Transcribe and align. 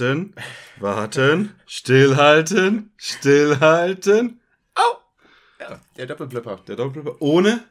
Warten, 0.00 0.34
warten, 0.78 1.54
stillhalten, 1.66 2.90
stillhalten. 2.96 4.40
Ja, 5.60 5.78
der 5.98 6.06
Doppelblipper. 6.06 6.56
Der 6.66 6.76
Doppelblipper 6.76 7.20
ohne, 7.20 7.62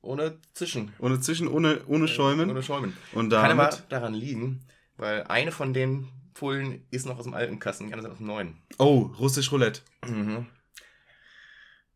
Ohne 0.00 0.38
Zischen. 0.54 0.92
ohne 1.00 1.18
Zwischen, 1.20 1.48
ohne, 1.48 1.80
ohne 1.88 2.06
Schäumen. 2.06 2.50
Ohne 2.50 2.62
Schäumen. 2.62 2.96
Und 3.14 3.30
Kann 3.30 3.50
aber 3.50 3.70
damit, 3.70 3.82
daran 3.88 4.14
liegen, 4.14 4.64
weil 4.96 5.24
eine 5.24 5.50
von 5.50 5.74
den 5.74 6.08
Pullen 6.34 6.86
ist 6.92 7.04
noch 7.04 7.18
aus 7.18 7.24
dem 7.24 7.34
alten 7.34 7.58
Kasten, 7.58 7.88
die 7.88 7.94
andere 7.94 8.04
sind 8.06 8.12
aus 8.12 8.18
dem 8.18 8.26
neuen. 8.28 8.62
oh, 8.78 9.10
russisch 9.18 9.50
Roulette. 9.50 9.80
Mhm. 10.06 10.46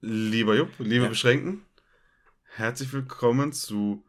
Lieber 0.00 0.56
Jupp, 0.56 0.70
liebe 0.78 1.04
Ja. 1.04 1.08
Beschränken, 1.10 1.64
herzlich 2.56 2.92
willkommen 2.92 3.52
zu 3.52 4.04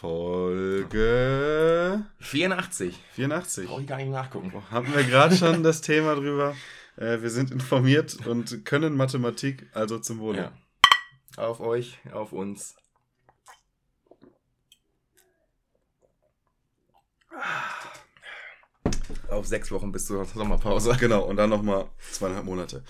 Folge 0.00 0.94
84. 2.20 2.94
84. 3.14 3.66
Brauche 3.66 3.80
ich 3.80 3.86
gar 3.88 3.96
nicht 3.96 4.10
nachgucken. 4.10 4.52
Hatten 4.70 4.94
wir 4.94 5.02
gerade 5.02 5.34
schon 5.34 5.64
das 5.64 5.80
Thema 5.80 6.14
drüber. 6.14 6.54
Äh, 6.94 7.20
wir 7.20 7.30
sind 7.30 7.50
informiert 7.50 8.24
und 8.24 8.64
können 8.64 8.94
Mathematik, 8.94 9.66
also 9.72 9.98
zum 9.98 10.20
Wohle. 10.20 10.38
Ja. 10.38 10.52
Auf 11.42 11.58
euch, 11.58 11.98
auf 12.12 12.32
uns. 12.32 12.76
Auf 19.28 19.48
sechs 19.48 19.72
Wochen 19.72 19.90
bis 19.90 20.06
zur 20.06 20.24
Sommerpause. 20.26 20.96
Genau, 21.00 21.24
und 21.24 21.34
dann 21.38 21.50
nochmal 21.50 21.88
zweieinhalb 22.12 22.44
Monate. 22.44 22.84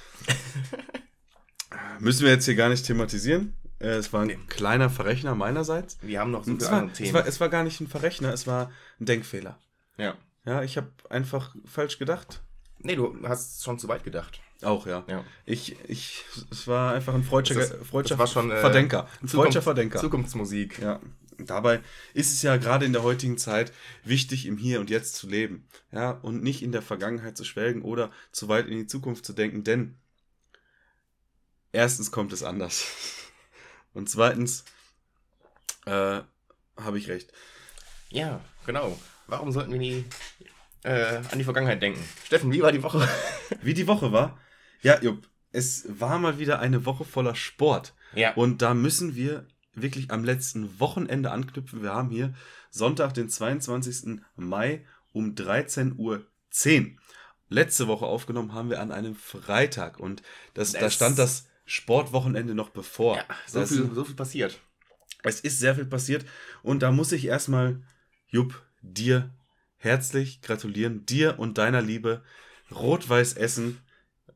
Müssen 2.00 2.26
wir 2.26 2.32
jetzt 2.32 2.44
hier 2.44 2.54
gar 2.54 2.68
nicht 2.68 2.84
thematisieren. 2.84 3.56
Äh, 3.80 3.88
es 3.90 4.12
war 4.12 4.22
ein 4.22 4.26
Nee. 4.28 4.38
kleiner 4.48 4.90
Verrechner 4.90 5.34
meinerseits. 5.34 5.98
Wir 6.02 6.20
haben 6.20 6.30
noch 6.30 6.44
so 6.44 6.52
Es 6.56 6.64
war, 6.70 6.72
andere 6.72 6.92
es, 6.92 6.98
Themen. 6.98 7.14
war, 7.14 7.26
es 7.26 7.40
war 7.40 7.48
gar 7.48 7.62
nicht 7.64 7.80
ein 7.80 7.86
Verrechner, 7.88 8.32
es 8.32 8.46
war 8.46 8.70
ein 9.00 9.06
Denkfehler. 9.06 9.58
ja. 9.96 10.16
Ja, 10.44 10.62
ich 10.62 10.78
habe 10.78 10.90
einfach 11.10 11.54
falsch 11.66 11.98
gedacht. 11.98 12.40
Nee, 12.78 12.96
du 12.96 13.14
hast 13.28 13.62
schon 13.62 13.78
zu 13.78 13.86
weit 13.88 14.02
gedacht. 14.02 14.40
Auch, 14.62 14.86
ja. 14.86 15.04
Ja. 15.06 15.22
Ich, 15.44 15.76
ich, 15.86 16.24
es 16.50 16.66
war 16.66 16.94
einfach 16.94 17.12
ein 17.12 17.22
freudscher, 17.22 17.60
ist- 17.60 17.74
freudscher 17.84 18.26
schon, 18.26 18.50
äh, 18.50 18.58
Verdenker. 18.60 19.08
Ein 19.20 19.28
freudscher 19.28 19.60
Zukunft- 19.60 19.64
Verdenker. 19.64 19.98
Zukunftsmusik. 20.00 20.78
Ja. 20.78 21.00
Dabei 21.36 21.80
ist 22.14 22.32
es 22.32 22.40
ja 22.40 22.56
gerade 22.56 22.86
in 22.86 22.94
der 22.94 23.02
heutigen 23.02 23.36
Zeit 23.36 23.72
wichtig, 24.04 24.46
im 24.46 24.56
Hier 24.56 24.80
und 24.80 24.88
Jetzt 24.88 25.16
zu 25.16 25.28
leben. 25.28 25.68
Ja, 25.92 26.12
und 26.12 26.42
nicht 26.42 26.62
in 26.62 26.72
der 26.72 26.82
Vergangenheit 26.82 27.36
zu 27.36 27.44
schwelgen 27.44 27.82
oder 27.82 28.10
zu 28.32 28.48
weit 28.48 28.68
in 28.68 28.78
die 28.78 28.86
Zukunft 28.86 29.26
zu 29.26 29.34
denken, 29.34 29.64
denn 29.64 29.98
erstens 31.72 32.10
kommt 32.10 32.32
es 32.32 32.42
anders. 32.42 32.86
Und 33.94 34.08
zweitens 34.08 34.64
äh, 35.86 36.20
habe 36.76 36.98
ich 36.98 37.08
recht. 37.08 37.32
Ja, 38.10 38.40
genau. 38.66 38.98
Warum 39.26 39.52
sollten 39.52 39.72
wir 39.72 39.78
nie 39.78 40.04
äh, 40.84 41.16
an 41.30 41.38
die 41.38 41.44
Vergangenheit 41.44 41.82
denken? 41.82 42.02
Steffen, 42.24 42.52
wie 42.52 42.62
war 42.62 42.72
die 42.72 42.82
Woche? 42.82 43.06
Wie 43.62 43.74
die 43.74 43.86
Woche 43.86 44.12
war? 44.12 44.38
Ja, 44.82 45.00
Jupp, 45.02 45.28
es 45.52 45.84
war 46.00 46.18
mal 46.18 46.38
wieder 46.38 46.60
eine 46.60 46.84
Woche 46.86 47.04
voller 47.04 47.34
Sport. 47.34 47.94
ja. 48.14 48.32
Und 48.34 48.62
da 48.62 48.74
müssen 48.74 49.14
wir 49.16 49.46
wirklich 49.74 50.10
am 50.10 50.24
letzten 50.24 50.78
Wochenende 50.80 51.30
anknüpfen. 51.30 51.82
Wir 51.82 51.92
haben 51.94 52.10
hier 52.10 52.34
Sonntag, 52.70 53.14
den 53.14 53.28
22. 53.28 54.20
Mai 54.36 54.84
um 55.12 55.34
13.10 55.34 55.96
Uhr. 55.96 56.26
Letzte 57.48 57.86
Woche 57.88 58.04
aufgenommen 58.06 58.52
haben 58.52 58.70
wir 58.70 58.80
an 58.80 58.92
einem 58.92 59.14
Freitag 59.14 59.98
und 59.98 60.22
das, 60.54 60.72
da 60.72 60.80
Das- 60.80 60.94
stand 60.94 61.18
das 61.18 61.46
Sportwochenende 61.68 62.54
noch 62.54 62.70
bevor. 62.70 63.16
ja 63.16 63.24
so, 63.46 63.60
Das- 63.60 63.68
viel, 63.70 63.90
so 63.94 64.04
viel 64.04 64.14
passiert. 64.16 64.58
Es 65.22 65.40
ist 65.40 65.58
sehr 65.58 65.74
viel 65.74 65.84
passiert 65.84 66.24
und 66.62 66.82
da 66.82 66.90
muss 66.92 67.12
ich 67.12 67.26
erstmal, 67.26 67.82
Jupp, 68.28 68.62
dir 68.82 69.30
herzlich 69.76 70.40
gratulieren, 70.42 71.04
dir 71.06 71.38
und 71.38 71.58
deiner 71.58 71.82
Liebe. 71.82 72.22
Rot-Weiß 72.70 73.34
Essen. 73.34 73.78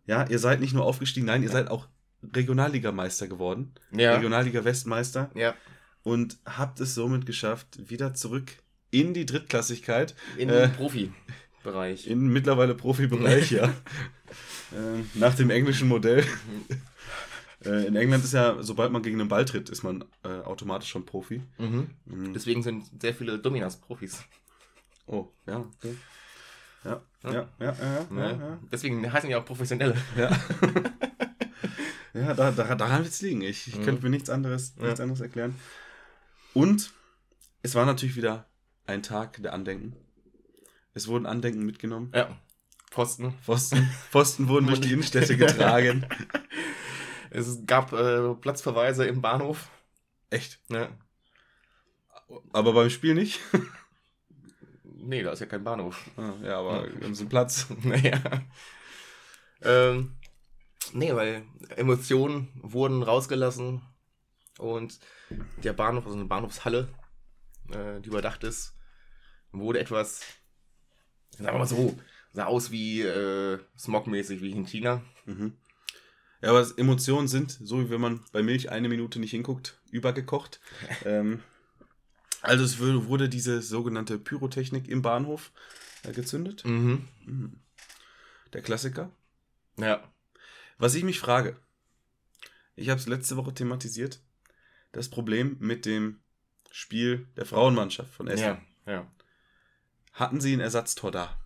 Ja, 0.07 0.27
ihr 0.29 0.39
seid 0.39 0.61
nicht 0.61 0.75
nur 0.75 0.85
aufgestiegen, 0.85 1.27
nein, 1.27 1.43
ihr 1.43 1.49
seid 1.51 1.71
auch 1.71 1.89
Regionalligameister 2.35 3.29
geworden. 3.29 3.75
Ja. 3.93 4.15
Regionalliga 4.15 4.65
Westmeister 4.65 5.31
Ja. 5.35 5.55
und 6.03 6.39
habt 6.45 6.81
es 6.81 6.95
somit 6.95 7.27
geschafft, 7.27 7.89
wieder 7.91 8.13
zurück 8.15 8.51
in 8.91 9.15
die 9.15 9.25
Drittklassigkeit, 9.27 10.15
In 10.37 10.49
Äh, 10.49 10.69
den 10.69 10.73
Profibereich. 10.77 12.07
in 12.09 12.27
mittlerweile 12.29 12.75
Profibereich, 12.75 13.51
ja. 13.53 13.67
äh, 13.67 15.03
nach 15.15 15.35
dem 15.35 15.51
englischen 15.51 15.89
Modell. 15.89 16.25
äh, 17.67 17.87
in 17.87 17.97
England 17.97 18.25
ist 18.25 18.33
ja, 18.35 18.63
sobald 18.63 18.93
man 18.93 19.03
gegen 19.03 19.19
den 19.19 19.29
Ball 19.29 19.45
tritt, 19.45 19.69
ist 19.71 19.83
man 19.83 20.05
äh, 20.25 20.29
automatisch 20.29 20.89
schon 20.91 21.05
Profi. 21.07 21.43
Mhm. 21.59 21.91
Mhm. 22.05 22.33
Deswegen 22.35 22.63
sind 22.63 22.85
sehr 23.01 23.15
viele 23.15 23.39
Dominas 23.39 23.77
Profis. 23.81 24.23
Oh, 25.07 25.29
ja, 25.47 25.59
okay. 25.59 25.95
Ja, 26.85 27.03
ja, 27.25 27.33
Ja. 27.33 27.33
ja, 27.33 27.49
ja, 27.61 27.75
ja, 27.81 28.07
Ne? 28.11 28.39
ja. 28.41 28.59
Deswegen 28.71 29.13
heißen 29.13 29.29
die 29.29 29.37
auch 29.37 29.45
Professionelle. 29.45 29.97
Ja, 30.17 30.31
ja 32.15 32.35
da, 32.35 32.51
da, 32.51 32.75
daran 32.75 33.03
wird 33.03 33.13
es 33.13 33.21
liegen. 33.23 33.43
Ich, 33.43 33.69
ich 33.69 33.79
Mhm. 33.79 33.85
könnte 33.85 34.03
mir 34.03 34.11
nichts 34.11 34.31
anderes, 34.31 34.77
nichts 34.77 35.01
anderes 35.01 35.21
erklären. 35.21 35.55
Und 36.55 36.93
es 37.63 37.75
war 37.75 37.87
natürlich 37.87 38.17
wieder 38.17 38.47
ein 38.87 39.03
Tag 39.03 39.43
der 39.43 39.53
Andenken. 39.53 39.97
Es 40.95 41.09
wurden 41.09 41.27
Andenken 41.27 41.65
mitgenommen. 41.65 42.11
Ja. 42.15 42.37
Pfosten. 42.91 43.33
Pfosten, 43.43 43.89
Pfosten 44.11 44.49
wurden 44.49 44.67
durch 44.67 44.81
die 44.81 44.93
Innenstädte 44.93 45.37
getragen. 45.37 46.05
Es 47.35 47.65
gab 47.65 47.93
äh, 47.93 48.35
Platzverweise 48.35 49.07
im 49.07 49.23
Bahnhof. 49.23 49.71
Echt. 50.29 50.61
Ne? 50.69 50.89
Aber 52.53 52.73
beim 52.73 52.91
Spiel 52.91 53.15
nicht. 53.15 53.41
Nee, 55.05 55.25
da 55.25 55.33
ist 55.33 55.41
ja 55.41 55.47
kein 55.47 55.65
Bahnhof. 55.65 56.09
Ah, 56.17 56.35
ja, 56.45 56.61
aber 56.61 56.85
wir 56.85 57.05
haben 57.05 57.15
so 57.17 57.23
einen 57.23 57.29
Platz. 57.29 57.67
naja. 57.83 58.21
Ähm, 59.61 60.15
nee, 60.93 61.13
weil 61.13 61.43
Emotionen 61.75 62.53
wurden 62.55 63.03
rausgelassen 63.03 63.83
und 64.59 65.01
der 65.57 65.73
Bahnhof, 65.73 66.07
also 66.07 66.17
eine 66.17 66.29
Bahnhofshalle, 66.29 66.87
äh, 67.73 68.01
die 68.01 68.11
überdacht 68.11 68.45
ist, 68.45 68.77
wurde 69.51 69.81
etwas, 69.81 70.21
sagen 71.31 71.53
wir 71.53 71.59
mal 71.59 71.67
so, 71.67 71.99
sah 72.33 72.45
aus 72.45 72.71
wie 72.71 73.03
äh, 73.03 73.59
smogmäßig 73.77 74.41
wie 74.41 74.53
in 74.53 74.67
China. 74.67 75.03
Mhm. 75.27 75.57
Ja, 76.43 76.51
aber 76.51 76.67
Emotionen 76.77 77.29
sind, 77.29 77.53
so 77.63 77.81
wie 77.81 77.91
wenn 77.91 78.01
man 78.01 78.21
bei 78.33 78.43
Milch 78.43 78.71
eine 78.71 78.89
Minute 78.89 79.21
nicht 79.21 79.31
hinguckt, 79.31 79.79
übergekocht. 79.91 80.61
ähm, 81.05 81.41
also 82.43 82.65
es 82.65 82.81
wurde 82.81 83.29
diese 83.29 83.63
sogenannte 83.63 84.19
Pyrotechnik 84.19 84.89
im 84.89 85.03
Bahnhof 85.03 85.53
äh, 86.03 86.13
gezündet. 86.13 86.65
Mhm. 86.65 87.09
Mhm. 87.25 87.61
Der 88.53 88.61
Klassiker. 88.61 89.11
Ja. 89.77 90.03
Was 90.79 90.95
ich 90.97 91.05
mich 91.05 91.21
frage, 91.21 91.57
ich 92.75 92.89
habe 92.89 93.01
es 93.01 93.07
letzte 93.07 93.37
Woche 93.37 93.55
thematisiert, 93.55 94.21
das 94.91 95.09
Problem 95.09 95.57
mit 95.61 95.87
dem 95.87 96.21
Spiel 96.73 97.29
der 97.37 97.47
Frauenmannschaft 97.47 98.13
von 98.13 98.27
Essen. 98.27 98.59
Ja, 98.87 98.93
ja. 98.93 99.13
Hatten 100.13 100.41
sie 100.41 100.55
ein 100.55 100.61
Ersatztor 100.61 101.13
da? 101.13 101.39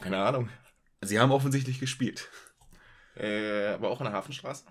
Keine 0.00 0.18
Ahnung. 0.18 0.48
Sie 1.00 1.20
haben 1.20 1.30
offensichtlich 1.30 1.78
gespielt. 1.78 2.28
Äh, 3.16 3.68
aber 3.68 3.90
auch 3.90 4.00
in 4.00 4.04
der 4.04 4.12
Hafenstraße? 4.14 4.64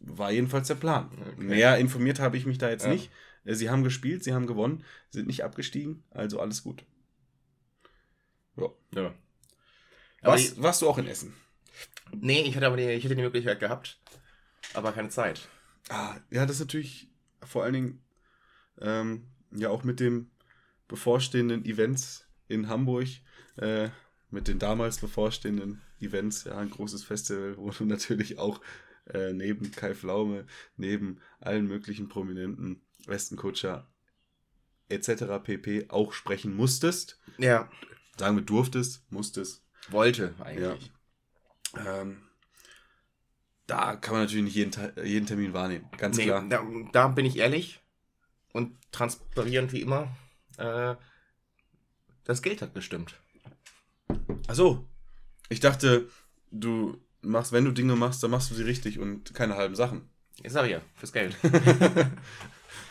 War 0.00 0.30
jedenfalls 0.30 0.68
der 0.68 0.74
Plan. 0.76 1.10
Okay. 1.20 1.34
Mehr 1.42 1.78
informiert 1.78 2.18
habe 2.20 2.36
ich 2.36 2.46
mich 2.46 2.58
da 2.58 2.68
jetzt 2.70 2.84
Ja. 2.84 2.92
nicht. 2.92 3.10
Äh, 3.44 3.54
Sie 3.54 3.70
haben 3.70 3.84
gespielt, 3.84 4.24
sie 4.24 4.34
haben 4.34 4.46
gewonnen, 4.46 4.84
sind 5.10 5.26
nicht 5.26 5.44
abgestiegen, 5.44 6.02
also 6.10 6.40
alles 6.40 6.62
gut. 6.62 6.84
Ja. 8.56 8.68
Ja. 8.94 9.14
Was, 10.22 10.60
warst 10.60 10.82
du 10.82 10.88
auch 10.88 10.98
in 10.98 11.06
Essen? 11.06 11.34
Nee, 12.12 12.42
ich 12.42 12.56
hatte 12.56 12.66
aber 12.66 12.76
die, 12.76 12.84
ich 12.90 13.04
hätte 13.04 13.14
die 13.16 13.22
Möglichkeit 13.22 13.60
gehabt, 13.60 14.00
aber 14.74 14.92
keine 14.92 15.08
Zeit. 15.10 15.48
Ah, 15.88 16.16
ja, 16.30 16.46
das 16.46 16.56
ist 16.56 16.60
natürlich 16.60 17.08
vor 17.44 17.62
allen 17.64 17.74
Dingen 17.74 18.04
ähm, 18.80 19.28
ja 19.52 19.68
auch 19.70 19.84
mit 19.84 20.00
dem 20.00 20.30
bevorstehenden 20.88 21.64
Events 21.64 22.26
in 22.48 22.68
Hamburg, 22.68 23.08
äh, 23.56 23.90
mit 24.36 24.48
den 24.48 24.58
damals 24.58 24.98
bevorstehenden 24.98 25.80
Events, 25.98 26.44
ja, 26.44 26.58
ein 26.58 26.68
großes 26.68 27.02
Festival, 27.04 27.56
wo 27.56 27.70
du 27.70 27.84
natürlich 27.86 28.38
auch 28.38 28.60
äh, 29.06 29.32
neben 29.32 29.70
Kai 29.72 29.94
Pflaume, 29.94 30.46
neben 30.76 31.20
allen 31.40 31.66
möglichen 31.66 32.08
Prominenten, 32.10 32.82
Westenkutscher 33.06 33.88
etc. 34.90 35.24
pp. 35.42 35.86
auch 35.88 36.12
sprechen 36.12 36.54
musstest. 36.54 37.18
Ja. 37.38 37.70
sagen 38.18 38.36
wir 38.36 38.44
durftest, 38.44 39.10
musstest. 39.10 39.64
Wollte 39.88 40.34
eigentlich. 40.44 40.92
Ähm, 41.86 42.18
da 43.66 43.96
kann 43.96 44.14
man 44.14 44.22
natürlich 44.24 44.44
nicht 44.44 44.54
jeden, 44.56 44.72
jeden 45.02 45.26
Termin 45.26 45.54
wahrnehmen, 45.54 45.88
ganz 45.96 46.18
Nee, 46.18 46.24
klar. 46.26 46.44
da, 46.48 46.62
da 46.92 47.08
bin 47.08 47.24
ich 47.24 47.38
ehrlich 47.38 47.80
und 48.52 48.76
transparent 48.92 49.72
wie 49.72 49.80
immer. 49.80 50.14
Äh, 50.58 50.94
das 52.24 52.42
Geld 52.42 52.60
hat 52.60 52.74
bestimmt. 52.74 53.18
Ach 54.48 54.54
so. 54.54 54.88
Ich 55.48 55.60
dachte, 55.60 56.08
du 56.50 57.00
machst, 57.22 57.52
wenn 57.52 57.64
du 57.64 57.72
Dinge 57.72 57.96
machst, 57.96 58.22
dann 58.22 58.30
machst 58.30 58.50
du 58.50 58.54
sie 58.54 58.64
richtig 58.64 58.98
und 58.98 59.34
keine 59.34 59.56
halben 59.56 59.76
Sachen. 59.76 60.08
Ich 60.42 60.52
sag 60.52 60.68
ja, 60.68 60.80
fürs 60.96 61.12
Geld. 61.12 61.36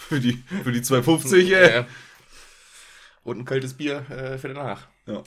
Für 0.07 0.19
die, 0.19 0.33
für 0.63 0.71
die 0.71 0.83
250, 0.83 1.51
ey. 1.51 1.79
Äh, 1.79 1.85
und 3.23 3.39
ein 3.39 3.45
kaltes 3.45 3.73
Bier 3.73 4.07
äh, 4.12 4.38
für 4.38 4.50
danach. 4.50 4.88
Ja. 5.07 5.23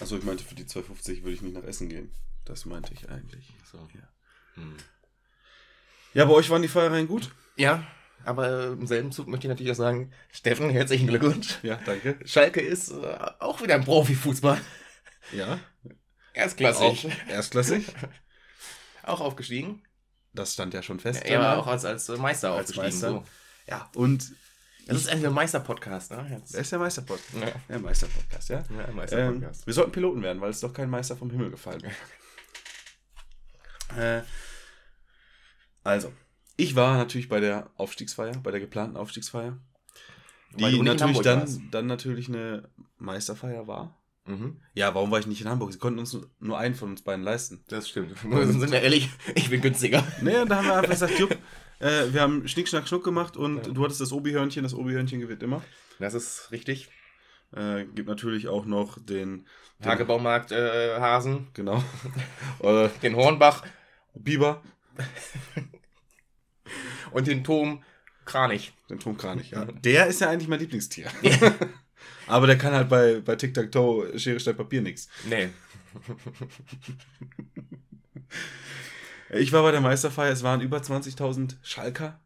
Achso, 0.00 0.16
ich 0.16 0.24
meinte, 0.24 0.42
für 0.42 0.54
die 0.54 0.64
250 0.64 1.22
würde 1.22 1.34
ich 1.34 1.42
nicht 1.42 1.54
nach 1.54 1.64
Essen 1.64 1.90
gehen. 1.90 2.10
Das 2.46 2.64
meinte 2.64 2.94
ich 2.94 3.10
eigentlich. 3.10 3.52
So. 3.70 3.76
Ja. 3.94 4.08
Hm. 4.54 4.74
Ja, 6.14 6.24
bei 6.24 6.32
euch 6.32 6.48
waren 6.48 6.62
die 6.62 6.68
Feiereien 6.68 7.06
gut? 7.06 7.30
Ja, 7.56 7.86
aber 8.24 8.48
äh, 8.48 8.66
im 8.72 8.86
selben 8.86 9.12
Zug 9.12 9.28
möchte 9.28 9.46
ich 9.46 9.50
natürlich 9.50 9.72
auch 9.72 9.76
sagen, 9.76 10.12
Steffen, 10.30 10.70
herzlichen 10.70 11.06
Glückwunsch. 11.06 11.58
Ja, 11.62 11.78
danke. 11.84 12.18
Schalke 12.24 12.60
ist 12.60 12.90
äh, 12.90 13.16
auch 13.38 13.62
wieder 13.62 13.74
ein 13.74 13.84
Profifußball. 13.84 14.60
Ja. 15.32 15.58
Erstklassig. 16.34 17.06
Auch 17.06 17.28
erstklassig. 17.30 17.86
Auch 19.04 19.20
aufgestiegen. 19.20 19.82
Das 20.32 20.52
stand 20.54 20.72
ja 20.74 20.82
schon 20.82 21.00
fest. 21.00 21.26
Ja, 21.28 21.38
aber 21.40 21.44
danach. 21.48 21.62
auch 21.62 21.66
als, 21.66 21.84
als 21.84 22.08
äh, 22.08 22.16
Meister 22.16 22.52
Als 22.52 22.70
aufgestiegen. 22.70 22.84
Meister. 22.86 23.08
So. 23.10 23.24
Ja, 23.66 23.90
und 23.96 24.32
Das 24.86 24.96
ist 24.96 25.08
eigentlich 25.10 25.26
ein 25.26 25.32
Meister-Podcast, 25.32 26.12
ne? 26.12 26.40
Er 26.52 26.60
ist 26.60 26.72
der 26.72 26.78
Meisterpodcast. 26.78 27.34
Ja. 27.34 27.52
Der 27.68 27.78
Meisterpodcast, 27.80 28.48
ja. 28.48 28.64
Ja, 28.78 28.84
ein 28.84 29.08
Ähm, 29.10 29.46
wir 29.64 29.74
sollten 29.74 29.92
Piloten 29.92 30.22
werden, 30.22 30.40
weil 30.40 30.50
es 30.50 30.60
doch 30.60 30.72
kein 30.72 30.88
Meister 30.88 31.16
vom 31.16 31.30
Himmel 31.30 31.50
gefallen 31.50 31.82
ist. 31.82 31.96
äh, 33.98 34.22
also, 35.84 36.12
ich 36.56 36.76
war 36.76 36.96
natürlich 36.96 37.28
bei 37.28 37.40
der 37.40 37.70
Aufstiegsfeier, 37.76 38.32
bei 38.42 38.50
der 38.50 38.60
geplanten 38.60 38.96
Aufstiegsfeier. 38.96 39.58
Die 40.54 40.82
natürlich 40.82 41.20
dann, 41.20 41.40
warst. 41.40 41.60
dann 41.70 41.86
natürlich 41.86 42.28
eine 42.28 42.68
Meisterfeier 42.98 43.66
war. 43.66 43.98
Mhm. 44.26 44.60
Ja, 44.74 44.94
warum 44.94 45.10
war 45.10 45.18
ich 45.18 45.26
nicht 45.26 45.40
in 45.40 45.48
Hamburg? 45.48 45.72
Sie 45.72 45.78
konnten 45.78 45.98
uns 45.98 46.16
nur- 46.38 46.58
einen 46.58 46.74
von 46.74 46.90
uns 46.90 47.02
beiden 47.02 47.24
leisten. 47.24 47.64
Das 47.68 47.88
stimmt. 47.88 48.16
Sind 48.18 48.70
wir 48.70 48.80
ehrlich, 48.82 49.08
ich 49.34 49.50
bin 49.50 49.60
günstiger. 49.62 50.04
Nee, 50.20 50.38
und 50.38 50.48
da 50.50 50.56
haben 50.56 50.66
wir 50.66 50.74
einfach 50.76 50.90
gesagt, 50.90 51.18
Jupp, 51.18 51.32
äh, 51.80 52.12
wir 52.12 52.20
haben 52.20 52.46
Schnick, 52.46 52.68
Schnack, 52.68 52.86
Schnuck 52.86 53.02
gemacht 53.02 53.36
und 53.36 53.66
Ja. 53.66 53.72
du 53.72 53.82
hattest 53.84 54.00
das 54.00 54.12
Obi-Hörnchen, 54.12 54.62
das 54.62 54.74
Obi-Hörnchen 54.74 55.20
gewinnt 55.20 55.42
immer. 55.42 55.62
Das 55.98 56.14
ist 56.14 56.50
richtig. 56.52 56.88
Äh, 57.54 57.84
gibt 57.86 58.08
natürlich 58.08 58.46
auch 58.48 58.64
noch 58.64 58.98
den, 58.98 59.46
den 59.78 59.82
Tagebaumarkt 59.82 60.52
äh, 60.52 60.98
Hasen, 61.00 61.48
genau, 61.52 61.82
äh, 62.62 62.88
den 63.02 63.16
Hornbach 63.16 63.64
Biber, 64.14 64.62
und 67.12 67.26
den 67.26 67.44
Turm 67.44 67.82
Kranich. 68.24 68.72
den 68.88 68.98
Turmkranich, 69.00 69.50
ja. 69.50 69.64
Der 69.64 70.06
ist 70.06 70.20
ja 70.20 70.30
eigentlich 70.30 70.48
mein 70.48 70.60
Lieblingstier. 70.60 71.10
Aber 72.26 72.46
der 72.46 72.56
kann 72.56 72.72
halt 72.72 72.88
bei, 72.88 73.20
bei 73.20 73.34
Tic-Tac-Toe, 73.36 74.18
Schere, 74.18 74.38
Stein, 74.40 74.56
Papier 74.56 74.82
nichts. 74.82 75.08
Nee. 75.28 75.48
Ich 79.34 79.50
war 79.52 79.62
bei 79.62 79.70
der 79.70 79.80
Meisterfeier, 79.80 80.30
es 80.30 80.42
waren 80.42 80.60
über 80.60 80.78
20.000 80.78 81.56
Schalker 81.62 82.20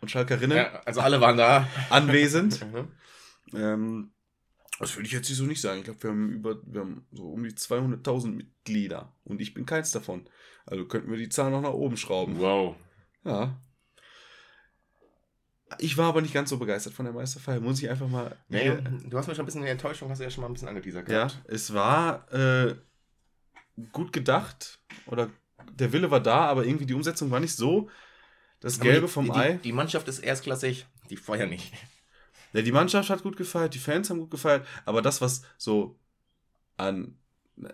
und 0.00 0.10
Schalkerinnen 0.10 0.56
Ja, 0.56 0.82
also 0.84 1.00
alle 1.00 1.20
waren 1.20 1.36
da. 1.36 1.68
anwesend. 1.90 2.60
Mhm. 2.72 2.88
Ähm, 3.56 4.12
das 4.80 4.96
würde 4.96 5.06
ich 5.06 5.12
jetzt 5.12 5.28
so 5.28 5.44
nicht 5.44 5.60
sagen. 5.60 5.78
Ich 5.78 5.84
glaube, 5.84 6.02
wir 6.02 6.10
haben 6.10 6.32
über, 6.32 6.56
wir 6.66 6.80
haben 6.80 7.06
so 7.12 7.28
um 7.30 7.44
die 7.44 7.52
200.000 7.52 8.32
Mitglieder 8.32 9.14
und 9.22 9.40
ich 9.40 9.54
bin 9.54 9.64
keins 9.64 9.92
davon. 9.92 10.28
Also 10.66 10.86
könnten 10.86 11.10
wir 11.10 11.18
die 11.18 11.28
Zahl 11.28 11.52
noch 11.52 11.60
nach 11.60 11.72
oben 11.72 11.96
schrauben. 11.96 12.38
Wow. 12.40 12.74
Ja. 13.24 13.60
Ich 15.78 15.96
war 15.96 16.08
aber 16.08 16.20
nicht 16.20 16.34
ganz 16.34 16.50
so 16.50 16.58
begeistert 16.58 16.92
von 16.92 17.04
der 17.04 17.14
Meisterfeier, 17.14 17.60
muss 17.60 17.82
ich 17.82 17.88
einfach 17.90 18.08
mal. 18.08 18.36
Nee, 18.48 18.62
hier- 18.62 18.82
du 19.08 19.16
hast 19.18 19.26
mir 19.26 19.34
schon 19.34 19.44
ein 19.44 19.46
bisschen 19.46 19.62
eine 19.62 19.70
Enttäuschung, 19.70 20.10
hast 20.10 20.18
du 20.18 20.24
ja 20.24 20.30
schon 20.30 20.42
mal 20.42 20.48
ein 20.48 20.52
bisschen 20.52 20.68
angeteasert 20.68 21.08
ja, 21.08 21.26
gehabt. 21.26 21.42
es 21.46 21.72
war 21.72 22.32
äh, 22.32 22.74
gut 23.92 24.12
gedacht 24.12 24.80
oder 25.06 25.30
der 25.72 25.92
Wille 25.92 26.10
war 26.10 26.20
da, 26.20 26.46
aber 26.46 26.64
irgendwie 26.64 26.86
die 26.86 26.94
Umsetzung 26.94 27.30
war 27.30 27.40
nicht 27.40 27.56
so. 27.56 27.88
Das 28.60 28.80
Gelbe 28.80 29.06
die, 29.06 29.12
vom 29.12 29.26
die, 29.26 29.32
Ei. 29.32 29.52
Die, 29.62 29.72
Mannschaft 29.72 30.08
ist 30.08 30.20
erstklassig, 30.20 30.86
die 31.10 31.16
feuern 31.16 31.50
nicht. 31.50 31.72
Ja, 32.52 32.62
die 32.62 32.72
Mannschaft 32.72 33.10
hat 33.10 33.22
gut 33.22 33.36
gefeiert, 33.36 33.74
die 33.74 33.78
Fans 33.78 34.08
haben 34.10 34.20
gut 34.20 34.30
gefeiert, 34.30 34.66
aber 34.84 35.02
das, 35.02 35.20
was 35.20 35.42
so 35.58 35.98
an 36.76 37.18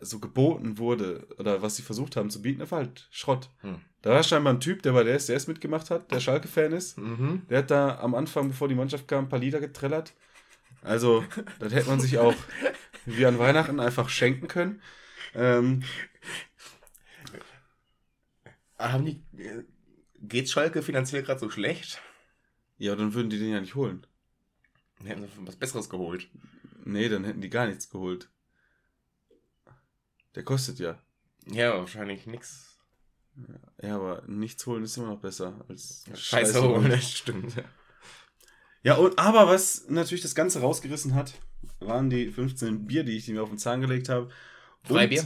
so 0.00 0.18
geboten 0.18 0.78
wurde 0.78 1.26
oder 1.38 1.62
was 1.62 1.76
sie 1.76 1.82
versucht 1.82 2.16
haben 2.16 2.30
zu 2.30 2.42
bieten, 2.42 2.60
war 2.70 2.78
halt 2.78 3.08
Schrott. 3.10 3.50
Hm. 3.60 3.80
Da 4.02 4.10
war 4.10 4.22
scheinbar 4.22 4.52
ein 4.54 4.60
Typ, 4.60 4.82
der 4.82 4.92
bei 4.92 5.04
der 5.04 5.14
SDS 5.14 5.46
mitgemacht 5.46 5.90
hat, 5.90 6.10
der 6.10 6.20
Schalke-Fan 6.20 6.72
ist. 6.72 6.98
Mhm. 6.98 7.42
Der 7.50 7.58
hat 7.58 7.70
da 7.70 7.98
am 7.98 8.14
Anfang, 8.14 8.48
bevor 8.48 8.68
die 8.68 8.74
Mannschaft 8.74 9.08
kam, 9.08 9.24
ein 9.24 9.28
paar 9.28 9.38
Lieder 9.38 9.60
getrellert. 9.60 10.14
Also, 10.82 11.24
das 11.58 11.72
hätte 11.72 11.88
man 11.88 12.00
sich 12.00 12.18
auch 12.18 12.34
wie 13.04 13.26
an 13.26 13.38
Weihnachten 13.38 13.80
einfach 13.80 14.08
schenken 14.08 14.48
können. 14.48 14.80
Ähm, 15.34 15.82
Haben 18.78 19.04
die. 19.04 19.22
Geht 20.22 20.50
Schalke 20.50 20.82
finanziell 20.82 21.22
gerade 21.22 21.40
so 21.40 21.50
schlecht? 21.50 22.00
ja, 22.80 22.96
dann 22.96 23.12
würden 23.12 23.28
die 23.28 23.38
den 23.38 23.50
ja 23.50 23.60
nicht 23.60 23.74
holen. 23.74 24.06
Die 25.02 25.08
hätten 25.08 25.22
sie 25.22 25.46
was 25.46 25.56
Besseres 25.56 25.88
geholt. 25.90 26.28
Nee, 26.84 27.08
dann 27.10 27.24
hätten 27.24 27.42
die 27.42 27.50
gar 27.50 27.66
nichts 27.66 27.90
geholt. 27.90 28.30
Der 30.34 30.42
kostet 30.44 30.78
ja. 30.78 30.98
Ja, 31.46 31.78
wahrscheinlich 31.78 32.26
nix. 32.26 32.78
Ja, 33.82 33.96
aber 33.96 34.22
nichts 34.26 34.66
holen 34.66 34.84
ist 34.84 34.96
immer 34.96 35.08
noch 35.08 35.20
besser 35.20 35.64
als 35.68 36.04
Scheiße, 36.14 36.62
holen, 36.62 36.90
das 36.90 37.10
stimmt. 37.10 37.54
Ja, 38.82 38.94
und, 38.94 39.18
aber 39.18 39.46
was 39.46 39.88
natürlich 39.90 40.22
das 40.22 40.34
Ganze 40.34 40.60
rausgerissen 40.60 41.14
hat, 41.14 41.34
waren 41.80 42.08
die 42.08 42.30
15 42.32 42.86
Bier, 42.86 43.04
die 43.04 43.14
ich 43.14 43.28
mir 43.28 43.42
auf 43.42 43.50
den 43.50 43.58
Zahn 43.58 43.82
gelegt 43.82 44.08
habe. 44.08 44.30
Und- 44.88 44.96
Freibier? 44.96 45.22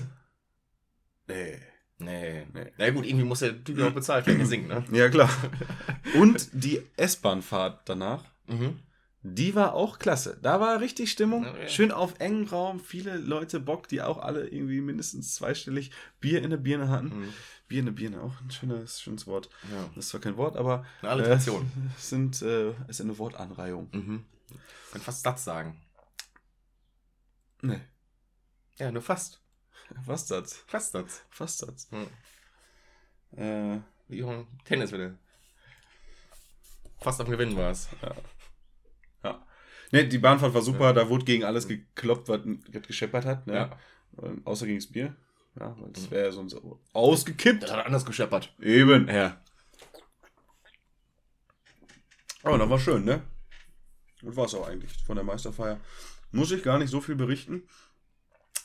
Nee. 1.28 1.60
Nee. 1.98 2.46
Nee. 2.52 2.72
Na 2.76 2.90
gut, 2.90 3.06
irgendwie 3.06 3.24
muss 3.24 3.38
der 3.38 3.62
Typ 3.62 3.78
ja 3.78 3.86
auch 3.86 3.92
bezahlt 3.92 4.26
werden, 4.26 4.44
singt, 4.44 4.66
ne? 4.66 4.84
Ja, 4.90 5.08
klar. 5.08 5.30
Und 6.14 6.48
die 6.52 6.82
S-Bahn-Fahrt 6.96 7.88
danach, 7.88 8.24
Mhm. 8.48 8.80
Die 9.26 9.54
war 9.54 9.72
auch 9.72 9.98
klasse. 9.98 10.38
Da 10.42 10.60
war 10.60 10.80
richtig 10.80 11.10
Stimmung. 11.10 11.44
Ja. 11.44 11.66
Schön 11.66 11.90
auf 11.92 12.20
engem 12.20 12.46
Raum. 12.46 12.78
Viele 12.78 13.16
Leute 13.16 13.58
Bock, 13.58 13.88
die 13.88 14.02
auch 14.02 14.18
alle 14.18 14.46
irgendwie 14.46 14.82
mindestens 14.82 15.34
zweistellig 15.34 15.90
Bier 16.20 16.42
in 16.42 16.50
der 16.50 16.58
Birne 16.58 16.90
hatten. 16.90 17.20
Mhm. 17.22 17.34
Bier 17.66 17.78
in 17.80 17.86
der 17.86 17.92
Birne, 17.92 18.20
auch 18.20 18.38
ein 18.42 18.50
schönes, 18.50 19.00
schönes 19.00 19.26
Wort. 19.26 19.48
Ja. 19.72 19.88
Das 19.94 20.04
ist 20.04 20.10
zwar 20.10 20.20
kein 20.20 20.36
Wort, 20.36 20.56
aber 20.56 20.84
Eine 21.00 21.12
Alliteration. 21.12 21.62
Äh, 21.62 21.96
es 21.96 22.10
sind, 22.10 22.42
äh, 22.42 22.68
es 22.86 22.98
ist 22.98 23.00
eine 23.00 23.16
Wortanreihung. 23.16 23.88
Mhm. 23.92 24.24
Kann 24.92 25.00
fast 25.00 25.22
Satz 25.22 25.42
sagen. 25.44 25.80
Nee. 27.62 27.80
Ja, 28.76 28.92
nur 28.92 29.00
fast. 29.02 29.40
Was 30.04 30.26
das? 30.26 30.64
Fast 30.66 30.92
Satz. 30.92 31.22
Fast 31.30 31.62
das. 31.62 31.88
Mhm. 31.90 33.38
Äh, 33.38 33.80
Wie 34.08 34.22
auch 34.22 34.44
Tennis 34.66 34.92
wieder. 34.92 35.14
Fast 37.00 37.22
am 37.22 37.30
Gewinnen 37.30 37.56
war 37.56 37.70
es. 37.70 37.88
ja. 38.02 38.14
Ne, 39.94 40.08
die 40.08 40.18
Bahnfahrt 40.18 40.52
war 40.52 40.62
super, 40.62 40.92
da 40.92 41.08
wurde 41.08 41.24
gegen 41.24 41.44
alles 41.44 41.68
gekloppt, 41.68 42.28
was 42.28 42.40
gescheppert 42.88 43.24
hat. 43.24 43.46
Ne? 43.46 43.54
Ja. 43.54 43.78
Ähm, 44.20 44.42
Außer 44.44 44.66
gegen 44.66 44.78
das 44.80 44.88
Bier. 44.88 45.14
Ja, 45.58 45.76
weil 45.78 45.92
das 45.92 46.10
wäre 46.10 46.24
ja 46.26 46.32
sonst 46.32 46.56
ausgekippt. 46.92 47.62
Das 47.62 47.70
hat 47.72 47.86
anders 47.86 48.04
gescheppert. 48.04 48.52
Eben. 48.60 49.06
Ja. 49.06 49.40
Aber 52.42 52.58
das 52.58 52.68
war 52.68 52.80
schön, 52.80 53.04
ne? 53.04 53.22
Das 54.20 54.34
war 54.34 54.46
es 54.46 54.54
auch 54.56 54.66
eigentlich 54.66 54.90
von 55.06 55.14
der 55.14 55.24
Meisterfeier. 55.24 55.78
Muss 56.32 56.50
ich 56.50 56.64
gar 56.64 56.78
nicht 56.78 56.90
so 56.90 57.00
viel 57.00 57.14
berichten. 57.14 57.62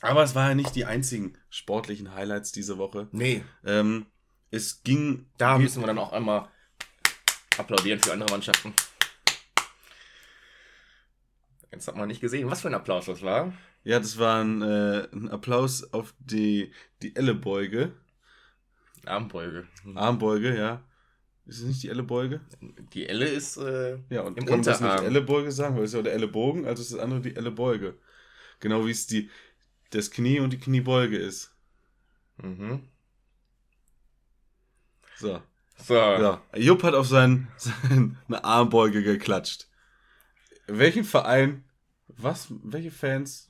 Aber 0.02 0.24
es 0.24 0.34
waren 0.34 0.48
ja 0.50 0.56
nicht 0.56 0.74
die 0.76 0.86
einzigen 0.86 1.38
sportlichen 1.52 2.16
Highlights 2.16 2.52
diese 2.52 2.80
Woche. 2.80 3.08
Nee, 3.12 3.44
Ähm, 3.64 4.08
es 4.50 4.82
ging. 4.82 5.28
da 5.38 5.60
müssen 5.60 5.84
wir 5.84 5.88
dann 5.88 6.00
auch 6.00 6.12
einmal 6.12 6.50
applaudieren 7.60 8.00
für 8.00 8.14
andere 8.14 8.32
Mannschaften. 8.32 8.74
Jetzt 11.72 11.88
hat 11.88 11.96
man 11.96 12.08
nicht 12.08 12.22
gesehen, 12.22 12.50
was 12.50 12.62
für 12.62 12.68
ein 12.68 12.74
Applaus 12.74 13.06
das 13.06 13.22
war. 13.22 13.54
Ja, 13.84 14.00
das 14.00 14.18
war 14.18 14.44
ein, 14.44 14.62
äh, 14.62 15.08
ein 15.14 15.30
Applaus 15.30 15.94
auf 15.94 16.14
die, 16.20 16.74
die 17.02 17.16
Ellebeuge. 17.16 17.94
Armbeuge. 19.06 19.68
Armbeuge, 19.96 20.58
ja. 20.58 20.84
Ist 21.46 21.62
es 21.62 21.66
nicht 21.66 21.84
die 21.84 21.90
Ellebeuge? 21.90 22.42
Die 22.94 23.08
Elle 23.08 23.26
ist 23.26 23.58
äh, 23.58 23.98
Ja, 24.10 24.22
und 24.22 24.38
Im 24.38 24.46
kann 24.46 24.60
man 24.60 24.64
das 24.64 24.82
nicht 24.82 24.90
Unterarm. 24.90 25.06
Ellebeuge 25.08 25.52
sagen, 25.52 25.76
weil 25.76 25.84
es 25.84 25.92
ist 25.92 25.96
ja 25.96 26.02
der 26.04 26.14
Ellebogen, 26.14 26.66
also 26.66 26.82
ist 26.82 26.94
das 26.94 27.00
andere 27.00 27.22
die 27.22 27.36
Ellebeuge. 27.36 27.98
Genau 28.60 28.86
wie 28.86 28.92
es 28.92 29.08
die, 29.08 29.30
das 29.90 30.12
Knie 30.12 30.40
und 30.40 30.52
die 30.54 30.60
Kniebeuge 30.60 31.18
ist. 31.18 31.56
mhm. 32.38 32.88
So. 35.18 35.42
so. 35.78 35.96
Ja. 35.96 36.42
Jupp 36.56 36.84
hat 36.84 36.94
auf 36.94 37.08
sein, 37.08 37.48
seine 37.58 38.44
Armbeuge 38.44 39.04
geklatscht. 39.04 39.69
Welchen 40.70 41.04
Verein, 41.04 41.64
was, 42.08 42.48
welche 42.64 42.92
Fans 42.92 43.48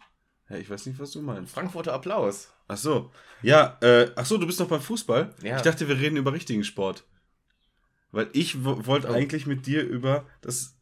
Ja, 0.50 0.58
ich 0.58 0.70
weiß 0.70 0.86
nicht, 0.86 1.00
was 1.00 1.12
du 1.12 1.22
meinst. 1.22 1.54
Frankfurter 1.54 1.94
Applaus. 1.94 2.50
Ach 2.68 2.78
so. 2.78 3.12
Ja, 3.42 3.78
äh, 3.82 4.12
ach 4.16 4.26
so, 4.26 4.38
du 4.38 4.46
bist 4.46 4.60
noch 4.60 4.68
beim 4.68 4.82
Fußball? 4.82 5.34
Ja. 5.42 5.56
Ich 5.58 5.62
dachte, 5.64 5.88
wir 5.88 5.98
reden 5.98 6.18
über 6.18 6.34
richtigen 6.34 6.64
Sport. 6.64 7.04
Weil 8.12 8.30
ich 8.34 8.64
wo- 8.66 8.86
wollte 8.86 9.10
Oh. 9.10 9.14
eigentlich 9.14 9.46
mit 9.46 9.66
dir 9.66 9.84
über 9.84 10.26
das 10.42 10.76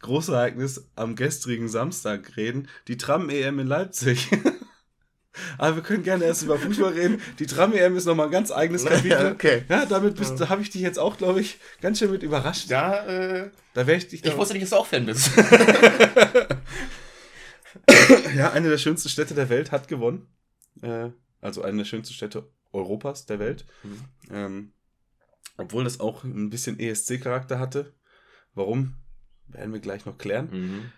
große 0.00 0.32
Ereignis 0.32 0.90
am 0.96 1.16
gestrigen 1.16 1.68
Samstag 1.68 2.36
reden, 2.36 2.68
die 2.88 2.96
Tram-EM 2.96 3.58
in 3.60 3.66
Leipzig. 3.66 4.28
Aber 5.58 5.76
wir 5.76 5.82
können 5.82 6.02
gerne 6.02 6.24
erst 6.24 6.42
über 6.42 6.58
Fußball 6.58 6.92
reden. 6.92 7.20
Die 7.38 7.46
Tram-EM 7.46 7.96
ist 7.96 8.04
nochmal 8.04 8.26
ein 8.26 8.32
ganz 8.32 8.50
eigenes 8.52 8.84
Kapitel. 8.86 9.32
okay. 9.32 9.64
Ja, 9.68 9.84
damit 9.86 10.16
bist, 10.16 10.38
da 10.40 10.48
habe 10.48 10.62
ich 10.62 10.70
dich 10.70 10.82
jetzt 10.82 10.98
auch, 10.98 11.16
glaube 11.16 11.40
ich, 11.40 11.58
ganz 11.80 11.98
schön 11.98 12.10
mit 12.10 12.22
überrascht. 12.22 12.70
Da, 12.70 13.04
äh, 13.06 13.50
Da 13.74 13.86
wäre 13.86 13.98
ich 13.98 14.08
dich 14.08 14.24
ich 14.24 14.36
wusste 14.36 14.54
nicht, 14.54 14.62
dass 14.62 14.70
du 14.70 14.76
auch 14.76 14.86
Fan 14.86 15.06
bist. 15.06 15.30
Ja, 18.36 18.52
eine 18.52 18.68
der 18.68 18.78
schönsten 18.78 19.08
Städte 19.08 19.34
der 19.34 19.48
Welt 19.48 19.72
hat 19.72 19.88
gewonnen. 19.88 20.26
Äh, 20.82 21.10
also 21.40 21.62
eine 21.62 21.78
der 21.78 21.84
schönsten 21.84 22.14
Städte 22.14 22.48
Europas 22.72 23.26
der 23.26 23.38
Welt. 23.38 23.66
Mhm. 23.82 24.04
Ähm, 24.30 24.72
obwohl 25.56 25.84
das 25.84 26.00
auch 26.00 26.24
ein 26.24 26.50
bisschen 26.50 26.78
ESC-Charakter 26.78 27.58
hatte. 27.58 27.92
Warum? 28.54 28.94
Werden 29.48 29.72
wir 29.72 29.80
gleich 29.80 30.06
noch 30.06 30.18
klären. 30.18 30.48
mhm. 30.50 30.92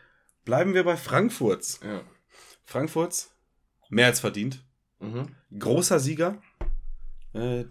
Bleiben 0.45 0.75
wir 0.75 0.85
bei 0.85 0.97
Frankfurts. 0.97 1.81
Ja. 1.83 2.03
Frankfurts, 2.65 3.35
mehr 3.89 4.07
als 4.07 4.21
verdient. 4.21 4.65
Mhm. 5.01 5.35
Großer 5.59 6.01
Sieger. 6.01 6.41
Äh, 7.35 7.65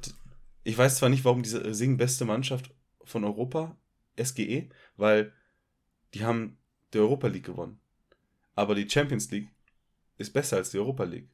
ich 0.64 0.78
weiß 0.78 0.98
zwar 0.98 1.10
nicht, 1.10 1.26
warum 1.26 1.44
diese 1.44 1.64
äh, 1.64 1.74
singen 1.74 1.98
beste 1.98 2.26
Mannschaft 2.26 2.72
von 3.04 3.24
Europa, 3.24 3.78
SGE, 4.22 4.70
weil 4.98 5.34
die 6.14 6.24
haben 6.24 6.58
die 6.94 7.00
Europa 7.00 7.28
League 7.28 7.46
gewonnen. 7.46 7.80
Aber 8.56 8.74
die 8.76 8.90
Champions 8.90 9.30
League 9.32 9.50
ist 10.18 10.32
besser 10.32 10.58
als 10.58 10.72
die 10.72 10.80
Europa 10.80 11.04
League. 11.04 11.30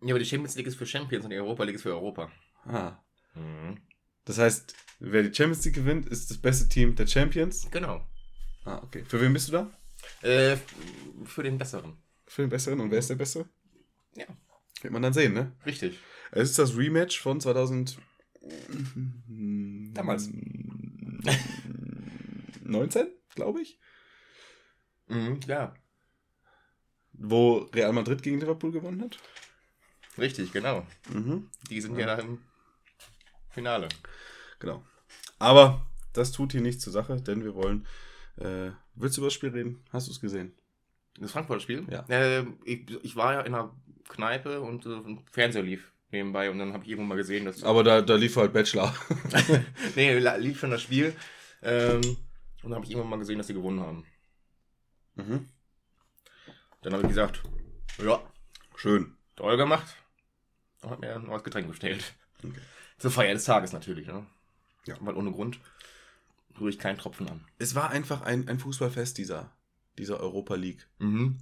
Ja, 0.00 0.10
aber 0.10 0.18
die 0.18 0.26
Champions 0.26 0.54
League 0.54 0.66
ist 0.66 0.76
für 0.76 0.86
Champions 0.86 1.24
und 1.24 1.30
die 1.30 1.38
Europa 1.38 1.64
League 1.64 1.76
ist 1.76 1.82
für 1.82 1.94
Europa. 1.94 2.30
Ah. 2.64 2.98
Mhm. 3.34 3.80
Das 4.24 4.38
heißt, 4.38 4.74
wer 5.00 5.22
die 5.22 5.34
Champions 5.34 5.64
League 5.64 5.74
gewinnt, 5.74 6.06
ist 6.06 6.30
das 6.30 6.38
beste 6.38 6.68
Team 6.68 6.94
der 6.94 7.06
Champions. 7.06 7.68
Genau. 7.70 8.06
Ah, 8.64 8.80
okay. 8.82 9.04
Für 9.04 9.20
wen 9.20 9.32
bist 9.32 9.48
du 9.48 9.52
da? 9.52 9.70
Äh, 10.22 10.56
für 11.24 11.42
den 11.42 11.58
Besseren. 11.58 11.96
Für 12.26 12.42
den 12.42 12.50
Besseren. 12.50 12.80
Und 12.80 12.90
wer 12.90 12.98
ist 12.98 13.10
der 13.10 13.16
Bessere? 13.16 13.48
Ja. 14.16 14.26
Wird 14.82 14.92
man 14.92 15.02
dann 15.02 15.12
sehen, 15.12 15.32
ne? 15.34 15.52
Richtig. 15.64 15.98
Es 16.30 16.50
ist 16.50 16.58
das 16.58 16.76
Rematch 16.76 17.20
von 17.20 17.40
2000. 17.40 17.98
Damals. 19.94 20.30
19, 22.62 23.06
glaube 23.34 23.62
ich. 23.62 23.78
Mhm. 25.06 25.40
Ja, 25.46 25.74
Wo 27.12 27.58
Real 27.74 27.92
Madrid 27.92 28.22
gegen 28.22 28.40
Liverpool 28.40 28.72
gewonnen 28.72 29.02
hat. 29.02 29.18
richtig, 30.18 30.52
genau. 30.52 30.86
Mhm. 31.12 31.50
Die 31.70 31.80
sind 31.80 31.96
ja 31.98 32.06
da 32.06 32.18
im 32.18 32.38
Finale. 33.50 33.88
Genau. 34.58 34.82
Aber 35.38 35.86
das 36.12 36.32
tut 36.32 36.52
hier 36.52 36.60
nichts 36.62 36.82
zur 36.82 36.92
Sache, 36.92 37.20
denn 37.20 37.44
wir 37.44 37.54
wollen. 37.54 37.86
Äh, 38.36 38.70
willst 38.94 39.16
du 39.16 39.20
über 39.20 39.26
das 39.28 39.34
Spiel 39.34 39.50
reden? 39.50 39.84
Hast 39.90 40.08
du 40.08 40.12
es 40.12 40.20
gesehen? 40.20 40.54
Das 41.20 41.30
Frankfurter 41.32 41.60
Spiel? 41.60 41.86
Ja. 41.90 42.04
Äh, 42.08 42.46
ich, 42.64 42.90
ich 43.04 43.14
war 43.14 43.34
ja 43.34 43.40
in 43.42 43.54
einer 43.54 43.76
Kneipe 44.08 44.60
und 44.60 44.86
äh, 44.86 44.90
ein 44.90 45.24
Fernseher 45.30 45.62
lief 45.62 45.90
nebenbei 46.10 46.50
und 46.50 46.58
dann 46.58 46.72
habe 46.72 46.84
ich 46.84 46.90
irgendwann 46.90 47.08
mal 47.08 47.16
gesehen, 47.16 47.44
dass. 47.44 47.62
Aber 47.62 47.82
da, 47.82 48.00
da 48.00 48.14
lief 48.14 48.36
halt 48.36 48.52
Bachelor. 48.52 48.94
nee, 49.96 50.18
lief 50.18 50.60
schon 50.60 50.70
das 50.70 50.82
Spiel. 50.82 51.14
Ähm, 51.62 52.00
und 52.62 52.70
dann 52.70 52.74
habe 52.74 52.84
ich 52.84 52.90
irgendwann 52.90 53.10
mal 53.10 53.18
gesehen, 53.18 53.38
dass 53.38 53.46
sie 53.46 53.54
gewonnen 53.54 53.80
haben. 53.80 54.06
mhm. 55.16 55.48
Dann 56.82 56.92
habe 56.92 57.02
ich 57.02 57.08
gesagt, 57.08 57.42
ja, 58.04 58.20
Schön. 58.76 59.16
toll 59.36 59.56
gemacht. 59.56 59.96
Und 60.82 60.90
hat 60.90 61.00
mir 61.00 61.14
ein 61.14 61.24
neues 61.24 61.42
Getränk 61.42 61.66
bestellt. 61.66 62.14
Okay. 62.42 62.60
Zur 62.98 63.10
Feier 63.10 63.32
des 63.32 63.44
Tages 63.44 63.72
natürlich, 63.72 64.06
ne? 64.06 64.26
Ja. 64.86 64.96
Weil 65.00 65.14
ohne 65.14 65.32
Grund 65.32 65.58
rühre 66.60 66.68
ich 66.68 66.78
keinen 66.78 66.98
Tropfen 66.98 67.28
an. 67.28 67.44
Es 67.58 67.74
war 67.74 67.90
einfach 67.90 68.20
ein, 68.20 68.48
ein 68.48 68.58
Fußballfest, 68.58 69.16
dieser, 69.16 69.50
dieser 69.96 70.20
Europa 70.20 70.56
League. 70.56 70.86
Mhm. 70.98 71.38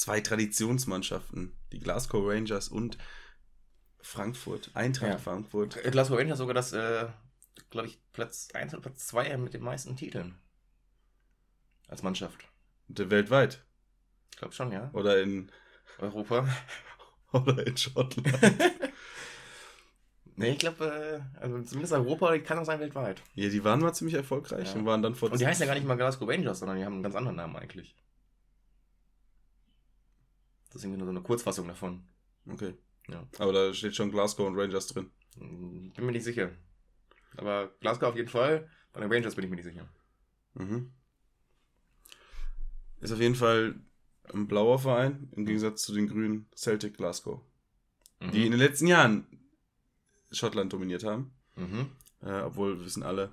Zwei 0.00 0.22
Traditionsmannschaften, 0.22 1.54
die 1.72 1.78
Glasgow 1.78 2.26
Rangers 2.26 2.68
und 2.68 2.96
Frankfurt, 4.00 4.70
Eintracht 4.72 5.10
Ja. 5.10 5.18
Frankfurt. 5.18 5.74
Glasgow 5.92 6.16
Rangers 6.18 6.38
sogar 6.38 6.54
das, 6.54 6.72
äh, 6.72 7.08
glaube 7.68 7.88
ich, 7.88 8.00
Platz 8.14 8.48
1 8.54 8.72
oder 8.72 8.80
Platz 8.80 9.08
2 9.08 9.36
mit 9.36 9.52
den 9.52 9.62
meisten 9.62 9.96
Titeln. 9.96 10.38
Als 11.86 12.02
Mannschaft. 12.02 12.46
Weltweit. 12.88 13.62
Ich 14.30 14.38
glaube 14.38 14.54
schon, 14.54 14.72
ja. 14.72 14.88
Oder 14.94 15.20
in, 15.20 15.52
Europa. 15.98 16.48
oder 17.32 17.66
in 17.66 17.76
Schottland. 17.76 18.26
nee, 20.36 20.52
ich 20.52 20.58
glaube, 20.60 21.26
äh, 21.36 21.38
also 21.42 21.62
zumindest 21.64 21.92
Europa 21.92 22.38
kann 22.38 22.58
auch 22.58 22.64
sein 22.64 22.80
weltweit. 22.80 23.20
ja, 23.34 23.50
die 23.50 23.64
waren 23.64 23.80
mal 23.80 23.92
ziemlich 23.92 24.14
erfolgreich 24.14 24.72
Ja. 24.72 24.80
und 24.80 24.86
waren 24.86 25.02
dann 25.02 25.14
vor 25.14 25.30
Und 25.30 25.38
die 25.42 25.46
heißen 25.46 25.60
ja 25.60 25.66
gar 25.66 25.74
nicht 25.78 25.86
mal 25.86 25.96
Glasgow 25.96 26.26
Rangers, 26.26 26.60
sondern 26.60 26.78
die 26.78 26.86
haben 26.86 26.94
einen 26.94 27.02
ganz 27.02 27.16
anderen 27.16 27.36
Namen 27.36 27.56
eigentlich. 27.56 27.94
Das 30.70 30.76
ist 30.76 30.84
irgendwie 30.84 30.98
nur 30.98 31.06
so 31.06 31.10
eine 31.10 31.22
Kurzfassung 31.22 31.66
davon. 31.68 32.08
Okay. 32.46 32.74
Ja. 33.08 33.26
Aber 33.38 33.52
da 33.52 33.74
steht 33.74 33.94
schon 33.96 34.10
Glasgow 34.10 34.46
und 34.46 34.56
Rangers 34.58 34.86
drin. 34.86 35.10
Hm, 35.36 35.92
Bin 35.94 36.06
mir 36.06 36.12
nicht 36.12 36.24
sicher. 36.24 36.50
Aber 37.36 37.68
Glasgow 37.80 38.08
auf 38.08 38.16
jeden 38.16 38.28
Fall. 38.28 38.68
Bei 38.92 39.00
den 39.00 39.12
Rangers 39.12 39.34
bin 39.34 39.44
ich 39.44 39.50
mir 39.50 39.56
nicht 39.56 39.64
sicher. 39.64 39.88
Mhm. 40.54 40.92
Ist 43.00 43.12
auf 43.12 43.20
jeden 43.20 43.34
Fall 43.34 43.80
ein 44.32 44.46
blauer 44.46 44.78
Verein, 44.78 45.28
im 45.32 45.46
Gegensatz 45.46 45.82
zu 45.82 45.94
den 45.94 46.06
grünen 46.08 46.48
Celtic 46.54 46.96
Glasgow, 46.96 47.40
Mhm. 48.20 48.30
die 48.32 48.44
in 48.46 48.50
den 48.52 48.60
letzten 48.60 48.86
Jahren 48.86 49.26
Schottland 50.30 50.72
dominiert 50.72 51.04
haben. 51.04 51.32
Mhm. 51.56 51.90
Äh, 52.22 52.42
obwohl 52.42 52.78
wir 52.78 52.84
wissen 52.84 53.02
alle, 53.02 53.32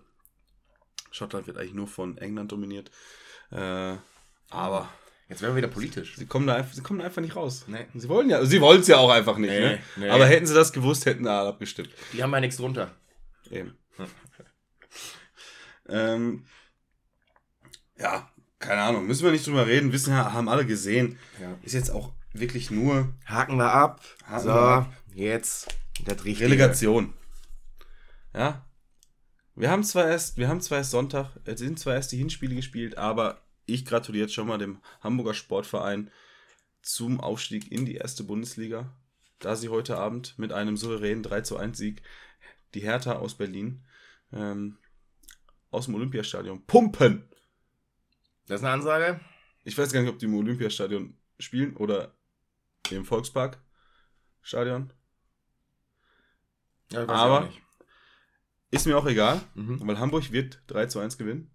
Schottland 1.11 1.45
wird 1.47 1.57
eigentlich 1.57 1.73
nur 1.73 1.87
von 1.87 2.17
England 2.17 2.51
dominiert. 2.51 2.89
Äh, 3.51 3.97
aber 4.49 4.89
Jetzt 5.29 5.41
werden 5.41 5.53
wir 5.53 5.57
wieder 5.57 5.67
politisch. 5.67 6.15
sie 6.15 6.25
kommen 6.25 6.47
da 6.47 6.55
einfach, 6.55 6.73
sie 6.73 6.81
kommen 6.81 6.99
da 6.99 7.05
einfach 7.05 7.21
nicht 7.21 7.35
raus. 7.35 7.65
Nee. 7.67 7.85
Sie 7.93 8.07
wollen 8.07 8.29
ja, 8.29 8.45
sie 8.45 8.61
wollen 8.61 8.79
es 8.79 8.87
ja 8.87 8.97
auch 8.97 9.09
einfach 9.09 9.37
nicht. 9.37 9.49
Nee, 9.49 9.59
ne? 9.59 9.79
nee. 9.97 10.09
Aber 10.09 10.25
hätten 10.25 10.45
sie 10.45 10.53
das 10.53 10.71
gewusst, 10.71 11.05
hätten 11.05 11.27
alle 11.27 11.49
abgestimmt. 11.49 11.89
Die 12.13 12.23
haben 12.23 12.31
ja 12.31 12.39
nichts 12.39 12.57
drunter. 12.57 12.91
Eben. 13.51 13.77
Hm. 13.97 14.05
ähm, 15.89 16.45
ja, 17.97 18.29
keine 18.59 18.81
Ahnung, 18.81 19.05
müssen 19.05 19.25
wir 19.25 19.31
nicht 19.31 19.45
drüber 19.45 19.67
reden, 19.67 19.91
wissen 19.91 20.15
haben 20.15 20.47
alle 20.47 20.65
gesehen. 20.65 21.19
Ja. 21.41 21.57
Ist 21.61 21.73
jetzt 21.73 21.91
auch 21.91 22.13
wirklich 22.33 22.71
nur 22.71 23.13
Haken 23.25 23.57
wir 23.57 23.71
ab. 23.71 24.01
Haken 24.25 24.43
so, 24.43 24.49
wir 24.49 24.55
ab. 24.55 24.93
jetzt 25.13 25.75
das 26.05 26.23
Richtige. 26.23 26.45
Relegation. 26.45 27.13
Ja. 28.33 28.65
Wir 29.55 29.71
haben 29.71 29.83
zwar 29.83 30.07
erst, 30.07 30.37
wir 30.37 30.47
haben 30.47 30.61
zwar 30.61 30.77
erst 30.77 30.91
Sonntag, 30.91 31.31
es 31.45 31.59
sind 31.59 31.79
zwar 31.79 31.95
erst 31.95 32.11
die 32.11 32.17
Hinspiele 32.17 32.55
gespielt, 32.55 32.97
aber 32.97 33.41
ich 33.67 33.85
gratuliere 33.85 34.23
jetzt 34.25 34.33
schon 34.33 34.47
mal 34.47 34.57
dem 34.57 34.81
Hamburger 35.01 35.33
Sportverein 35.35 36.09
zum 36.81 37.19
Aufstieg 37.19 37.71
in 37.71 37.85
die 37.85 37.95
erste 37.95 38.23
Bundesliga, 38.23 38.91
da 39.39 39.55
sie 39.55 39.69
heute 39.69 39.97
Abend 39.97 40.37
mit 40.39 40.51
einem 40.51 40.77
souveränen 40.77 41.21
3 41.21 41.41
zu 41.41 41.57
1 41.57 41.77
Sieg 41.77 42.01
die 42.73 42.79
Hertha 42.81 43.13
aus 43.17 43.35
Berlin 43.35 43.85
ähm, 44.31 44.77
aus 45.69 45.85
dem 45.85 45.95
Olympiastadion 45.95 46.65
pumpen. 46.65 47.27
Das 48.47 48.61
ist 48.61 48.63
eine 48.65 48.73
Ansage. 48.73 49.19
Ich 49.63 49.77
weiß 49.77 49.91
gar 49.91 50.01
nicht, 50.01 50.09
ob 50.09 50.17
die 50.19 50.25
im 50.25 50.35
Olympiastadion 50.35 51.17
spielen 51.39 51.75
oder 51.75 52.13
im 52.89 53.05
Volkspark 53.05 53.61
Stadion. 54.41 54.91
Ja, 56.91 57.07
Aber-. 57.07 57.49
Ist 58.71 58.85
mir 58.85 58.97
auch 58.97 59.05
egal, 59.05 59.41
Mhm. 59.55 59.85
weil 59.87 59.99
Hamburg 59.99 60.31
wird 60.31 60.61
3 60.67 60.87
zu 60.87 60.99
1 60.99 61.17
gewinnen. 61.17 61.51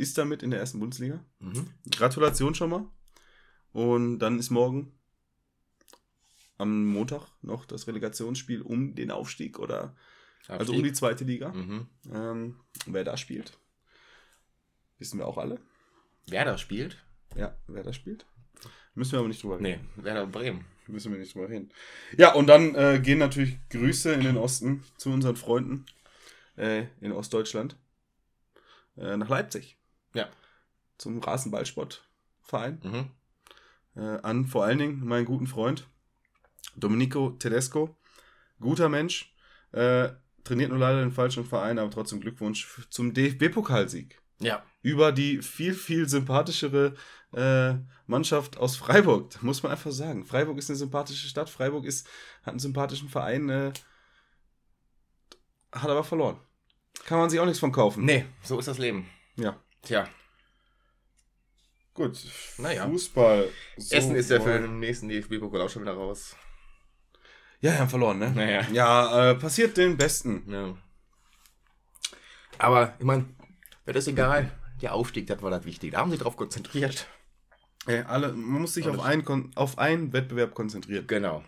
Ist 0.00 0.16
damit 0.16 0.42
in 0.42 0.50
der 0.50 0.60
ersten 0.60 0.80
Bundesliga. 0.80 1.22
Mhm. 1.40 1.66
Gratulation 1.90 2.54
schon 2.54 2.70
mal. 2.70 2.86
Und 3.72 4.18
dann 4.20 4.38
ist 4.38 4.48
morgen 4.48 4.94
am 6.56 6.86
Montag 6.86 7.26
noch 7.42 7.66
das 7.66 7.86
Relegationsspiel 7.86 8.62
um 8.62 8.94
den 8.94 9.10
Aufstieg 9.10 9.58
oder 9.58 9.94
also 10.48 10.72
um 10.72 10.82
die 10.82 10.94
zweite 10.94 11.24
Liga. 11.24 11.52
Mhm. 11.52 11.86
Ähm, 12.10 12.60
wer 12.86 13.04
da 13.04 13.18
spielt, 13.18 13.58
wissen 14.98 15.18
wir 15.18 15.26
auch 15.26 15.36
alle. 15.36 15.60
Wer 16.26 16.46
da 16.46 16.56
spielt? 16.56 16.96
Ja, 17.36 17.54
wer 17.66 17.82
da 17.82 17.92
spielt. 17.92 18.24
Müssen 18.94 19.12
wir 19.12 19.18
aber 19.18 19.28
nicht 19.28 19.42
drüber 19.42 19.60
reden. 19.60 19.90
Nee, 19.96 20.02
Werder 20.02 20.26
Bremen. 20.26 20.64
Müssen 20.86 21.12
wir 21.12 21.18
nicht 21.18 21.34
drüber 21.34 21.50
reden. 21.50 21.70
Ja, 22.16 22.32
und 22.32 22.46
dann 22.46 22.74
äh, 22.74 23.00
gehen 23.02 23.18
natürlich 23.18 23.58
Grüße 23.68 24.14
in 24.14 24.22
den 24.22 24.38
Osten 24.38 24.82
zu 24.96 25.10
unseren 25.10 25.36
Freunden 25.36 25.84
äh, 26.56 26.86
in 27.02 27.12
Ostdeutschland 27.12 27.76
äh, 28.96 29.18
nach 29.18 29.28
Leipzig. 29.28 29.76
Ja. 30.14 30.28
Zum 30.98 31.18
Rasenballsportverein. 31.18 32.80
Mhm. 32.82 33.10
Äh, 33.96 34.18
an 34.22 34.46
vor 34.46 34.64
allen 34.64 34.78
Dingen 34.78 35.04
meinen 35.04 35.24
guten 35.24 35.46
Freund 35.46 35.86
Domenico 36.76 37.30
Tedesco. 37.30 37.96
Guter 38.60 38.88
Mensch. 38.88 39.34
Äh, 39.72 40.10
trainiert 40.44 40.70
nur 40.70 40.78
leider 40.78 41.00
den 41.00 41.12
falschen 41.12 41.44
Verein, 41.44 41.78
aber 41.78 41.90
trotzdem 41.90 42.20
Glückwunsch 42.20 42.86
zum 42.90 43.12
DFB-Pokalsieg. 43.14 44.20
Ja. 44.42 44.62
über 44.82 45.12
die 45.12 45.42
viel, 45.42 45.74
viel 45.74 46.08
sympathischere 46.08 46.94
äh, 47.34 47.74
Mannschaft 48.06 48.56
aus 48.56 48.74
Freiburg. 48.76 49.42
Muss 49.42 49.62
man 49.62 49.72
einfach 49.72 49.92
sagen. 49.92 50.24
Freiburg 50.24 50.56
ist 50.56 50.70
eine 50.70 50.78
sympathische 50.78 51.28
Stadt. 51.28 51.50
Freiburg 51.50 51.84
ist, 51.84 52.08
hat 52.42 52.52
einen 52.52 52.58
sympathischen 52.58 53.10
Verein, 53.10 53.50
äh, 53.50 53.72
hat 55.72 55.90
aber 55.90 56.04
verloren. 56.04 56.40
Kann 57.04 57.18
man 57.18 57.28
sich 57.28 57.38
auch 57.38 57.44
nichts 57.44 57.60
von 57.60 57.70
kaufen. 57.72 58.04
Nee, 58.04 58.24
so 58.42 58.58
ist 58.58 58.66
das 58.68 58.78
Leben. 58.78 59.06
Ja. 59.36 59.60
Tja, 59.82 60.08
Gut. 61.94 62.18
Naja. 62.58 62.86
Fußball. 62.86 63.48
So 63.76 63.94
Essen 63.96 64.14
ist 64.14 64.30
ja 64.30 64.40
für 64.40 64.58
den 64.60 64.78
nächsten 64.78 65.08
DFB-Pokal 65.08 65.60
auch 65.62 65.68
schon 65.68 65.82
wieder 65.82 65.94
raus. 65.94 66.36
Ja, 67.60 67.72
wir 67.72 67.78
haben 67.80 67.90
verloren, 67.90 68.18
ne? 68.18 68.30
Naja. 68.30 68.62
Ja, 68.72 69.30
äh, 69.30 69.34
passiert 69.34 69.76
den 69.76 69.96
Besten. 69.96 70.50
Ja. 70.50 70.76
Aber, 72.58 72.94
ich 72.98 73.04
meine, 73.04 73.26
das 73.86 73.96
ist 73.96 74.08
egal. 74.08 74.50
Der 74.80 74.94
Aufstieg, 74.94 75.26
das 75.26 75.42
war 75.42 75.50
das 75.50 75.64
Wichtige. 75.64 75.92
Da 75.92 75.98
haben 75.98 76.10
sie 76.10 76.16
drauf 76.18 76.36
konzentriert. 76.36 77.06
Ey, 77.86 78.00
alle, 78.02 78.32
man 78.32 78.62
muss 78.62 78.74
sich 78.74 78.88
auf 78.88 78.96
das- 78.96 79.04
einen, 79.04 79.52
auf 79.56 79.78
einen 79.78 80.12
Wettbewerb 80.12 80.54
konzentrieren. 80.54 81.06
Genau. 81.06 81.44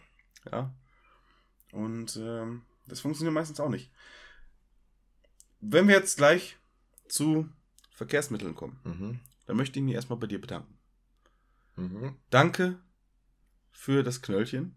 Ja. 0.50 0.74
Und 1.72 2.16
ähm, 2.16 2.62
das 2.86 3.00
funktioniert 3.00 3.32
meistens 3.32 3.60
auch 3.60 3.68
nicht. 3.70 3.90
Wenn 5.60 5.88
wir 5.88 5.94
jetzt 5.94 6.16
gleich 6.18 6.58
zu 7.08 7.48
Verkehrsmitteln 7.92 8.54
kommen, 8.54 8.78
Mhm. 8.84 9.20
dann 9.46 9.56
möchte 9.56 9.78
ich 9.78 9.84
mich 9.84 9.94
erstmal 9.94 10.18
bei 10.18 10.26
dir 10.26 10.40
bedanken. 10.40 10.78
Mhm. 11.76 12.16
Danke 12.30 12.78
für 13.70 14.02
das 14.02 14.22
Knöllchen. 14.22 14.74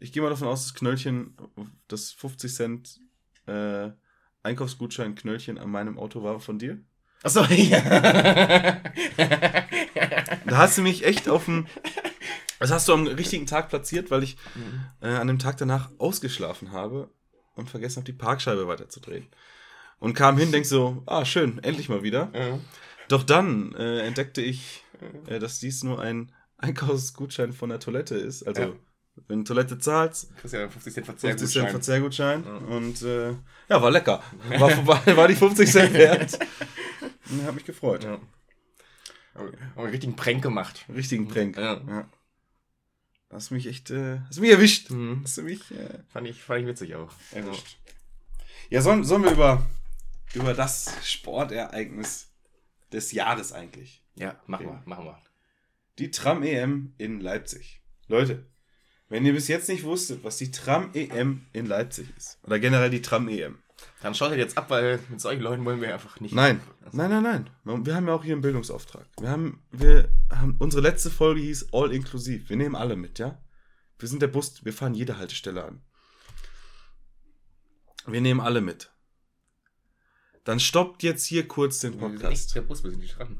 Ich 0.00 0.12
gehe 0.12 0.22
mal 0.22 0.30
davon 0.30 0.48
aus, 0.48 0.64
das 0.64 0.74
Knöllchen, 0.74 1.36
das 1.88 2.12
50 2.12 2.54
Cent 2.54 3.00
äh, 3.46 3.90
Einkaufsgutschein 4.44 5.14
Knöllchen 5.16 5.58
an 5.58 5.70
meinem 5.70 5.98
Auto 5.98 6.22
war 6.22 6.38
von 6.40 6.58
dir. 6.58 6.80
Achso, 7.24 7.42
ja. 7.44 7.80
Da 10.46 10.56
hast 10.56 10.78
du 10.78 10.82
mich 10.82 11.04
echt 11.04 11.28
auf 11.28 11.46
dem. 11.46 11.66
Das 12.60 12.70
hast 12.70 12.88
du 12.88 12.92
am 12.92 13.06
richtigen 13.06 13.46
Tag 13.46 13.68
platziert, 13.68 14.10
weil 14.10 14.22
ich 14.22 14.36
äh, 15.00 15.08
an 15.08 15.26
dem 15.28 15.38
Tag 15.38 15.56
danach 15.58 15.90
ausgeschlafen 15.98 16.72
habe 16.72 17.10
und 17.54 17.70
vergessen 17.70 17.96
habe, 17.98 18.06
die 18.12 18.18
Parkscheibe 18.18 18.66
weiterzudrehen. 18.68 19.26
Und 20.00 20.14
kam 20.14 20.38
hin, 20.38 20.52
denk 20.52 20.64
so, 20.66 21.02
ah, 21.06 21.24
schön, 21.24 21.62
endlich 21.64 21.88
mal 21.88 22.02
wieder. 22.02 22.30
Ja. 22.34 22.58
Doch 23.08 23.22
dann 23.24 23.74
äh, 23.74 24.00
entdeckte 24.00 24.40
ich, 24.42 24.84
äh, 25.26 25.38
dass 25.38 25.58
dies 25.58 25.82
nur 25.82 26.00
ein 26.00 26.32
Einkaufsgutschein 26.58 27.52
von 27.52 27.70
der 27.70 27.80
Toilette 27.80 28.14
ist. 28.16 28.42
Also, 28.44 28.62
Ja. 28.62 28.72
wenn 29.26 29.38
du 29.40 29.44
Toilette 29.44 29.78
zahlst, 29.78 30.36
Kriegst 30.36 30.54
ja 30.54 30.68
50 30.68 30.94
Cent 30.94 31.06
50 31.06 31.24
Cent 31.50 31.70
Verzehrgutschein. 31.70 31.70
Verzehrgutschein. 31.70 32.44
Ja. 32.44 32.76
Und 32.76 33.02
äh, 33.02 33.30
ja, 33.68 33.82
war 33.82 33.90
lecker. 33.90 34.22
War, 34.58 34.86
war, 34.86 35.16
war 35.16 35.28
die 35.28 35.34
50 35.34 35.70
Cent 35.70 35.92
wert. 35.94 36.38
Und 37.30 37.42
hat 37.44 37.54
mich 37.54 37.64
gefreut. 37.64 38.04
Ja. 38.04 38.18
Aber 39.34 39.48
aber 39.74 39.82
einen 39.84 39.90
richtigen 39.90 40.16
Prank 40.16 40.42
gemacht. 40.42 40.84
Richtigen 40.94 41.28
Prank. 41.28 41.56
Ja. 41.56 41.80
Ja. 41.86 42.08
Hast 43.30 43.50
mich 43.50 43.66
echt, 43.66 43.90
äh, 43.90 44.20
hast 44.28 44.40
mich 44.40 44.50
erwischt. 44.50 44.90
Mhm. 44.90 45.20
Hast 45.24 45.38
du 45.38 45.42
mich 45.42 45.70
äh, 45.70 45.98
Fand, 46.08 46.26
ich, 46.26 46.42
fand 46.42 46.60
ich 46.62 46.66
witzig 46.66 46.94
auch. 46.94 47.10
erwischt. 47.32 47.76
Ja, 48.70 48.80
sollen, 48.82 49.04
sollen 49.04 49.22
wir 49.24 49.32
über, 49.32 49.66
über 50.34 50.54
das 50.54 50.92
Sportereignis 51.04 52.30
des 52.92 53.12
Jahres 53.12 53.52
eigentlich? 53.52 54.04
Ja, 54.14 54.40
machen 54.46 54.66
wir, 54.66 54.82
machen 54.84 55.04
wir. 55.04 55.22
Die 55.98 56.10
Tram-EM 56.10 56.94
in 56.98 57.20
Leipzig. 57.20 57.82
Leute, 58.06 58.46
wenn 59.08 59.24
ihr 59.24 59.32
bis 59.32 59.48
jetzt 59.48 59.68
nicht 59.68 59.84
wusstet, 59.84 60.24
was 60.24 60.36
die 60.36 60.50
Tram-EM 60.50 61.46
in 61.52 61.66
Leipzig 61.66 62.08
ist, 62.16 62.38
oder 62.44 62.58
generell 62.58 62.90
die 62.90 63.02
Tram-EM. 63.02 63.58
Dann 64.02 64.14
schaut 64.14 64.32
ihr 64.32 64.38
jetzt 64.38 64.58
ab, 64.58 64.70
weil 64.70 64.98
mit 65.08 65.20
solchen 65.20 65.40
Leuten 65.40 65.64
wollen 65.64 65.80
wir 65.80 65.92
einfach 65.92 66.18
nicht. 66.20 66.34
Nein, 66.34 66.60
nein, 66.92 67.10
nein, 67.10 67.22
nein. 67.64 67.84
Wir 67.84 67.94
haben 67.94 68.08
ja 68.08 68.14
auch 68.14 68.24
hier 68.24 68.34
einen 68.34 68.42
Bildungsauftrag. 68.42 69.06
Wir 69.20 69.30
haben, 69.30 69.62
wir 69.70 70.08
haben, 70.30 70.56
unsere 70.58 70.82
letzte 70.82 71.10
Folge 71.10 71.40
hieß 71.40 71.68
All 71.72 71.92
Inklusiv. 71.92 72.48
Wir 72.48 72.56
nehmen 72.56 72.74
alle 72.74 72.96
mit, 72.96 73.18
ja? 73.18 73.40
Wir 73.98 74.08
sind 74.08 74.20
der 74.22 74.28
Bus, 74.28 74.64
wir 74.64 74.72
fahren 74.72 74.94
jede 74.94 75.18
Haltestelle 75.18 75.64
an. 75.64 75.82
Wir 78.06 78.20
nehmen 78.20 78.40
alle 78.40 78.60
mit. 78.60 78.90
Dann 80.48 80.60
stoppt 80.60 81.02
jetzt 81.02 81.26
hier 81.26 81.46
kurz 81.46 81.80
den 81.80 81.98
Podcast. 81.98 82.54
der 82.54 82.62
Bus, 82.62 82.82
wir 82.82 82.90
sind 82.90 83.00
nicht 83.00 83.18
dran. 83.18 83.38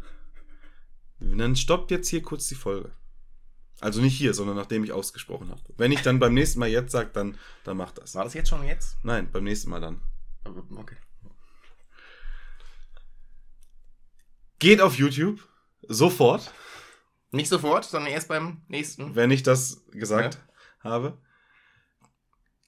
Dann 1.20 1.56
stoppt 1.56 1.90
jetzt 1.90 2.10
hier 2.10 2.20
kurz 2.20 2.48
die 2.48 2.54
Folge. 2.54 2.92
Also 3.80 4.02
nicht 4.02 4.18
hier, 4.18 4.34
sondern 4.34 4.56
nachdem 4.56 4.84
ich 4.84 4.92
ausgesprochen 4.92 5.48
habe. 5.48 5.62
Wenn 5.78 5.90
ich 5.90 6.02
dann 6.02 6.18
beim 6.18 6.34
nächsten 6.34 6.58
Mal 6.58 6.68
jetzt 6.68 6.92
sage, 6.92 7.08
dann, 7.14 7.38
dann 7.64 7.78
macht 7.78 7.96
das. 7.96 8.14
War 8.14 8.24
das 8.24 8.34
jetzt 8.34 8.50
schon 8.50 8.62
jetzt? 8.62 8.98
Nein, 9.04 9.32
beim 9.32 9.44
nächsten 9.44 9.70
Mal 9.70 9.80
dann. 9.80 10.02
Okay. 10.76 10.98
Geht 14.58 14.82
auf 14.82 14.98
YouTube. 14.98 15.40
Sofort. 15.88 16.52
Nicht 17.30 17.48
sofort, 17.48 17.86
sondern 17.86 18.12
erst 18.12 18.28
beim 18.28 18.60
nächsten. 18.68 19.14
wenn 19.14 19.30
ich 19.30 19.42
das 19.42 19.82
gesagt 19.92 20.46
habe. 20.80 21.16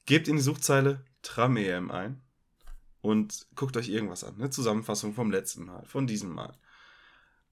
Gebt 0.07 0.29
in 0.29 0.37
die 0.37 0.43
Suchzeile 0.43 1.05
Tram-EM 1.21 1.91
ein 1.91 2.23
und 3.01 3.47
guckt 3.55 3.77
euch 3.77 3.89
irgendwas 3.89 4.25
an. 4.25 4.35
Eine 4.37 4.51
Zusammenfassung 4.51 5.15
vom 5.15 5.31
letzten 5.31 5.65
Mal, 5.65 5.85
von 5.87 6.07
diesem 6.07 6.31
Mal. 6.31 6.57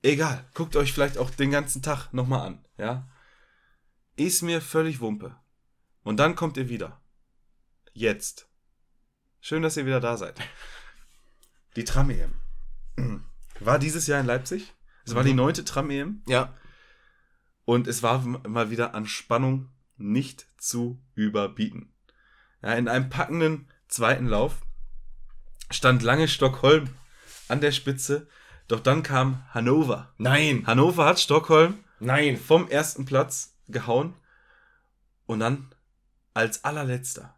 Egal, 0.03 0.45
guckt 0.55 0.77
euch 0.77 0.93
vielleicht 0.93 1.19
auch 1.19 1.31
den 1.31 1.51
ganzen 1.51 1.83
Tag 1.83 2.13
nochmal 2.13 2.47
an, 2.47 2.65
ja. 2.77 3.09
Ist 4.17 4.43
mir 4.43 4.61
völlig 4.61 5.01
Wumpe. 5.01 5.37
Und 6.03 6.19
dann 6.19 6.35
kommt 6.37 6.57
ihr 6.57 6.69
wieder. 6.69 7.01
Jetzt. 7.93 8.49
Schön, 9.41 9.63
dass 9.63 9.77
ihr 9.77 9.87
wieder 9.87 10.01
da 10.01 10.17
seid. 10.17 10.41
Die 11.77 11.85
Tram-EM. 11.85 12.35
War 13.61 13.79
dieses 13.79 14.07
Jahr 14.07 14.21
in 14.21 14.27
Leipzig. 14.27 14.73
Es 15.05 15.15
war 15.15 15.23
Mhm. 15.23 15.27
die 15.29 15.35
neunte 15.35 15.65
Tram-EM. 15.65 16.23
Ja. 16.27 16.55
Und 17.65 17.87
es 17.87 18.03
war 18.03 18.21
mal 18.25 18.71
wieder 18.71 18.95
an 18.95 19.07
Spannung 19.07 19.69
nicht 19.97 20.47
zu 20.59 21.01
überbieten. 21.15 21.93
Ja, 22.63 22.75
in 22.75 22.89
einem 22.89 23.09
packenden 23.11 23.69
zweiten 23.89 24.27
Lauf 24.27 24.63
stand 25.70 26.02
lange 26.02 26.28
Stockholm 26.28 26.88
an 27.48 27.61
der 27.61 27.72
Spitze, 27.72 28.28
doch 28.68 28.81
dann 28.81 29.02
kam 29.02 29.42
Hannover. 29.50 30.12
Nein. 30.18 30.66
Hannover 30.66 31.07
hat 31.07 31.18
Stockholm 31.20 31.78
Nein. 32.00 32.37
vom 32.37 32.68
ersten 32.68 33.04
Platz 33.04 33.57
gehauen 33.68 34.14
und 35.26 35.40
dann 35.40 35.74
als 36.35 36.64
allerletzter, 36.64 37.35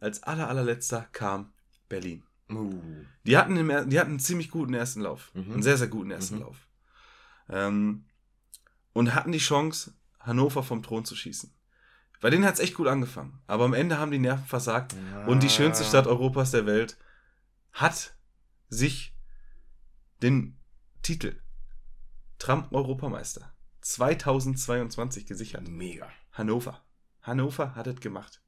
als 0.00 0.22
aller 0.22 0.48
allerletzter 0.48 1.06
kam 1.12 1.52
Berlin. 1.88 2.22
Uh. 2.50 2.80
Die 3.24 3.36
hatten, 3.36 3.56
im, 3.56 3.68
die 3.90 3.98
hatten 3.98 4.10
einen 4.10 4.18
ziemlich 4.20 4.50
guten 4.50 4.74
ersten 4.74 5.00
Lauf. 5.00 5.30
Mhm. 5.34 5.54
Einen 5.54 5.62
sehr, 5.62 5.76
sehr 5.78 5.88
guten 5.88 6.10
ersten 6.10 6.36
Mhm. 6.36 6.40
Lauf. 6.42 6.56
Ähm, 7.48 8.04
und 8.92 9.14
hatten 9.14 9.32
die 9.32 9.38
Chance, 9.38 9.92
Hannover 10.20 10.62
vom 10.62 10.82
Thron 10.82 11.04
zu 11.04 11.16
schießen. 11.16 11.52
Bei 12.20 12.30
denen 12.30 12.44
hat 12.46 12.54
es 12.54 12.60
echt 12.60 12.74
gut 12.74 12.86
angefangen. 12.86 13.40
Aber 13.46 13.64
am 13.64 13.74
Ende 13.74 13.98
haben 13.98 14.10
die 14.10 14.18
Nerven 14.18 14.46
versagt. 14.46 14.94
Und 15.26 15.42
die 15.42 15.50
schönste 15.50 15.84
Stadt 15.84 16.06
Europas 16.06 16.52
der 16.52 16.64
Welt 16.64 16.96
hat 17.74 18.14
sich 18.68 19.14
den 20.22 20.56
Titel 21.02 21.40
Tram-Europameister 22.38 23.52
2022 23.82 25.26
gesichert. 25.26 25.68
Mega. 25.68 26.08
Hannover. 26.32 26.82
Hannover 27.22 27.74
hat 27.74 27.86
es 27.86 28.00
gemacht. 28.00 28.40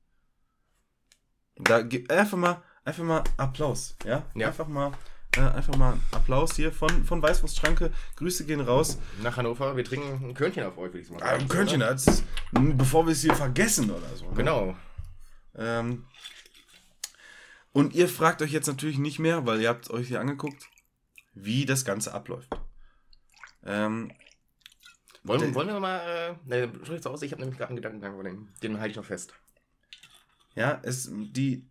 Da 1.57 1.79
einfach 2.09 2.37
mal, 2.39 2.63
einfach 2.85 3.05
mal 3.05 3.25
Applaus, 3.37 3.97
ja? 4.05 4.25
Ja. 4.35 4.49
Einfach 4.49 4.69
mal, 4.69 4.93
äh, 5.37 5.41
einfach 5.41 5.77
mal 5.77 5.99
Applaus 6.13 6.55
hier 6.57 6.73
von, 6.73 7.05
von 7.05 7.23
Weißwurstschranke. 7.23 7.93
Grüße 8.17 8.45
gehen 8.47 8.61
raus. 8.61 8.99
Nach 9.23 9.37
Hannover, 9.37 9.77
wir 9.77 9.85
trinken 9.85 10.29
ein 10.31 10.35
Körnchen 10.35 10.65
auf 10.65 10.77
euch, 10.79 10.93
würde 10.93 11.01
ich 11.01 11.11
mal 11.11 11.23
Ah, 11.23 11.31
ein 11.31 11.49
Körnchen, 11.49 11.83
als, 11.83 12.23
bevor 12.53 13.07
wir 13.07 13.13
es 13.13 13.23
hier 13.23 13.35
vergessen 13.35 13.91
oder 13.91 14.15
so. 14.17 14.27
ne? 14.29 14.35
Genau. 14.37 14.77
Ähm, 15.55 16.05
und 17.77 17.95
ihr 17.95 18.09
fragt 18.09 18.41
euch 18.41 18.53
jetzt 18.53 18.69
natürlich 18.69 18.97
nicht 18.97 19.19
mehr, 19.19 19.45
weil 19.45 19.61
ihr 19.61 19.69
habt 19.69 19.91
euch 19.91 20.09
hier 20.09 20.19
angeguckt, 20.19 20.71
wie 21.35 21.67
das 21.67 21.85
Ganze 21.85 22.15
abläuft. 22.15 22.49
Ähm, 23.67 24.11
Wollen, 25.25 25.55
wollen 25.55 25.69
wir 25.69 25.79
mal, 25.79 25.99
äh, 25.99 26.49
ne, 26.49 26.73
sprich 26.85 27.03
zu 27.03 27.11
Hause, 27.11 27.27
ich 27.27 27.33
habe 27.33 27.43
nämlich 27.43 27.59
gerade 27.59 27.69
einen 27.69 27.77
Gedankengang 27.77 28.25
dem. 28.25 28.49
Den 28.63 28.81
halte 28.81 28.93
ich 28.93 28.97
noch 28.97 29.05
fest. 29.05 29.35
Ja, 30.55 30.81
es, 30.85 31.11
die, 31.13 31.69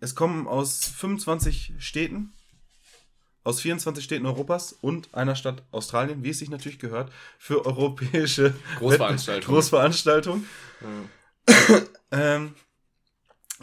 es 0.00 0.14
kommen 0.14 0.46
aus 0.46 0.84
25 0.84 1.76
Städten, 1.78 2.34
aus 3.44 3.62
24 3.62 4.04
Städten 4.04 4.26
Europas 4.26 4.74
und 4.74 5.14
einer 5.14 5.34
Stadt 5.34 5.62
Australien, 5.70 6.24
wie 6.24 6.30
es 6.30 6.40
sich 6.40 6.50
natürlich 6.50 6.78
gehört, 6.78 7.10
für 7.38 7.64
europäische 7.64 8.52
Großveranstaltung. 8.80 9.54
Großveranstaltung. 9.54 10.46
Mhm. 10.80 11.10
Ähm, 12.10 12.54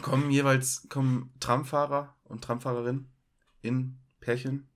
kommen 0.02 0.30
jeweils 0.30 0.88
kommen 0.88 1.32
Tramfahrer 1.40 2.14
und 2.24 2.42
Tramfahrerinnen 2.44 3.08
in 3.62 3.98
Pärchen 4.20 4.68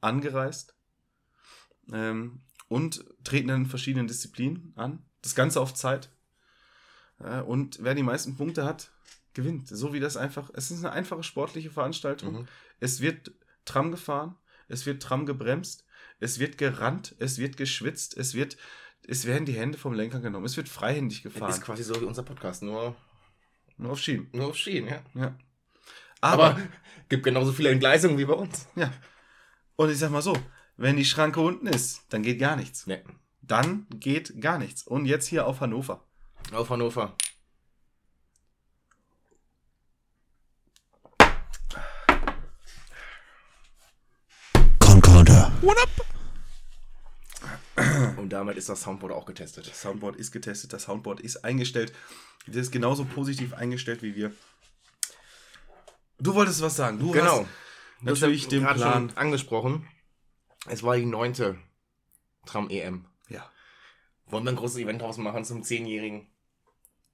angereist 0.00 0.74
ähm, 1.92 2.40
und 2.68 3.04
treten 3.24 3.48
dann 3.48 3.62
in 3.62 3.66
verschiedenen 3.66 4.06
Disziplinen 4.06 4.72
an. 4.76 5.02
Das 5.22 5.34
Ganze 5.34 5.60
auf 5.60 5.74
Zeit. 5.74 6.10
Äh, 7.18 7.40
und 7.40 7.82
wer 7.82 7.94
die 7.94 8.02
meisten 8.02 8.36
Punkte 8.36 8.64
hat, 8.64 8.90
gewinnt. 9.34 9.68
So 9.68 9.92
wie 9.92 10.00
das 10.00 10.16
einfach. 10.16 10.50
Es 10.54 10.70
ist 10.70 10.84
eine 10.84 10.92
einfache 10.92 11.22
sportliche 11.22 11.70
Veranstaltung. 11.70 12.40
Mhm. 12.40 12.48
Es 12.80 13.00
wird 13.00 13.32
Tram 13.64 13.90
gefahren, 13.90 14.36
es 14.68 14.86
wird 14.86 15.02
Tram 15.02 15.26
gebremst, 15.26 15.84
es 16.18 16.38
wird 16.38 16.58
gerannt, 16.58 17.14
es 17.18 17.38
wird 17.38 17.56
geschwitzt, 17.56 18.16
es 18.16 18.34
wird, 18.34 18.56
es 19.06 19.26
werden 19.26 19.44
die 19.46 19.52
Hände 19.52 19.78
vom 19.78 19.92
Lenker 19.92 20.20
genommen, 20.20 20.46
es 20.46 20.56
wird 20.56 20.68
freihändig 20.68 21.22
gefahren. 21.22 21.50
ist 21.50 21.60
quasi 21.60 21.82
so 21.82 22.00
wie 22.00 22.04
unser 22.04 22.22
Podcast, 22.22 22.62
nur, 22.62 22.96
Nur 23.80 23.92
auf 23.92 23.98
Schienen. 23.98 24.28
nur 24.32 24.48
auf 24.48 24.56
Schienen, 24.56 24.88
ja. 24.88 25.00
Ja. 25.14 25.34
Aber, 26.20 26.50
Aber, 26.50 26.60
gibt 27.08 27.24
genauso 27.24 27.52
viele 27.52 27.70
Entgleisungen 27.70 28.18
wie 28.18 28.26
bei 28.26 28.34
uns. 28.34 28.66
ja. 28.76 28.92
Und 29.76 29.90
ich 29.90 29.98
sag 29.98 30.10
mal 30.10 30.20
so, 30.20 30.36
wenn 30.76 30.96
die 30.98 31.04
Schranke 31.06 31.40
unten 31.40 31.66
ist, 31.66 32.02
dann 32.10 32.22
geht 32.22 32.38
gar 32.38 32.56
nichts. 32.56 32.86
Ne, 32.86 33.02
Dann 33.40 33.86
geht 33.90 34.40
gar 34.40 34.58
nichts. 34.58 34.82
Und 34.86 35.06
jetzt 35.06 35.26
hier 35.26 35.46
auf 35.46 35.60
Hannover. 35.60 36.04
auf 36.52 36.68
Hannover. 36.68 37.16
Concorder. 44.80 45.50
Und 48.30 48.34
damit 48.34 48.56
ist 48.56 48.68
das 48.68 48.82
Soundboard 48.82 49.12
auch 49.12 49.26
getestet. 49.26 49.66
Das 49.68 49.80
Soundboard 49.80 50.14
ist 50.14 50.30
getestet, 50.30 50.72
das 50.72 50.84
Soundboard 50.84 51.18
ist 51.18 51.38
eingestellt. 51.44 51.92
Das 52.46 52.54
ist 52.58 52.70
genauso 52.70 53.04
positiv 53.04 53.54
eingestellt 53.54 54.02
wie 54.04 54.14
wir. 54.14 54.32
Du 56.20 56.32
wolltest 56.36 56.62
was 56.62 56.76
sagen. 56.76 57.00
Du 57.00 57.10
Genau. 57.10 57.40
hast 57.40 57.48
natürlich 58.02 58.46
den 58.46 58.64
Plan. 58.64 59.10
angesprochen. 59.16 59.84
Es 60.68 60.84
war 60.84 60.96
die 60.96 61.06
neunte 61.06 61.58
Tram-EM. 62.46 63.04
Ja. 63.28 63.50
Wollen 64.26 64.44
wir 64.44 64.50
ein 64.50 64.56
großes 64.56 64.78
Event 64.78 65.02
draus 65.02 65.18
machen 65.18 65.44
zum 65.44 65.64
Zehnjährigen? 65.64 66.28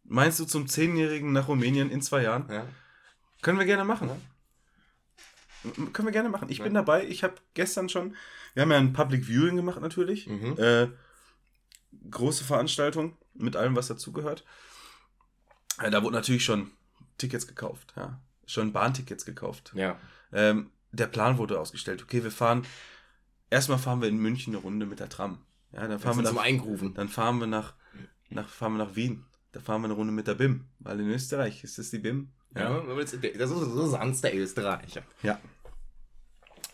Meinst 0.05 0.38
du 0.38 0.44
zum 0.44 0.68
Zehnjährigen 0.68 1.33
nach 1.33 1.48
Rumänien 1.48 1.90
in 1.90 2.02
zwei 2.02 2.24
Jahren? 2.24 2.46
Ja. 2.52 2.66
Können 3.40 3.59
wir 3.59 3.64
gerne 3.64 3.85
machen. 3.87 4.11
M- 5.64 5.94
Können 5.94 6.09
wir 6.09 6.12
gerne 6.12 6.29
machen. 6.29 6.50
Ich 6.50 6.59
Ja. 6.59 6.64
bin 6.64 6.74
dabei. 6.74 7.07
Ich 7.07 7.24
habe 7.24 7.37
gestern 7.55 7.88
schon, 7.88 8.14
wir 8.52 8.62
haben 8.64 8.70
ja 8.70 8.76
ein 8.76 8.92
Public 8.92 9.24
Viewing 9.24 9.57
gemacht 9.57 9.81
natürlich. 9.81 10.26
Mhm. 10.26 10.59
Äh, 10.59 10.88
große 12.11 12.44
Veranstaltung 12.44 13.16
mit 13.35 13.56
allem, 13.56 13.76
was 13.76 13.88
dazugehört. 13.88 14.44
Äh, 15.82 15.90
da 15.90 16.02
wurden 16.02 16.14
natürlich 16.14 16.44
schon 16.44 16.70
Tickets 17.18 17.46
gekauft. 17.46 17.94
Ja. 17.96 18.20
Schon 18.46 18.72
Bahntickets 18.72 19.24
gekauft. 19.24 19.72
Ja. 19.74 19.98
Ähm, 20.32 20.70
der 20.92 21.06
Plan 21.06 21.38
wurde 21.38 21.61
ausgestellt. 21.61 22.02
Okay, 22.02 22.22
wir 22.22 22.30
fahren, 22.30 22.66
erstmal 23.50 23.78
fahren 23.78 24.00
wir 24.00 24.09
in 24.09 24.18
München 24.18 24.54
eine 24.54 24.62
Runde 24.62 24.87
mit 24.87 25.00
der 25.00 25.09
Tram. 25.09 25.44
Ja, 25.72 25.87
dann 25.87 25.98
fahren 25.98 26.18
wir 26.18 26.24
zum 26.24 26.37
nach, 26.37 26.44
Eingrufen. 26.44 26.94
dann 26.94 27.09
fahren 27.09 27.38
wir 27.38 27.46
nach, 27.46 27.74
nach, 28.30 28.48
fahren 28.48 28.76
wir 28.76 28.85
nach 28.85 28.96
Wien. 28.96 29.24
Da 29.52 29.61
fahren 29.61 29.82
wir 29.82 29.87
eine 29.87 29.94
Runde 29.94 30.12
mit 30.12 30.26
der 30.26 30.35
BIM. 30.35 30.66
Weil 30.78 31.00
in 31.00 31.11
Österreich 31.11 31.64
ist 31.64 31.78
das 31.78 31.90
die 31.90 31.98
BIM. 31.98 32.32
Ja. 32.54 32.82
Das 32.82 33.12
ist 33.12 33.48
so 33.50 33.87
Sans 33.87 34.20
der 34.20 34.35
Österreicher. 34.37 35.02
Ja. 35.22 35.38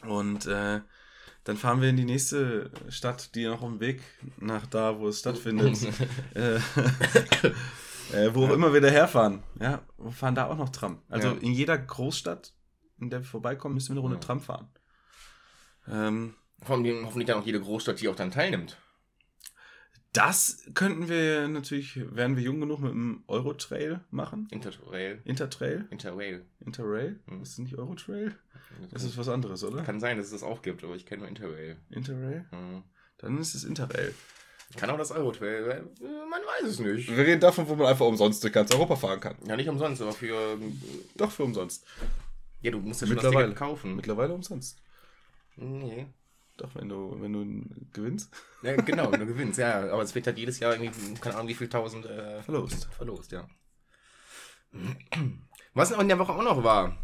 Und 0.02 0.46
äh, 0.46 0.80
dann 1.44 1.56
fahren 1.56 1.80
wir 1.80 1.88
in 1.90 1.96
die 1.96 2.04
nächste 2.04 2.70
Stadt, 2.88 3.34
die 3.34 3.44
noch 3.46 3.62
auf 3.62 3.68
dem 3.68 3.80
Weg 3.80 4.00
nach 4.38 4.66
da, 4.66 4.98
wo 4.98 5.08
es 5.08 5.18
stattfindet. 5.20 5.76
äh, 6.34 6.56
äh, 8.12 8.34
wo 8.34 8.46
auch 8.46 8.50
immer 8.52 8.72
wir 8.72 8.80
daherfahren. 8.80 9.42
Ja, 9.60 9.82
wir 9.98 10.12
fahren 10.12 10.34
da 10.34 10.46
auch 10.46 10.56
noch 10.56 10.68
Tram. 10.70 11.00
Also 11.08 11.28
Ja. 11.28 11.34
in 11.34 11.52
jeder 11.52 11.76
Großstadt, 11.78 12.52
in 13.00 13.10
der 13.10 13.20
wir 13.20 13.26
vorbeikommen, 13.26 13.74
müssen 13.74 13.88
wir 13.88 13.92
eine 13.94 14.00
Runde 14.00 14.16
Ja. 14.16 14.20
Tram 14.20 14.40
fahren. 14.40 14.68
Ähm, 15.88 16.34
Vor 16.62 16.76
allem 16.76 17.04
hoffentlich 17.04 17.26
dann 17.26 17.38
auch 17.38 17.46
jede 17.46 17.60
Großstadt, 17.60 18.00
die 18.00 18.08
auch 18.08 18.14
dann 18.16 18.30
teilnimmt. 18.30 18.78
das 20.12 20.68
könnten 20.74 21.08
wir 21.08 21.48
natürlich, 21.48 21.98
wären 22.14 22.36
wir 22.36 22.42
jung 22.42 22.60
genug, 22.60 22.80
mit 22.80 22.92
dem 22.92 23.24
Eurotrail 23.26 24.00
machen. 24.10 24.46
Interrail. 24.50 25.20
Intertrail? 25.24 25.86
Interrail. 25.90 26.44
Interrail? 26.60 27.18
Mhm. 27.26 27.42
Ist 27.42 27.52
es 27.52 27.58
nicht 27.58 27.76
Eurotrail? 27.78 28.36
Das 28.90 29.04
ist 29.04 29.16
was 29.16 29.28
anderes, 29.28 29.64
oder? 29.64 29.82
Kann 29.82 30.00
sein, 30.00 30.16
dass 30.16 30.26
es 30.26 30.32
das 30.32 30.42
auch 30.42 30.62
gibt, 30.62 30.84
aber 30.84 30.94
ich 30.94 31.06
kenne 31.06 31.20
nur 31.20 31.28
Interrail. 31.28 31.76
Interrail? 31.90 32.44
Mhm. 32.50 32.82
Dann 33.18 33.38
ist 33.38 33.54
es 33.54 33.64
Interrail. 33.64 34.14
Kann 34.76 34.90
auch 34.90 34.98
das 34.98 35.10
Eurotrail 35.10 35.64
sein. 35.64 35.88
Man 36.00 36.40
weiß 36.40 36.70
es 36.70 36.78
nicht. 36.78 37.14
Wir 37.14 37.26
reden 37.26 37.40
davon, 37.40 37.68
wo 37.68 37.74
man 37.74 37.88
einfach 37.88 38.06
umsonst 38.06 38.42
durch 38.42 38.52
ganz 38.52 38.72
Europa 38.72 38.96
fahren 38.96 39.20
kann. 39.20 39.36
Ja, 39.46 39.56
nicht 39.56 39.68
umsonst, 39.68 40.00
aber 40.00 40.12
für. 40.12 40.58
Doch, 41.14 41.30
für 41.30 41.44
umsonst. 41.44 41.84
Ja, 42.62 42.70
du 42.70 42.78
musst 42.80 43.02
ja 43.02 43.06
schon 43.06 43.16
das 43.16 43.24
Mittlerweile. 43.24 43.48
Ticket 43.48 43.58
kaufen. 43.58 43.96
Mittlerweile 43.96 44.32
umsonst. 44.32 44.78
Nee. 45.56 46.06
Doch, 46.56 46.74
wenn 46.74 46.88
du, 46.88 47.16
wenn 47.20 47.32
du 47.32 47.64
gewinnst. 47.92 48.32
Ja, 48.62 48.76
genau, 48.76 49.10
wenn 49.12 49.20
du 49.20 49.26
gewinnst, 49.26 49.58
ja. 49.58 49.90
Aber 49.92 50.02
es 50.02 50.14
wird 50.14 50.26
halt 50.26 50.38
jedes 50.38 50.58
Jahr 50.60 50.74
irgendwie, 50.74 51.14
keine 51.14 51.34
Ahnung, 51.36 51.48
wie 51.48 51.54
viel 51.54 51.68
tausend 51.68 52.06
äh, 52.06 52.42
Verlost. 52.42 52.88
verlost, 52.96 53.32
ja. 53.32 53.46
Was 55.74 55.90
in 55.90 56.08
der 56.08 56.18
Woche 56.18 56.32
auch 56.32 56.42
noch 56.42 56.62
war. 56.62 56.96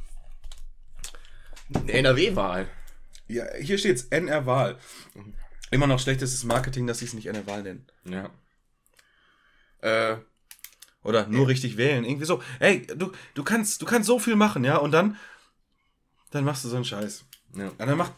NRW-Wahl. 1.86 2.68
Ja, 3.26 3.44
hier 3.60 3.78
steht's 3.78 4.04
NR-Wahl. 4.04 4.78
Immer 5.70 5.86
noch 5.86 6.00
schlechtes 6.00 6.42
Marketing, 6.44 6.86
dass 6.86 7.00
sie 7.00 7.04
es 7.04 7.12
nicht 7.14 7.26
NR-Wahl 7.26 7.62
nennen. 7.62 7.86
Ja. 8.04 8.30
Äh, 9.80 10.16
Oder 11.02 11.26
nur 11.26 11.46
richtig 11.48 11.76
wählen. 11.76 12.04
Irgendwie 12.04 12.24
so. 12.24 12.42
Ey, 12.58 12.86
du, 12.86 13.12
du, 13.34 13.44
kannst, 13.44 13.82
du 13.82 13.86
kannst 13.86 14.06
so 14.06 14.18
viel 14.18 14.34
machen, 14.36 14.64
ja? 14.64 14.78
Und 14.78 14.92
dann, 14.92 15.16
dann 16.30 16.44
machst 16.44 16.64
du 16.64 16.68
so 16.68 16.76
einen 16.76 16.84
Scheiß. 16.84 17.24
ja. 17.54 17.70
Ja, 17.78 17.86
dann 17.86 17.98
macht, 17.98 18.12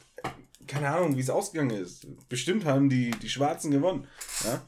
keine 0.66 0.88
Ahnung, 0.90 1.16
wie 1.16 1.20
es 1.20 1.30
ausgegangen 1.30 1.70
ist. 1.70 2.06
Bestimmt 2.28 2.64
haben 2.64 2.88
die, 2.88 3.10
die 3.10 3.28
Schwarzen 3.28 3.72
gewonnen. 3.72 4.06
Ja? 4.44 4.62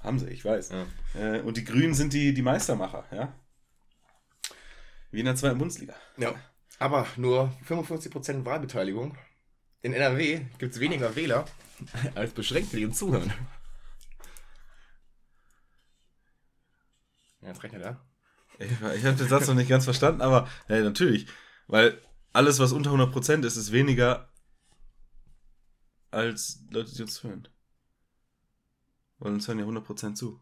Haben 0.00 0.18
sie, 0.18 0.26
ich 0.28 0.44
weiß. 0.44 0.70
Ja. 0.70 0.86
Äh, 1.36 1.40
und 1.42 1.56
die 1.56 1.64
Grünen 1.64 1.94
sind 1.94 2.12
die, 2.12 2.34
die 2.34 2.42
Meistermacher, 2.42 3.04
ja? 3.12 3.32
Wie 5.12 5.20
in 5.20 5.26
der 5.26 5.36
zweiten 5.36 5.58
Bundesliga. 5.58 5.94
ja. 6.16 6.34
Aber 6.78 7.06
nur 7.16 7.52
55% 7.68 8.44
Wahlbeteiligung. 8.44 9.16
In 9.82 9.92
NRW 9.92 10.46
gibt 10.58 10.74
es 10.74 10.80
weniger 10.80 11.14
Wähler 11.14 11.44
als 12.14 12.32
Beschränkte, 12.32 12.76
die 12.76 12.86
uns 12.86 12.98
zuhören. 12.98 13.32
Ja, 17.40 17.48
jetzt 17.48 17.62
rechnet 17.62 17.82
er. 17.82 18.00
Ich, 18.58 18.70
ich 18.70 19.04
habe 19.04 19.16
den 19.16 19.28
Satz 19.28 19.46
noch 19.46 19.54
nicht 19.54 19.68
ganz 19.68 19.84
verstanden, 19.84 20.22
aber 20.22 20.48
ja, 20.68 20.80
natürlich. 20.80 21.26
Weil 21.66 22.00
alles, 22.32 22.58
was 22.58 22.72
unter 22.72 22.90
100% 22.90 23.44
ist, 23.44 23.56
ist 23.56 23.72
weniger 23.72 24.32
als 26.10 26.64
Leute, 26.70 26.94
die 26.94 27.02
uns 27.02 27.22
hören. 27.22 27.48
Weil 29.18 29.32
uns 29.32 29.46
hören 29.46 29.58
ja 29.58 29.66
100% 29.66 30.14
zu. 30.14 30.40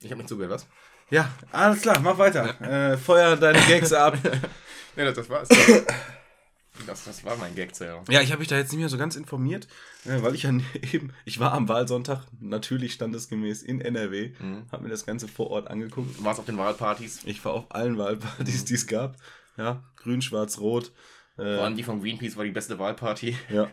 Ich 0.00 0.10
habe 0.10 0.18
nicht 0.18 0.28
zugehört, 0.28 0.52
was? 0.52 0.66
Ja, 1.10 1.30
alles 1.52 1.80
klar, 1.82 1.98
mach 2.00 2.18
weiter. 2.18 2.60
Äh, 2.60 2.96
feuer 2.98 3.36
deine 3.36 3.60
Gags 3.66 3.92
ab. 3.92 4.16
Ja, 4.96 5.04
das, 5.04 5.14
das 5.14 5.28
war's. 5.30 5.48
Das, 6.86 7.04
das 7.04 7.24
war 7.24 7.36
mein 7.36 7.54
Gag, 7.54 7.70
ja. 7.78 8.02
Ja, 8.08 8.20
ich 8.20 8.30
habe 8.32 8.40
mich 8.40 8.48
da 8.48 8.56
jetzt 8.56 8.70
nicht 8.72 8.80
mehr 8.80 8.88
so 8.88 8.98
ganz 8.98 9.14
informiert, 9.14 9.68
äh, 10.04 10.22
weil 10.22 10.34
ich 10.34 10.42
ja 10.42 10.50
eben, 10.92 11.12
ich 11.24 11.38
war 11.38 11.52
am 11.52 11.68
Wahlsonntag, 11.68 12.24
natürlich 12.40 12.94
standesgemäß 12.94 13.62
in 13.62 13.80
NRW, 13.80 14.32
Mhm. 14.40 14.66
habe 14.72 14.82
mir 14.82 14.88
das 14.88 15.06
Ganze 15.06 15.28
vor 15.28 15.50
Ort 15.50 15.68
angeguckt. 15.68 16.18
Du 16.18 16.24
warst 16.24 16.40
auf 16.40 16.46
den 16.46 16.58
Wahlpartys. 16.58 17.20
Ich 17.26 17.44
war 17.44 17.52
auf 17.52 17.66
allen 17.70 17.96
Wahlpartys, 17.96 18.64
die 18.64 18.74
es 18.74 18.88
gab. 18.88 19.16
Ja, 19.56 19.84
grün, 19.96 20.20
schwarz, 20.20 20.58
rot. 20.58 20.90
Vor 21.36 21.44
Äh, 21.44 21.58
allem 21.60 21.76
die 21.76 21.84
von 21.84 22.00
Greenpeace 22.02 22.36
war 22.36 22.44
die 22.44 22.50
beste 22.50 22.78
Wahlparty. 22.80 23.36
ja. 23.50 23.70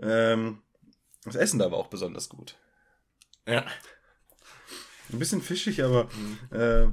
Ähm, 0.00 0.62
das 1.24 1.34
Essen 1.34 1.58
da 1.58 1.70
war 1.72 1.78
auch 1.78 1.88
besonders 1.88 2.28
gut. 2.28 2.56
Ja. 3.48 3.64
Ein 5.12 5.18
bisschen 5.18 5.40
fischig, 5.42 5.82
aber 5.82 6.08
äh, 6.50 6.86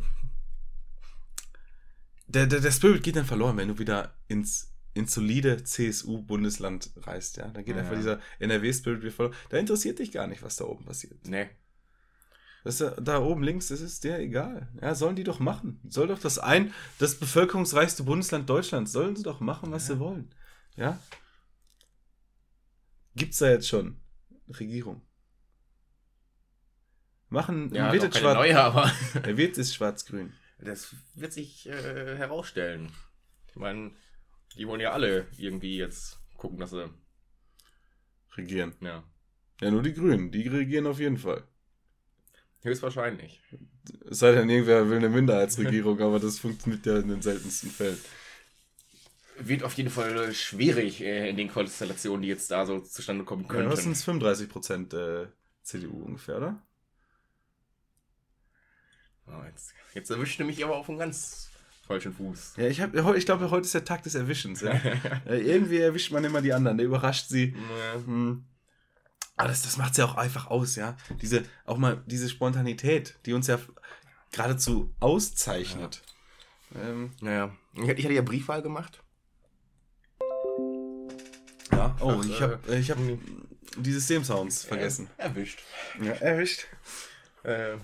der, 2.28 2.48
der, 2.48 2.60
der 2.62 2.72
Spirit 2.72 3.04
geht 3.04 3.16
dann 3.16 3.26
verloren, 3.26 3.58
wenn 3.58 3.68
du 3.68 3.78
wieder 3.78 4.14
ins, 4.28 4.74
ins 4.94 5.14
solide 5.14 5.64
CSU-Bundesland 5.64 6.92
reist. 6.98 7.38
Ja? 7.38 7.48
Da 7.50 7.62
geht 7.62 7.76
Ja. 7.76 7.82
einfach 7.82 7.96
dieser 7.96 8.20
NRW-Spirit 8.40 9.02
wieder 9.02 9.12
verloren. 9.12 9.36
Da 9.50 9.58
interessiert 9.58 10.00
dich 10.00 10.12
gar 10.12 10.28
nicht, 10.28 10.42
was 10.44 10.56
da 10.56 10.66
oben 10.66 10.86
passiert. 10.86 11.28
Nee. 11.28 11.50
Das 12.64 12.80
ja, 12.80 12.90
da 13.00 13.20
oben 13.22 13.44
links, 13.44 13.68
das 13.68 13.80
ist 13.80 14.04
dir 14.04 14.18
egal. 14.18 14.68
Ja, 14.82 14.96
sollen 14.96 15.16
die 15.16 15.24
doch 15.24 15.40
machen. 15.40 15.80
Soll 15.88 16.08
doch 16.08 16.18
das 16.18 16.40
ein, 16.40 16.74
das 16.98 17.16
bevölkerungsreichste 17.20 18.02
Bundesland 18.04 18.50
Deutschlands, 18.50 18.92
sollen 18.92 19.16
sie 19.16 19.22
doch 19.24 19.40
machen, 19.40 19.72
was 19.72 19.86
sie 19.86 20.00
wollen. 20.00 20.34
Ja? 20.76 21.00
Gibt's 23.16 23.38
da 23.38 23.50
jetzt 23.50 23.68
schon 23.68 23.98
Regierung? 24.50 25.02
Machen, 27.30 27.74
Ja, 27.74 27.92
wird 27.92 28.04
es 28.04 28.20
schwarz, 28.20 28.36
neue, 28.36 28.60
aber 28.60 28.92
er 29.24 29.38
wird 29.38 29.58
es 29.58 29.74
schwarz-grün. 29.74 30.34
das 30.60 30.96
wird 31.16 31.34
sich 31.34 31.68
äh, 31.68 32.16
herausstellen. 32.18 32.92
Ich 33.50 33.56
meine, 33.56 33.92
die 34.58 34.68
wollen 34.68 34.82
ja 34.82 34.92
alle 34.92 35.28
irgendwie 35.38 35.78
jetzt 35.78 36.20
gucken, 36.38 36.60
dass 36.60 36.72
sie. 36.72 36.90
Regieren. 38.38 38.74
Ja. 38.82 39.04
Ja, 39.62 39.72
nur 39.72 39.82
die 39.82 39.94
Grünen, 39.94 40.30
die 40.32 40.48
regieren 40.48 40.88
auf 40.88 41.00
jeden 41.00 41.18
Fall. 41.18 41.44
Höchstwahrscheinlich. 42.62 43.42
Es 44.10 44.20
sei 44.20 44.34
denn, 44.34 44.50
irgendwer 44.50 44.90
will 44.90 44.98
eine 44.98 45.10
Minderheitsregierung, 45.10 46.02
aber 46.02 46.20
das 46.20 46.40
funktioniert 46.40 46.86
ja 46.86 46.98
in 46.98 47.08
den 47.08 47.22
seltensten 47.22 47.70
Fällen. 47.70 47.98
Wird 49.40 49.64
auf 49.64 49.74
jeden 49.76 49.90
Fall 49.90 50.34
schwierig 50.34 51.02
äh, 51.02 51.30
in 51.30 51.38
den 51.38 51.50
Konstellationen, 51.50 52.22
die 52.24 52.28
jetzt 52.30 52.50
da 52.52 52.66
so 52.66 52.80
zustande 52.80 53.24
kommen 53.24 53.44
Ja, 53.44 53.50
könnten. 53.50 53.72
was 53.72 53.84
sind 53.84 53.96
35 53.98 54.50
Prozent 54.50 54.94
äh, 54.94 55.28
CDU 55.62 56.04
ungefähr, 56.04 56.38
oder? 56.38 56.62
Oh, 59.28 59.44
jetzt, 59.48 59.74
jetzt 59.94 60.10
erwischte 60.12 60.44
mich 60.44 60.64
aber 60.64 60.76
auf 60.78 60.90
einem 60.90 61.00
ganz 61.00 61.50
falschen 61.88 62.14
Fuß. 62.14 62.54
Ja, 62.58 62.68
ich, 62.68 62.82
hab, 62.82 62.94
ich 63.16 63.26
glaube, 63.26 63.50
heute 63.52 63.66
ist 63.66 63.74
der 63.74 63.86
Tag 63.86 64.04
des 64.04 64.16
Erwischens. 64.16 64.62
Ja? 64.62 64.74
Äh, 65.26 65.40
Irgendwie 65.42 65.78
erwischt 65.80 66.12
man 66.12 66.24
immer 66.24 66.42
die 66.42 66.54
anderen, 66.54 66.78
der 66.78 66.86
überrascht 66.86 67.28
sie. 67.30 67.56
Ja. 67.94 68.02
Hm. 68.06 68.46
Aber 69.38 69.50
das, 69.50 69.64
das 69.64 69.78
macht 69.78 69.92
es 69.92 69.98
ja 69.98 70.06
auch 70.06 70.16
einfach 70.16 70.48
aus, 70.48 70.76
ja. 70.76 70.96
Diese, 71.22 71.44
auch 71.66 71.78
mal 71.78 72.02
diese 72.06 72.30
Spontanität, 72.30 73.18
die 73.26 73.34
uns 73.34 73.48
ja 73.48 73.60
geradezu 74.32 74.94
auszeichnet. 75.00 76.02
Ähm, 76.76 77.12
Naja. 77.22 77.56
Ich, 77.74 77.82
ich 77.84 78.06
hatte 78.06 78.14
ja 78.14 78.22
Briefwahl 78.22 78.62
gemacht. 78.62 79.04
ja. 81.72 81.96
Oh, 82.00 82.16
Ach, 82.20 82.26
ich 82.26 82.40
äh, 82.40 82.44
habe 82.44 82.76
ich 82.78 82.92
hab 82.92 82.98
die 83.78 83.92
Systemsounds 83.92 84.64
vergessen. 84.66 85.10
Äh, 85.18 85.24
erwischt. 85.24 85.60
Ja, 86.02 86.12
erwischt. 86.14 86.66
Äh, 87.44 87.76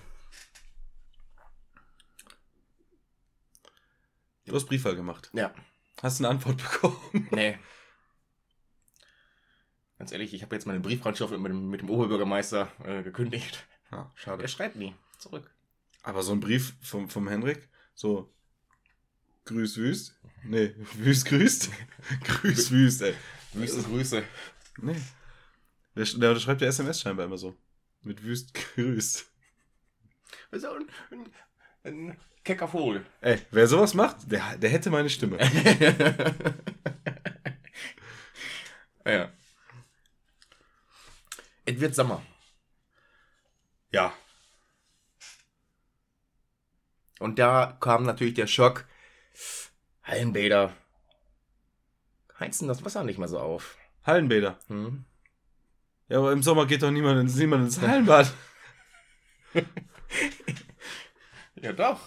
Du 4.45 4.55
hast 4.55 4.65
Briefwahl 4.65 4.95
gemacht. 4.95 5.29
ja. 5.33 5.53
Hast 6.01 6.19
du 6.19 6.23
eine 6.25 6.33
Antwort 6.33 6.57
bekommen? 6.71 7.27
Nee. 7.31 7.59
Ganz 9.99 10.11
ehrlich, 10.11 10.33
ich 10.33 10.41
habe 10.41 10.55
jetzt 10.55 10.65
meine 10.65 10.79
Brieffreundschaft 10.79 11.31
mit 11.31 11.51
dem, 11.51 11.69
mit 11.69 11.81
dem 11.81 11.89
Oberbürgermeister 11.91 12.71
äh, 12.83 13.03
gekündigt. 13.03 13.67
Ja, 13.91 14.11
schade. 14.15 14.41
Er 14.41 14.47
schreibt 14.47 14.75
nie 14.77 14.95
zurück. 15.19 15.53
Aber 16.01 16.23
so 16.23 16.31
ein 16.31 16.39
Brief 16.39 16.73
vom, 16.81 17.07
vom 17.07 17.27
Henrik, 17.27 17.69
so 17.93 18.33
Grüß 19.45 19.77
Wüst? 19.77 20.19
Nee, 20.43 20.73
Wüst 20.95 21.25
grüßt? 21.25 21.69
Grüß 22.23 22.71
Wüst, 22.71 23.01
ey. 23.03 23.13
Wüste 23.53 23.83
Grüße. 23.83 24.23
Nee. 24.77 24.99
Der, 25.95 26.07
sch- 26.07 26.19
der 26.19 26.35
schreibt 26.39 26.61
ja 26.61 26.67
SMS 26.67 27.01
scheinbar 27.01 27.25
immer 27.27 27.37
so. 27.37 27.55
Mit 28.01 28.23
Wüst 28.23 28.55
grüßt. 28.55 29.29
Ja 30.53 30.73
ein, 30.73 30.87
ein, 31.11 31.31
ein 31.83 32.17
kecker 32.43 32.67
Vogel. 32.67 33.05
Ey, 33.21 33.39
wer 33.51 33.67
sowas 33.67 33.93
macht, 33.93 34.31
der, 34.31 34.57
der 34.57 34.69
hätte 34.69 34.89
meine 34.89 35.09
Stimme. 35.09 35.37
ja. 39.05 39.31
Es 41.65 41.79
wird 41.79 41.95
Sommer. 41.95 42.21
Ja. 43.91 44.13
Und 47.19 47.37
da 47.39 47.77
kam 47.79 48.03
natürlich 48.03 48.33
der 48.33 48.47
Schock. 48.47 48.85
Hallenbäder. 50.03 50.73
Heizen 52.39 52.67
das 52.67 52.83
Wasser 52.83 53.03
nicht 53.03 53.19
mehr 53.19 53.27
so 53.27 53.39
auf. 53.39 53.77
Hallenbäder. 54.03 54.57
Hm? 54.67 55.05
Ja, 56.09 56.17
aber 56.17 56.31
im 56.31 56.41
Sommer 56.41 56.65
geht 56.65 56.81
doch 56.81 56.91
niemand, 56.91 57.35
niemand 57.35 57.65
ins 57.65 57.79
Hallenbad. 57.79 58.33
Ja, 61.61 61.73
doch. 61.73 61.99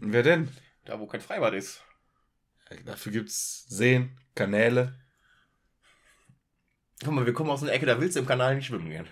Wer 0.00 0.22
denn? 0.22 0.48
Da, 0.86 0.98
wo 0.98 1.06
kein 1.06 1.20
Freibad 1.20 1.54
ist. 1.54 1.82
Dafür 2.84 3.12
gibt's 3.12 3.66
Seen, 3.68 4.18
Kanäle. 4.34 4.98
Guck 7.04 7.12
mal, 7.12 7.26
wir 7.26 7.32
kommen 7.32 7.50
aus 7.50 7.62
einer 7.62 7.72
Ecke, 7.72 7.86
da 7.86 8.00
willst 8.00 8.16
du 8.16 8.20
im 8.20 8.26
Kanal 8.26 8.54
nicht 8.54 8.66
schwimmen 8.66 8.88
gehen. 8.88 9.06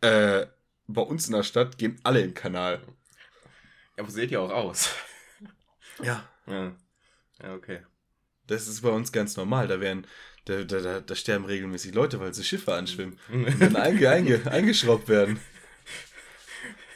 Äh, 0.00 0.46
bei 0.86 1.02
uns 1.02 1.26
in 1.26 1.34
der 1.34 1.42
Stadt 1.42 1.78
gehen 1.78 1.98
alle 2.02 2.20
den 2.20 2.34
Kanal. 2.34 2.82
Ja, 3.96 4.02
aber 4.02 4.10
seht 4.10 4.30
ihr 4.30 4.40
auch 4.40 4.50
aus. 4.50 4.94
Ja. 6.02 6.28
Ja. 6.46 6.76
Ja, 7.42 7.54
okay. 7.54 7.80
Das 8.46 8.68
ist 8.68 8.82
bei 8.82 8.90
uns 8.90 9.12
ganz 9.12 9.36
normal. 9.36 9.68
Da 9.68 9.80
werden, 9.80 10.06
da, 10.44 10.64
da, 10.64 10.80
da, 10.80 11.00
da 11.00 11.14
sterben 11.14 11.46
regelmäßig 11.46 11.94
Leute, 11.94 12.20
weil 12.20 12.34
sie 12.34 12.44
Schiffe 12.44 12.74
anschwimmen 12.74 13.18
und 13.32 13.60
dann 13.60 13.76
einge, 13.76 14.10
einge, 14.10 14.50
eingeschraubt 14.50 15.08
werden. 15.08 15.40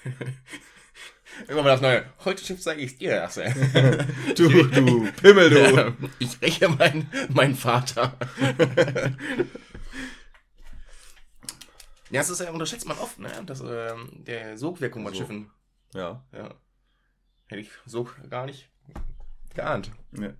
Immer 1.46 1.62
mal 1.62 1.70
das 1.70 1.80
Neue. 1.80 2.04
Heute 2.24 2.44
Schiff 2.44 2.60
zeige 2.60 2.82
ich 2.82 2.98
dir 2.98 3.10
das, 3.20 3.36
ey. 3.38 3.52
Du, 4.34 4.48
du, 4.48 5.12
Pimmel, 5.22 5.50
du. 5.50 5.58
Ja, 5.58 5.94
ich 6.18 6.40
räche 6.42 6.68
meinen 6.68 7.08
mein 7.28 7.54
Vater. 7.54 8.18
ja, 12.10 12.20
das 12.20 12.30
ist 12.30 12.40
ja, 12.40 12.50
unterschätzt 12.50 12.88
man 12.88 12.98
oft, 12.98 13.18
ne? 13.18 13.30
Das, 13.46 13.60
ähm, 13.60 14.24
der 14.24 14.58
Sogwirkung 14.58 15.04
von 15.04 15.12
So. 15.12 15.20
Schiffen. 15.20 15.50
Ja. 15.94 16.24
Ja. 16.32 16.54
Hätte 17.46 17.60
ich 17.62 17.70
so 17.86 18.08
gar 18.28 18.46
nicht 18.46 18.68
geahnt. 19.54 19.92
Ja, 20.12 20.34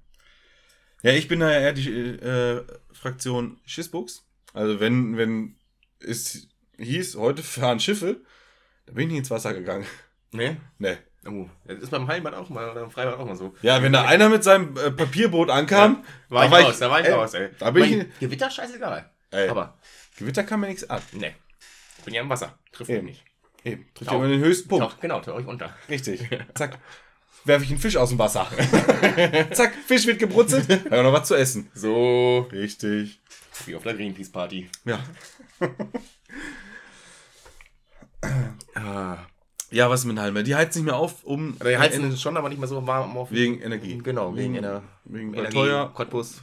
ja 1.02 1.12
ich 1.12 1.28
bin 1.28 1.40
da 1.40 1.50
ja 1.50 1.60
eher 1.60 1.72
die 1.72 1.88
äh, 1.90 2.64
Fraktion 2.92 3.60
Schissbuchs. 3.64 4.26
Also 4.52 4.80
wenn, 4.80 5.16
wenn 5.16 5.56
es 6.00 6.48
hieß, 6.78 7.16
heute 7.16 7.42
fahren 7.42 7.80
Schiffe, 7.80 8.20
da 8.86 8.92
bin 8.92 9.04
ich 9.04 9.08
nicht 9.08 9.18
ins 9.18 9.30
Wasser 9.30 9.54
gegangen. 9.54 9.86
Ne? 10.32 10.56
Nee. 10.78 10.96
Oh, 11.26 11.46
das 11.66 11.78
ist 11.78 11.90
beim 11.90 12.06
Heimbad 12.08 12.34
auch 12.34 12.48
mal, 12.48 12.70
oder 12.70 12.80
beim 12.80 12.90
Freibad 12.90 13.18
auch 13.18 13.26
mal 13.26 13.36
so. 13.36 13.54
Ja, 13.62 13.82
wenn 13.82 13.92
da 13.92 14.04
einer 14.04 14.28
mit 14.28 14.44
seinem 14.44 14.76
äh, 14.76 14.90
Papierboot 14.90 15.50
ankam, 15.50 16.04
War 16.28 16.46
ich 16.46 16.52
raus, 16.52 16.78
da 16.78 16.90
war 16.90 17.00
ich 17.00 17.06
ey, 17.06 17.12
raus, 17.12 17.34
ey. 17.34 17.50
Da 17.58 17.70
bin 17.70 17.82
mein 17.82 18.00
ich, 18.12 18.18
Gewitter 18.20 18.50
scheißegal. 18.50 19.10
ey, 19.32 19.48
Aber, 19.48 19.76
Gewitter 20.16 20.44
kann 20.44 20.60
mir 20.60 20.68
nichts 20.68 20.88
an. 20.88 21.02
ne. 21.12 21.34
Ich 21.98 22.04
bin 22.04 22.14
ja 22.14 22.22
im 22.22 22.28
Wasser. 22.30 22.58
Trifft 22.72 22.90
mich 22.90 23.02
nicht. 23.02 23.24
Eben, 23.64 23.86
trifft 23.94 24.10
Tauch. 24.10 24.18
ja 24.20 24.24
immer 24.24 24.28
den 24.28 24.40
höchsten 24.40 24.68
Punkt. 24.68 24.84
Tauch, 24.92 25.00
genau, 25.00 25.20
tauche 25.20 25.40
ich 25.42 25.46
unter. 25.46 25.74
Richtig. 25.88 26.26
Zack. 26.54 26.78
Werfe 27.44 27.64
ich 27.64 27.70
einen 27.70 27.80
Fisch 27.80 27.96
aus 27.96 28.10
dem 28.10 28.18
Wasser. 28.18 28.46
Zack, 29.52 29.74
Fisch 29.86 30.06
wird 30.06 30.18
gebrutzelt. 30.18 30.68
Haben 30.68 30.90
wir 30.90 31.02
noch 31.02 31.12
was 31.12 31.28
zu 31.28 31.34
essen. 31.34 31.70
So, 31.74 32.48
Richtig. 32.52 33.20
wie 33.66 33.74
auf 33.76 33.82
der 33.82 33.94
Greenpeace-Party. 33.94 34.70
Ja. 34.84 35.00
Ah. 38.74 39.18
Ja, 39.70 39.90
was 39.90 40.00
ist 40.00 40.06
mit 40.06 40.18
Halme? 40.18 40.44
Die 40.44 40.54
heizt 40.54 40.76
nicht 40.76 40.84
mehr 40.84 40.96
auf, 40.96 41.24
um. 41.24 41.56
Die 41.62 41.76
heizen 41.76 42.16
schon, 42.16 42.36
aber 42.36 42.48
nicht 42.48 42.58
mehr 42.58 42.68
so 42.68 42.86
warm 42.86 43.16
auf. 43.16 43.30
Wegen 43.30 43.60
Energie. 43.60 43.98
Genau, 44.02 44.34
wegen, 44.34 44.54
Ener 44.54 44.82
Wegen 45.04 45.32
bei 45.32 45.38
Energie. 45.38 45.56
teuer. 45.56 45.92
Cottbus. 45.94 46.42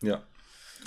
Ja. 0.00 0.22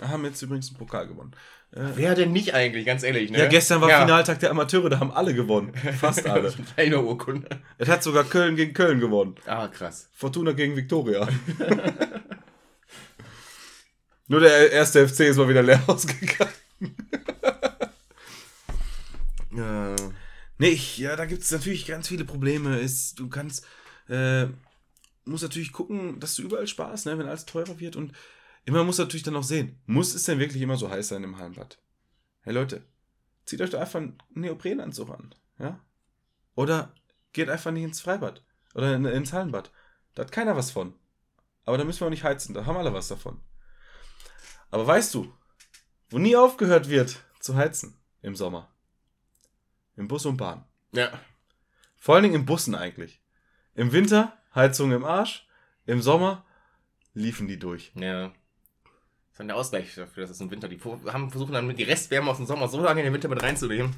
Haben 0.02 0.26
jetzt 0.26 0.42
übrigens 0.42 0.70
einen 0.70 0.78
Pokal 0.78 1.08
gewonnen. 1.08 1.32
Äh, 1.72 1.82
Wer 1.96 2.16
denn 2.16 2.32
nicht 2.32 2.54
eigentlich, 2.54 2.86
ganz 2.86 3.04
ehrlich, 3.04 3.32
ne? 3.32 3.40
ja, 3.40 3.48
gestern 3.48 3.82
war 3.82 3.90
ja. 3.90 4.02
Finaltag 4.02 4.40
der 4.40 4.52
Amateure, 4.52 4.90
da 4.90 5.00
haben 5.00 5.12
alle 5.12 5.34
gewonnen. 5.34 5.74
Fast 6.00 6.26
alle. 6.26 6.54
Eine 6.78 7.02
Urkunde. 7.02 7.50
Es 7.78 7.90
hat 7.90 8.04
sogar 8.04 8.24
Köln 8.24 8.56
gegen 8.56 8.74
Köln 8.74 9.00
gewonnen. 9.02 9.36
Ah, 9.46 9.68
krass. 9.68 10.10
Fortuna 10.14 10.54
gegen 10.54 10.76
Viktoria. 10.76 11.28
Nur 14.28 14.40
der 14.40 14.72
erste 14.72 15.08
FC 15.08 15.22
ist 15.22 15.38
mal 15.38 15.50
wieder 15.50 15.64
leer 15.64 15.82
ausgegangen. 15.88 16.52
Ja. 19.56 19.96
Nee, 20.58 20.70
ich, 20.70 20.98
ja, 20.98 21.16
da 21.16 21.26
gibt 21.26 21.44
es 21.44 21.52
natürlich 21.52 21.86
ganz 21.86 22.08
viele 22.08 22.26
Probleme. 22.26 22.80
Ist, 22.80 23.20
du 23.20 23.30
kannst, 23.30 23.66
äh, 24.08 24.48
musst 25.26 25.44
natürlich 25.44 25.74
gucken, 25.74 26.20
dass 26.20 26.36
du 26.36 26.44
überall 26.44 26.68
sparst, 26.68 27.06
ne, 27.06 27.18
wenn 27.18 27.28
alles 27.28 27.46
teurer 27.46 27.80
wird. 27.80 27.96
Und 27.96 28.14
immer 28.64 28.84
muss 28.84 28.98
natürlich 28.98 29.24
dann 29.24 29.36
auch 29.36 29.44
sehen, 29.44 29.80
muss 29.86 30.16
es 30.16 30.24
denn 30.24 30.40
wirklich 30.40 30.62
immer 30.62 30.78
so 30.78 30.90
heiß 30.90 31.10
sein 31.10 31.24
im 31.24 31.38
Hallenbad? 31.38 31.80
Hey 32.42 32.54
Leute, 32.54 32.84
zieht 33.46 33.62
euch 33.62 33.72
doch 33.72 33.82
einfach 33.82 34.00
einen 34.00 34.18
Neoprenanzug 34.34 35.10
an, 35.10 35.36
ja? 35.60 35.80
Oder 36.56 36.94
geht 37.34 37.50
einfach 37.50 37.72
nicht 37.72 37.84
ins 37.84 38.02
Freibad 38.02 38.44
oder 38.74 38.96
in, 38.96 39.04
ins 39.06 39.34
Hallenbad. 39.34 39.72
Da 40.14 40.24
hat 40.24 40.32
keiner 40.32 40.56
was 40.56 40.72
von. 40.72 40.94
Aber 41.66 41.78
da 41.78 41.84
müssen 41.84 42.00
wir 42.02 42.08
auch 42.08 42.12
nicht 42.12 42.24
heizen, 42.24 42.54
da 42.54 42.66
haben 42.66 42.78
alle 42.78 42.94
was 42.94 43.08
davon. 43.08 43.42
Aber 44.72 44.88
weißt 44.88 45.14
du, 45.14 45.34
wo 46.10 46.18
nie 46.18 46.36
aufgehört 46.36 46.90
wird 46.90 47.24
zu 47.40 47.56
heizen 47.56 47.98
im 48.22 48.36
Sommer? 48.36 48.75
Im 49.98 50.08
Bus 50.08 50.26
und 50.26 50.38
Bahn. 50.38 50.64
Ja. 50.92 51.10
Vor 51.98 52.16
allen 52.16 52.24
Dingen 52.24 52.36
in 52.36 52.46
Bussen 52.46 52.76
eigentlich. 52.76 53.22
Im 53.76 53.92
Winter 53.92 54.38
Heizung 54.54 54.92
im 54.92 55.04
Arsch, 55.04 55.48
im 55.86 56.02
Sommer 56.02 56.46
liefen 57.14 57.48
die 57.48 57.60
durch. 57.60 57.92
Ja. 57.96 58.28
Das 58.30 58.34
ist 59.32 59.40
dann 59.40 59.48
der 59.48 59.58
Ausgleich 59.58 59.94
dafür, 59.96 60.24
dass 60.24 60.32
es 60.32 60.40
im 60.40 60.50
Winter 60.50 60.70
die 60.70 60.80
haben 60.80 61.30
versuchen 61.30 61.52
dann 61.54 61.76
die 61.76 61.84
Restwärme 61.84 62.32
aus 62.32 62.38
dem 62.38 62.46
Sommer 62.46 62.70
so 62.70 62.82
lange 62.82 63.02
in 63.02 63.06
den 63.06 63.14
Winter 63.14 63.28
mit 63.28 63.44
reinzunehmen. 63.44 63.94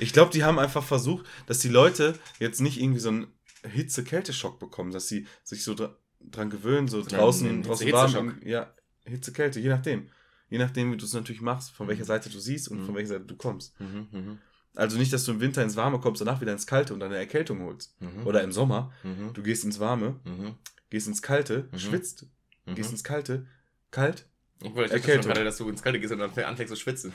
Ich 0.00 0.12
glaube, 0.12 0.32
die 0.32 0.42
haben 0.42 0.58
einfach 0.58 0.82
versucht, 0.82 1.26
dass 1.46 1.58
die 1.60 1.68
Leute 1.68 2.18
jetzt 2.40 2.60
nicht 2.60 2.80
irgendwie 2.80 2.98
so 2.98 3.10
einen 3.10 3.26
Hitze-Kälte-Schock 3.62 4.58
bekommen, 4.58 4.90
dass 4.90 5.06
sie 5.08 5.26
sich 5.44 5.62
so 5.62 5.74
dra 5.74 5.94
dran 6.22 6.50
gewöhnen, 6.50 6.86
so 6.88 7.00
Ja, 7.00 7.06
draußen, 7.18 7.48
einen 7.48 7.62
draußen 7.62 7.90
warm. 7.92 8.40
Ja, 8.44 8.74
Hitze-Kälte, 9.06 9.58
je 9.60 9.68
nachdem. 9.70 10.10
Je 10.50 10.58
nachdem, 10.58 10.92
wie 10.92 10.96
du 10.96 11.04
es 11.06 11.12
natürlich 11.14 11.40
machst, 11.40 11.70
von 11.70 11.86
welcher 11.88 12.04
Seite 12.04 12.28
du 12.28 12.38
siehst 12.40 12.68
und 12.68 12.80
Mhm. 12.80 12.86
von 12.86 12.94
welcher 12.96 13.08
Seite 13.10 13.24
du 13.24 13.36
kommst. 13.36 13.78
Mhm, 13.80 14.08
mhm, 14.10 14.38
Also 14.76 14.96
nicht, 14.98 15.12
dass 15.12 15.24
du 15.24 15.32
im 15.32 15.40
Winter 15.40 15.62
ins 15.62 15.76
Warme 15.76 15.98
kommst, 16.00 16.20
danach 16.20 16.40
wieder 16.40 16.52
ins 16.52 16.66
Kalte 16.66 16.94
und 16.94 17.00
dann 17.00 17.10
eine 17.10 17.18
Erkältung 17.18 17.60
holst. 17.62 18.00
mhm. 18.00 18.26
Oder 18.26 18.42
im 18.42 18.52
Sommer, 18.52 18.92
Mhm, 19.02 19.32
du 19.34 19.42
gehst 19.42 19.64
ins 19.64 19.80
Warme, 19.80 20.20
mhm, 20.24 20.54
gehst 20.90 21.08
ins 21.08 21.22
Kalte, 21.22 21.68
Mhm. 21.72 21.78
schwitzt, 21.78 22.26
mhm. 22.66 22.74
gehst 22.76 22.90
ins 22.92 23.02
Kalte, 23.04 23.46
kalt, 23.90 24.26
Ich 24.62 24.74
wollte 24.74 24.94
ich 24.96 25.00
Erkältung. 25.02 25.24
schon 25.24 25.32
gerade, 25.32 25.44
dass 25.44 25.56
du 25.58 25.68
ins 25.68 25.82
Kalte 25.82 25.98
gehst 26.00 26.12
und 26.12 26.18
dann 26.20 26.30
anfängst 26.44 26.72
zu 26.72 26.78
schwitzen. 26.80 27.12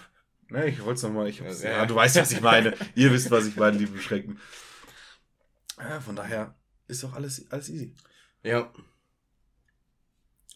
Ne, 0.49 0.67
ich 0.67 0.79
wollte 0.83 0.93
es 0.95 1.03
nochmal. 1.03 1.27
Ich 1.29 1.39
Ja, 1.39 1.51
ja, 1.53 1.85
du 1.85 1.95
weißt, 1.95 2.17
was 2.17 2.31
ich 2.31 2.41
meine. 2.41 2.73
Ihr 2.95 3.11
wisst, 3.11 3.31
was 3.31 3.47
ich 3.47 3.55
meine, 3.55 3.77
liebe 3.77 3.93
Beschränkten. 3.93 4.39
Ja, 5.79 5.99
von 5.99 6.15
daher 6.15 6.55
ist 6.87 7.03
doch 7.03 7.13
alles, 7.13 7.49
alles 7.51 7.69
easy. 7.69 7.95
Ja. 8.43 8.71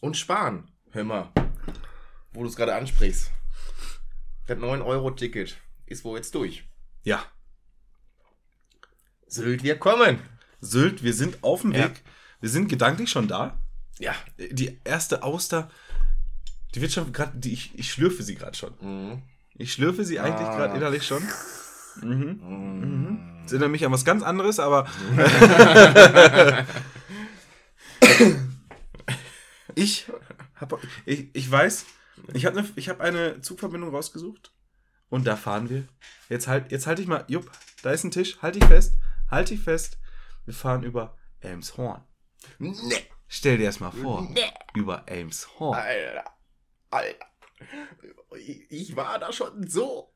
Und 0.00 0.16
sparen. 0.16 0.70
Hör 0.92 1.04
mal. 1.04 1.32
Wo 2.32 2.42
du 2.42 2.48
es 2.48 2.56
gerade 2.56 2.74
ansprichst. 2.74 3.30
Das 4.46 4.58
9-Euro-Ticket 4.58 5.56
ist 5.86 6.04
wohl 6.04 6.18
jetzt 6.18 6.34
durch. 6.34 6.64
Ja. 7.02 7.24
Sylt 9.26 9.62
wird 9.62 9.80
kommen. 9.80 10.18
Sylt, 10.60 11.02
wir 11.02 11.14
sind 11.14 11.42
auf 11.42 11.62
dem 11.62 11.72
Ja. 11.72 11.84
Weg. 11.84 12.02
Wir 12.40 12.48
sind 12.50 12.68
gedanklich 12.68 13.10
schon 13.10 13.28
da. 13.28 13.58
Ja. 13.98 14.14
Die 14.38 14.78
erste 14.84 15.22
Auster, 15.22 15.70
die 16.74 16.80
wird 16.80 16.92
schon 16.92 17.12
gerade, 17.12 17.36
ich, 17.48 17.70
ich 17.78 17.92
schlürfe 17.92 18.22
sie 18.22 18.34
gerade 18.34 18.56
schon. 18.56 18.74
Mhm. 18.80 19.22
Ich 19.54 19.72
schlürfe 19.72 20.04
sie 20.04 20.18
eigentlich 20.20 20.46
Ah. 20.48 20.56
gerade 20.56 20.76
innerlich 20.76 21.06
schon. 21.06 21.22
Mhm. 22.02 22.40
Mhm. 22.42 23.40
Das 23.42 23.52
erinnert 23.52 23.70
mich 23.70 23.84
an 23.84 23.92
was 23.92 24.04
ganz 24.04 24.22
anderes, 24.22 24.58
aber. 24.58 24.86
ich, 29.74 30.06
hab, 30.56 30.78
ich, 31.06 31.28
ich 31.34 31.50
weiß, 31.50 31.84
ich 32.32 32.46
habe 32.46 32.58
eine, 32.58 32.68
ich 32.76 32.88
hab 32.88 33.00
eine 33.00 33.40
Zugverbindung 33.40 33.90
rausgesucht 33.94 34.52
und 35.10 35.26
da 35.26 35.36
fahren 35.36 35.68
wir. 35.68 35.86
Jetzt 36.28 36.48
halt, 36.48 36.72
jetzt 36.72 36.86
halt 36.86 36.98
ich 37.00 37.06
mal, 37.06 37.24
jupp, 37.28 37.50
da 37.82 37.90
ist 37.90 38.04
ein 38.04 38.10
Tisch, 38.10 38.40
halt 38.40 38.54
dich 38.54 38.64
fest, 38.64 38.94
halt 39.30 39.50
dich 39.50 39.60
fest. 39.60 39.98
Wir 40.46 40.54
fahren 40.54 40.82
über 40.84 41.16
Elmshorn. 41.40 42.02
Nee. 42.58 42.74
Stell 43.28 43.58
dir 43.58 43.66
das 43.66 43.78
mal 43.80 43.90
vor, 43.92 44.22
Nee. 44.30 44.50
über 44.74 45.04
Elmshorn. 45.06 45.78
Alter. 45.78 46.24
Alter. 46.90 47.26
Ich- 48.36 48.66
Ich 48.70 48.96
war 48.96 49.18
da 49.18 49.32
schon 49.32 49.68
so. 49.68 50.12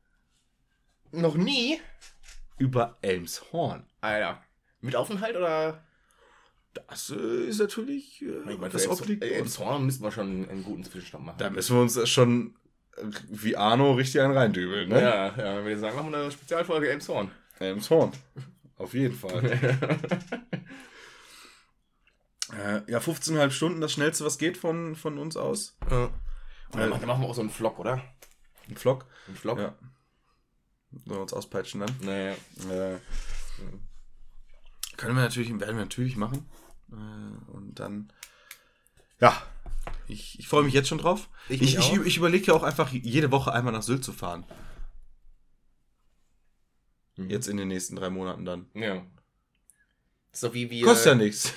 Noch 1.11 1.35
nie. 1.35 1.79
Über 2.57 2.97
Elmshorn. 3.01 3.85
Alter. 4.01 4.43
Mit 4.81 4.95
Aufenthalt 4.95 5.35
oder? 5.35 5.83
Das 6.73 7.09
äh, 7.09 7.45
ist 7.47 7.59
natürlich, 7.59 8.21
äh, 8.21 8.39
Ich 8.51 8.57
meine, 8.57 8.69
das 8.69 8.85
uns. 8.87 9.53
Zorn 9.53 9.85
müssen 9.85 10.03
wir 10.03 10.11
schon 10.11 10.49
einen 10.49 10.63
guten 10.63 10.83
Zwischenstand 10.83 11.23
machen. 11.25 11.37
Da 11.37 11.49
müssen 11.49 11.75
wir 11.75 11.81
uns 11.81 12.09
schon 12.09 12.57
wie 13.29 13.57
Arno 13.57 13.93
richtig 13.93 14.21
einen 14.21 14.37
reindübeln, 14.37 14.89
ne? 14.89 15.01
Ja, 15.01 15.27
ja, 15.37 15.57
wenn 15.57 15.65
wir 15.65 15.77
sagen, 15.77 15.95
machen 15.95 16.11
wir 16.11 16.19
eine 16.19 16.31
Spezialfolge 16.31 16.89
Elmshorn. 16.89 17.31
Elmshorn. 17.59 18.11
Auf 18.77 18.93
jeden 18.93 19.15
Fall. 19.15 19.43
äh, 22.53 22.91
ja, 22.91 22.99
15,5 22.99 23.51
Stunden, 23.51 23.81
das 23.81 23.91
schnellste, 23.93 24.25
was 24.25 24.37
geht 24.37 24.57
von, 24.57 24.95
von 24.95 25.17
uns 25.17 25.37
aus. 25.37 25.77
Und 25.81 26.11
dann 26.71 26.89
machen 26.89 27.01
dann 27.01 27.07
machen 27.07 27.21
wir 27.21 27.29
auch 27.29 27.35
so 27.35 27.41
einen 27.41 27.49
Vlog, 27.49 27.79
oder? 27.79 28.01
Ein 28.69 28.77
Vlog. 28.77 29.05
Ein 29.27 29.35
Vlog? 29.35 29.59
Ja. 29.59 29.75
Sollen 30.91 31.17
wir 31.17 31.21
uns 31.21 31.33
auspeitschen 31.33 31.81
dann? 31.81 31.95
Naja. 32.01 32.33
Äh, 32.33 32.97
können 34.97 35.15
wir 35.15 35.23
natürlich, 35.23 35.49
werden 35.59 35.77
wir 35.77 35.83
natürlich 35.83 36.15
machen. 36.15 36.49
Äh, 36.91 37.51
und 37.51 37.79
dann, 37.79 38.11
ja, 39.19 39.41
ich, 40.07 40.39
ich 40.39 40.47
freue 40.47 40.63
mich 40.63 40.73
jetzt 40.73 40.87
schon 40.87 40.97
drauf. 40.97 41.29
Ich 41.49 41.61
Ich, 41.61 41.77
ich, 41.77 41.93
ich 41.93 42.17
überlege 42.17 42.47
ja 42.47 42.53
auch 42.53 42.63
einfach 42.63 42.91
jede 42.91 43.31
Woche 43.31 43.53
einmal 43.53 43.73
nach 43.73 43.83
Sylt 43.83 44.03
zu 44.03 44.13
fahren. 44.13 44.45
Mhm. 47.17 47.29
Jetzt 47.29 47.47
in 47.47 47.57
den 47.57 47.67
nächsten 47.67 47.95
drei 47.95 48.09
Monaten 48.09 48.45
dann. 48.45 48.69
Ja. 48.73 49.05
Doch 50.41 50.53
wie, 50.53 50.69
wie, 50.69 50.81
Kostet 50.81 51.05
ja 51.07 51.15
nichts. 51.15 51.53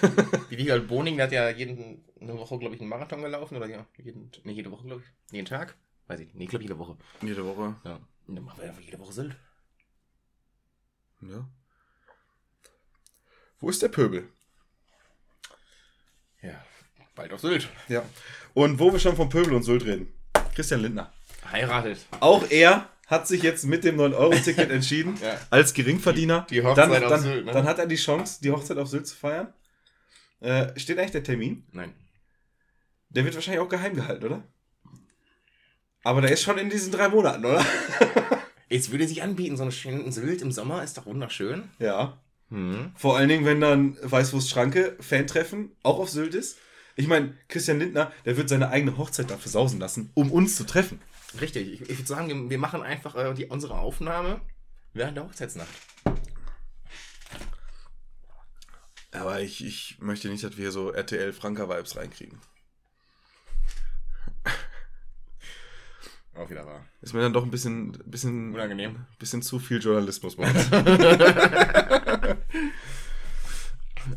wie 0.49 0.59
Wiegald 0.59 0.87
Boning, 0.87 1.17
der 1.17 1.27
hat 1.27 1.33
ja 1.33 1.51
jeden, 1.51 2.05
eine 2.21 2.35
Woche, 2.39 2.59
glaube 2.59 2.77
ich, 2.77 2.81
einen 2.81 2.91
Marathon 2.91 3.23
gelaufen. 3.23 3.57
Oder 3.57 3.67
ja, 3.67 3.87
jeden, 3.97 4.31
nee, 4.45 4.53
jede 4.53 4.71
Woche, 4.71 4.87
glaube 4.87 5.03
ich. 5.03 5.33
Jeden 5.33 5.47
Tag? 5.47 5.77
Weiß 6.07 6.21
ich 6.21 6.27
nicht. 6.27 6.37
Nee, 6.37 6.47
glaube 6.47 6.63
jede 6.63 6.79
Woche. 6.79 6.97
Jede 7.21 7.45
Woche. 7.45 7.77
Ja. 7.85 8.01
Und 8.27 8.37
dann 8.37 8.45
machen 8.45 8.61
wir 8.61 8.69
einfach 8.69 8.83
jede 8.83 8.99
Woche 8.99 9.13
Sylt. 9.13 9.37
Ja. 11.23 11.49
Wo 13.59 13.69
ist 13.69 13.83
der 13.83 13.89
Pöbel? 13.89 14.29
Ja. 16.41 16.65
Bald 17.19 17.33
auf 17.33 17.41
Sylt. 17.41 17.69
Ja. 17.89 18.03
Und 18.55 18.79
wo 18.79 18.93
wir 18.93 19.01
schon 19.01 19.17
von 19.17 19.29
Pöbel 19.29 19.53
und 19.55 19.65
Sylt 19.65 19.85
reden. 19.85 20.13
Christian 20.55 20.81
Lindner. 20.83 21.13
Heiratet. 21.51 21.99
Auch 22.21 22.49
er 22.49 22.89
hat 23.09 23.27
sich 23.27 23.43
jetzt 23.43 23.65
mit 23.65 23.83
dem 23.85 23.97
9-Euro-Ticket 23.99 24.71
entschieden, 24.79 25.19
Ja. 25.23 25.37
als 25.51 25.75
Geringverdiener. 25.75 26.47
Die- 26.49 26.55
die 26.57 26.63
Hochzeit 26.63 26.91
dann, 26.93 27.03
auf 27.05 27.11
dann, 27.11 27.21
Sylt, 27.21 27.47
ne? 27.47 27.53
Dann 27.53 27.65
hat 27.67 27.79
er 27.81 27.87
die 27.87 27.97
Chance, 27.97 28.39
die 28.43 28.51
Hochzeit 28.53 28.79
auf 28.79 28.89
Sylt 28.89 29.07
zu 29.09 29.17
feiern. 29.17 29.53
Äh, 30.41 30.79
steht 30.79 30.99
eigentlich 30.99 31.11
der 31.11 31.25
Termin? 31.25 31.65
Nein. 31.73 31.93
Der 33.09 33.25
wird 33.25 33.35
wahrscheinlich 33.35 33.61
auch 33.63 33.69
geheim 33.69 33.95
gehalten, 33.95 34.25
oder? 34.25 34.43
Aber 36.05 36.21
der 36.21 36.31
ist 36.31 36.43
schon 36.43 36.59
in 36.59 36.71
diesen 36.71 36.93
drei 36.93 37.09
Monaten, 37.09 37.45
oder? 37.45 37.65
Es 38.71 38.91
würde 38.91 39.09
sich 39.09 39.23
anbieten, 39.23 39.57
so 39.57 39.63
einen 39.63 39.73
schönen 39.73 40.13
Sylt 40.13 40.43
im 40.43 40.53
Sommer 40.53 40.85
ist 40.85 40.99
doch 40.99 41.07
wunderschön. 41.07 41.71
Ja. 41.79 42.19
Hm. 42.51 42.93
Vor 42.95 43.17
allen 43.17 43.31
Dingen, 43.31 43.47
wenn 43.47 43.63
dann 43.63 43.97
Weißwurst 44.03 44.51
Schranke 44.51 44.95
Fan-Treffen 45.01 45.73
auch 45.83 45.99
auf 45.99 46.11
Sylt 46.11 46.35
ist. 46.35 46.59
Ich 46.99 47.07
meine, 47.07 47.33
Christian 47.47 47.79
Lindner, 47.79 48.13
der 48.25 48.37
wird 48.37 48.49
seine 48.49 48.71
eigene 48.71 48.99
Hochzeit 48.99 49.31
dafür 49.31 49.53
sausen 49.53 49.79
lassen, 49.79 50.11
um 50.15 50.33
uns 50.33 50.57
zu 50.57 50.65
treffen. 50.65 51.01
Richtig. 51.41 51.75
Ich, 51.75 51.83
ich 51.83 51.97
würde 51.97 52.09
sagen, 52.09 52.51
wir, 52.51 52.59
machen 52.59 52.83
einfach 52.83 53.15
äh, 53.15 53.33
die, 53.35 53.47
unsere 53.47 53.79
Aufnahme 53.79 54.41
während 54.95 55.17
der 55.17 55.23
Hochzeitsnacht. 55.25 55.69
Aber 59.13 59.41
ich, 59.41 59.65
ich 59.65 59.99
möchte 60.01 60.29
nicht, 60.29 60.43
dass 60.43 60.57
wir 60.57 60.63
hier 60.63 60.73
so 60.73 60.91
RTL-Franka-Vibes 60.91 61.95
reinkriegen. 61.95 62.41
Auch 66.35 66.51
wieder 66.51 66.67
wahr. 66.67 66.85
Ist 67.01 67.15
mir 67.15 67.21
dann 67.21 67.33
doch 67.33 67.45
ein 67.45 67.53
bisschen, 67.53 67.93
bisschen, 68.07 68.53
Unangenehm. 68.53 69.07
bisschen 69.21 69.43
zu 69.43 69.61
viel 69.61 69.81
Journalismus 69.81 70.35
bei 70.35 70.51
uns. 70.51 70.69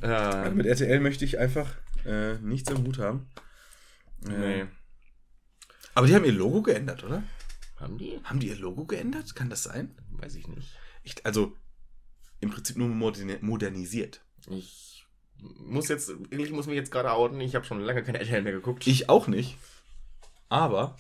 Äh, 0.02 0.50
Mit 0.52 0.66
RTL 0.66 1.00
möchte 1.00 1.26
ich 1.26 1.40
einfach 1.40 1.76
äh, 2.06 2.34
nichts 2.36 2.72
am 2.72 2.86
Hut 2.86 3.00
haben. 3.00 3.30
nee. 4.22 4.62
Äh, 4.62 4.68
aber 5.94 6.08
die 6.08 6.16
haben 6.16 6.24
ihr 6.26 6.32
Logo 6.32 6.62
geändert, 6.62 7.04
oder? 7.04 7.24
Haben 7.78 7.98
die? 7.98 8.20
Haben 8.24 8.40
die 8.40 8.48
ihr 8.48 8.56
Logo 8.56 8.86
geändert? 8.86 9.36
Kann 9.36 9.50
das 9.50 9.64
sein? 9.64 9.94
Weiß 10.12 10.36
ich 10.36 10.48
nicht. 10.48 10.70
Ich, 11.04 11.26
also 11.26 11.56
im 12.40 12.50
Prinzip 12.50 12.78
nur 12.78 12.88
moderni 12.88 13.38
modernisiert. 13.42 14.24
Ich 14.48 15.06
muss 15.38 15.90
jetzt, 15.90 16.14
ich 16.30 16.52
muss 16.52 16.68
mich 16.68 16.76
jetzt 16.76 16.92
gerade 16.92 17.12
outen. 17.12 17.42
Ich 17.42 17.56
habe 17.56 17.66
schon 17.66 17.82
lange 17.82 18.04
keine 18.04 18.20
RTL 18.20 18.42
mehr 18.42 18.54
geguckt. 18.54 18.88
Ich 18.88 19.10
auch 19.10 19.28
nicht. 19.28 19.58
Aber 20.50 20.96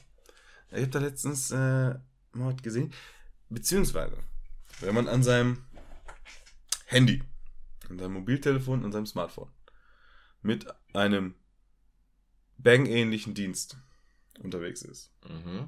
ich 0.72 0.82
habe 0.82 0.88
da 0.88 1.00
letztens 1.00 1.52
äh, 1.52 1.56
mal 1.56 2.54
was 2.54 2.62
gesehen. 2.62 2.94
Beziehungsweise, 3.50 4.18
wenn 4.80 4.96
man 4.96 5.08
an 5.08 5.24
seinem 5.24 5.64
Handy, 6.86 7.22
an 7.92 8.00
seinem 8.00 8.14
Mobiltelefon, 8.14 8.84
an 8.86 8.92
seinem 8.92 9.06
Smartphone 9.06 9.50
mit 10.42 10.66
einem 10.94 11.36
Bang-ähnlichen 12.58 13.34
Dienst 13.34 13.78
unterwegs 14.40 14.82
ist. 14.82 15.12
Mhm. 15.28 15.68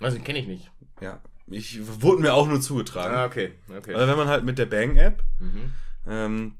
Also, 0.00 0.16
den 0.16 0.24
kenne 0.24 0.38
ich 0.40 0.46
nicht. 0.46 0.70
Ja, 1.00 1.22
ich 1.46 1.78
wurde 2.02 2.22
mir 2.22 2.34
auch 2.34 2.46
nur 2.48 2.60
zugetragen. 2.60 3.14
Ah, 3.14 3.24
okay. 3.26 3.52
okay. 3.68 3.94
Oder 3.94 4.08
wenn 4.08 4.16
man 4.16 4.28
halt 4.28 4.44
mit 4.44 4.58
der 4.58 4.66
Bang-App 4.66 5.22
Mhm. 5.40 5.74
ähm, 6.06 6.58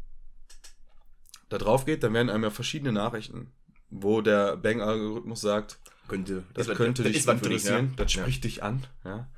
da 1.49 1.59
drauf 1.59 1.85
geht, 1.85 2.03
dann 2.03 2.15
werden 2.15 2.31
einem 2.31 2.45
ja 2.45 2.51
verschiedene 2.51 2.93
Nachrichten, 2.93 3.53
wo 3.91 4.21
der 4.23 4.57
Bang-Algorithmus 4.57 5.41
sagt, 5.41 5.79
Könnte. 6.09 6.45
das 6.55 6.67
wird- 6.69 6.77
könnte 6.79 7.03
dich 7.03 7.17
ist 7.17 7.27
was 7.27 7.35
für 7.41 7.49
dich, 7.49 7.63
interessieren, 7.65 7.87
ne? 7.91 7.93
das 7.97 8.15
Ja. 8.15 8.23
spricht 8.23 8.45
dich 8.45 8.63
an, 8.63 8.87
ja. 9.05 9.29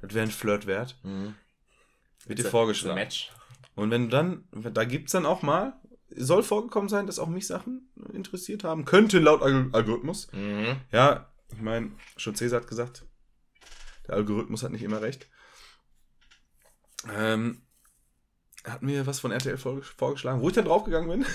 Das 0.00 0.14
wäre 0.14 0.24
ein 0.26 0.30
Flirt 0.30 0.66
wert. 0.66 0.96
Mhm. 1.02 1.34
Wird 2.26 2.38
dir 2.38 2.44
vorgeschlagen. 2.46 2.94
Match. 2.94 3.30
Und 3.74 3.90
wenn 3.90 4.04
du 4.04 4.08
dann, 4.10 4.44
da 4.74 4.84
gibt 4.84 5.06
es 5.06 5.12
dann 5.12 5.26
auch 5.26 5.42
mal, 5.42 5.74
soll 6.14 6.42
vorgekommen 6.42 6.88
sein, 6.88 7.06
dass 7.06 7.18
auch 7.18 7.28
mich 7.28 7.46
Sachen 7.46 7.88
interessiert 8.12 8.64
haben. 8.64 8.84
Könnte 8.84 9.18
laut 9.20 9.42
Alg- 9.42 9.72
Algorithmus. 9.72 10.28
Mhm. 10.32 10.76
Ja, 10.92 11.30
ich 11.52 11.60
meine, 11.62 11.92
schon 12.16 12.34
Cäsar 12.34 12.60
hat 12.60 12.68
gesagt, 12.68 13.04
der 14.08 14.16
Algorithmus 14.16 14.62
hat 14.62 14.72
nicht 14.72 14.82
immer 14.82 15.00
recht. 15.02 15.28
Ähm, 17.16 17.62
hat 18.64 18.82
mir 18.82 19.06
was 19.06 19.20
von 19.20 19.30
RTL 19.30 19.56
vorge- 19.56 19.82
vorgeschlagen, 19.96 20.40
wo 20.42 20.48
ich 20.48 20.54
dann 20.54 20.64
draufgegangen 20.66 21.08
bin, 21.08 21.26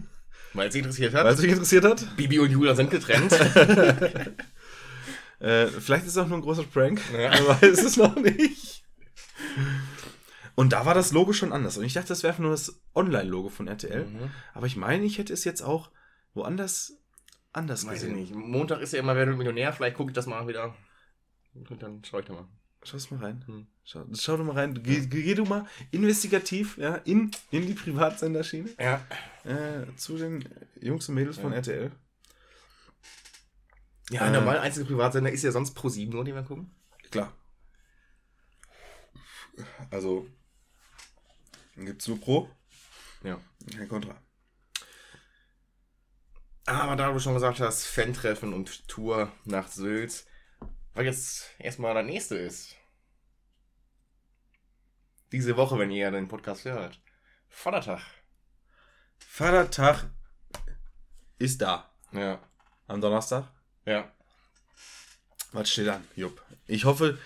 Weil 0.54 0.68
es 0.68 0.72
sie 0.72 0.78
interessiert 0.80 1.12
hat. 1.14 1.24
weil 1.24 1.34
es 1.34 1.40
mich 1.42 1.50
interessiert 1.50 1.84
hat. 1.84 2.16
Bibi 2.16 2.38
und 2.38 2.50
Julia 2.50 2.74
sind 2.74 2.90
getrennt. 2.90 3.32
Äh, 5.42 5.68
vielleicht 5.68 6.04
ist 6.04 6.10
es 6.12 6.18
auch 6.18 6.26
nur 6.28 6.36
ein 6.36 6.42
großer 6.42 6.64
Prank, 6.64 7.00
Ja. 7.18 7.30
man 7.30 7.62
weiß 7.62 7.82
es 7.82 7.96
noch 7.96 8.14
nicht. 8.16 8.84
Und 10.60 10.74
da 10.74 10.84
war 10.84 10.92
das 10.92 11.10
Logo 11.12 11.32
schon 11.32 11.54
anders. 11.54 11.78
Und 11.78 11.84
ich 11.84 11.94
dachte, 11.94 12.08
das 12.08 12.22
wäre 12.22 12.42
nur 12.42 12.50
das 12.50 12.82
Online-Logo 12.94 13.48
von 13.48 13.66
RTL. 13.66 14.04
Mhm. 14.04 14.30
Aber 14.52 14.66
ich 14.66 14.76
meine, 14.76 15.06
ich 15.06 15.16
hätte 15.16 15.32
es 15.32 15.44
jetzt 15.44 15.62
auch 15.62 15.90
woanders 16.34 16.98
anders 17.54 17.86
Weiß 17.86 17.94
ich 17.94 18.00
gesehen. 18.10 18.16
nicht. 18.16 18.34
Montag 18.34 18.82
ist 18.82 18.92
ja 18.92 18.98
immer 18.98 19.16
Wer 19.16 19.26
wird 19.26 19.38
Millionär. 19.38 19.72
Vielleicht 19.72 19.96
gucke 19.96 20.10
ich 20.10 20.14
das 20.14 20.26
mal 20.26 20.46
wieder. 20.48 20.74
Und 21.54 21.82
dann 21.82 22.04
schaue 22.04 22.20
ich 22.20 22.26
da 22.26 22.34
mal. 22.34 22.46
Schau 22.82 22.98
es 22.98 23.10
mal 23.10 23.20
rein. 23.24 23.42
Hm. 23.46 23.66
Schau, 23.84 24.04
schau 24.12 24.36
du 24.36 24.44
mal 24.44 24.52
rein. 24.54 24.74
Geh, 24.82 25.06
geh, 25.06 25.22
geh 25.22 25.34
du 25.34 25.46
mal 25.46 25.66
investigativ 25.92 26.76
ja, 26.76 26.96
in, 26.96 27.30
in 27.50 27.66
die 27.66 27.72
Privatsenderschiene 27.72 28.68
Ja. 28.78 29.00
äh, 29.44 29.86
zu 29.96 30.18
den 30.18 30.46
Jungs 30.78 31.08
und 31.08 31.14
Mädels 31.14 31.38
von 31.38 31.52
Ja. 31.52 31.56
RTL. 31.56 31.90
Ja, 34.10 34.26
Äh. 34.26 34.30
normal 34.30 34.58
einzige 34.58 34.84
Privatsender 34.84 35.32
ist 35.32 35.42
ja 35.42 35.52
sonst 35.52 35.72
Pro 35.72 35.88
7 35.88 36.12
nur, 36.12 36.22
den 36.24 36.34
wir 36.34 36.42
gucken. 36.42 36.70
Klar. 37.10 37.32
Also 39.90 40.26
gibt 41.86 42.02
es 42.02 42.08
nur 42.08 42.20
Pro, 42.20 42.50
Ja. 43.22 43.40
kein 43.76 43.88
Contra. 43.88 44.16
Aber 46.66 46.94
da 46.96 47.10
du 47.10 47.18
schon 47.18 47.34
gesagt 47.34 47.60
hast, 47.60 47.86
Fan-Treffen 47.86 48.52
und 48.52 48.86
Tour 48.88 49.32
nach 49.44 49.68
Sylt, 49.68 50.24
weil 50.94 51.06
jetzt 51.06 51.50
erstmal 51.58 51.94
der 51.94 52.02
nächste 52.02 52.36
ist. 52.36 52.76
Diese 55.32 55.56
Woche, 55.56 55.78
wenn 55.78 55.90
ihr 55.90 56.10
den 56.10 56.28
Podcast 56.28 56.64
hört. 56.64 57.00
Vatertag. 57.48 58.02
Vatertag 59.18 60.10
ist 61.38 61.60
da. 61.62 61.90
Ja. 62.12 62.40
Am 62.88 63.00
Donnerstag. 63.00 63.50
Ja. 63.84 64.12
Was 65.52 65.70
steht 65.70 65.88
an, 65.88 66.06
Jupp? 66.16 66.42
Ich 66.66 66.84
hoffe, 66.84 67.18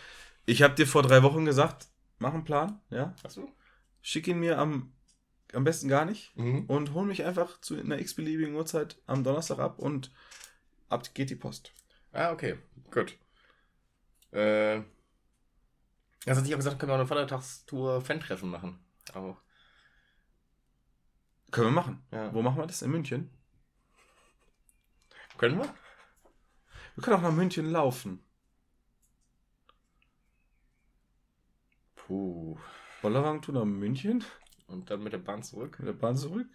ich 0.46 0.62
habe 0.62 0.74
dir 0.74 0.86
vor 0.86 1.02
drei 1.02 1.22
Wochen 1.22 1.44
gesagt, 1.44 1.88
mach 2.18 2.32
einen 2.34 2.44
Plan, 2.44 2.80
ja? 2.90 3.14
Achso. 3.22 3.50
Schick 4.06 4.28
ihn 4.28 4.38
mir 4.38 4.58
am, 4.58 4.92
am 5.54 5.64
besten 5.64 5.88
gar 5.88 6.04
nicht 6.04 6.36
Mhm. 6.36 6.66
und 6.66 6.92
hol 6.92 7.06
mich 7.06 7.24
einfach 7.24 7.58
zu 7.62 7.74
einer 7.74 7.98
x-beliebigen 7.98 8.54
Uhrzeit 8.54 9.00
am 9.06 9.24
Donnerstag 9.24 9.58
ab 9.58 9.78
und 9.78 10.12
ab 10.90 11.14
geht 11.14 11.30
die 11.30 11.36
Post. 11.36 11.72
Ah, 12.12 12.30
okay. 12.30 12.58
Gut. 12.90 13.16
Äh. 14.30 14.82
Also 16.26 16.38
hatte 16.40 16.48
ich 16.48 16.54
auch 16.54 16.58
gesagt, 16.58 16.78
können 16.78 16.90
wir 16.90 16.96
auch 16.96 16.98
eine 16.98 17.06
Vatertagstour 17.08 18.02
Fan-Treffen 18.02 18.50
machen. 18.50 18.78
Auch. 19.14 19.38
Können 21.50 21.68
wir 21.68 21.72
machen. 21.72 22.04
Ja. 22.12 22.32
Wo 22.34 22.42
machen 22.42 22.58
wir 22.58 22.66
das? 22.66 22.82
In 22.82 22.90
München? 22.90 23.30
Können 25.38 25.56
wir? 25.56 25.74
Wir 26.94 27.02
können 27.02 27.16
auch 27.16 27.22
nach 27.22 27.32
München 27.32 27.70
laufen. 27.70 28.22
Puh. 31.96 32.58
Bollerwagen-Tour 33.04 33.54
nach 33.54 33.64
München? 33.64 34.24
Und 34.66 34.90
dann 34.90 35.02
mit 35.02 35.12
der 35.12 35.18
Bahn 35.18 35.42
zurück? 35.42 35.78
Mit 35.78 35.88
der 35.88 35.92
Bahn 35.92 36.16
zurück? 36.16 36.46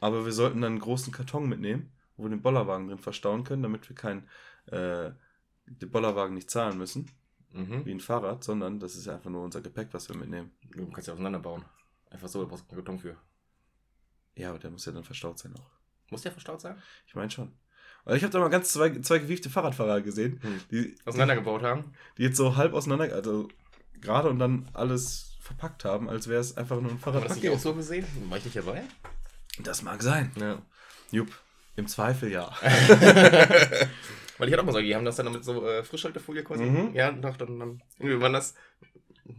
Aber 0.00 0.24
wir 0.24 0.32
sollten 0.32 0.60
dann 0.60 0.72
einen 0.72 0.80
großen 0.80 1.12
Karton 1.12 1.48
mitnehmen, 1.48 1.92
wo 2.16 2.24
wir 2.24 2.30
den 2.30 2.42
Bollerwagen 2.42 2.88
drin 2.88 2.98
verstauen 2.98 3.44
können, 3.44 3.62
damit 3.62 3.88
wir 3.88 3.96
keinen 3.96 4.28
äh, 4.66 5.10
den 5.66 5.90
Bollerwagen 5.90 6.34
nicht 6.34 6.50
zahlen 6.50 6.78
müssen, 6.78 7.10
Mhm. 7.52 7.84
wie 7.84 7.90
ein 7.90 7.98
Fahrrad, 8.00 8.44
sondern 8.44 8.78
das 8.78 8.94
ist 8.94 9.08
einfach 9.08 9.28
nur 9.30 9.42
unser 9.42 9.60
Gepäck, 9.60 9.88
was 9.90 10.08
wir 10.08 10.16
mitnehmen. 10.16 10.52
Du 10.70 10.88
kannst 10.90 11.08
ja 11.08 11.14
auseinanderbauen. 11.14 11.64
Einfach 12.08 12.28
so, 12.28 12.40
da 12.42 12.48
brauchst 12.48 12.62
du 12.64 12.68
keinen 12.68 12.76
Karton 12.84 12.98
für. 13.00 13.16
Ja, 14.36 14.50
aber 14.50 14.60
der 14.60 14.70
muss 14.70 14.84
ja 14.86 14.92
dann 14.92 15.02
verstaut 15.02 15.38
sein 15.40 15.54
auch. 15.56 15.70
Muss 16.10 16.22
der 16.22 16.30
verstaut 16.30 16.60
sein? 16.60 16.76
Ich 17.08 17.14
meine 17.16 17.28
schon. 17.30 17.50
Weil 18.04 18.16
ich 18.16 18.22
habe 18.22 18.32
da 18.32 18.38
mal 18.38 18.50
ganz 18.50 18.72
zwei, 18.72 18.90
zwei 19.00 19.18
gewiefte 19.18 19.50
Fahrradfahrer 19.50 20.00
gesehen, 20.00 20.38
Hm. 20.42 20.60
die, 20.70 20.94
Auseinandergebaut 21.04 21.62
haben? 21.62 21.92
die 22.18 22.22
jetzt 22.22 22.36
so 22.36 22.54
halb 22.56 22.72
auseinander, 22.72 23.12
also 23.14 23.48
gerade 24.00 24.28
und 24.28 24.38
dann 24.38 24.68
alles 24.72 25.36
verpackt 25.40 25.84
haben, 25.84 26.08
als 26.08 26.28
wäre 26.28 26.40
es 26.40 26.56
einfach 26.56 26.80
nur 26.80 26.90
ein 26.90 27.04
Haben 27.04 27.14
wir 27.14 27.20
das 27.28 27.36
nicht 27.36 27.50
auch 27.50 27.58
so 27.58 27.74
gesehen? 27.74 28.06
War 28.28 28.38
ich 28.38 28.44
nicht 28.44 28.56
dabei? 28.56 28.84
Das 29.58 29.82
mag 29.82 30.02
sein. 30.02 30.30
Ja. 30.36 30.62
Jupp, 31.10 31.28
im 31.76 31.86
Zweifel 31.86 32.30
ja. 32.30 32.50
Weil 34.38 34.48
ich 34.48 34.54
hatte 34.54 34.62
auch 34.62 34.66
mal 34.66 34.72
so, 34.72 34.80
die 34.80 34.94
haben 34.94 35.04
das 35.04 35.16
dann 35.16 35.30
mit 35.32 35.44
so 35.44 35.66
äh, 35.66 35.82
Frischhaltefolie 35.82 36.42
quasi. 36.42 36.64
Mhm. 36.64 36.94
Ja, 36.94 37.12
doch, 37.12 37.36
dann, 37.36 37.58
dann. 37.58 37.82
Wir 37.98 38.20
waren 38.20 38.32
das. 38.32 38.54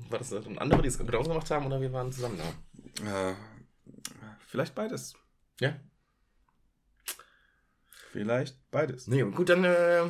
War 0.10 0.20
das 0.20 0.30
dann 0.30 0.58
andere, 0.60 0.82
die 0.82 0.90
es 0.90 0.98
genauso 0.98 1.30
gemacht 1.30 1.50
haben 1.50 1.66
oder 1.66 1.82
wir 1.82 1.92
waren 1.92 2.12
zusammen 2.12 2.38
da? 2.38 3.30
Äh, 3.30 3.36
vielleicht 4.46 4.76
beides. 4.76 5.16
Ja. 5.60 5.76
Vielleicht 8.12 8.60
beides. 8.70 9.08
Nee, 9.08 9.24
gut, 9.24 9.50
dann 9.50 9.64
äh, 9.64 10.04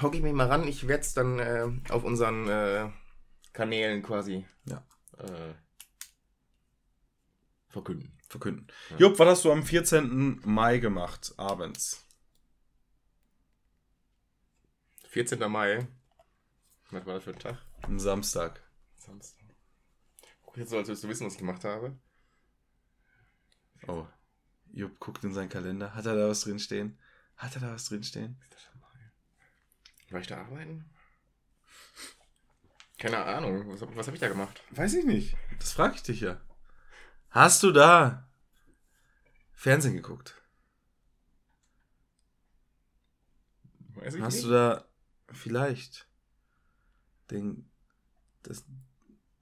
hocke 0.00 0.16
ich 0.16 0.22
mich 0.22 0.32
mal 0.32 0.46
ran. 0.46 0.66
Ich 0.66 0.88
werde 0.88 1.02
es 1.02 1.12
dann 1.12 1.38
äh, 1.38 1.66
auf 1.90 2.04
unseren 2.04 2.48
äh, 2.48 2.88
Kanälen 3.58 4.04
quasi 4.04 4.46
Ja. 4.66 4.86
äh, 5.18 5.52
verkünden. 7.66 8.16
Verkünden. 8.28 8.68
Ja. 8.90 8.96
Jupp, 8.98 9.18
was 9.18 9.28
hast 9.28 9.44
du 9.44 9.50
am 9.50 9.64
14. 9.64 10.40
Mai 10.44 10.78
gemacht, 10.78 11.34
abends? 11.38 12.06
14. 15.08 15.40
Mai. 15.50 15.88
Was 16.90 17.04
war 17.04 17.14
das 17.14 17.24
für 17.24 17.32
ein 17.32 17.38
Tag? 17.40 17.58
Am 17.82 17.98
Samstag. 17.98 18.62
Samstag. 18.96 19.44
Guck 20.42 20.56
jetzt 20.58 20.70
so, 20.70 20.76
als 20.78 20.86
würdest 20.86 21.02
du 21.02 21.08
wissen, 21.08 21.26
was 21.26 21.32
ich 21.32 21.40
gemacht 21.40 21.64
habe. 21.64 21.98
Oh. 23.88 24.06
Jupp 24.70 25.00
guckt 25.00 25.24
in 25.24 25.34
seinen 25.34 25.48
Kalender. 25.48 25.94
Hat 25.96 26.06
er 26.06 26.14
da 26.14 26.28
was 26.28 26.42
drinstehen? 26.42 26.96
Hat 27.36 27.56
er 27.56 27.60
da 27.62 27.72
was 27.72 27.86
drinstehen? 27.86 28.40
War 30.10 30.20
ich 30.20 30.28
da 30.28 30.38
arbeiten? 30.44 30.88
Keine 32.98 33.18
Ahnung. 33.24 33.68
Was, 33.70 33.80
was 33.96 34.06
habe 34.06 34.16
ich 34.16 34.20
da 34.20 34.28
gemacht? 34.28 34.60
Weiß 34.70 34.94
ich 34.94 35.04
nicht. 35.04 35.36
Das 35.60 35.72
frage 35.72 35.94
ich 35.94 36.02
dich 36.02 36.20
ja. 36.20 36.40
Hast 37.30 37.62
du 37.62 37.70
da 37.72 38.28
Fernsehen 39.52 39.94
geguckt? 39.94 40.34
Weiß 43.94 44.14
ich 44.14 44.22
Hast 44.22 44.34
nicht. 44.34 44.46
du 44.46 44.50
da 44.50 44.84
vielleicht 45.32 46.06
den 47.30 47.70
das 48.42 48.64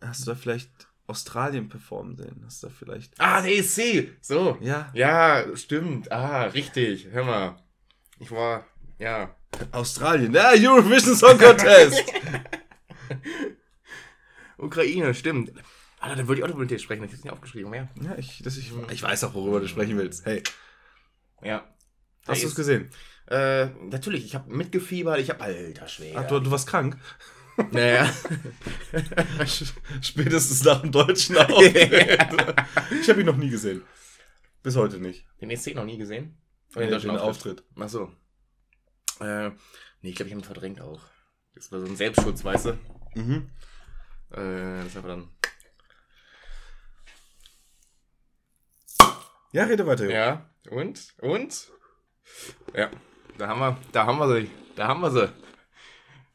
hast 0.00 0.22
du 0.26 0.30
da 0.30 0.34
vielleicht 0.36 0.70
Australien 1.06 1.68
performen 1.68 2.16
sehen? 2.16 2.42
Hast 2.44 2.62
du 2.62 2.66
da 2.68 2.72
vielleicht 2.72 3.20
Ah, 3.20 3.40
der 3.42 3.56
ESC! 3.58 4.16
So. 4.20 4.58
ja 4.60 4.90
Ja, 4.94 5.44
stimmt. 5.56 6.10
Ah, 6.10 6.44
richtig. 6.44 7.06
Hör 7.10 7.24
mal. 7.24 7.62
Ich 8.18 8.30
war, 8.30 8.66
ja. 8.98 9.36
Australien, 9.72 10.32
ja 10.34 10.50
Eurovision 10.50 11.14
Song 11.14 11.38
Contest. 11.38 12.02
Ukraine, 14.58 15.14
stimmt. 15.14 15.52
Ah, 16.00 16.14
da 16.14 16.26
wollte 16.28 16.40
ich 16.40 16.44
auch 16.44 16.48
noch 16.50 16.56
mit 16.58 16.70
dir 16.70 16.78
sprechen. 16.78 17.04
Ich 17.04 17.12
hab's 17.12 17.24
nicht 17.24 17.32
aufgeschrieben. 17.32 17.72
Ja. 17.72 17.88
ja, 18.02 18.16
ich, 18.18 18.42
das, 18.42 18.56
ich, 18.56 18.72
ich 18.90 19.02
weiß 19.02 19.24
auch, 19.24 19.34
worüber 19.34 19.60
du 19.60 19.68
sprechen 19.68 19.96
willst. 19.98 20.24
Hey, 20.26 20.42
Ja. 21.42 21.66
hast 22.26 22.38
du 22.42 22.42
Der 22.42 22.48
es 22.50 22.54
gesehen? 22.54 22.90
Äh, 23.28 23.66
natürlich, 23.90 24.24
ich 24.24 24.34
habe 24.34 24.54
mitgefiebert. 24.54 25.18
Ich 25.18 25.30
habe, 25.30 25.40
alter 25.42 25.88
Schwede. 25.88 26.18
Ach, 26.18 26.26
du, 26.26 26.40
du 26.40 26.50
warst 26.50 26.68
krank. 26.68 26.96
Naja. 27.72 28.12
Spätestens 30.02 30.62
nach 30.64 30.82
dem 30.82 30.92
deutschen 30.92 31.36
Auftritt. 31.38 31.74
ich 33.00 33.08
habe 33.08 33.20
ihn 33.20 33.26
noch 33.26 33.36
nie 33.36 33.48
gesehen. 33.50 33.82
Bis 34.62 34.76
heute 34.76 34.98
nicht. 34.98 35.24
Den 35.40 35.50
ESC 35.50 35.74
noch 35.74 35.84
nie 35.84 35.96
gesehen? 35.96 36.36
Oder 36.74 36.80
Nee, 36.80 36.86
den 36.86 36.90
deutschen 36.92 37.10
den 37.10 37.18
Auftritt? 37.18 37.64
Ach 37.76 37.88
so. 37.88 38.12
Äh, 39.20 39.50
nee, 40.02 40.10
ich 40.10 40.14
glaube, 40.16 40.28
ich 40.28 40.34
habe 40.34 40.42
ihn 40.42 40.44
verdrängt 40.44 40.80
auch. 40.80 41.00
Das 41.54 41.72
war 41.72 41.80
so 41.80 41.86
ein 41.86 41.96
Selbstschutz, 41.96 42.44
weißt 42.44 42.66
du? 42.66 42.78
Mhm. 43.16 43.48
Äh, 44.32 44.84
das 44.84 44.94
war 44.96 45.02
dann. 45.02 45.28
Ja, 49.52 49.64
rede 49.64 49.86
weiter. 49.86 50.08
Ja, 50.10 50.50
und? 50.70 51.14
Und? 51.20 51.68
Ja, 52.74 52.90
da 53.38 53.48
haben 53.48 53.60
wir, 53.60 53.78
da 53.92 54.06
haben 54.06 54.18
wir 54.18 54.40
sie. 54.40 54.50
Da 54.74 54.88
haben 54.88 55.00
wir 55.00 55.10
sie. 55.10 55.32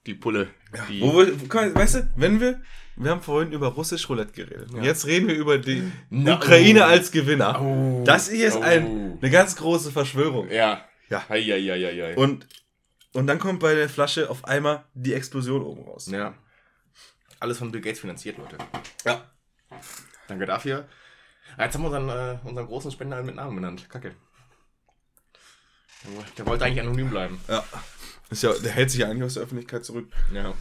Die 0.08 0.16
Pulle. 0.16 0.50
Die, 0.90 1.02
Wo 1.02 1.16
wir, 1.18 1.34
mal, 1.54 1.76
weißt 1.76 1.96
du, 1.96 2.12
wenn 2.16 2.40
wir, 2.40 2.62
wir 2.96 3.12
haben 3.12 3.22
vorhin 3.22 3.52
über 3.52 3.68
russisch 3.68 4.10
Roulette 4.10 4.32
geredet. 4.32 4.72
Und 4.72 4.78
Ja. 4.78 4.84
jetzt 4.84 5.06
reden 5.06 5.28
wir 5.28 5.36
über 5.36 5.60
die 5.60 5.92
No. 6.10 6.36
Ukraine 6.36 6.86
als 6.86 7.12
Gewinner. 7.12 7.62
Oh. 7.62 8.04
Das 8.06 8.30
hier 8.32 8.48
ist 8.48 8.56
Oh. 8.58 8.62
ein, 8.62 9.20
eine 9.22 9.30
ganz 9.30 9.56
große 9.56 9.92
Verschwörung. 9.92 10.50
Ja. 10.50 10.84
Ja. 11.10 11.30
Hei, 11.30 11.44
hei, 11.44 11.62
hei, 11.62 11.80
hei, 11.80 12.02
hei. 12.02 12.16
Und, 12.18 12.48
und 13.14 13.28
dann 13.28 13.38
kommt 13.38 13.60
bei 13.60 13.76
der 13.76 13.90
Flasche 13.90 14.30
auf 14.30 14.46
einmal 14.46 14.86
die 14.96 15.14
Explosion 15.14 15.62
oben 15.62 15.84
raus. 15.84 16.08
Ja. 16.10 16.34
Alles 17.42 17.58
von 17.58 17.72
Bill 17.72 17.82
Gates 17.82 18.00
finanziert, 18.00 18.38
Leute. 18.38 18.58
Ja. 19.04 19.30
Danke 20.28 20.46
dafür. 20.46 20.88
Ah, 21.58 21.64
Jetzt 21.66 21.74
haben 21.76 21.82
wir 21.82 21.88
unseren, 21.88 22.10
äh, 22.10 22.40
unseren 22.48 22.68
großen 22.68 22.92
Spender 22.92 23.22
mit 23.24 23.36
Namen 23.36 23.56
benannt. 23.56 23.90
Kacke. 23.90 24.16
Der- 26.04 26.24
Der 26.38 26.46
wollte 26.46 26.66
eigentlich 26.66 26.82
anonym 26.82 27.10
bleiben. 27.10 27.40
ja. 27.48 27.64
Ist 28.30 28.44
ja. 28.44 28.54
Der 28.54 28.72
hält 28.72 28.90
sich 28.92 29.02
ja 29.02 29.08
eigentlich 29.10 29.24
aus 29.24 29.34
der 29.34 29.44
Öffentlichkeit 29.44 29.84
zurück. 29.84 30.10
Ja. 30.34 30.54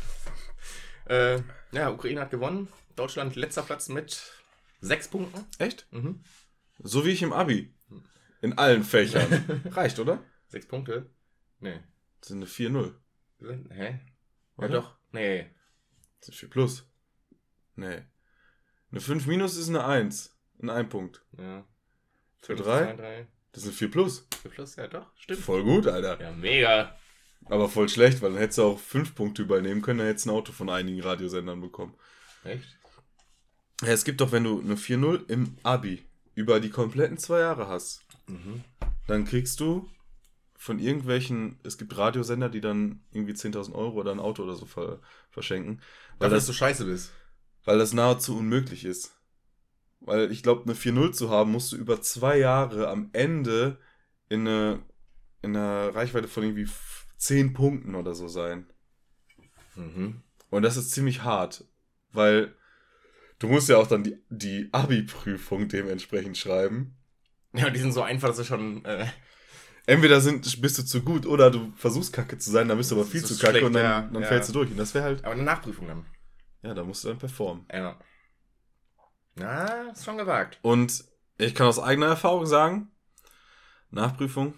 Äh, 1.06 1.40
ja, 1.72 1.90
Ukraine 1.90 2.20
hat 2.22 2.30
gewonnen. 2.30 2.68
Deutschland 2.96 3.36
letzter 3.36 3.62
Platz 3.62 3.88
mit 3.88 4.32
sechs 4.80 5.06
Punkten. 5.08 5.44
Echt? 5.58 5.86
Mhm. 5.92 6.24
So 6.78 7.04
wie 7.04 7.10
ich 7.10 7.22
im 7.22 7.32
Abi. 7.32 7.72
In 8.40 8.56
allen 8.58 8.82
Fächern. 8.84 9.62
Reicht, 9.70 9.98
oder? 9.98 10.22
Sechs 10.48 10.66
Punkte? 10.66 11.10
Nee. 11.60 11.78
Das 12.20 12.28
sind 12.28 12.38
eine 12.38 12.46
4-0. 12.46 12.94
Hä? 13.70 14.00
Ja 14.58 14.64
Oder? 14.64 14.68
doch. 14.68 14.96
Nee. 15.12 15.54
Das 16.20 16.26
sind 16.26 16.36
4 16.36 16.50
plus. 16.50 16.86
Nee. 17.76 18.02
Eine 18.90 19.00
5 19.00 19.26
minus 19.26 19.56
ist 19.56 19.68
eine 19.68 19.84
1. 19.84 20.36
In 20.58 20.70
einem 20.70 20.88
Punkt. 20.88 21.22
Ja. 21.38 21.64
Für 22.40 22.56
Fünf, 22.56 22.62
drei? 22.62 22.84
zwei, 22.84 22.96
drei. 22.96 23.26
Das 23.52 23.62
sind 23.64 23.74
4 23.74 23.90
plus. 23.90 24.26
Vier 24.42 24.50
plus, 24.50 24.76
ja 24.76 24.86
doch. 24.86 25.06
Stimmt. 25.16 25.40
Voll 25.40 25.64
gut, 25.64 25.86
Alter. 25.86 26.20
Ja, 26.20 26.32
mega. 26.32 26.96
Aber 27.46 27.68
voll 27.68 27.88
schlecht, 27.88 28.20
weil 28.22 28.30
dann 28.32 28.38
hättest 28.40 28.58
du 28.58 28.62
auch 28.64 28.78
5 28.78 29.14
Punkte 29.14 29.42
übernehmen 29.42 29.80
können, 29.82 29.98
dann 30.00 30.08
hättest 30.08 30.26
du 30.26 30.30
ein 30.30 30.36
Auto 30.36 30.52
von 30.52 30.68
einigen 30.68 31.00
Radiosendern 31.00 31.60
bekommen. 31.60 31.94
Echt? 32.44 32.76
Ja, 33.82 33.88
es 33.88 34.04
gibt 34.04 34.20
doch, 34.20 34.30
wenn 34.30 34.44
du 34.44 34.60
eine 34.60 34.76
4-0 34.76 35.28
im 35.30 35.56
Abi 35.62 36.04
über 36.34 36.60
die 36.60 36.70
kompletten 36.70 37.16
zwei 37.18 37.40
Jahre 37.40 37.66
hast, 37.66 38.02
Mhm. 38.26 38.62
dann 39.06 39.24
kriegst 39.24 39.58
du 39.60 39.88
von 40.56 40.78
irgendwelchen, 40.78 41.58
es 41.64 41.78
gibt 41.78 41.96
Radiosender, 41.96 42.50
die 42.50 42.60
dann 42.60 43.02
irgendwie 43.10 43.32
10.000 43.32 43.74
Euro 43.74 43.98
oder 44.00 44.12
ein 44.12 44.20
Auto 44.20 44.42
oder 44.44 44.54
so 44.54 44.66
ver 44.66 45.00
verschenken, 45.30 45.80
weil 46.20 46.30
das, 46.30 46.46
du 46.46 46.52
scheiße 46.52 46.84
bist. 46.84 47.12
weil 47.64 47.78
das 47.78 47.92
nahezu 47.92 48.36
unmöglich 48.38 48.84
ist. 48.84 49.16
Weil 50.00 50.30
ich 50.32 50.42
glaube, 50.42 50.64
eine 50.64 50.74
4-0 50.74 51.12
zu 51.12 51.30
haben, 51.30 51.52
musst 51.52 51.72
du 51.72 51.76
über 51.76 52.00
zwei 52.00 52.38
Jahre 52.38 52.88
am 52.88 53.10
Ende 53.12 53.78
in, 54.28 54.46
eine, 54.46 54.82
in 55.42 55.56
einer 55.56 55.94
Reichweite 55.94 56.28
von 56.28 56.42
irgendwie 56.42 56.68
10 57.18 57.52
Punkten 57.52 57.94
oder 57.94 58.14
so 58.14 58.28
sein. 58.28 58.66
Mhm. 59.76 60.22
Und 60.50 60.62
das 60.62 60.76
ist 60.76 60.90
ziemlich 60.90 61.22
hart, 61.22 61.64
weil 62.12 62.54
du 63.38 63.48
musst 63.48 63.68
ja 63.68 63.76
auch 63.76 63.86
dann 63.86 64.04
die, 64.04 64.18
die 64.30 64.68
Abi-Prüfung 64.72 65.68
dementsprechend 65.68 66.38
schreiben. 66.38 66.96
Ja, 67.52 67.70
die 67.70 67.80
sind 67.80 67.92
so 67.92 68.02
einfach, 68.02 68.28
dass 68.28 68.36
du 68.38 68.44
schon. 68.44 68.84
Äh, 68.84 69.06
Entweder 69.90 70.20
sind, 70.20 70.60
bist 70.60 70.78
du 70.78 70.84
zu 70.84 71.02
gut 71.02 71.26
oder 71.26 71.50
du 71.50 71.72
versuchst 71.76 72.12
kacke 72.12 72.38
zu 72.38 72.50
sein, 72.50 72.68
dann 72.68 72.78
bist 72.78 72.90
du 72.90 72.96
aber 72.96 73.04
viel 73.04 73.24
zu 73.24 73.34
kacke 73.34 73.50
schlecht, 73.50 73.66
und 73.66 73.72
dann, 73.72 73.82
ja, 73.82 74.00
dann 74.02 74.22
ja. 74.22 74.28
fällst 74.28 74.48
du 74.48 74.52
durch. 74.52 74.70
Und 74.70 74.76
das 74.76 74.94
wäre 74.94 75.04
halt, 75.04 75.24
aber 75.24 75.34
eine 75.34 75.42
Nachprüfung 75.42 75.86
dann. 75.86 76.06
ja, 76.62 76.74
da 76.74 76.84
musst 76.84 77.04
du 77.04 77.08
dann 77.08 77.18
performen. 77.18 77.66
Ja. 77.72 77.98
Na, 79.34 79.90
ist 79.90 80.04
schon 80.04 80.18
gewagt. 80.18 80.58
Und 80.62 81.04
ich 81.38 81.54
kann 81.54 81.66
aus 81.66 81.78
eigener 81.78 82.06
Erfahrung 82.06 82.46
sagen, 82.46 82.90
Nachprüfung, 83.90 84.54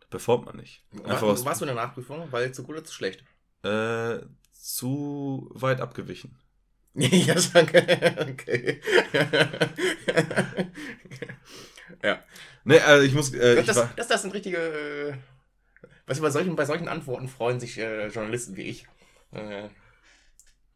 da 0.00 0.06
performt 0.08 0.46
man 0.46 0.56
nicht. 0.56 0.84
Einfach 0.92 1.22
War, 1.22 1.30
aus, 1.30 1.44
warst 1.44 1.60
du 1.60 1.64
in 1.64 1.74
der 1.74 1.84
Nachprüfung? 1.84 2.30
Weil 2.30 2.52
zu 2.52 2.62
gut 2.62 2.76
oder 2.76 2.84
zu 2.84 2.94
schlecht? 2.94 3.24
äh, 3.64 4.20
zu 4.52 5.50
weit 5.54 5.80
abgewichen. 5.80 6.38
ja, 6.94 7.40
schon. 7.40 7.66
Okay. 7.66 8.80
ja. 12.02 12.22
Ne, 12.64 12.82
also 12.82 13.04
ich 13.06 13.14
muss, 13.14 13.32
äh, 13.34 13.60
ich 13.60 13.66
Das, 13.66 13.76
war, 13.76 13.90
das, 13.96 14.08
das 14.08 14.22
sind 14.22 14.32
richtige. 14.34 14.56
Äh, 14.58 15.14
weißt 16.06 16.18
du, 16.18 16.22
bei 16.22 16.30
solchen, 16.30 16.56
bei 16.56 16.64
solchen 16.64 16.88
Antworten 16.88 17.28
freuen 17.28 17.60
sich 17.60 17.78
äh, 17.78 18.08
Journalisten 18.08 18.56
wie 18.56 18.62
ich. 18.62 18.86
Äh, 19.32 19.68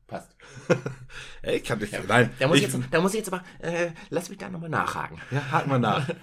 passt. 0.06 0.30
ey, 1.42 1.56
ich 1.56 1.64
kann 1.64 1.78
nicht, 1.78 1.92
Ja. 1.92 2.00
nein, 2.06 2.30
Da 2.38 2.48
muss 2.48 2.58
ich, 2.58 2.64
ich, 2.66 2.72
jetzt, 2.72 2.84
da 2.90 3.00
muss 3.00 3.12
ich 3.12 3.18
jetzt 3.18 3.32
aber. 3.32 3.42
Äh, 3.60 3.90
lass 4.10 4.28
mich 4.28 4.38
da 4.38 4.48
nochmal 4.48 4.70
nachhaken. 4.70 5.18
ja, 5.30 5.42
hak 5.50 5.66
mal 5.66 5.78
nach. 5.78 6.06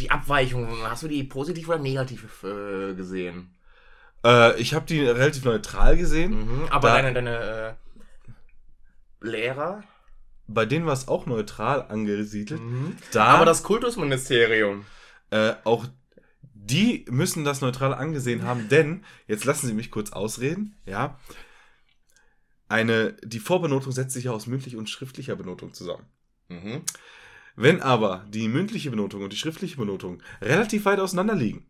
Die 0.00 0.10
Abweichung, 0.10 0.76
hast 0.82 1.04
du 1.04 1.08
die 1.08 1.22
positiv 1.22 1.68
oder 1.68 1.78
negativ 1.78 2.42
äh, 2.42 2.94
gesehen? 2.94 3.54
äh, 4.24 4.58
ich 4.60 4.74
habe 4.74 4.86
die 4.86 5.04
relativ 5.06 5.44
neutral 5.44 5.96
gesehen. 5.96 6.32
Mhm, 6.62 6.66
aber 6.70 6.88
Da- 6.88 6.94
deine, 6.96 7.14
deine 7.14 7.76
äh, 9.22 9.26
Lehrer? 9.26 9.84
Bei 10.46 10.66
denen 10.66 10.86
war 10.86 10.92
es 10.92 11.08
auch 11.08 11.26
neutral 11.26 11.82
angesiedelt. 11.82 12.60
Mhm. 12.60 12.96
Da, 13.12 13.24
Aber 13.26 13.44
das 13.44 13.62
Kultusministerium. 13.62 14.84
äh, 15.30 15.54
auch 15.64 15.86
die 16.64 17.04
müssen 17.10 17.44
das 17.44 17.60
neutral 17.60 17.92
angesehen 17.92 18.42
haben, 18.42 18.68
denn, 18.68 19.04
jetzt 19.26 19.44
lassen 19.44 19.66
Sie 19.66 19.74
mich 19.74 19.90
kurz 19.90 20.12
ausreden, 20.12 20.76
ja. 20.86 21.18
Eine, 22.68 23.12
die 23.22 23.38
Vorbenotung 23.38 23.92
setzt 23.92 24.14
sich 24.14 24.24
ja 24.24 24.32
aus 24.32 24.46
mündlicher 24.46 24.78
und 24.78 24.88
schriftlicher 24.88 25.36
Benotung 25.36 25.74
zusammen. 25.74 26.06
Mhm. 26.48 26.82
Wenn 27.56 27.82
aber 27.82 28.24
die 28.28 28.48
mündliche 28.48 28.90
Benotung 28.90 29.22
und 29.22 29.32
die 29.32 29.36
schriftliche 29.36 29.76
Benotung 29.76 30.22
relativ 30.40 30.86
weit 30.86 30.98
auseinander 31.00 31.34
liegen, 31.34 31.66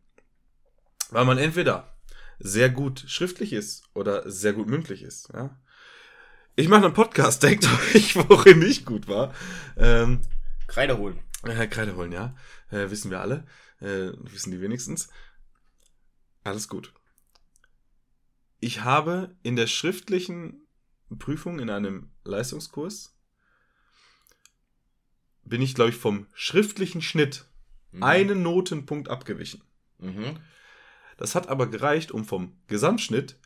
weil 1.10 1.24
man 1.24 1.38
entweder 1.38 1.98
sehr 2.38 2.70
gut 2.70 3.04
schriftlich 3.06 3.52
ist 3.52 3.84
oder 3.94 4.30
sehr 4.30 4.52
gut 4.52 4.68
mündlich 4.68 5.02
ist, 5.02 5.30
ja. 5.34 5.58
Ich 6.56 6.68
mache 6.68 6.84
einen 6.84 6.94
Podcast, 6.94 7.42
denkt 7.42 7.66
euch, 7.94 8.16
worin 8.16 8.62
ich 8.62 8.84
gut 8.84 9.08
war. 9.08 9.34
Ähm, 9.76 10.20
Kreide 10.66 10.98
holen. 10.98 11.18
äh, 11.44 11.66
Kreide 11.66 11.96
holen, 11.96 12.12
ja. 12.12 12.34
Äh, 12.70 12.90
wissen 12.90 13.10
wir 13.10 13.20
alle. 13.20 13.46
Äh, 13.80 14.12
wissen 14.18 14.50
die 14.50 14.60
wenigstens. 14.60 15.08
Alles 16.44 16.68
gut. 16.68 16.92
Ich 18.60 18.82
habe 18.82 19.36
in 19.42 19.56
der 19.56 19.66
schriftlichen 19.66 20.66
Prüfung 21.18 21.58
in 21.58 21.70
einem 21.70 22.10
Leistungskurs 22.24 23.16
bin 25.42 25.60
ich, 25.60 25.74
glaube 25.74 25.90
ich, 25.90 25.96
vom 25.96 26.26
schriftlichen 26.34 27.02
Schnitt 27.02 27.46
Mhm. 27.92 28.02
einen 28.02 28.42
Notenpunkt 28.42 29.08
abgewichen. 29.08 29.62
Mhm. 29.98 30.38
Das 31.16 31.36
hat 31.36 31.48
aber 31.48 31.68
gereicht, 31.68 32.10
um 32.10 32.24
vom 32.24 32.58
Gesamtschnitt 32.66 33.38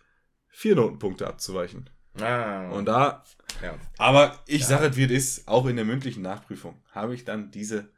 vier 0.48 0.74
Notenpunkte 0.74 1.26
abzuweichen. 1.26 1.90
Ah. 2.20 2.68
Und 2.70 2.86
da 2.86 3.24
ja. 3.62 3.74
Aber 3.96 4.38
ich 4.46 4.62
Ja. 4.62 4.66
sage 4.68 4.86
es, 4.86 4.96
wie 4.96 5.04
es 5.04 5.10
ist, 5.10 5.48
auch 5.48 5.66
in 5.66 5.76
der 5.76 5.84
mündlichen 5.84 6.22
Nachprüfung 6.22 6.80
habe 6.92 7.14
ich 7.14 7.24
dann 7.24 7.50
diese 7.50 7.90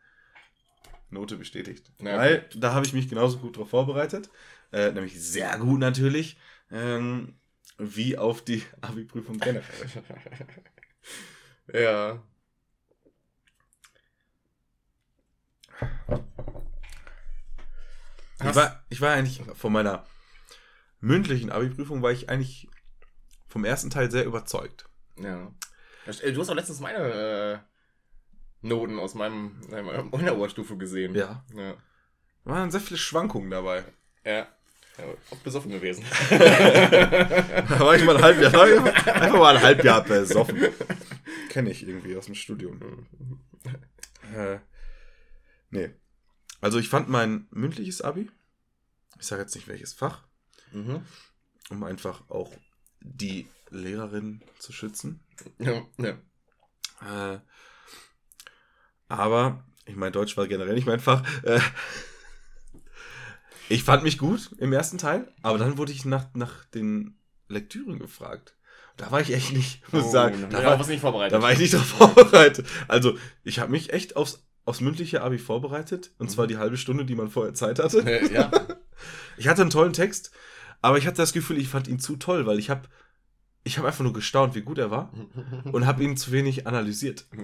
Note 1.11 1.37
bestätigt. 1.37 1.91
Ja, 2.01 2.17
Weil 2.17 2.49
da 2.55 2.73
habe 2.73 2.87
ich 2.87 2.93
mich 2.93 3.09
genauso 3.09 3.39
gut 3.39 3.57
darauf 3.57 3.71
vorbereitet, 3.71 4.31
äh, 4.73 4.91
nämlich 4.93 5.21
sehr 5.21 5.59
gut 5.59 5.81
natürlich, 5.81 6.39
ähm, 6.71 7.35
wie 7.79 8.17
auf 8.17 8.43
die 8.45 8.63
Abi-Prüfung 8.81 9.39
generell. 9.39 9.65
ja. 11.73 12.23
Ich 18.43 18.55
war, 18.55 18.83
ich 18.89 19.01
war 19.01 19.13
eigentlich 19.13 19.43
von 19.55 19.73
meiner 19.73 20.07
mündlichen 21.01 21.51
Abi-Prüfung 21.51 22.03
war 22.03 22.11
ich 22.13 22.29
eigentlich 22.31 22.69
vom 23.51 23.65
ersten 23.65 23.91
Teil 23.91 24.11
sehr 24.11 24.25
überzeugt. 24.25 24.89
Ja. 25.17 25.53
Äh, 26.07 26.33
Du 26.33 26.41
hast 26.41 26.49
auch 26.49 26.55
letztens 26.55 26.81
meine 26.81 26.99
äh, 26.99 27.59
Noten 28.67 28.99
aus 28.99 29.15
meinem, 29.15 29.61
meiner 29.69 30.13
Unteroberstufe 30.13 30.77
gesehen. 30.77 31.15
Ja. 31.15 31.45
Ja. 31.55 31.75
Da 32.45 32.51
waren 32.51 32.71
sehr 32.71 32.81
viele 32.81 32.99
Schwankungen 32.99 33.51
dabei. 33.51 33.85
Ja. 34.25 34.47
ja 34.99 35.05
auch 35.31 35.37
besoffen 35.39 35.71
gewesen. 35.73 36.05
Da 36.31 37.81
war 37.81 37.97
ich 37.97 38.05
mal 38.05 38.17
ein 38.17 38.23
Halbjahr, 38.23 38.55
einfach 39.15 39.39
mal 39.39 39.57
ein 39.57 39.63
Halbjahr 39.63 40.05
besoffen. 40.05 40.69
Kenne 41.51 41.71
ich 41.71 41.87
irgendwie 41.87 42.17
aus 42.17 42.27
dem 42.27 42.35
Studium. 42.35 43.07
Äh, 44.33 44.61
nee. 45.71 45.91
Also 46.61 46.79
ich 46.79 46.89
fand 46.89 47.09
mein 47.09 47.49
mündliches 47.51 48.01
Abi, 48.01 48.31
ich 49.19 49.27
sage 49.27 49.43
jetzt 49.43 49.57
nicht 49.57 49.67
welches 49.67 49.93
Fach, 49.93 50.23
mhm. 50.71 51.03
um 51.69 51.83
einfach 51.83 52.23
auch 52.31 52.53
die 53.01 53.49
Lehrerin 53.71 54.43
zu 54.59 54.73
schützen. 54.73 55.21
Ja. 55.59 55.83
ja. 55.99 57.35
Äh, 57.35 57.41
aber, 59.09 59.65
ich 59.87 59.97
meine, 59.97 60.13
Deutsch 60.13 60.37
war 60.37 60.47
generell 60.47 60.75
nicht 60.75 60.87
mein 60.87 61.01
Fach. 61.01 61.23
Äh, 61.43 61.61
ich 63.69 63.85
fand 63.85 64.03
mich 64.03 64.19
gut 64.19 64.51
im 64.59 64.73
ersten 64.73 64.99
Teil, 64.99 65.33
aber 65.43 65.59
dann 65.59 65.79
wurde 65.79 65.93
ich 65.93 66.05
nach, 66.05 66.27
nach 66.35 66.65
den 66.67 67.19
Lektüren 67.49 67.99
gefragt. 67.99 68.57
Da 68.97 69.11
war 69.11 69.21
ich 69.21 69.33
echt 69.33 69.53
nicht, 69.53 69.93
muss 69.93 70.07
ich 70.07 70.11
sagen, 70.11 70.47
da 70.51 70.63
war, 70.65 70.87
nicht 70.87 71.01
vorbereitet. 71.01 71.33
da 71.33 71.41
war 71.41 71.53
ich 71.53 71.59
nicht 71.59 71.73
darauf 71.73 71.87
vorbereitet. 72.15 72.67
Also, 72.87 73.17
ich 73.45 73.59
habe 73.59 73.71
mich 73.71 73.93
echt 73.93 74.17
aufs, 74.17 74.47
aufs 74.65 74.81
mündliche 74.81 75.23
Abi 75.23 75.39
vorbereitet. 75.39 76.11
Und 76.19 76.31
zwar 76.31 76.47
die 76.47 76.59
halbe 76.59 76.77
Stunde, 76.77 77.05
die 77.05 77.15
man 77.15 77.31
vorher 77.31 77.55
Zeit 77.55 77.79
hatte. 77.79 78.01
Äh, 78.01 78.33
ja. 78.33 78.51
Ich 79.39 79.49
hatte 79.49 79.63
einen 79.63 79.71
tollen 79.71 79.95
Text, 79.95 80.33
aber 80.83 80.99
ich 80.99 81.07
hatte 81.07 81.19
das 81.19 81.33
Gefühl, 81.33 81.59
ich 81.59 81.69
fand 81.69 81.89
ihn 81.89 81.99
zu 81.99 82.17
toll, 82.17 82.47
weil 82.47 82.59
ich 82.59 82.71
habe 82.71 82.89
ich 83.65 83.79
hab 83.79 83.85
einfach 83.85 84.05
nur 84.05 84.13
gestaunt, 84.15 84.55
wie 84.55 84.63
gut 84.63 84.79
er 84.79 84.91
war 84.91 85.13
und 85.73 85.87
habe 85.87 86.03
ihn 86.03 86.17
zu 86.17 86.33
wenig 86.33 86.67
analysiert. 86.67 87.27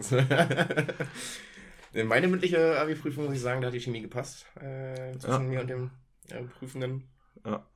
In 1.92 2.08
meine 2.08 2.28
mündliche 2.28 2.78
Abi-Prüfung 2.78 3.24
muss 3.24 3.34
ich 3.34 3.40
sagen, 3.40 3.60
da 3.60 3.68
hat 3.68 3.74
die 3.74 3.80
Chemie 3.80 4.02
gepasst. 4.02 4.44
Äh, 4.56 5.12
zwischen 5.18 5.30
Ja. 5.30 5.38
mir 5.38 5.60
und 5.62 5.68
dem 5.68 5.90
äh, 6.28 6.42
Prüfenden. 6.42 7.08
Ja. 7.44 7.66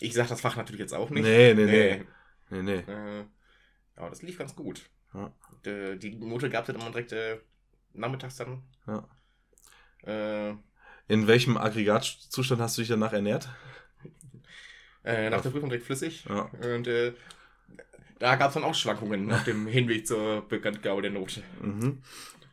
Ich 0.00 0.14
sag 0.14 0.28
das 0.28 0.40
Fach 0.40 0.56
natürlich 0.56 0.80
jetzt 0.80 0.94
auch 0.94 1.10
nicht. 1.10 1.22
Nee, 1.22 1.54
nee, 1.54 1.64
nee. 1.66 2.04
Nee, 2.50 2.62
nee. 2.62 2.92
Äh, 2.92 3.24
aber 3.96 4.10
das 4.10 4.22
lief 4.22 4.38
ganz 4.38 4.54
gut. 4.56 4.90
Ja. 5.14 5.32
Die, 5.64 5.98
die 5.98 6.16
Note 6.16 6.50
gab 6.50 6.62
es 6.62 6.66
dann 6.66 6.76
immer 6.76 6.90
direkt 6.90 7.12
äh, 7.12 7.38
nachmittags 7.92 8.36
dann. 8.36 8.62
Ja. 8.86 9.08
Äh, 10.04 10.54
In 11.08 11.26
welchem 11.28 11.56
Aggregatzustand 11.56 12.60
hast 12.60 12.76
du 12.76 12.82
dich 12.82 12.88
danach 12.88 13.12
ernährt? 13.12 13.48
Äh, 15.06 15.30
nach 15.30 15.40
der 15.40 15.50
Prüfung 15.50 15.70
direkt 15.70 15.86
flüssig. 15.86 16.24
Ja. 16.28 16.50
Und 16.74 16.86
äh, 16.88 17.12
da 18.18 18.34
gab 18.36 18.48
es 18.48 18.54
dann 18.54 18.64
auch 18.64 18.74
Schwankungen 18.74 19.30
auf 19.32 19.44
dem 19.44 19.66
Hinweg 19.68 20.06
zur 20.06 20.46
Bekanntgabe 20.48 21.02
der 21.02 21.12
Note. 21.12 21.42
Mhm. 21.62 22.02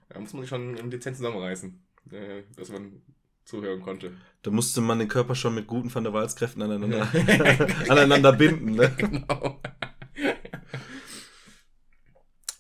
Da 0.09 0.19
muss 0.19 0.33
man 0.33 0.43
sich 0.43 0.49
schon 0.49 0.89
dezent 0.89 1.17
zusammenreißen, 1.17 1.83
äh, 2.11 2.43
dass 2.55 2.69
man 2.69 3.01
zuhören 3.43 3.81
konnte. 3.81 4.11
Da 4.43 4.51
musste 4.51 4.81
man 4.81 4.99
den 4.99 5.07
Körper 5.07 5.35
schon 5.35 5.55
mit 5.55 5.67
guten 5.67 5.93
Van 5.93 6.03
der 6.03 6.13
Waals-Kräften 6.13 6.61
aneinander, 6.61 7.07
aneinander 7.89 8.33
binden. 8.33 8.75
Ne? 8.75 8.93
genau. 8.97 9.59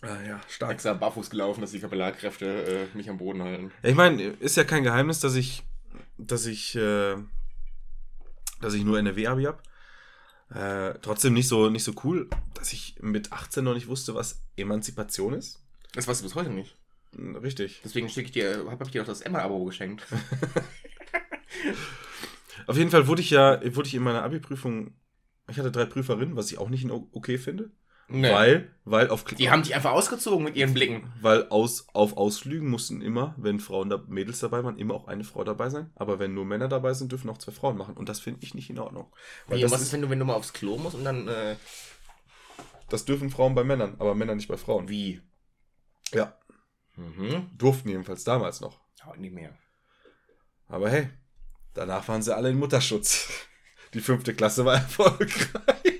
Ah, 0.01 0.21
ja, 0.27 0.41
stark. 0.49 0.71
Extra 0.71 0.93
barfuß 0.93 1.29
gelaufen, 1.29 1.61
dass 1.61 1.71
die 1.71 1.79
Kapillarkräfte 1.79 2.89
äh, 2.93 2.97
mich 2.97 3.09
am 3.09 3.17
Boden 3.17 3.41
halten. 3.41 3.71
Ich 3.83 3.95
meine, 3.95 4.21
ist 4.23 4.57
ja 4.57 4.63
kein 4.65 4.83
Geheimnis, 4.83 5.21
dass 5.21 5.35
ich, 5.35 5.63
dass 6.17 6.45
ich, 6.45 6.75
äh, 6.75 7.15
dass 8.59 8.73
ich 8.73 8.83
nur 8.83 8.99
NRW-Abi 8.99 9.43
habe. 9.43 9.59
Äh, 10.53 10.99
trotzdem 11.01 11.33
nicht 11.33 11.47
so, 11.47 11.69
nicht 11.69 11.83
so 11.83 11.93
cool, 12.03 12.29
dass 12.53 12.73
ich 12.73 12.95
mit 13.01 13.31
18 13.31 13.63
noch 13.63 13.73
nicht 13.73 13.87
wusste, 13.87 14.13
was 14.13 14.43
Emanzipation 14.55 15.33
ist. 15.33 15.59
Das 15.93 16.07
weißt 16.07 16.21
du 16.21 16.25
bis 16.25 16.35
heute 16.35 16.51
nicht. 16.51 16.75
Hm, 17.15 17.35
Richtig. 17.37 17.81
Deswegen 17.83 18.09
schicke 18.09 18.27
ich 18.27 18.31
dir, 18.33 18.65
habe 18.69 18.83
ich 18.83 18.91
dir 18.91 19.01
auch 19.01 19.07
das 19.07 19.21
Emma-Abo 19.21 19.65
geschenkt. 19.65 20.05
Auf 22.67 22.77
jeden 22.77 22.91
Fall 22.91 23.07
wurde 23.07 23.21
ich 23.21 23.31
ja, 23.31 23.59
wurde 23.75 23.87
ich 23.87 23.95
in 23.95 24.03
meiner 24.03 24.23
Abi-Prüfung, 24.23 24.93
ich 25.49 25.57
hatte 25.57 25.71
drei 25.71 25.85
Prüferinnen, 25.85 26.35
was 26.35 26.51
ich 26.51 26.57
auch 26.57 26.69
nicht 26.69 26.89
okay 26.89 27.37
finde. 27.37 27.71
Nee. 28.09 28.31
Weil, 28.31 28.71
weil 28.85 29.09
auf 29.09 29.23
Die 29.23 29.49
haben 29.49 29.63
dich 29.63 29.73
einfach 29.75 29.91
ausgezogen 29.91 30.43
mit 30.43 30.55
ihren 30.55 30.73
Blicken. 30.73 31.11
weil 31.21 31.47
aus, 31.49 31.87
auf 31.93 32.17
Ausflügen 32.17 32.69
mussten 32.69 33.01
immer, 33.01 33.33
wenn 33.37 33.59
Frauen 33.59 33.89
da, 33.89 33.97
Mädels 34.07 34.39
dabei 34.39 34.63
waren, 34.63 34.77
immer 34.77 34.93
auch 34.93 35.07
eine 35.07 35.23
Frau 35.23 35.43
dabei 35.43 35.69
sein. 35.69 35.89
Aber 35.95 36.19
wenn 36.19 36.33
nur 36.33 36.45
Männer 36.45 36.67
dabei 36.67 36.93
sind, 36.93 37.11
dürfen 37.11 37.29
auch 37.29 37.37
zwei 37.37 37.53
Frauen 37.53 37.77
machen. 37.77 37.95
Und 37.95 38.09
das 38.09 38.19
finde 38.19 38.41
ich 38.43 38.53
nicht 38.53 38.69
in 38.69 38.77
Ordnung. 38.79 39.11
Weil 39.47 39.57
Wie, 39.57 39.61
das 39.61 39.71
was 39.71 39.81
ist, 39.81 39.87
ist, 39.87 39.93
wenn 39.93 40.01
du, 40.01 40.09
wenn 40.09 40.19
du 40.19 40.25
mal 40.25 40.35
aufs 40.35 40.53
Klo 40.53 40.77
musst 40.77 40.95
und 40.95 41.05
dann, 41.05 41.27
äh, 41.27 41.55
Das 42.89 43.05
dürfen 43.05 43.29
Frauen 43.31 43.55
bei 43.55 43.63
Männern, 43.63 43.95
aber 43.99 44.13
Männer 44.15 44.35
nicht 44.35 44.47
bei 44.49 44.57
Frauen. 44.57 44.89
Wie? 44.89 45.21
Ja, 46.13 46.37
Mhm. 46.95 47.49
durften 47.57 47.89
jedenfalls 47.89 48.23
damals 48.23 48.61
noch. 48.61 48.79
Heute 49.05 49.21
nicht 49.21 49.33
mehr. 49.33 49.57
Aber 50.67 50.89
hey, 50.91 51.09
danach 51.73 52.07
waren 52.07 52.21
sie 52.21 52.35
alle 52.35 52.49
in 52.49 52.59
Mutterschutz. 52.59 53.29
Die 53.95 54.01
fünfte 54.01 54.35
Klasse 54.35 54.63
war 54.65 54.75
erfolgreich. 54.75 55.92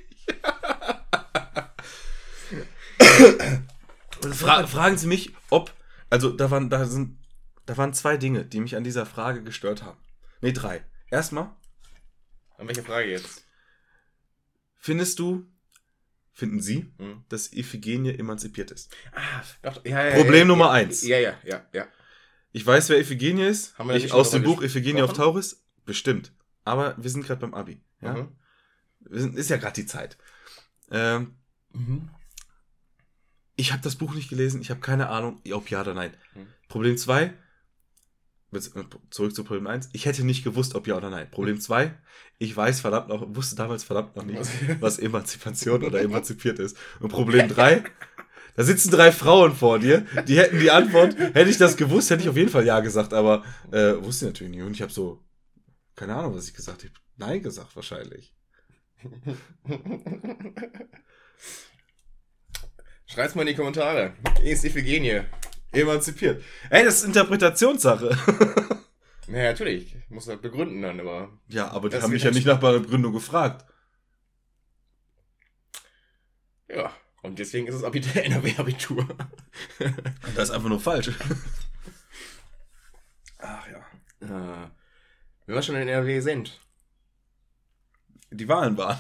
Fra 4.34 4.66
fragen 4.68 4.98
Sie 4.98 5.08
mich, 5.08 5.34
ob. 5.50 5.74
Also, 6.10 6.32
da 6.32 6.50
waren, 6.52 6.70
da 6.70 6.86
sind. 6.86 7.18
Da 7.66 7.78
waren 7.78 7.94
zwei 7.94 8.18
Dinge, 8.18 8.44
die 8.46 8.60
mich 8.60 8.76
an 8.76 8.84
dieser 8.84 9.06
Frage 9.06 9.42
gestört 9.44 9.84
haben. 9.84 9.98
Ne, 10.42 10.52
drei. 10.52 10.84
Erstmal, 11.10 11.56
An 12.58 12.68
welche 12.68 12.84
Frage 12.84 13.10
jetzt? 13.10 13.46
findest 14.80 15.20
du, 15.20 15.46
finden 16.34 16.60
Sie, 16.60 16.92
Hm. 16.98 17.24
dass 17.30 17.54
Iphigenie 17.54 18.18
emanzipiert 18.18 18.72
ist? 18.72 18.94
Ah, 19.14 19.42
doch, 19.62 19.86
ja, 19.86 20.06
ja, 20.10 20.16
Problem 20.16 20.40
ja, 20.40 20.46
Nummer 20.46 20.72
eins. 20.72 21.04
Ja, 21.04 21.20
ja, 21.20 21.36
ja, 21.46 21.66
ja. 21.72 21.88
Ich 22.52 22.66
weiß, 22.66 22.90
wer 22.90 23.00
Iphigenie 23.00 23.46
ist. 23.46 23.78
Haben 23.78 23.90
wir 23.90 23.96
ich, 23.96 24.12
aus 24.12 24.32
dem 24.32 24.44
Buch 24.44 24.62
Iphigenie 24.62 25.02
auf? 25.04 25.14
Tauris? 25.14 25.64
Bestimmt. 25.86 26.34
Aber 26.66 26.96
wir 27.02 27.10
sind 27.10 27.26
gerade 27.26 27.40
beim 27.40 27.54
Abi. 27.54 27.82
Ja? 28.02 28.14
Mhm. 28.16 28.36
Wir 29.00 29.22
sind, 29.22 29.38
ist 29.38 29.50
ja 29.50 29.58
gerade 29.58 29.74
die 29.76 29.86
Zeit. 29.86 30.18
Ähm, 30.92 31.36
Mhm. 31.72 32.10
Ich 33.56 33.72
habe 33.72 33.82
das 33.82 33.96
Buch 33.96 34.14
nicht 34.14 34.30
gelesen. 34.30 34.62
Ich 34.62 34.70
habe 34.70 34.80
keine 34.80 35.10
Ahnung, 35.10 35.42
ob 35.52 35.70
ja 35.70 35.82
oder 35.82 35.94
nein. 35.94 36.14
Hm. 36.34 36.48
Problem 36.68 36.98
2. 36.98 37.34
Zurück 39.10 39.36
zu 39.36 39.44
Problem 39.44 39.66
1. 39.66 39.90
Ich 39.94 40.06
hätte 40.06 40.24
nicht 40.24 40.44
gewusst, 40.44 40.76
ob 40.76 40.88
ja 40.88 40.96
oder 40.96 41.10
nein. 41.10 41.30
Problem 41.32 41.60
2. 41.60 41.94
Ich 42.38 42.56
weiß 42.56 42.82
verdammt 42.82 43.10
noch, 43.10 43.36
wusste 43.36 43.56
damals 43.56 43.84
verdammt 43.84 44.16
noch 44.16 44.26
nicht, 44.26 44.42
was 44.80 45.00
Emanzipation 45.00 45.84
oder 45.84 46.02
emanzipiert 46.04 46.60
ist. 46.60 46.78
Und 47.00 47.10
Problem 47.10 47.48
3. 47.48 47.84
Da 48.56 48.64
sitzen 48.64 48.92
drei 48.92 49.12
Frauen 49.12 49.56
vor 49.56 49.80
dir, 49.80 50.06
die 50.28 50.38
hätten 50.38 50.60
die 50.60 50.70
Antwort, 50.70 51.18
hätte 51.18 51.50
ich 51.50 51.58
das 51.58 51.76
gewusst, 51.76 52.12
hätte 52.12 52.22
ich 52.22 52.30
auf 52.30 52.38
jeden 52.38 52.52
Fall 52.52 52.64
ja 52.66 52.82
gesagt, 52.82 53.12
aber 53.12 53.44
äh, 53.72 53.96
wusste 54.04 54.26
ich 54.26 54.34
natürlich 54.34 54.56
nicht. 54.56 54.62
Und 54.64 54.74
ich 54.74 54.84
habe 54.84 54.92
so, 54.92 55.26
keine 55.96 56.14
Ahnung, 56.16 56.36
was 56.36 56.48
ich 56.48 56.54
gesagt 56.54 56.84
habe. 56.84 56.94
Nein 57.18 57.42
gesagt 57.42 57.76
wahrscheinlich. 57.76 58.36
Schreib's 63.14 63.36
mal 63.36 63.44
in 63.44 63.50
die 63.50 63.54
Kommentare. 63.54 64.14
Ist 64.42 64.66
Iphigenie. 64.66 65.22
Emanzipiert. 65.72 66.44
Ey, 66.72 66.84
das 66.84 66.96
ist 66.96 67.04
Interpretationssache. 67.06 68.18
Naja, 69.26 69.52
natürlich. 69.52 69.96
Ich 69.96 70.10
muss 70.10 70.28
halt 70.28 70.42
begründen 70.42 70.82
dann, 70.82 71.00
aber. 71.00 71.30
ja, 71.48 71.72
aber 71.72 71.88
die 71.88 71.96
Das 71.96 72.04
haben 72.04 72.12
mich 72.12 72.24
ja 72.24 72.32
nicht 72.32 72.46
nach 72.46 72.62
meiner 72.62 72.80
Begründung 72.80 73.14
gefragt. 73.14 73.66
Ja. 76.68 76.92
Und 77.22 77.40
deswegen 77.40 77.66
ist 77.68 77.76
es 77.76 77.86
Abit 77.86 78.14
NRW-Abitur. 78.16 79.08
Das 80.36 80.50
ist 80.50 80.52
einfach 80.52 80.68
nur 80.68 80.82
falsch. 80.82 81.12
Ach 83.40 83.66
ja. 83.70 83.78
äh, 84.20 84.68
wenn 85.46 85.56
wir 85.56 85.62
schon 85.62 85.76
in 85.76 85.88
NRW 85.88 86.20
sind. 86.20 86.60
Die 88.30 88.48
Wahlen 88.50 88.78
waren. 88.78 88.98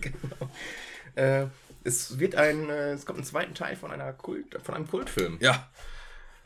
genau. 0.00 0.50
Äh, 1.14 1.46
es 1.86 2.18
wird 2.18 2.34
ein, 2.34 2.68
äh, 2.68 2.92
es 2.92 3.06
kommt 3.06 3.20
ein 3.20 3.24
zweiten 3.24 3.54
Teil 3.54 3.76
von 3.76 3.90
einer 3.92 4.12
Kult, 4.12 4.58
von 4.62 4.74
einem 4.74 4.88
Kultfilm. 4.88 5.38
Ja. 5.40 5.70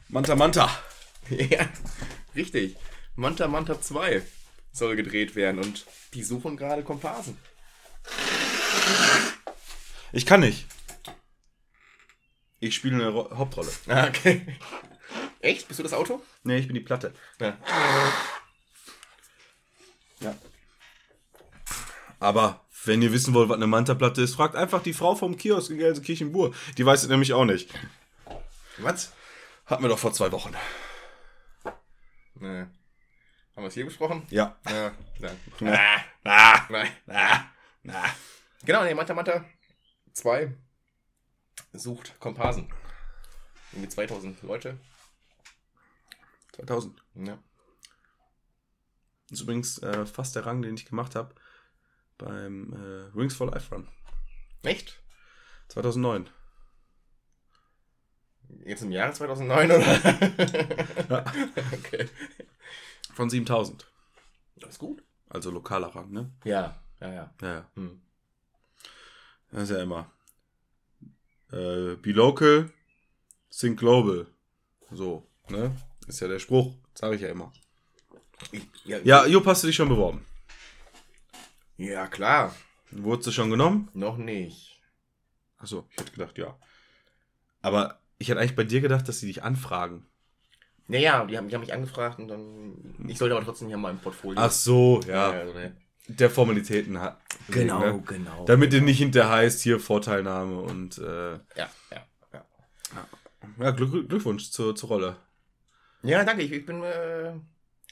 Manta 0.08 0.36
Manta. 0.36 0.70
ja, 1.30 1.66
richtig. 2.34 2.76
Manta 3.16 3.48
Manta 3.48 3.80
2 3.80 4.22
soll 4.72 4.96
gedreht 4.96 5.34
werden 5.34 5.58
und 5.60 5.86
die 6.14 6.22
suchen 6.22 6.56
gerade 6.56 6.84
Komparsen. 6.84 7.36
Ich 10.12 10.26
kann 10.26 10.40
nicht. 10.40 10.66
Ich 12.58 12.74
spiele 12.74 12.96
eine 12.96 13.08
Ro 13.08 13.36
Hauptrolle. 13.36 13.70
Ah, 13.88 14.08
Okay. 14.08 14.58
Echt? 15.40 15.68
Bist 15.68 15.78
du 15.78 15.82
das 15.82 15.94
Auto? 15.94 16.22
Nee, 16.42 16.58
ich 16.58 16.66
bin 16.66 16.74
die 16.74 16.80
Platte. 16.82 17.14
Ja. 17.40 17.56
Ja. 20.20 20.34
Aber 22.18 22.66
wenn 22.84 23.02
ihr 23.02 23.12
wissen 23.12 23.34
wollt, 23.34 23.48
was 23.48 23.56
eine 23.56 23.66
Manta-Platte 23.66 24.22
ist, 24.22 24.34
fragt 24.34 24.54
einfach 24.56 24.82
die 24.82 24.92
Frau 24.92 25.14
vom 25.14 25.36
Kiosk 25.36 25.70
in 25.70 25.78
Gelsenkirchen-Bur. 25.78 26.54
Die 26.78 26.86
weiß 26.86 27.02
es 27.02 27.08
nämlich 27.08 27.32
auch 27.32 27.44
nicht. 27.44 27.70
Was? 28.78 29.12
Hatten 29.66 29.82
wir 29.84 29.88
doch 29.88 29.98
vor 29.98 30.12
zwei 30.12 30.32
Wochen. 30.32 30.54
Nee. 32.34 32.60
Haben 32.60 33.64
wir 33.64 33.66
es 33.66 33.74
hier 33.74 33.84
besprochen? 33.84 34.26
Ja. 34.30 34.56
Ja. 34.68 34.92
Nein. 35.18 35.36
Na, 35.60 35.78
na, 36.24 36.66
Nein. 36.70 36.88
na, 37.06 37.50
na. 37.82 38.04
Genau, 38.64 38.84
nee, 38.84 38.94
Manta 38.94 39.14
Manta 39.14 39.44
2 40.12 40.54
sucht 41.72 42.18
Komparsen. 42.18 42.72
Mit 43.72 43.92
2000 43.92 44.42
Leute. 44.42 44.78
2000. 46.52 47.02
Ja. 47.14 47.38
Das 49.28 49.38
ist 49.38 49.42
übrigens 49.42 49.78
äh, 49.78 50.06
fast 50.06 50.34
der 50.34 50.46
Rang, 50.46 50.62
den 50.62 50.74
ich 50.74 50.86
gemacht 50.86 51.14
habe 51.14 51.34
beim 52.20 52.72
äh, 52.72 53.16
Wings 53.16 53.34
for 53.34 53.50
Life 53.50 53.74
Run. 53.74 53.88
Echt? 54.62 55.00
2009. 55.68 56.28
Jetzt 58.64 58.82
im 58.82 58.92
Jahre 58.92 59.12
2009 59.12 59.70
oder? 59.70 61.08
Ja. 61.08 61.24
okay. 61.72 62.08
Von 63.14 63.30
7000. 63.30 63.86
Das 64.56 64.70
ist 64.70 64.78
gut. 64.78 65.02
Also 65.28 65.50
lokaler 65.50 65.88
Rang, 65.88 66.10
ne? 66.10 66.30
Ja, 66.44 66.82
ja, 67.00 67.12
ja. 67.12 67.34
Ja, 67.40 67.48
ja. 67.48 67.70
Hm. 67.76 68.00
Das 69.52 69.62
ist 69.64 69.70
ja 69.70 69.82
immer. 69.82 70.10
Äh, 71.52 71.96
be 71.96 72.12
local, 72.12 72.70
think 73.50 73.78
global. 73.78 74.26
So, 74.90 75.26
ne? 75.48 75.74
Ist 76.06 76.20
ja 76.20 76.28
der 76.28 76.38
Spruch. 76.40 76.74
Sage 76.94 77.14
ich 77.14 77.22
ja 77.22 77.28
immer. 77.28 77.52
Ja, 78.84 78.98
Ja, 79.04 79.26
Jupp, 79.26 79.46
hast 79.46 79.62
du 79.62 79.68
dich 79.68 79.76
schon 79.76 79.88
beworben? 79.88 80.24
Ja, 81.80 82.06
klar. 82.06 82.54
Wurdest 82.90 83.28
du 83.28 83.32
schon 83.32 83.50
genommen? 83.50 83.88
Noch 83.94 84.18
nicht. 84.18 84.80
Achso, 85.56 85.86
ich 85.90 85.98
hätte 85.98 86.12
gedacht, 86.12 86.38
ja. 86.38 86.56
Aber 87.62 88.00
ich 88.18 88.28
hätte 88.28 88.38
eigentlich 88.38 88.56
bei 88.56 88.64
dir 88.64 88.80
gedacht, 88.80 89.08
dass 89.08 89.20
sie 89.20 89.26
dich 89.26 89.42
anfragen. 89.42 90.06
Naja, 90.88 91.24
die 91.24 91.38
haben, 91.38 91.48
die 91.48 91.54
haben 91.54 91.62
mich 91.62 91.72
angefragt 91.72 92.18
und 92.18 92.28
dann. 92.28 93.06
Ich 93.08 93.16
sollte 93.16 93.34
aber 93.34 93.44
trotzdem 93.44 93.68
hier 93.68 93.78
mal 93.78 93.90
im 93.90 93.98
Portfolio. 93.98 94.38
Ach 94.40 94.50
so, 94.50 95.00
ja. 95.06 95.30
also, 95.30 95.54
ne. 95.54 95.76
Der 96.08 96.28
Formalitäten 96.28 97.00
hat. 97.00 97.20
Genau, 97.48 97.78
ne? 97.78 98.02
genau. 98.04 98.44
Damit 98.44 98.74
ihr 98.74 98.82
nicht 98.82 98.98
hinterher 98.98 99.30
heißt, 99.30 99.62
hier 99.62 99.80
Vorteilnahme 99.80 100.60
und 100.60 100.98
äh, 100.98 101.32
Ja, 101.34 101.70
ja, 101.90 102.04
ja. 102.32 102.44
ja, 103.58 103.70
Glück, 103.70 104.08
Glückwunsch 104.08 104.50
zur, 104.50 104.74
zur 104.74 104.88
Rolle. 104.88 105.16
Ja, 106.02 106.24
danke. 106.24 106.42
Ich, 106.42 106.52
ich 106.52 106.66
bin 106.66 106.82
äh, 106.82 107.34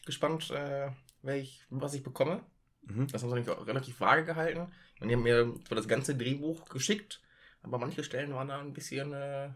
gespannt, 0.04 0.50
äh, 0.50 0.88
welch, 1.22 1.64
was 1.70 1.94
ich 1.94 2.02
bekomme. 2.02 2.42
Mhm. 2.88 3.08
Das 3.08 3.22
haben 3.22 3.30
sie 3.30 3.34
nämlich 3.36 3.50
auch 3.50 3.66
relativ 3.66 4.00
vage 4.00 4.24
gehalten. 4.24 4.66
Und 5.00 5.08
die 5.08 5.14
haben 5.14 5.22
mir 5.22 5.54
zwar 5.66 5.76
das 5.76 5.88
ganze 5.88 6.16
Drehbuch 6.16 6.68
geschickt, 6.68 7.20
aber 7.62 7.78
manche 7.78 8.04
Stellen 8.04 8.34
waren 8.34 8.48
da 8.48 8.60
ein 8.60 8.72
bisschen 8.72 9.12
äh, 9.12 9.50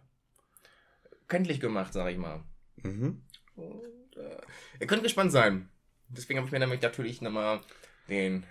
kenntlich 1.28 1.60
gemacht, 1.60 1.92
sag 1.92 2.10
ich 2.10 2.18
mal. 2.18 2.42
Mhm. 2.76 3.22
Und, 3.56 4.16
äh, 4.16 4.40
ihr 4.80 4.86
könnt 4.86 5.02
gespannt 5.02 5.32
sein. 5.32 5.68
Deswegen 6.08 6.38
habe 6.38 6.46
ich 6.46 6.52
mir 6.52 6.58
nämlich 6.58 6.82
natürlich 6.82 7.22
nochmal 7.22 7.60
den 8.08 8.44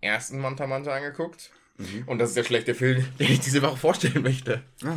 ersten 0.00 0.40
Manta 0.40 0.66
Manta 0.66 0.92
angeguckt. 0.94 1.50
Mhm. 1.76 2.04
Und 2.06 2.18
das 2.18 2.30
ist 2.30 2.36
der 2.36 2.44
schlechte 2.44 2.74
Film, 2.74 3.06
den 3.18 3.30
ich 3.30 3.40
diese 3.40 3.62
Woche 3.62 3.76
vorstellen 3.76 4.22
möchte. 4.22 4.64
Ah. 4.82 4.96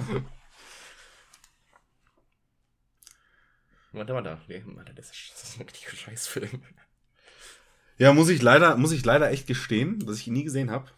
Manta 3.91 4.13
Manta. 4.13 4.41
Nee, 4.47 4.63
Manta, 4.65 4.93
das 4.93 5.11
ist, 5.11 5.31
das 5.33 5.43
ist 5.43 5.59
ein 5.59 5.63
richtiger 5.63 5.95
Scheißfilm. 5.95 6.61
Ja, 7.97 8.13
muss 8.13 8.29
ich 8.29 8.41
leider, 8.41 8.77
muss 8.77 8.91
ich 8.91 9.03
leider 9.03 9.31
echt 9.31 9.47
gestehen, 9.47 9.99
dass 10.05 10.17
ich 10.17 10.27
ihn 10.27 10.33
nie 10.33 10.43
gesehen 10.43 10.71
habe. 10.71 10.89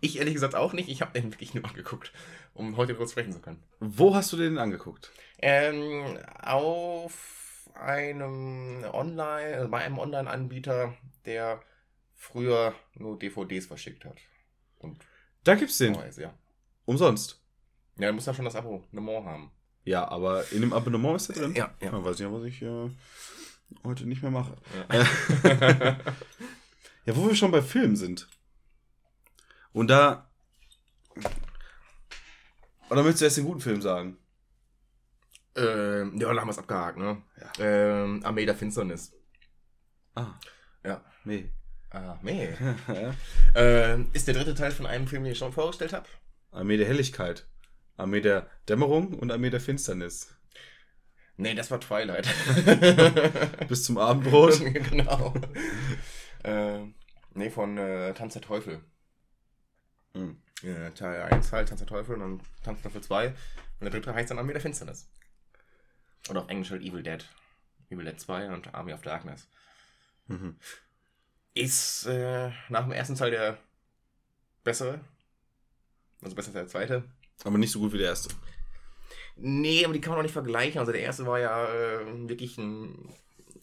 Ich 0.00 0.18
ehrlich 0.18 0.34
gesagt 0.34 0.54
auch 0.54 0.72
nicht. 0.72 0.88
Ich 0.88 1.00
habe 1.00 1.18
den 1.18 1.32
wirklich 1.32 1.54
nur 1.54 1.64
angeguckt, 1.64 2.12
um 2.54 2.76
heute 2.76 2.92
darüber 2.92 3.08
sprechen 3.08 3.32
zu 3.32 3.40
können. 3.40 3.62
Wo 3.80 4.14
hast 4.14 4.32
du 4.32 4.36
den 4.36 4.58
angeguckt? 4.58 5.12
Ähm, 5.38 6.18
auf 6.42 7.68
einem 7.74 8.84
Online, 8.92 9.56
also 9.56 9.68
bei 9.68 9.78
einem 9.78 9.98
Online-Anbieter, 9.98 10.94
der 11.24 11.62
früher 12.14 12.74
nur 12.94 13.18
DVDs 13.18 13.66
verschickt 13.66 14.04
hat. 14.04 14.16
Und 14.78 14.98
Da 15.44 15.54
gibt's 15.54 15.78
den. 15.78 15.92
Neues, 15.92 16.16
ja. 16.16 16.34
Umsonst. 16.84 17.40
Ja, 17.96 18.08
du 18.08 18.14
musst 18.14 18.26
ja 18.26 18.34
schon 18.34 18.44
das 18.44 18.56
Abonnement 18.56 19.24
haben. 19.24 19.52
Ja, 19.84 20.06
aber 20.08 20.50
in 20.52 20.60
dem 20.60 20.72
Abonnement 20.72 21.16
ist 21.16 21.30
er 21.30 21.36
drin. 21.36 21.54
Ja, 21.54 21.72
ja. 21.80 21.92
Ja, 21.92 22.04
weiß 22.04 22.16
ich 22.16 22.20
ja, 22.20 22.32
was 22.32 22.44
ich 22.44 22.62
äh, 22.62 22.90
heute 23.84 24.06
nicht 24.06 24.22
mehr 24.22 24.30
mache. 24.30 24.56
Ja. 24.92 25.96
Ja, 27.04 27.16
wo 27.16 27.26
wir 27.26 27.34
schon 27.34 27.52
bei 27.52 27.62
Filmen 27.62 27.96
sind. 27.96 28.28
Und 29.72 29.88
da. 29.88 30.30
Oder 32.90 33.02
möchtest 33.02 33.22
du 33.22 33.24
erst 33.24 33.36
den 33.38 33.46
guten 33.46 33.62
Film 33.62 33.80
sagen? 33.80 34.18
ähm, 35.58 36.18
ja, 36.20 36.28
dann 36.28 36.40
haben 36.40 36.48
wir 36.48 36.52
es 36.52 36.58
abgehakt, 36.58 36.98
ne? 36.98 37.22
Ja. 37.40 37.52
Ähm, 37.58 38.20
Armee 38.24 38.46
der 38.46 38.54
Finsternis. 38.54 39.12
Ah. 40.14 40.34
Ja. 40.84 41.04
Nee. 41.24 41.50
Ah, 41.90 42.18
nee. 42.22 42.50
ähm, 43.54 44.10
ist 44.12 44.28
der 44.28 44.34
dritte 44.34 44.54
Teil 44.54 44.70
von 44.70 44.86
einem 44.86 45.08
Film, 45.08 45.24
den 45.24 45.32
ich 45.32 45.38
schon 45.38 45.52
vorgestellt 45.52 45.92
habe. 45.92 46.06
Armee 46.50 46.76
der 46.76 46.86
Helligkeit, 46.86 47.46
Armee 47.96 48.20
der 48.20 48.48
Dämmerung 48.68 49.14
und 49.14 49.32
Armee 49.32 49.50
der 49.50 49.60
Finsternis. 49.60 50.34
Nee, 51.40 51.54
das 51.54 51.70
war 51.70 51.80
Twilight. 51.80 52.28
Bis 53.68 53.84
zum 53.84 53.96
Abendbrot. 53.96 54.60
genau. 54.90 55.32
äh, 56.42 56.80
nee, 57.34 57.48
von 57.48 57.78
äh, 57.78 58.12
Tanz 58.12 58.32
der 58.32 58.42
Teufel. 58.42 58.80
Hm. 60.14 60.42
Ja, 60.62 60.90
Teil 60.90 61.22
1 61.32 61.52
halt, 61.52 61.68
Tanz 61.68 61.78
der 61.78 61.86
Teufel, 61.86 62.14
und 62.16 62.20
dann 62.20 62.40
Tanz 62.64 62.82
der 62.82 62.90
Teufel 62.90 63.02
2. 63.02 63.28
Und 63.28 63.34
der 63.80 63.90
dritte 63.90 64.12
heißt 64.12 64.30
dann 64.30 64.40
Armee 64.40 64.52
der 64.52 64.60
Finsternis. 64.60 65.08
Oder 66.28 66.42
auf 66.42 66.48
Englisch 66.48 66.72
halt 66.72 66.82
Evil 66.82 67.04
Dead. 67.04 67.24
Evil 67.88 68.04
Dead 68.04 68.18
2 68.18 68.52
und 68.52 68.74
Army 68.74 68.92
of 68.92 69.02
Darkness. 69.02 69.46
Mhm. 70.26 70.56
Ist 71.54 72.06
äh, 72.06 72.50
nach 72.68 72.82
dem 72.82 72.92
ersten 72.92 73.14
Teil 73.14 73.30
der 73.30 73.58
bessere. 74.64 75.00
Also 76.20 76.34
besser 76.34 76.48
als 76.48 76.54
der 76.54 76.66
zweite. 76.66 77.04
Aber 77.44 77.58
nicht 77.58 77.70
so 77.70 77.78
gut 77.78 77.92
wie 77.92 77.98
der 77.98 78.08
erste. 78.08 78.34
Nee, 79.40 79.84
aber 79.84 79.94
die 79.94 80.00
kann 80.00 80.10
man 80.10 80.18
auch 80.18 80.24
nicht 80.24 80.32
vergleichen. 80.32 80.80
Also 80.80 80.92
der 80.92 81.00
erste 81.00 81.26
war 81.26 81.38
ja 81.38 81.64
äh, 81.66 82.28
wirklich 82.28 82.58
ein 82.58 83.14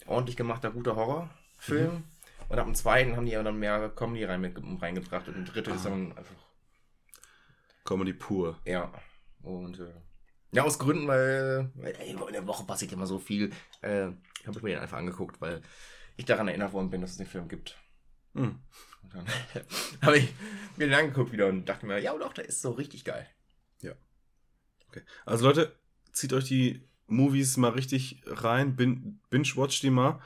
ordentlich 0.06 0.36
gemachter, 0.36 0.70
guter 0.70 0.96
Horrorfilm. 0.96 2.04
Und 2.48 2.58
ab 2.58 2.64
dem 2.64 2.74
zweiten 2.74 3.16
haben 3.16 3.26
die 3.26 3.32
ja 3.32 3.42
dann 3.42 3.58
mehr 3.58 3.90
Comedy 3.90 4.24
rein 4.24 4.40
mit, 4.40 4.56
reingebracht. 4.80 5.28
Und 5.28 5.34
der 5.34 5.44
dritte 5.44 5.72
ist 5.72 5.84
dann 5.84 6.16
einfach, 6.16 6.34
Comedy 7.84 8.12
pur. 8.12 8.58
ja. 8.64 8.92
Und 9.42 9.78
äh, 9.78 9.92
ja, 10.52 10.64
aus 10.64 10.78
Gründen, 10.78 11.06
weil, 11.06 11.70
weil 11.74 11.94
ey, 11.96 12.10
in 12.10 12.32
der 12.32 12.46
Woche 12.46 12.64
passiert 12.64 12.92
immer 12.92 13.06
so 13.06 13.18
viel. 13.18 13.50
Äh, 13.82 14.06
habe 14.46 14.56
ich 14.56 14.62
mir 14.62 14.70
den 14.70 14.78
einfach 14.78 14.98
angeguckt, 14.98 15.40
weil 15.40 15.60
ich 16.16 16.24
daran 16.24 16.48
erinnert 16.48 16.72
worden 16.72 16.90
bin, 16.90 17.00
dass 17.00 17.10
es 17.10 17.16
den 17.18 17.26
Film 17.26 17.48
gibt. 17.48 17.78
Hm. 18.34 18.60
Und 19.02 19.14
dann 19.14 19.26
habe 20.02 20.18
ich 20.18 20.32
mir 20.76 20.86
den 20.86 20.94
angeguckt 20.94 21.32
wieder 21.32 21.48
und 21.48 21.66
dachte 21.66 21.86
mir, 21.86 21.98
ja 21.98 22.16
doch, 22.16 22.32
der 22.32 22.46
ist 22.46 22.62
so 22.62 22.70
richtig 22.70 23.04
geil. 23.04 23.28
Okay. 24.96 25.04
Also 25.24 25.44
Leute, 25.46 25.74
zieht 26.12 26.32
euch 26.32 26.44
die 26.44 26.82
Movies 27.06 27.56
mal 27.56 27.70
richtig 27.70 28.22
rein, 28.26 28.76
bin- 28.76 29.20
binge-watch 29.30 29.80
die 29.80 29.90
mal. 29.90 30.20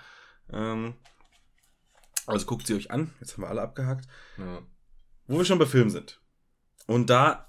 Ähm, 0.53 0.95
also 2.27 2.47
guckt 2.47 2.67
sie 2.67 2.75
euch 2.75 2.91
an. 2.91 3.13
Jetzt 3.21 3.35
haben 3.35 3.43
wir 3.43 3.49
alle 3.49 3.63
abgehakt. 3.63 4.07
Ja. 4.39 4.63
Wo 5.27 5.39
wir 5.39 5.45
schon 5.45 5.59
bei 5.59 5.67
Filmen 5.67 5.91
sind. 5.91 6.21
Und 6.87 7.11
da 7.11 7.49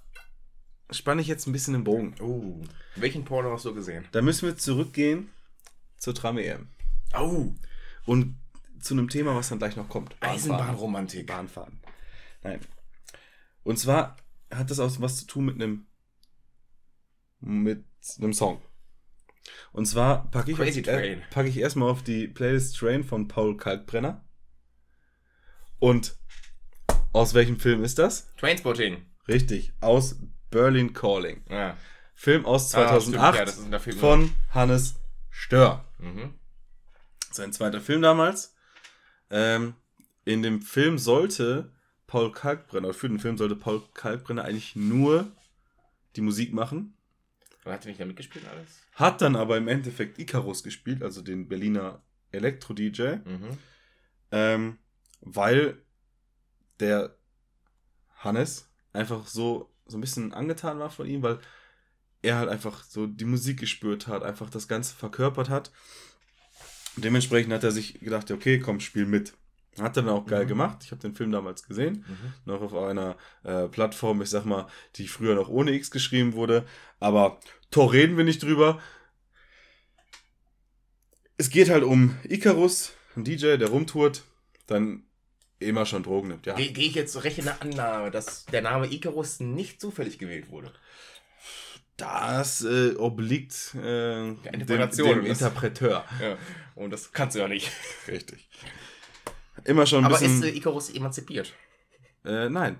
spanne 0.89 1.21
ich 1.21 1.27
jetzt 1.27 1.47
ein 1.47 1.51
bisschen 1.53 1.73
den 1.73 1.83
Bogen. 1.83 2.15
Oh. 2.19 2.61
Welchen 2.95 3.23
Porno 3.23 3.51
hast 3.51 3.65
du 3.65 3.73
gesehen? 3.73 4.05
Da 4.11 4.21
müssen 4.21 4.47
wir 4.47 4.57
zurückgehen 4.57 5.29
zur 5.97 6.13
Tram-EM. 6.13 6.67
Oh. 7.17 7.53
Und 8.05 8.37
zu 8.79 8.93
einem 8.95 9.09
Thema, 9.09 9.35
was 9.35 9.49
dann 9.49 9.59
gleich 9.59 9.75
noch 9.75 9.87
kommt. 9.89 10.15
Eisenbahnromantik. 10.19 11.27
Bahnfahren. 11.27 11.79
Nein. 12.43 12.59
Und 13.63 13.77
zwar 13.77 14.17
hat 14.51 14.69
das 14.71 14.79
auch 14.79 14.91
was 14.99 15.17
zu 15.17 15.27
tun 15.27 15.45
mit 15.45 15.55
einem 15.55 15.85
mit 17.41 17.83
einem 18.19 18.33
Song. 18.33 18.61
Und 19.73 19.85
zwar 19.85 20.29
packe 20.31 20.51
ich, 20.51 20.57
Crazy 20.57 20.81
packe 20.81 21.47
ich 21.49 21.57
erstmal 21.57 21.89
auf 21.89 22.03
die 22.03 22.27
Playlist 22.27 22.77
Train 22.77 23.03
von 23.03 23.27
Paul 23.27 23.57
Kalkbrenner. 23.57 24.23
Und 25.79 26.15
aus 27.13 27.33
welchem 27.33 27.59
Film 27.59 27.83
ist 27.83 27.97
das? 27.99 28.33
Trainspotting. 28.35 29.05
Richtig, 29.27 29.73
aus 29.81 30.17
Berlin 30.49 30.93
Calling. 30.93 31.43
Ja. 31.49 31.75
Film 32.13 32.45
aus 32.45 32.73
Ah, 32.75 32.87
2008 32.99 33.49
stimmt, 33.51 33.71
ja, 33.73 33.79
Film- 33.79 33.97
von 33.97 34.31
Hannes 34.51 34.95
Stör. 35.29 35.85
Mhm. 35.97 36.35
Sein 37.31 37.51
zweiter 37.53 37.81
Film 37.81 38.01
damals. 38.01 38.53
Ähm, 39.29 39.73
in 40.25 40.43
dem 40.43 40.61
Film 40.61 40.97
sollte 40.99 41.71
Paul 42.05 42.31
Kalkbrenner, 42.31 42.89
oder 42.89 42.93
für 42.97 43.07
den 43.09 43.19
Film 43.19 43.37
sollte 43.37 43.55
Paul 43.55 43.81
Kalkbrenner 43.93 44.43
eigentlich 44.43 44.75
nur 44.75 45.31
die 46.15 46.21
Musik 46.21 46.53
machen. 46.53 46.95
Und 47.63 47.71
hat 47.71 47.85
er 47.85 47.89
nicht 47.89 47.99
da 48.01 48.05
mitgespielt 48.05 48.47
alles? 48.47 48.81
Hat 48.93 49.21
dann 49.21 49.35
aber 49.35 49.57
im 49.57 49.67
Endeffekt 49.67 50.17
Icarus 50.19 50.63
gespielt, 50.63 51.03
also 51.03 51.21
den 51.21 51.47
Berliner 51.47 52.01
Elektro-DJ, 52.31 53.17
Mhm. 53.25 53.57
ähm, 54.31 54.77
weil 55.21 55.77
der 56.79 57.15
Hannes 58.15 58.69
einfach 58.93 59.27
so, 59.27 59.71
so 59.85 59.97
ein 59.97 60.01
bisschen 60.01 60.33
angetan 60.33 60.79
war 60.79 60.89
von 60.89 61.07
ihm, 61.07 61.21
weil 61.21 61.39
er 62.23 62.37
halt 62.37 62.49
einfach 62.49 62.83
so 62.83 63.07
die 63.07 63.25
Musik 63.25 63.59
gespürt 63.59 64.07
hat, 64.07 64.23
einfach 64.23 64.49
das 64.49 64.67
Ganze 64.67 64.95
verkörpert 64.95 65.49
hat. 65.49 65.71
Dementsprechend 66.97 67.53
hat 67.53 67.63
er 67.63 67.71
sich 67.71 67.99
gedacht, 67.99 68.29
okay, 68.31 68.59
komm, 68.59 68.79
spiel 68.79 69.05
mit. 69.05 69.33
Hat 69.79 69.95
er 69.95 70.03
dann 70.03 70.09
auch 70.09 70.25
geil 70.25 70.43
Mhm. 70.45 70.49
gemacht. 70.49 70.79
Ich 70.83 70.91
habe 70.91 71.01
den 71.01 71.15
Film 71.15 71.31
damals 71.31 71.63
gesehen. 71.63 72.03
Mhm. 72.07 72.33
Noch 72.45 72.61
auf 72.61 72.73
einer 72.75 73.15
äh, 73.43 73.67
Plattform, 73.69 74.21
ich 74.21 74.29
sag 74.29 74.45
mal, 74.45 74.67
die 74.95 75.07
früher 75.07 75.33
noch 75.35 75.47
ohne 75.49 75.71
X 75.71 75.91
geschrieben 75.91 76.33
wurde. 76.33 76.65
Aber 76.99 77.39
Tor 77.71 77.93
reden 77.93 78.17
wir 78.17 78.23
nicht 78.25 78.43
drüber. 78.43 78.81
Es 81.37 81.49
geht 81.49 81.69
halt 81.69 81.83
um 81.83 82.17
Icarus, 82.23 82.93
ein 83.15 83.23
DJ, 83.23 83.57
der 83.57 83.69
rumtourt, 83.69 84.23
dann 84.67 85.03
immer 85.59 85.85
schon 85.85 86.03
Drogen 86.03 86.29
nimmt. 86.29 86.45
Ja, 86.45 86.55
Gehe 86.55 86.71
geh 86.71 86.85
ich 86.87 86.95
jetzt 86.95 87.23
recht 87.23 87.37
in 87.39 87.45
der 87.45 87.61
Annahme, 87.61 88.11
dass 88.11 88.45
der 88.47 88.61
Name 88.61 88.87
Icarus 88.91 89.39
nicht 89.39 89.79
zufällig 89.81 90.19
gewählt 90.19 90.49
wurde. 90.49 90.71
das 91.97 92.63
äh, 92.63 92.95
obliegt 92.95 93.73
äh, 93.75 94.33
dem, 94.33 94.65
dem 94.67 95.25
Interpreteur. 95.25 96.03
Ja. 96.21 96.37
Und 96.75 96.91
das 96.91 97.11
kannst 97.11 97.35
du 97.35 97.39
ja 97.39 97.47
nicht. 97.47 97.71
Richtig. 98.07 98.49
Immer 99.65 99.85
schon 99.85 99.99
ein 99.99 100.05
Aber 100.05 100.19
bisschen. 100.19 100.43
ist 100.43 100.43
äh, 100.43 100.57
Icarus 100.57 100.89
emanzipiert? 100.89 101.53
Äh, 102.25 102.49
nein. 102.49 102.79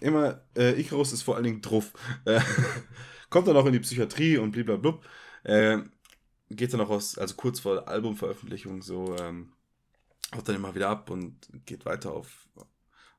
Immer, 0.00 0.42
äh, 0.56 0.78
Icarus 0.80 1.12
ist 1.12 1.22
vor 1.22 1.34
allen 1.36 1.44
Dingen 1.44 1.62
druff. 1.62 1.92
Äh, 2.24 2.40
kommt 3.30 3.48
dann 3.48 3.56
auch 3.56 3.66
in 3.66 3.72
die 3.72 3.80
Psychiatrie 3.80 4.36
und 4.38 4.52
blablabla. 4.52 5.00
Äh, 5.44 5.78
geht 6.50 6.72
dann 6.72 6.80
auch 6.82 6.90
aus, 6.90 7.16
also 7.18 7.34
kurz 7.34 7.60
vor 7.60 7.88
Albumveröffentlichung 7.88 8.82
so, 8.82 9.16
ähm, 9.18 9.52
haut 10.34 10.46
dann 10.48 10.56
immer 10.56 10.74
wieder 10.74 10.88
ab 10.90 11.08
und 11.10 11.48
geht 11.66 11.84
weiter 11.86 12.12
auf, 12.12 12.46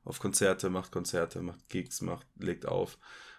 auf 0.04 0.20
Konzerte, 0.20 0.70
macht 0.70 0.92
Konzerte, 0.92 1.42
macht 1.42 1.68
Gigs, 1.68 2.00
macht, 2.00 2.26
legt 2.38 2.66
auf. 2.66 2.96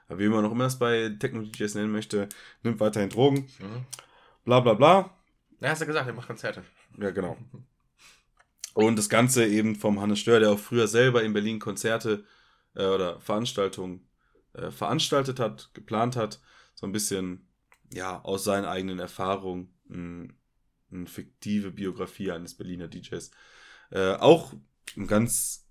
Aber 0.07 0.19
wie 0.19 0.27
man 0.27 0.45
auch 0.45 0.51
immer 0.51 0.65
das 0.65 0.77
bei 0.77 1.09
Techno-DJs 1.17 1.75
nennen 1.75 1.91
möchte, 1.91 2.27
nimmt 2.61 2.79
weiterhin 2.79 3.09
Drogen, 3.09 3.47
Mhm. 3.59 3.85
bla 4.43 4.59
bla 4.59 4.73
bla. 4.73 5.17
Na, 5.59 5.69
hast 5.69 5.81
du 5.81 5.85
gesagt, 5.85 6.07
er 6.07 6.13
macht 6.13 6.27
Konzerte. 6.27 6.63
Ja, 6.99 7.11
genau. 7.11 7.37
Und 8.75 8.97
das 8.97 9.07
Ganze 9.09 9.45
eben 9.47 9.75
vom 9.75 10.01
Hannes 10.01 10.19
Stör, 10.19 10.39
der 10.39 10.51
auch 10.51 10.59
früher 10.59 10.87
selber 10.87 11.23
in 11.23 11.31
Berlin 11.33 11.59
Konzerte 11.59 12.25
äh, 12.75 12.85
oder 12.85 13.19
Veranstaltungen 13.21 14.07
äh, 14.53 14.69
veranstaltet 14.69 15.39
hat, 15.39 15.71
geplant 15.73 16.15
hat. 16.17 16.41
So 16.73 16.85
ein 16.85 16.91
bisschen, 16.91 17.47
ja, 17.93 18.21
aus 18.23 18.43
seinen 18.43 18.65
eigenen 18.65 18.99
Erfahrungen 18.99 19.73
mh, 19.87 20.33
eine 20.91 21.07
fiktive 21.07 21.71
Biografie 21.71 22.31
eines 22.31 22.55
Berliner 22.55 22.89
DJs. 22.89 23.31
Äh, 23.91 24.15
auch 24.15 24.53
ein 24.97 25.07
ganz 25.07 25.65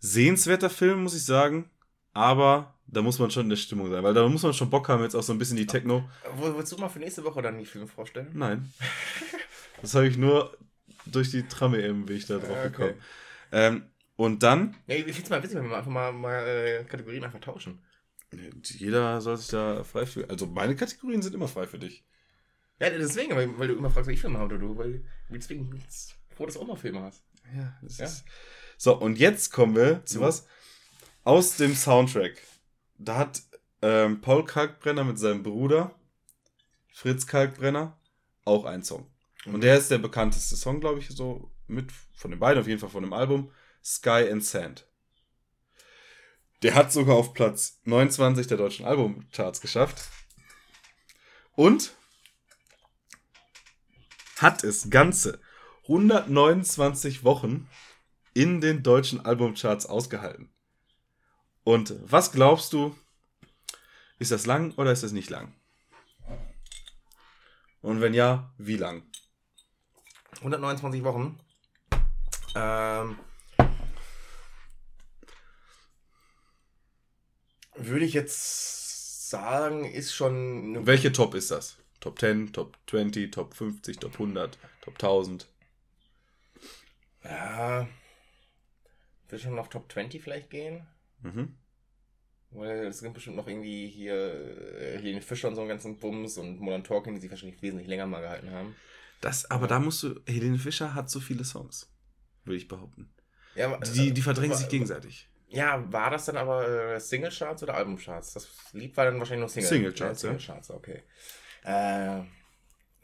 sehenswerter 0.00 0.70
Film, 0.70 1.04
muss 1.04 1.14
ich 1.14 1.24
sagen. 1.24 1.70
Aber 2.12 2.74
da 2.86 3.00
muss 3.02 3.18
man 3.20 3.30
schon 3.30 3.44
in 3.44 3.50
der 3.50 3.56
Stimmung 3.56 3.90
sein, 3.90 4.02
weil 4.02 4.14
da 4.14 4.28
muss 4.28 4.42
man 4.42 4.52
schon 4.54 4.70
Bock 4.70 4.88
haben, 4.88 5.02
jetzt 5.04 5.14
auch 5.16 5.22
so 5.22 5.32
ein 5.32 5.38
bisschen 5.38 5.56
die 5.56 5.66
Techno. 5.66 6.08
Wo- 6.36 6.56
Willst 6.56 6.72
du 6.72 6.76
mal 6.78 6.88
für 6.88 6.98
nächste 6.98 7.24
Woche 7.24 7.42
dann 7.42 7.58
die 7.58 7.64
Filme 7.64 7.86
vorstellen? 7.86 8.30
Nein. 8.34 8.72
Das 9.82 9.94
habe 9.94 10.06
ich 10.08 10.16
nur 10.16 10.56
durch 11.06 11.30
die 11.30 11.42
Tramme 11.46 11.82
eben, 11.82 12.08
wie 12.08 12.14
ich 12.14 12.26
da 12.26 12.38
drauf 12.38 12.50
Okay. 12.50 12.70
gekommen. 12.70 13.02
Ähm, 13.52 13.84
und 14.16 14.42
dann, 14.42 14.76
Nee, 14.86 14.96
ich 14.98 15.04
finde 15.04 15.22
es 15.22 15.30
mal 15.30 15.42
witzig, 15.42 15.56
wenn 15.58 15.68
wir 15.68 15.76
einfach 15.76 15.90
mal, 15.90 16.12
mal 16.12 16.46
äh, 16.46 16.84
Kategorien 16.84 17.24
einfach 17.24 17.40
tauschen. 17.40 17.82
jeder 18.64 19.20
soll 19.20 19.36
sich 19.36 19.48
da 19.48 19.82
frei 19.84 20.06
fühlen. 20.06 20.30
Also 20.30 20.46
meine 20.46 20.76
Kategorien 20.76 21.22
sind 21.22 21.34
immer 21.34 21.48
frei 21.48 21.66
für 21.66 21.78
dich. 21.78 22.04
Ja, 22.80 22.90
deswegen, 22.90 23.34
weil, 23.36 23.58
weil 23.58 23.68
du 23.68 23.74
immer 23.74 23.90
fragst, 23.90 24.08
welche 24.08 24.22
Filme 24.22 24.38
habe 24.38 24.58
du, 24.58 24.76
weil 24.76 25.04
deswegen 25.28 25.70
bin 25.70 25.78
ich 25.78 26.14
froh, 26.36 26.46
dass 26.46 26.54
du 26.54 26.60
auch 26.62 26.66
mal 26.66 26.76
Filme 26.76 27.02
hast. 27.02 27.24
Ja, 27.54 27.76
das 27.82 27.98
Ja. 27.98 28.04
ist. 28.06 28.24
So, 28.76 28.98
und 28.98 29.18
jetzt 29.18 29.52
kommen 29.52 29.76
wir 29.76 30.04
zu 30.04 30.20
was 30.20 30.46
aus 31.22 31.56
dem 31.56 31.74
Soundtrack. 31.74 32.42
Da 32.98 33.18
hat 33.18 33.42
ähm, 33.82 34.20
Paul 34.20 34.44
Kalkbrenner 34.44 35.04
mit 35.04 35.18
seinem 35.18 35.42
Bruder 35.42 35.94
Fritz 36.92 37.26
Kalkbrenner 37.26 37.96
auch 38.44 38.64
einen 38.64 38.82
Song. 38.82 39.06
Und 39.46 39.62
der 39.62 39.76
ist 39.76 39.90
der 39.90 39.98
bekannteste 39.98 40.56
Song, 40.56 40.80
glaube 40.80 41.00
ich, 41.00 41.08
so 41.08 41.50
mit 41.66 41.92
von 42.14 42.30
den 42.30 42.40
beiden, 42.40 42.60
auf 42.60 42.68
jeden 42.68 42.80
Fall 42.80 42.88
von 42.88 43.02
dem 43.02 43.12
Album 43.12 43.50
Sky 43.82 44.28
and 44.30 44.44
Sand. 44.44 44.86
Der 46.62 46.74
hat 46.74 46.92
sogar 46.92 47.16
auf 47.16 47.34
Platz 47.34 47.80
29 47.84 48.46
der 48.46 48.56
deutschen 48.56 48.86
Albumcharts 48.86 49.60
geschafft. 49.60 50.08
Und 51.52 51.92
hat 54.38 54.64
es 54.64 54.90
ganze 54.90 55.40
129 55.84 57.22
Wochen 57.24 57.68
in 58.32 58.60
den 58.60 58.82
deutschen 58.82 59.24
Albumcharts 59.24 59.86
ausgehalten. 59.86 60.50
Und 61.62 61.94
was 62.02 62.32
glaubst 62.32 62.72
du, 62.72 62.96
ist 64.18 64.32
das 64.32 64.46
lang 64.46 64.72
oder 64.76 64.92
ist 64.92 65.02
das 65.02 65.12
nicht 65.12 65.30
lang? 65.30 65.54
Und 67.82 68.00
wenn 68.00 68.14
ja, 68.14 68.52
wie 68.56 68.76
lang? 68.76 69.02
129 70.38 71.04
Wochen. 71.04 71.38
Ähm, 72.54 73.18
würde 77.76 78.04
ich 78.04 78.14
jetzt 78.14 79.28
sagen, 79.30 79.84
ist 79.84 80.14
schon. 80.14 80.76
eine- 80.76 80.86
Welche 80.86 81.12
Top 81.12 81.34
ist 81.34 81.50
das? 81.50 81.78
Top 82.00 82.18
10, 82.18 82.52
Top 82.52 82.76
20, 82.88 83.32
Top 83.32 83.54
50, 83.54 83.98
Top 83.98 84.12
100, 84.14 84.58
Top 84.82 84.94
1000? 84.94 85.48
Ja. 87.24 87.88
Will 89.28 89.38
schon 89.38 89.58
auf 89.58 89.70
Top 89.70 89.90
20 89.90 90.22
vielleicht 90.22 90.50
gehen? 90.50 90.86
Mhm. 91.22 91.56
Weil 92.50 92.86
es 92.86 93.00
gibt 93.02 93.14
bestimmt 93.14 93.36
noch 93.36 93.48
irgendwie 93.48 93.88
hier 93.88 94.14
äh, 94.14 94.98
Helene 94.98 95.22
Fischer 95.22 95.48
und 95.48 95.54
so 95.56 95.62
einen 95.62 95.70
ganzen 95.70 95.98
Bums 95.98 96.36
und 96.38 96.60
Modern 96.60 96.84
Talking, 96.84 97.14
die 97.14 97.20
sich 97.20 97.30
wahrscheinlich 97.30 97.60
wesentlich 97.62 97.88
länger 97.88 98.06
mal 98.06 98.20
gehalten 98.20 98.50
haben. 98.50 98.76
Das, 99.24 99.50
aber 99.50 99.66
da 99.66 99.78
musst 99.78 100.02
du, 100.02 100.20
Helene 100.26 100.58
Fischer 100.58 100.94
hat 100.94 101.08
so 101.08 101.18
viele 101.20 101.44
Songs, 101.44 101.90
würde 102.44 102.56
ich 102.58 102.68
behaupten. 102.68 103.10
Ja, 103.54 103.76
Die, 103.78 104.12
die 104.12 104.22
verdrängen 104.22 104.50
war- 104.50 104.58
sich 104.58 104.68
gegenseitig. 104.68 105.28
Ja, 105.48 105.90
war 105.92 106.10
das 106.10 106.24
dann 106.26 106.36
aber 106.36 106.68
äh, 106.68 107.00
Single-Charts 107.00 107.62
oder 107.62 107.74
Album-Charts? 107.74 108.32
Das 108.34 108.48
Lied 108.72 108.96
war 108.96 109.04
dann 109.04 109.18
wahrscheinlich 109.18 109.40
nur 109.40 109.48
Single. 109.48 109.68
Single-Charts, 109.68 110.22
ja. 110.22 110.28
Single-Charts, 110.30 110.70
okay. 110.72 111.02
Äh, 111.62 112.22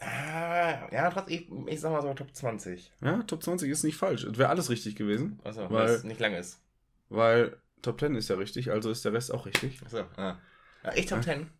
ah, 0.00 0.88
ja, 0.92 1.10
trotzdem, 1.10 1.34
ich, 1.68 1.72
ich 1.74 1.80
sag 1.80 1.92
mal 1.92 2.02
so 2.02 2.12
Top 2.14 2.34
20. 2.34 2.92
Ja, 3.00 3.22
Top 3.22 3.42
20 3.42 3.70
ist 3.70 3.84
nicht 3.84 3.96
falsch. 3.96 4.26
Wäre 4.28 4.48
alles 4.48 4.68
richtig 4.70 4.96
gewesen, 4.96 5.38
Also, 5.44 5.70
weil 5.70 5.88
es 5.90 6.04
nicht 6.04 6.20
lang 6.20 6.34
ist. 6.34 6.60
weil 7.08 7.56
Top 7.82 7.98
10 8.00 8.14
ist 8.14 8.28
ja 8.28 8.36
richtig, 8.36 8.70
also 8.70 8.90
ist 8.90 9.04
der 9.04 9.12
Rest 9.12 9.32
auch 9.32 9.46
richtig. 9.46 9.80
Achso, 9.84 10.00
ah. 10.16 10.38
Ja, 10.84 10.94
ich 10.94 11.06
Top 11.06 11.18
Ja. 11.24 11.34
10. 11.34 11.50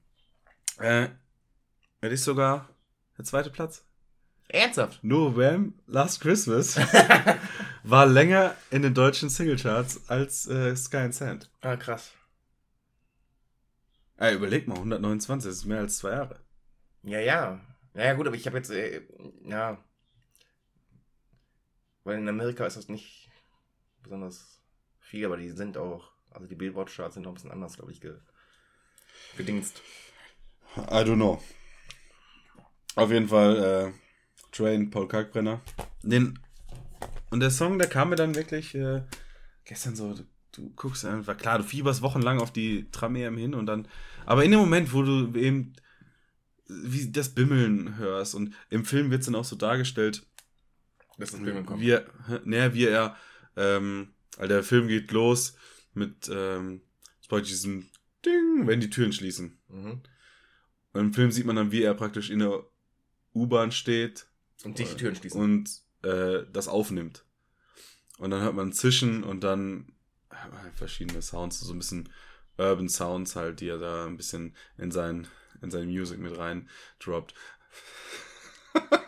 Äh, 0.79 1.09
das 2.01 2.13
ist 2.13 2.25
sogar 2.25 2.69
der 3.17 3.25
zweite 3.25 3.51
Platz. 3.51 3.87
Ernsthaft? 4.53 5.03
No 5.03 5.37
Wham, 5.37 5.75
Last 5.87 6.21
Christmas 6.21 6.77
war 7.85 8.07
länger 8.07 8.55
in 8.71 8.83
den 8.83 8.95
deutschen 8.95 9.29
Singlecharts 9.29 10.09
als 10.09 10.47
äh, 10.49 10.75
Sky 10.77 10.97
and 10.99 11.15
Sand. 11.15 11.51
ah, 11.61 11.77
krass. 11.77 12.13
Äh, 14.19 14.35
überleg 14.35 14.69
mal, 14.69 14.75
129, 14.77 15.49
das 15.49 15.59
ist 15.59 15.65
mehr 15.65 15.79
als 15.81 15.99
zwei 15.99 16.11
Jahre. 16.11 16.41
Ja, 17.03 17.21
ja. 17.21 17.61
Ja, 17.95 18.05
ja, 18.05 18.13
gut, 18.15 18.27
aber 18.27 18.37
ich 18.37 18.47
habe 18.47 18.59
jetzt, 18.59 18.71
äh, 18.71 19.03
ja. 19.45 19.83
Weil 22.05 22.19
in 22.19 22.29
Amerika 22.29 22.67
ist 22.67 22.77
das 22.77 22.89
nicht 22.89 23.31
besonders 24.03 24.61
viel, 24.99 25.25
aber 25.25 25.37
die 25.37 25.51
sind 25.51 25.77
auch, 25.79 26.11
also 26.31 26.47
die 26.47 26.55
Billboard-Charts 26.55 27.15
sind 27.15 27.27
auch 27.27 27.31
ein 27.31 27.35
bisschen 27.35 27.51
anders, 27.51 27.77
glaube 27.77 27.93
ich, 27.93 28.01
ge 28.01 28.15
gedingst. 29.37 29.81
I 30.77 31.03
don't 31.03 31.17
know. 31.17 31.43
Auf 32.95 33.11
jeden 33.11 33.29
Fall, 33.29 33.93
äh, 33.93 33.93
Train, 34.53 34.91
Paul 34.91 35.09
Kalkbrenner. 35.09 35.61
Den, 36.03 36.39
und 37.31 37.41
der 37.41 37.51
Song, 37.51 37.79
der 37.79 37.89
kam 37.89 38.11
mir 38.11 38.17
dann 38.17 38.35
wirklich 38.35 38.75
äh, 38.75 39.03
gestern 39.65 39.97
so, 39.97 40.15
du, 40.15 40.25
du 40.53 40.71
guckst 40.71 41.05
einfach, 41.05 41.37
klar, 41.37 41.59
du 41.59 41.65
fieberst 41.65 42.03
wochenlang 42.03 42.41
auf 42.41 42.53
die 42.53 42.91
Tram-EM 42.91 43.37
hin 43.37 43.55
und 43.55 43.67
dann, 43.67 43.87
aber 44.27 44.45
in 44.45 44.51
dem 44.51 44.61
Moment, 44.61 44.93
wo 44.93 45.03
du 45.03 45.33
eben 45.39 45.75
wie 46.67 47.11
das 47.11 47.31
Bimmeln 47.31 47.99
hörst 47.99 48.35
und 48.35 48.55
im 48.69 48.85
Film 48.85 49.11
wird 49.11 49.21
es 49.21 49.27
dann 49.27 49.35
auch 49.35 49.45
so 49.45 49.57
dargestellt, 49.57 50.25
Das 51.19 51.33
ist 51.33 51.43
Film 51.43 51.67
wie 51.81 51.91
er, 51.91 52.07
ne, 52.45 52.73
wie 52.75 52.87
er, 52.87 53.17
ähm, 53.57 54.09
also 54.37 54.49
der 54.49 54.63
Film 54.63 54.89
geht 54.89 55.11
los 55.11 55.57
mit, 55.95 56.31
ähm, 56.33 56.83
diesem 57.45 57.89
Ding, 58.25 58.67
wenn 58.67 58.81
die 58.81 58.91
Türen 58.91 59.13
schließen. 59.13 59.57
Mhm. 59.69 60.01
Und 60.93 61.01
im 61.01 61.15
Film 61.15 61.31
sieht 61.31 61.47
man 61.47 61.55
dann, 61.55 61.71
wie 61.71 61.83
er 61.83 61.95
praktisch 61.95 62.31
in 62.31 62.41
der 62.41 62.65
U-Bahn 63.33 63.71
steht 63.71 64.27
Und 64.65 64.77
sich 64.77 64.91
die 64.91 64.97
Türen 64.97 65.17
schließen. 65.17 65.41
und 65.41 65.71
äh, 66.03 66.45
das 66.53 66.69
aufnimmt. 66.69 67.25
Und 68.19 68.31
dann 68.31 68.43
hört 68.43 68.55
man 68.55 68.73
Zischen 68.73 69.25
und 69.25 69.43
dann 69.43 69.93
halt 70.31 70.75
verschiedene 70.77 71.23
Sounds, 71.23 71.61
so 71.61 71.73
ein 71.73 71.79
bisschen 71.79 72.09
Urban 72.59 72.89
Sounds 72.89 73.37
halt, 73.37 73.61
die 73.61 73.69
er 73.69 73.79
da 73.79 74.07
ein 74.07 74.17
bisschen 74.17 74.55
in 74.77 74.91
sein, 74.91 75.27
in 75.63 75.71
sein 75.71 75.87
Music 75.89 76.19
mit 76.19 76.37
rein 76.37 76.69
droppt. 76.99 77.35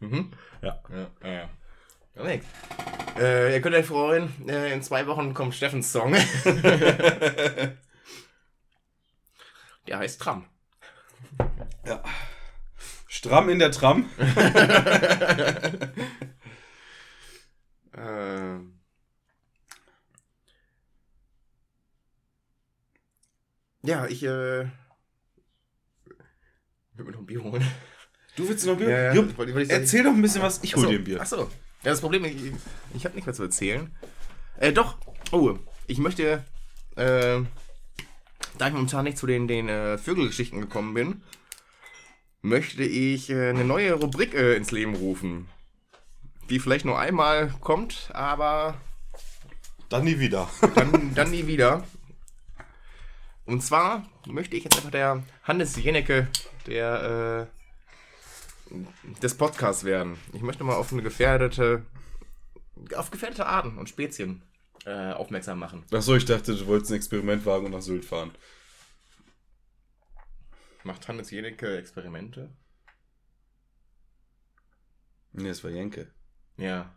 Mhm. 0.00 0.32
Ja. 0.62 0.82
Ja, 0.90 1.10
ja, 1.22 1.30
ja. 2.14 2.24
Nix. 2.24 2.46
Äh, 3.18 3.52
ihr 3.54 3.60
könnt 3.60 3.76
euch 3.76 3.84
freuen, 3.86 4.48
äh, 4.48 4.72
in 4.72 4.82
zwei 4.82 5.06
Wochen 5.06 5.34
kommt 5.34 5.54
Steffens 5.54 5.92
Song. 5.92 6.12
Der 9.86 9.98
heißt 9.98 10.20
Tram. 10.20 10.46
Ja. 11.86 12.02
Stramm 13.06 13.48
in 13.50 13.58
der 13.58 13.72
Tram. 13.72 14.08
ähm. 17.96 18.74
Ja, 23.82 24.06
ich 24.06 24.22
äh, 24.22 24.26
würde 24.26 24.70
mir 26.98 27.12
noch 27.12 27.20
ein 27.20 27.26
Bier 27.26 27.42
holen. 27.42 27.64
Du 28.36 28.48
willst 28.48 28.66
noch 28.66 28.76
Bier? 28.76 28.90
Ja, 28.90 28.98
ja. 29.04 29.14
Jupp, 29.14 29.36
Wollte- 29.38 29.54
wollte 29.54 29.72
erzähl 29.72 30.04
doch 30.04 30.12
ein 30.12 30.20
bisschen 30.22 30.42
was. 30.42 30.62
Ich 30.62 30.76
hol 30.76 30.86
dir 30.86 30.98
ein 30.98 31.04
Bier. 31.04 31.20
Achso. 31.20 31.50
Ja, 31.82 31.90
das 31.90 32.00
Problem, 32.00 32.24
ich, 32.26 32.52
ich 32.94 33.04
habe 33.06 33.14
nicht 33.14 33.26
mehr 33.26 33.34
zu 33.34 33.42
erzählen. 33.42 33.94
Äh, 34.58 34.72
doch. 34.72 34.98
Oh, 35.32 35.58
ich 35.86 35.98
möchte, 35.98 36.44
äh, 36.96 37.40
da 38.60 38.66
ich 38.66 38.74
momentan 38.74 39.04
nicht 39.04 39.16
zu 39.16 39.26
den, 39.26 39.48
den 39.48 39.70
äh, 39.70 39.96
Vögelgeschichten 39.96 40.60
gekommen 40.60 40.92
bin, 40.92 41.22
möchte 42.42 42.82
ich 42.84 43.30
äh, 43.30 43.48
eine 43.48 43.64
neue 43.64 43.94
Rubrik 43.94 44.34
äh, 44.34 44.54
ins 44.54 44.70
Leben 44.70 44.94
rufen. 44.94 45.48
Die 46.50 46.58
vielleicht 46.58 46.84
nur 46.84 46.98
einmal 46.98 47.54
kommt, 47.60 48.10
aber 48.12 48.78
Dann 49.88 50.04
nie 50.04 50.18
wieder. 50.18 50.50
dann, 50.74 51.14
dann 51.14 51.30
nie 51.30 51.46
wieder. 51.46 51.84
Und 53.46 53.62
zwar 53.62 54.06
möchte 54.26 54.56
ich 54.56 54.64
jetzt 54.64 54.76
einfach 54.76 54.90
der 54.90 55.22
Hannes 55.42 55.82
Jenecke 55.82 56.28
der, 56.66 57.48
äh, 58.70 58.74
des 59.22 59.36
Podcasts 59.38 59.84
werden. 59.84 60.18
Ich 60.34 60.42
möchte 60.42 60.64
mal 60.64 60.76
auf 60.76 60.92
eine 60.92 61.02
gefährdete, 61.02 61.86
auf 62.94 63.10
gefährdete 63.10 63.46
Arten 63.46 63.78
und 63.78 63.88
Spezien 63.88 64.42
äh, 64.86 65.12
aufmerksam 65.12 65.58
machen. 65.58 65.84
Achso, 65.92 66.16
ich 66.16 66.24
dachte, 66.24 66.54
du 66.54 66.66
wolltest 66.66 66.90
ein 66.90 66.96
Experiment 66.96 67.44
wagen 67.46 67.66
und 67.66 67.72
nach 67.72 67.82
Sylt 67.82 68.04
fahren. 68.04 68.30
Macht 70.84 71.06
Hannes 71.08 71.30
Jenecke 71.30 71.76
Experimente? 71.76 72.50
Nee, 75.32 75.48
das 75.48 75.62
war 75.62 75.70
Jenke. 75.70 76.10
Ja. 76.56 76.92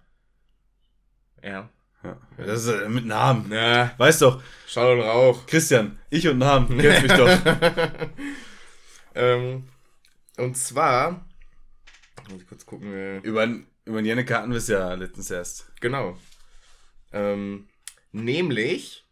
Ja. 1.43 1.69
Ja. 2.03 2.17
Das 2.37 2.65
ist 2.65 2.67
äh, 2.67 2.89
mit 2.89 3.05
Namen. 3.05 3.45
Na, 3.49 3.93
Weißt 3.97 4.21
doch, 4.21 4.41
Schall 4.67 4.99
und 4.99 5.05
Rauch. 5.05 5.45
Christian, 5.45 5.99
ich 6.09 6.27
und 6.27 6.37
Namen, 6.39 6.77
kennst 6.79 7.03
mich 7.03 7.13
doch. 7.13 7.29
ähm, 9.15 9.67
und 10.37 10.57
zwar, 10.57 11.25
muss 12.29 12.41
ich 12.41 12.47
kurz 12.47 12.65
gucken, 12.65 12.93
äh, 12.93 13.17
über, 13.19 13.45
über 13.85 14.01
den 14.01 14.05
Jenneke 14.05 14.35
hatten 14.35 14.51
wir 14.51 14.57
es 14.57 14.67
ja 14.67 14.93
letztens 14.95 15.31
erst. 15.31 15.71
Genau. 15.79 16.17
Ähm, 17.13 17.67
nämlich, 18.13 19.05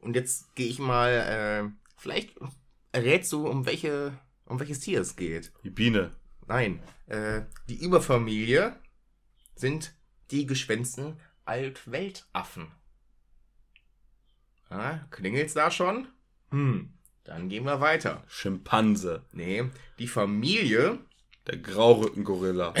und 0.00 0.16
jetzt 0.16 0.54
gehe 0.56 0.66
ich 0.68 0.78
mal, 0.78 1.10
äh, 1.10 1.70
vielleicht 1.96 2.34
errätst 2.92 3.32
du, 3.32 3.46
um 3.46 3.64
welche, 3.66 4.18
um 4.46 4.58
welches 4.58 4.80
Tier 4.80 5.00
es 5.00 5.14
geht. 5.16 5.52
Die 5.62 5.70
Biene. 5.70 6.12
Nein, 6.46 6.82
äh, 7.06 7.42
die 7.68 7.80
Überfamilie 7.82 8.74
sind 9.54 9.94
die 10.30 10.46
geschwänzten 10.46 11.20
Altweltaffen. 11.44 12.72
Ah, 14.70 14.98
klingelt's 15.10 15.54
da 15.54 15.70
schon? 15.70 16.08
Hm, 16.50 16.92
dann 17.24 17.48
gehen 17.48 17.64
wir 17.64 17.80
weiter. 17.80 18.22
Schimpanse. 18.28 19.24
Nee, 19.32 19.64
die 19.98 20.08
Familie, 20.08 20.98
Der 21.46 21.56
Graurückengorilla. 21.58 22.74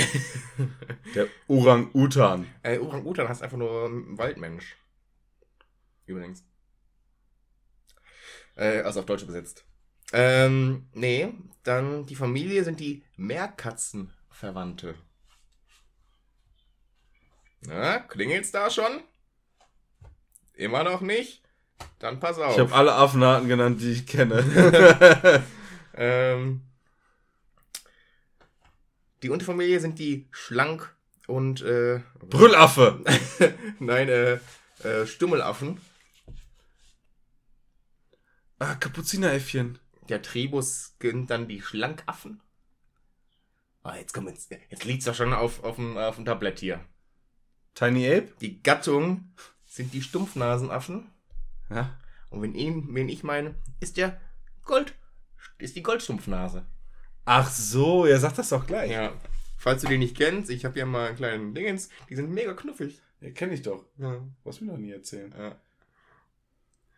der 1.14 1.28
Orang-Utan. 1.48 2.46
äh, 2.62 2.78
Orang-Utan 2.78 3.28
heißt 3.28 3.42
einfach 3.42 3.56
nur 3.56 3.90
Waldmensch. 4.18 4.76
Übrigens. 6.08 6.44
Äh, 8.56 8.80
also 8.80 9.00
auf 9.00 9.06
Deutsch 9.06 9.22
übersetzt. 9.22 9.64
Ähm, 10.12 10.88
nee, 10.92 11.32
dann 11.62 12.06
die 12.06 12.16
Familie 12.16 12.64
sind 12.64 12.80
die 12.80 13.04
Meerkatzenverwandte. 13.16 14.94
Na, 17.60 18.00
klingelt's 18.00 18.50
da 18.50 18.70
schon? 18.70 19.02
Immer 20.54 20.82
noch 20.82 21.02
nicht? 21.02 21.42
Dann 21.98 22.18
pass 22.18 22.38
auf. 22.38 22.52
Ich 22.52 22.58
habe 22.58 22.74
alle 22.74 22.94
Affenarten 22.94 23.48
genannt, 23.48 23.80
die 23.80 23.92
ich 23.92 24.06
kenne. 24.06 25.44
Ähm, 25.98 26.60
die 29.24 29.30
Unterfamilie 29.30 29.80
sind 29.80 29.98
die 29.98 30.28
schlank 30.30 30.94
und 31.26 31.60
äh, 31.62 32.00
Brüllaffe. 32.20 33.02
nein, 33.80 34.08
äh, 34.08 34.38
äh, 34.84 35.06
Stummelaffen. 35.06 35.80
Ah, 38.58 38.74
Kapuzineräffchen. 38.74 39.78
Der 40.08 40.22
Tribus 40.22 40.96
sind 41.00 41.30
dann 41.30 41.48
die 41.48 41.60
Schlankaffen. 41.60 42.40
Ah, 43.82 43.96
jetzt 43.96 44.12
komm, 44.12 44.28
jetzt, 44.28 44.50
jetzt 44.50 44.84
liegt's 44.84 45.04
doch 45.04 45.14
schon 45.14 45.32
auf, 45.32 45.62
auf, 45.62 45.76
dem, 45.76 45.96
auf 45.96 46.16
dem 46.16 46.24
Tablett 46.24 46.58
hier. 46.58 46.84
Tiny 47.74 48.06
Ape. 48.10 48.32
Die 48.40 48.62
Gattung 48.62 49.32
sind 49.66 49.92
die 49.94 50.02
Stumpfnasenaffen. 50.02 51.10
Ja. 51.70 51.98
Und 52.30 52.42
wenn 52.42 52.54
ihn, 52.54 52.94
wen 52.94 53.08
ich 53.08 53.22
meine, 53.22 53.54
ist 53.80 53.96
der 53.96 54.20
Gold, 54.64 54.94
ist 55.58 55.76
die 55.76 55.82
Goldstumpfnase. 55.82 56.66
Ach 57.24 57.50
so, 57.50 58.06
er 58.06 58.18
sagt 58.18 58.38
das 58.38 58.48
doch 58.48 58.66
gleich. 58.66 58.90
Ja. 58.90 59.12
Falls 59.56 59.82
du 59.82 59.88
den 59.88 60.00
nicht 60.00 60.16
kennst, 60.16 60.50
ich 60.50 60.64
habe 60.64 60.74
hier 60.74 60.86
mal 60.86 61.08
einen 61.08 61.16
kleinen 61.16 61.54
Dingens, 61.54 61.88
die 62.08 62.16
sind 62.16 62.30
mega 62.30 62.54
knuffig. 62.54 63.00
Ja, 63.20 63.30
kenn 63.30 63.52
ich 63.52 63.62
doch. 63.62 63.84
Ja. 63.98 64.20
Was 64.44 64.60
mir 64.60 64.72
noch 64.72 64.78
nie 64.78 64.90
erzählen. 64.92 65.32
ja. 65.36 65.56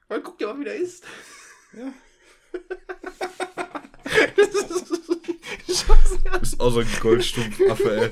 Weil 0.09 0.23
guck 0.23 0.39
dir 0.39 0.49
mal, 0.49 0.59
wie 0.59 0.65
der 0.65 0.75
ist. 0.75 1.05
Ja. 1.73 1.93
das 4.37 4.49
ist 5.69 5.87
Scheiße. 5.87 6.19
Ist 6.43 6.57
so 6.59 6.81
ein 6.81 6.87
Goldstumpfaffe, 7.01 7.97
ey. 7.97 8.11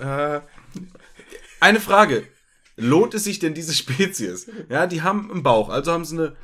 Äh, 0.00 0.40
Eine 1.60 1.80
Frage. 1.80 2.26
Lohnt 2.76 3.14
es 3.14 3.24
sich 3.24 3.38
denn 3.38 3.54
diese 3.54 3.74
Spezies? 3.74 4.50
Ja, 4.68 4.86
die 4.86 5.02
haben 5.02 5.30
einen 5.30 5.42
Bauch, 5.42 5.68
also 5.68 5.92
haben 5.92 6.04
sie 6.04 6.16
eine, 6.16 6.36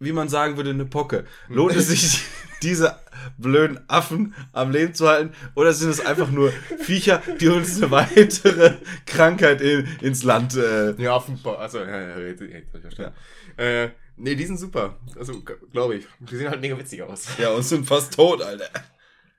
wie 0.00 0.12
man 0.12 0.28
sagen 0.28 0.56
würde, 0.56 0.70
eine 0.70 0.86
Pocke. 0.86 1.26
Lohnt 1.48 1.76
es 1.76 1.88
sich, 1.88 2.22
diese 2.62 2.98
blöden 3.36 3.78
Affen 3.88 4.34
am 4.52 4.70
Leben 4.70 4.94
zu 4.94 5.06
halten? 5.06 5.34
Oder 5.54 5.72
sind 5.74 5.90
es 5.90 6.04
einfach 6.04 6.30
nur 6.30 6.52
Viecher, 6.78 7.22
die 7.38 7.48
uns 7.48 7.76
eine 7.76 7.90
weitere 7.90 8.76
Krankheit 9.06 9.60
in, 9.60 9.86
ins 10.00 10.22
Land 10.22 10.56
äh, 10.56 10.94
ja, 10.94 11.14
offenbar. 11.14 11.58
Also, 11.58 11.78
ja, 11.78 12.00
ja, 12.00 12.18
jetzt, 12.18 12.40
jetzt 12.40 12.68
hab 12.68 12.74
ich 12.76 12.80
verstanden. 12.80 13.14
Äh, 13.58 13.90
nee, 14.16 14.34
die 14.34 14.46
sind 14.46 14.58
super. 14.58 14.98
Also, 15.16 15.42
glaube 15.70 15.96
ich. 15.96 16.06
Die 16.18 16.36
sehen 16.36 16.48
halt 16.48 16.62
mega 16.62 16.78
witzig 16.78 17.02
aus. 17.02 17.28
Ja, 17.38 17.50
und 17.50 17.62
sind 17.62 17.86
fast 17.86 18.14
tot, 18.14 18.40
Alter. 18.40 18.70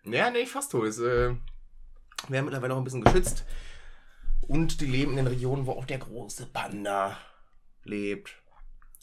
Ja, 0.03 0.29
nee, 0.29 0.45
fast 0.45 0.71
tot. 0.71 0.85
Ist, 0.85 0.99
äh, 0.99 1.33
werden 2.29 2.45
mittlerweile 2.45 2.75
auch 2.75 2.77
ein 2.77 2.83
bisschen 2.83 3.03
geschützt. 3.03 3.45
Und 4.41 4.79
die 4.79 4.85
leben 4.85 5.11
in 5.11 5.17
den 5.17 5.27
Regionen, 5.27 5.65
wo 5.65 5.71
auch 5.71 5.85
der 5.85 5.97
große 5.97 6.47
Panda 6.47 7.17
lebt. 7.83 8.40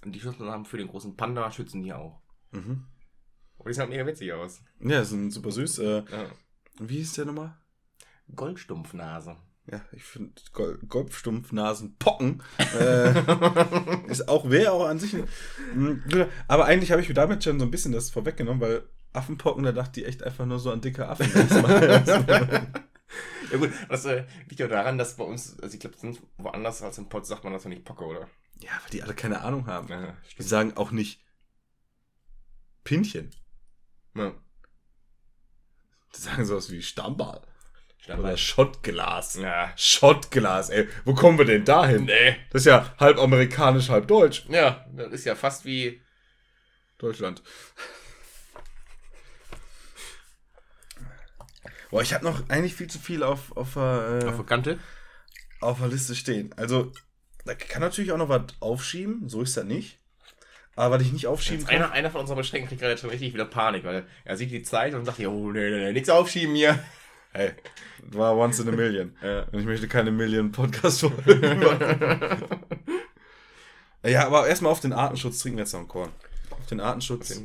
Und 0.05 0.12
die 0.12 0.20
schützen 0.20 0.49
haben 0.49 0.64
für 0.64 0.78
den 0.78 0.88
großen 0.88 1.16
Panda, 1.16 1.51
schützen 1.51 1.82
die 1.82 1.92
auch. 1.92 2.20
Mhm. 2.53 2.84
Und 3.57 3.68
die 3.68 3.72
sehen 3.74 3.80
halt 3.82 3.90
mega 3.90 4.07
witzig 4.07 4.32
aus. 4.32 4.62
Ja, 4.80 5.05
sind 5.05 5.30
super 5.32 5.51
süß. 5.51 5.78
Äh, 5.80 6.05
Ja. 6.11 6.26
wie 6.78 6.99
hieß 6.99 7.14
der 7.14 7.24
nochmal? 7.26 7.57
Goldstumpfnase. 8.34 9.36
Ja, 9.70 9.82
ich 9.92 10.03
finde 10.05 10.32
Gol 10.55 10.78
Golfstumpfnasenpocken 10.88 12.42
äh, 12.80 13.11
ist 14.11 14.26
auch, 14.28 14.49
wäre 14.49 14.72
auch 14.72 14.86
an 14.86 14.99
sich 14.99 15.14
ein, 15.14 15.24
ein- 15.74 16.26
Aber 16.46 16.64
eigentlich 16.64 16.90
habe 16.90 17.03
ich 17.03 17.09
mir 17.09 17.14
damit 17.14 17.44
schon 17.44 17.59
so 17.59 17.66
ein 17.66 17.70
bisschen 17.70 17.92
das 17.92 18.09
vorweggenommen, 18.11 18.62
weil 18.62 18.88
Affenpocken, 19.12 19.64
da 19.64 19.72
dachte 19.72 20.01
ich 20.01 20.07
echt 20.07 20.22
einfach 20.22 20.46
nur 20.46 20.59
so 20.59 20.70
an 20.72 20.80
dicke 20.80 21.07
Affen. 21.09 21.26
Ja 23.51 23.57
gut, 23.57 23.70
das 23.88 24.05
äh, 24.05 24.24
liegt 24.49 24.61
ja 24.61 24.68
daran, 24.68 24.99
dass 24.99 25.16
bei 25.16 25.24
uns, 25.24 25.59
also 25.61 25.72
ich 25.74 25.80
glaube, 25.80 25.96
woanders 26.36 26.82
als 26.82 26.99
im 26.99 27.09
Pott 27.09 27.24
sagt 27.26 27.44
man 27.44 27.55
das 27.55 27.64
ja 27.64 27.70
nicht 27.70 27.84
Pocke, 27.84 28.05
oder? 28.05 28.28
Ja, 28.61 28.70
weil 28.82 28.90
die 28.92 29.02
alle 29.02 29.14
keine 29.14 29.40
Ahnung 29.42 29.66
haben. 29.66 29.88
Ja, 29.88 30.16
Die 30.38 30.42
sagen 30.42 30.76
auch 30.76 30.90
nicht 30.90 31.20
Pinchen. 32.84 33.30
Ja. 34.14 34.32
Die 36.14 36.20
sagen 36.20 36.44
sowas 36.44 36.70
wie 36.70 36.82
Stammball. 36.82 37.42
Stand 37.98 38.20
Oder 38.20 38.36
Schottglas. 38.36 39.34
Ja. 39.34 39.72
Schottglas, 39.76 40.70
ey. 40.70 40.88
Wo 41.04 41.14
kommen 41.14 41.36
wir 41.38 41.44
denn 41.44 41.64
dahin? 41.64 42.04
Nee. 42.04 42.36
Das 42.50 42.62
ist 42.62 42.66
ja 42.66 42.94
halb 42.98 43.18
amerikanisch, 43.18 43.88
halb 43.90 44.06
deutsch. 44.09 44.46
Ja, 44.48 44.86
das 44.94 45.12
ist 45.12 45.24
ja 45.26 45.34
fast 45.34 45.64
wie. 45.64 46.00
Deutschland. 46.98 47.42
Boah, 51.90 52.02
ich 52.02 52.12
habe 52.12 52.24
noch 52.24 52.48
eigentlich 52.48 52.74
viel 52.74 52.88
zu 52.88 52.98
viel 52.98 53.22
auf, 53.22 53.56
auf, 53.56 53.74
der, 53.74 53.82
Auf 54.26 54.34
äh, 54.34 54.36
der 54.36 54.44
Kante. 54.44 54.78
auf 55.61 55.78
der 55.78 55.88
Liste 55.88 56.14
stehen. 56.14 56.52
Also, 56.56 56.92
da 57.49 57.55
kann 57.55 57.80
natürlich 57.80 58.12
auch 58.12 58.18
noch 58.18 58.28
was 58.28 58.42
aufschieben, 58.61 59.28
so 59.28 59.40
ist 59.40 59.57
das 59.57 59.64
nicht. 59.64 59.99
Aber 60.76 60.96
was 60.96 61.03
ich 61.03 61.12
nicht 61.12 61.26
aufschieben 61.26 61.61
Jetzt 61.61 61.68
kann. 61.68 61.82
einer, 61.82 61.92
einer 61.92 62.11
von 62.11 62.20
unseren 62.20 62.36
Beschränkten 62.36 62.68
kriegt 62.68 62.82
gerade 62.82 62.99
schon 62.99 63.11
richtig 63.11 63.32
wieder 63.32 63.46
Panik, 63.46 63.84
weil 63.84 64.07
er 64.24 64.36
sieht 64.36 64.51
die 64.51 64.62
Zeit 64.62 64.94
und 64.94 65.05
sagt, 65.07 65.18
oh, 65.20 65.51
nee, 65.51 65.70
nee, 65.70 65.78
nee, 65.78 65.92
nix 65.92 66.09
aufschieben 66.09 66.55
hier. 66.55 66.78
Hey, 67.30 67.53
war 68.05 68.34
once 68.34 68.59
in 68.59 68.68
a 68.68 68.72
million. 68.72 69.14
Ja. 69.22 69.42
Und 69.53 69.61
ich 69.61 69.66
möchte 69.66 69.86
keine 69.86 70.11
Million 70.11 70.51
Podcast 70.51 71.01
folgen 71.01 71.62
Ja, 74.03 74.26
aber 74.26 74.49
erstmal 74.49 74.72
auf 74.72 74.80
den 74.80 74.94
Artenschutz 74.94 75.40
trinken 75.40 75.59
wir 75.59 75.64
jetzt 75.64 75.74
noch 75.74 75.80
einen 75.80 75.88
Korn. 75.88 76.11
Auf 76.51 76.64
den 76.66 76.80
Artenschutz. 76.80 77.38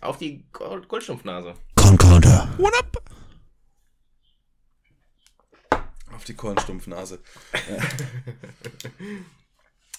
Auf 0.00 0.16
die 0.16 0.46
Gold 0.50 0.88
Goldstumpfnase. 0.88 1.54
What 1.76 2.72
up? 2.78 3.02
Auf 6.22 6.26
die 6.26 6.34
Kornstumpfnase. 6.34 7.18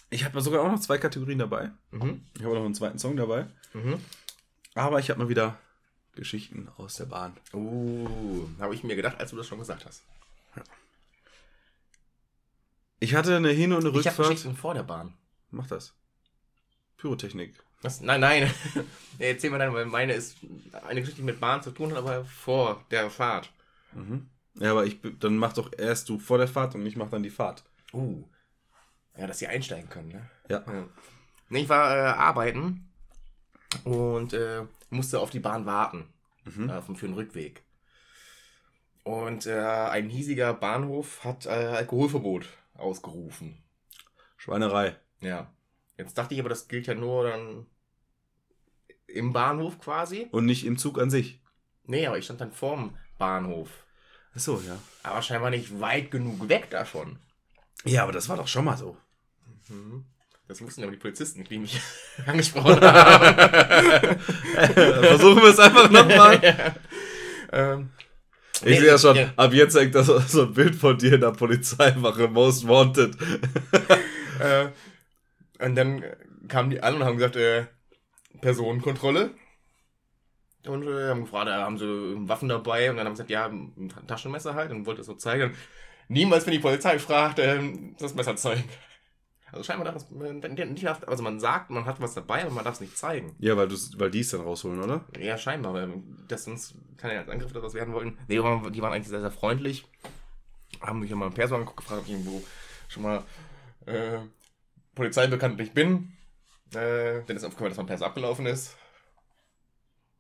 Ich 0.10 0.24
habe 0.24 0.40
sogar 0.40 0.62
auch 0.62 0.72
noch 0.72 0.80
zwei 0.80 0.98
Kategorien 0.98 1.38
dabei. 1.38 1.72
Mhm. 1.92 2.24
Ich 2.38 2.46
habe 2.46 2.56
noch 2.56 2.64
einen 2.64 2.74
zweiten 2.74 2.98
Song 2.98 3.18
dabei. 3.18 3.48
Mhm. 3.74 4.00
Aber 4.74 5.00
ich 5.00 5.10
habe 5.10 5.20
mal 5.20 5.28
wieder 5.28 5.60
Geschichten 6.16 6.70
aus 6.78 6.96
der 6.96 7.08
Bahn. 7.08 7.36
Uh, 7.54 8.48
habe 8.58 8.74
ich 8.74 8.86
mir 8.86 8.96
gedacht, 8.96 9.20
als 9.20 9.32
du 9.32 9.36
das 9.36 9.48
schon 9.48 9.60
gesagt 9.60 9.86
hast. 9.86 10.02
Ich 13.02 13.14
hatte 13.14 13.36
eine 13.36 13.50
Hin- 13.50 13.74
und 13.74 13.80
eine 13.80 13.90
Ich 13.90 14.08
habe 14.08 14.18
Rückfahrt. 14.18 14.30
Geschichten 14.30 14.56
vor 14.56 14.74
der 14.76 14.84
Bahn. 14.84 15.16
Mach 15.52 15.68
das. 15.68 15.94
Pyrotechnik. 16.96 17.54
Was? 17.82 18.00
Nein, 18.00 18.22
nein. 18.22 18.50
erzähl 19.20 19.50
mal 19.50 19.58
deine, 19.58 19.74
weil 19.74 19.88
meine 19.88 20.14
ist 20.14 20.38
eine 20.88 21.02
Geschichte, 21.02 21.20
die 21.20 21.26
mit 21.26 21.42
Bahn 21.42 21.62
zu 21.62 21.72
tun 21.72 21.92
hat, 21.92 21.98
aber 21.98 22.24
vor 22.24 22.86
der 22.92 23.10
Fahrt. 23.10 23.52
Mhm. 23.92 24.30
Ja, 24.56 24.72
aber 24.72 24.86
ich, 24.86 25.00
dann 25.20 25.38
mach 25.38 25.54
doch 25.54 25.72
erst 25.78 26.10
du 26.10 26.20
vor 26.20 26.38
der 26.38 26.48
Fahrt 26.48 26.76
und 26.76 26.86
ich 26.86 26.96
mach 26.96 27.10
dann 27.10 27.24
die 27.24 27.30
Fahrt. 27.30 27.64
Uh. 27.92 28.24
Ja, 29.18 29.28
dass 29.28 29.40
sie 29.40 29.48
einsteigen 29.48 29.90
können, 29.90 30.10
ne? 30.10 30.30
Ja. 30.50 30.64
Ja. 30.68 30.88
Ich 31.50 31.70
war 31.70 31.96
äh, 31.96 32.10
arbeiten 32.10 32.90
und 33.84 34.34
äh, 34.34 34.66
musste 34.90 35.20
auf 35.20 35.30
die 35.30 35.40
Bahn 35.40 35.66
warten. 35.66 36.08
Mhm. 36.46 36.70
Äh, 36.70 36.82
für 36.82 37.08
den 37.08 37.14
Rückweg. 37.14 37.64
Und 39.04 39.46
äh, 39.46 39.60
ein 39.60 40.10
hiesiger 40.10 40.54
Bahnhof 40.54 41.24
hat 41.24 41.46
äh, 41.46 41.50
Alkoholverbot 41.50 42.48
ausgerufen. 42.74 43.62
Schweinerei. 44.38 44.96
Ja. 45.20 45.52
Jetzt 45.98 46.18
dachte 46.18 46.34
ich 46.34 46.40
aber, 46.40 46.50
das 46.50 46.68
gilt 46.68 46.88
ja 46.88 46.96
nur 46.96 47.30
dann 47.30 47.66
im 49.08 49.34
Bahnhof 49.34 49.80
quasi. 49.80 50.28
Und 50.32 50.46
nicht 50.46 50.66
im 50.66 50.78
Zug 50.78 51.00
an 51.00 51.10
sich. 51.10 51.40
Nee, 51.86 52.08
aber 52.08 52.18
ich 52.18 52.26
stand 52.26 52.42
dann 52.42 52.52
vorm 52.52 52.98
Bahnhof. 53.18 53.86
Achso, 54.36 54.62
ja. 54.66 54.78
Aber 55.04 55.22
scheinbar 55.22 55.50
nicht 55.50 55.80
weit 55.80 56.12
genug 56.12 56.50
weg 56.50 56.70
davon. 56.70 57.20
Ja, 57.86 58.04
aber 58.04 58.12
das 58.12 58.30
war 58.30 58.38
doch 58.38 58.48
schon 58.48 58.66
mal 58.66 58.78
so. 58.78 58.98
Mhm. 59.70 60.06
Das 60.48 60.62
wussten 60.62 60.84
aber 60.84 60.92
die 60.92 60.98
Polizisten, 60.98 61.44
die 61.44 61.58
mich 61.58 61.80
angesprochen 62.26 62.80
haben. 62.82 64.20
Versuchen 64.20 65.42
wir 65.42 65.50
es 65.50 65.60
einfach 65.60 65.90
nochmal. 65.90 66.76
ähm, 67.52 67.90
Ich 68.56 68.62
Nee, 68.64 68.80
sehe 68.80 68.88
ja 68.88 68.98
schon, 68.98 69.16
ja. 69.16 69.34
ab 69.36 69.54
jetzt 69.54 69.76
hängt 69.76 69.96
das 69.96 70.08
so 70.08 70.44
ein 70.44 70.54
Bild 70.54 70.76
von 70.76 70.98
dir 70.98 71.14
in 71.14 71.22
der 71.22 71.32
Polizeiwache, 71.32 72.28
Most 72.28 72.68
Wanted. 72.68 73.16
äh, 74.40 74.68
und 75.64 75.76
dann 75.76 76.04
kamen 76.48 76.70
die 76.70 76.82
an 76.82 76.96
und 76.96 77.04
haben 77.04 77.18
gesagt, 77.18 77.36
äh, 77.36 77.66
Personenkontrolle. 78.42 79.32
Und 80.66 80.88
äh, 80.88 81.10
haben 81.10 81.22
gefragt, 81.22 81.50
haben 81.50 81.78
sie 81.78 82.16
Waffen 82.28 82.50
dabei? 82.50 82.90
Und 82.90 82.98
dann 82.98 83.06
haben 83.06 83.16
sie 83.16 83.24
gesagt, 83.24 83.30
ja, 83.30 83.48
ein 83.48 83.92
Taschenmesser 84.08 84.54
halt 84.56 84.72
und 84.72 84.86
wollte 84.86 85.02
es 85.02 85.08
so 85.08 85.14
zeigen. 85.14 85.56
Niemals, 86.08 86.46
wenn 86.46 86.54
die 86.54 86.60
Polizei 86.60 87.00
fragt, 87.00 87.40
ähm, 87.40 87.96
das 88.00 88.16
Messer 88.16 88.36
zeigen. 88.36 88.64
Also 89.54 89.66
scheinbar 89.66 89.86
darf 89.86 89.98
es, 89.98 90.10
man 90.10 90.40
nicht 90.40 90.88
also 90.88 91.22
man 91.22 91.40
sagt, 91.40 91.70
man 91.70 91.86
hat 91.86 92.02
was 92.02 92.16
dabei, 92.16 92.42
aber 92.42 92.52
man 92.52 92.64
darf 92.64 92.74
es 92.76 92.82
nicht 92.82 92.98
zeigen. 92.98 93.36
Ja, 93.38 93.56
weil, 93.56 93.70
weil 93.70 94.10
die 94.10 94.22
es 94.22 94.32
dann 94.32 94.42
rausholen, 94.42 94.82
oder? 94.82 95.06
Ja, 95.20 95.38
scheinbar, 95.38 95.76
weil 95.76 95.94
das 96.28 96.46
sonst 96.46 96.74
kann 96.98 97.12
ja 97.12 97.20
als 97.20 97.30
Angriff 97.30 97.52
oder 97.52 97.62
was 97.62 97.76
werden 97.76 97.94
wollten. 97.94 98.18
Nee, 98.28 98.40
aber 98.40 98.72
die 98.72 98.82
waren 98.82 98.94
eigentlich 98.94 99.10
sehr, 99.10 99.22
sehr 99.22 99.30
freundlich. 99.30 99.86
Haben 100.82 101.02
mich 101.02 101.14
mal 101.14 101.28
im 101.28 101.34
Perso 101.34 101.54
angeguckt, 101.54 101.78
gefragt, 101.78 102.02
ob 102.02 102.08
ich 102.08 102.14
irgendwo 102.14 102.42
schon 102.88 103.04
mal 103.04 103.24
äh, 103.86 104.18
Polizei 104.96 105.28
bekanntlich 105.28 105.72
bin. 105.72 106.14
Äh, 106.74 107.22
dann 107.28 107.38
ist 107.38 107.44
aufgefallen, 107.44 107.70
dass 107.70 107.78
mein 107.78 107.86
Perso 107.86 108.06
abgelaufen 108.06 108.48
ist. 108.48 108.76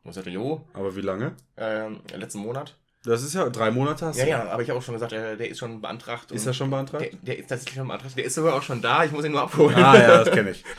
Und 0.03 0.13
sagte, 0.13 0.29
jo, 0.29 0.67
Aber 0.73 0.95
wie 0.95 1.01
lange? 1.01 1.35
äh, 1.55 1.87
letzten 2.15 2.39
Monat. 2.39 2.75
Das 3.05 3.21
ist 3.21 3.33
ja 3.33 3.49
drei 3.49 3.69
Monate 3.71 4.05
hast 4.05 4.17
Ja, 4.17 4.23
du. 4.23 4.29
ja, 4.29 4.49
aber 4.49 4.61
ich 4.61 4.69
habe 4.69 4.79
auch 4.79 4.83
schon 4.83 4.93
gesagt, 4.93 5.11
äh, 5.11 5.35
der 5.35 5.49
ist 5.49 5.59
schon 5.59 5.81
beantragt. 5.81 6.31
Ist 6.31 6.45
er 6.45 6.53
schon 6.53 6.69
beantragt? 6.69 7.03
Der, 7.03 7.11
der 7.21 7.37
ist 7.37 7.47
tatsächlich 7.49 7.75
schon 7.75 7.87
beantragt. 7.87 8.17
Der 8.17 8.23
ist 8.23 8.35
sogar 8.35 8.55
auch 8.55 8.61
schon 8.61 8.81
da, 8.81 9.03
ich 9.03 9.11
muss 9.11 9.25
ihn 9.25 9.31
nur 9.33 9.41
abholen. 9.41 9.75
ah, 9.75 9.95
ja, 9.97 10.23
das 10.23 10.31
kenne 10.33 10.51
ich. 10.51 10.63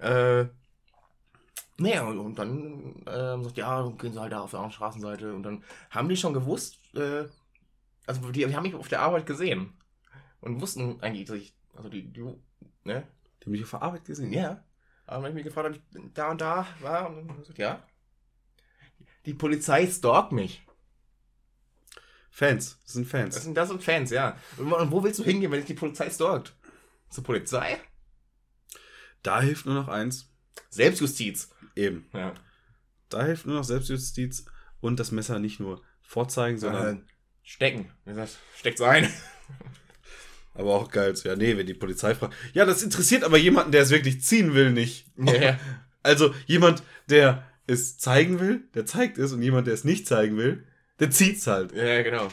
Äh, 0.00 0.46
naja, 1.76 2.04
und, 2.04 2.36
dann 2.38 3.02
ähm, 3.06 3.42
sagt, 3.42 3.56
ja, 3.56 3.84
gehen 3.98 4.12
sie 4.12 4.20
halt 4.20 4.32
da 4.32 4.40
auf 4.42 4.50
der 4.50 4.60
anderen 4.60 4.74
Straßenseite. 4.74 5.34
Und 5.34 5.42
dann 5.42 5.64
haben 5.90 6.08
die 6.08 6.16
schon 6.16 6.32
gewusst, 6.32 6.76
äh, 6.94 7.24
also 8.06 8.30
die, 8.30 8.46
die 8.46 8.54
haben 8.56 8.62
mich 8.62 8.76
auf 8.76 8.86
der 8.86 9.00
Arbeit 9.02 9.26
gesehen. 9.26 9.72
Und 10.40 10.60
wussten 10.60 11.00
eigentlich, 11.02 11.24
dass 11.26 11.36
ich, 11.36 11.52
also 11.76 11.88
die, 11.88 12.12
die 12.12 12.22
ne? 12.84 13.02
Die 13.40 13.44
haben 13.46 13.50
mich 13.50 13.64
auf 13.64 13.70
der 13.70 13.82
Arbeit 13.82 14.04
gesehen. 14.04 14.32
Ja. 14.32 14.62
Aber 15.06 15.24
wenn 15.24 15.30
ich 15.30 15.34
mich 15.34 15.44
gefragt 15.44 15.66
habe, 15.66 15.76
ich 15.76 16.12
da 16.14 16.30
und 16.30 16.40
da 16.40 16.64
war, 16.80 17.08
und 17.08 17.28
dann 17.28 17.38
gesagt, 17.38 17.58
ja. 17.58 17.82
Die 19.28 19.34
Polizei 19.34 19.86
stalkt 19.86 20.32
mich. 20.32 20.62
Fans. 22.30 22.78
Das 22.84 22.92
sind 22.94 23.04
Das 23.04 23.10
Fans. 23.10 23.42
sind, 23.42 23.54
das 23.54 23.68
sind 23.68 23.82
Fans, 23.84 24.10
ja. 24.10 24.38
Und 24.56 24.70
wo- 24.90 25.02
willst 25.04 25.18
du 25.18 25.24
hingehen, 25.24 25.50
wenn 25.50 25.58
dich 25.60 25.66
die 25.66 25.74
Polizei 25.74 26.08
stalkt? 26.08 26.54
Zur 27.10 27.24
Polizei? 27.24 27.78
Da 29.22 29.42
hilft 29.42 29.66
nur 29.66 29.74
noch 29.74 29.88
eins. 29.88 30.30
Selbstjustiz. 30.70 31.50
Eben. 31.76 32.06
Ja. 32.14 32.32
Da 33.10 33.24
hilft 33.24 33.44
nur 33.46 33.56
noch 33.56 33.64
Selbstjustiz 33.64 34.46
und 34.80 34.98
das 34.98 35.10
Messer 35.12 35.38
nicht 35.38 35.60
nur 35.60 35.82
vorzeigen, 36.00 36.58
sondern 36.58 36.82
Sondern 36.82 37.08
stecken. 37.42 37.90
Wie 38.04 38.10
gesagt, 38.10 38.38
steckt's 38.56 38.80
ein. 38.80 39.12
aber 40.54 40.74
auch 40.74 40.90
geil. 40.90 41.14
so, 41.16 41.28
Ja, 41.28 41.36
nee, 41.36 41.56
wenn 41.56 41.66
die 41.66 41.74
Polizei 41.74 42.14
fragt. 42.14 42.34
Ja, 42.54 42.64
das 42.64 42.82
interessiert 42.82 43.24
aber 43.24 43.36
jemanden, 43.36 43.72
der 43.72 43.82
es 43.82 43.90
wirklich 43.90 44.22
ziehen 44.22 44.54
will, 44.54 44.70
nicht. 44.72 45.06
ja, 45.18 45.34
ja. 45.34 45.60
Also 46.02 46.34
jemand, 46.46 46.82
der 47.10 47.46
es 47.68 47.98
zeigen 47.98 48.40
will, 48.40 48.62
der 48.74 48.84
zeigt 48.86 49.18
es 49.18 49.32
und 49.32 49.42
jemand, 49.42 49.66
der 49.68 49.74
es 49.74 49.84
nicht 49.84 50.06
zeigen 50.08 50.36
will, 50.36 50.64
der 50.98 51.10
zieht's 51.10 51.46
halt. 51.46 51.72
Ja, 51.72 52.02
genau. 52.02 52.28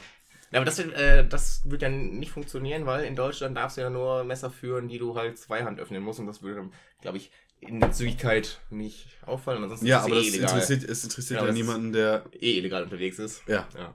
Ja, 0.52 0.60
aber 0.60 0.66
das, 0.66 0.78
wird, 0.78 0.94
äh, 0.94 1.28
das 1.28 1.62
wird 1.70 1.82
ja 1.82 1.90
nicht 1.90 2.32
funktionieren, 2.32 2.86
weil 2.86 3.06
in 3.06 3.16
Deutschland 3.16 3.56
darfst 3.58 3.78
du 3.78 3.82
ja 3.82 3.90
nur 3.90 4.24
Messer 4.24 4.50
führen, 4.50 4.88
die 4.88 4.98
du 4.98 5.16
halt 5.16 5.38
zweihand 5.38 5.80
öffnen 5.80 6.02
musst. 6.02 6.20
Und 6.20 6.28
das 6.28 6.42
würde 6.42 6.56
dann, 6.62 6.74
glaube 7.02 7.18
ich, 7.18 7.32
in 7.60 7.80
der 7.80 7.92
Zügigkeit 7.92 8.62
nicht 8.70 9.08
auffallen. 9.26 9.64
Ansonsten 9.64 9.88
Ja, 9.88 9.98
ist 10.00 10.06
es 10.06 10.12
aber 10.12 10.16
eh 10.16 10.20
das 10.26 10.28
illegal. 10.34 10.50
interessiert, 10.52 10.84
es 10.90 11.04
interessiert 11.04 11.40
Ja, 11.42 11.46
ja, 11.48 11.52
niemanden, 11.54 11.92
der, 11.94 12.26
eh 12.40 12.58
illegal 12.58 12.84
unterwegs 12.84 13.20
ist. 13.20 13.44
ja, 13.48 13.68
Ja. 13.78 13.94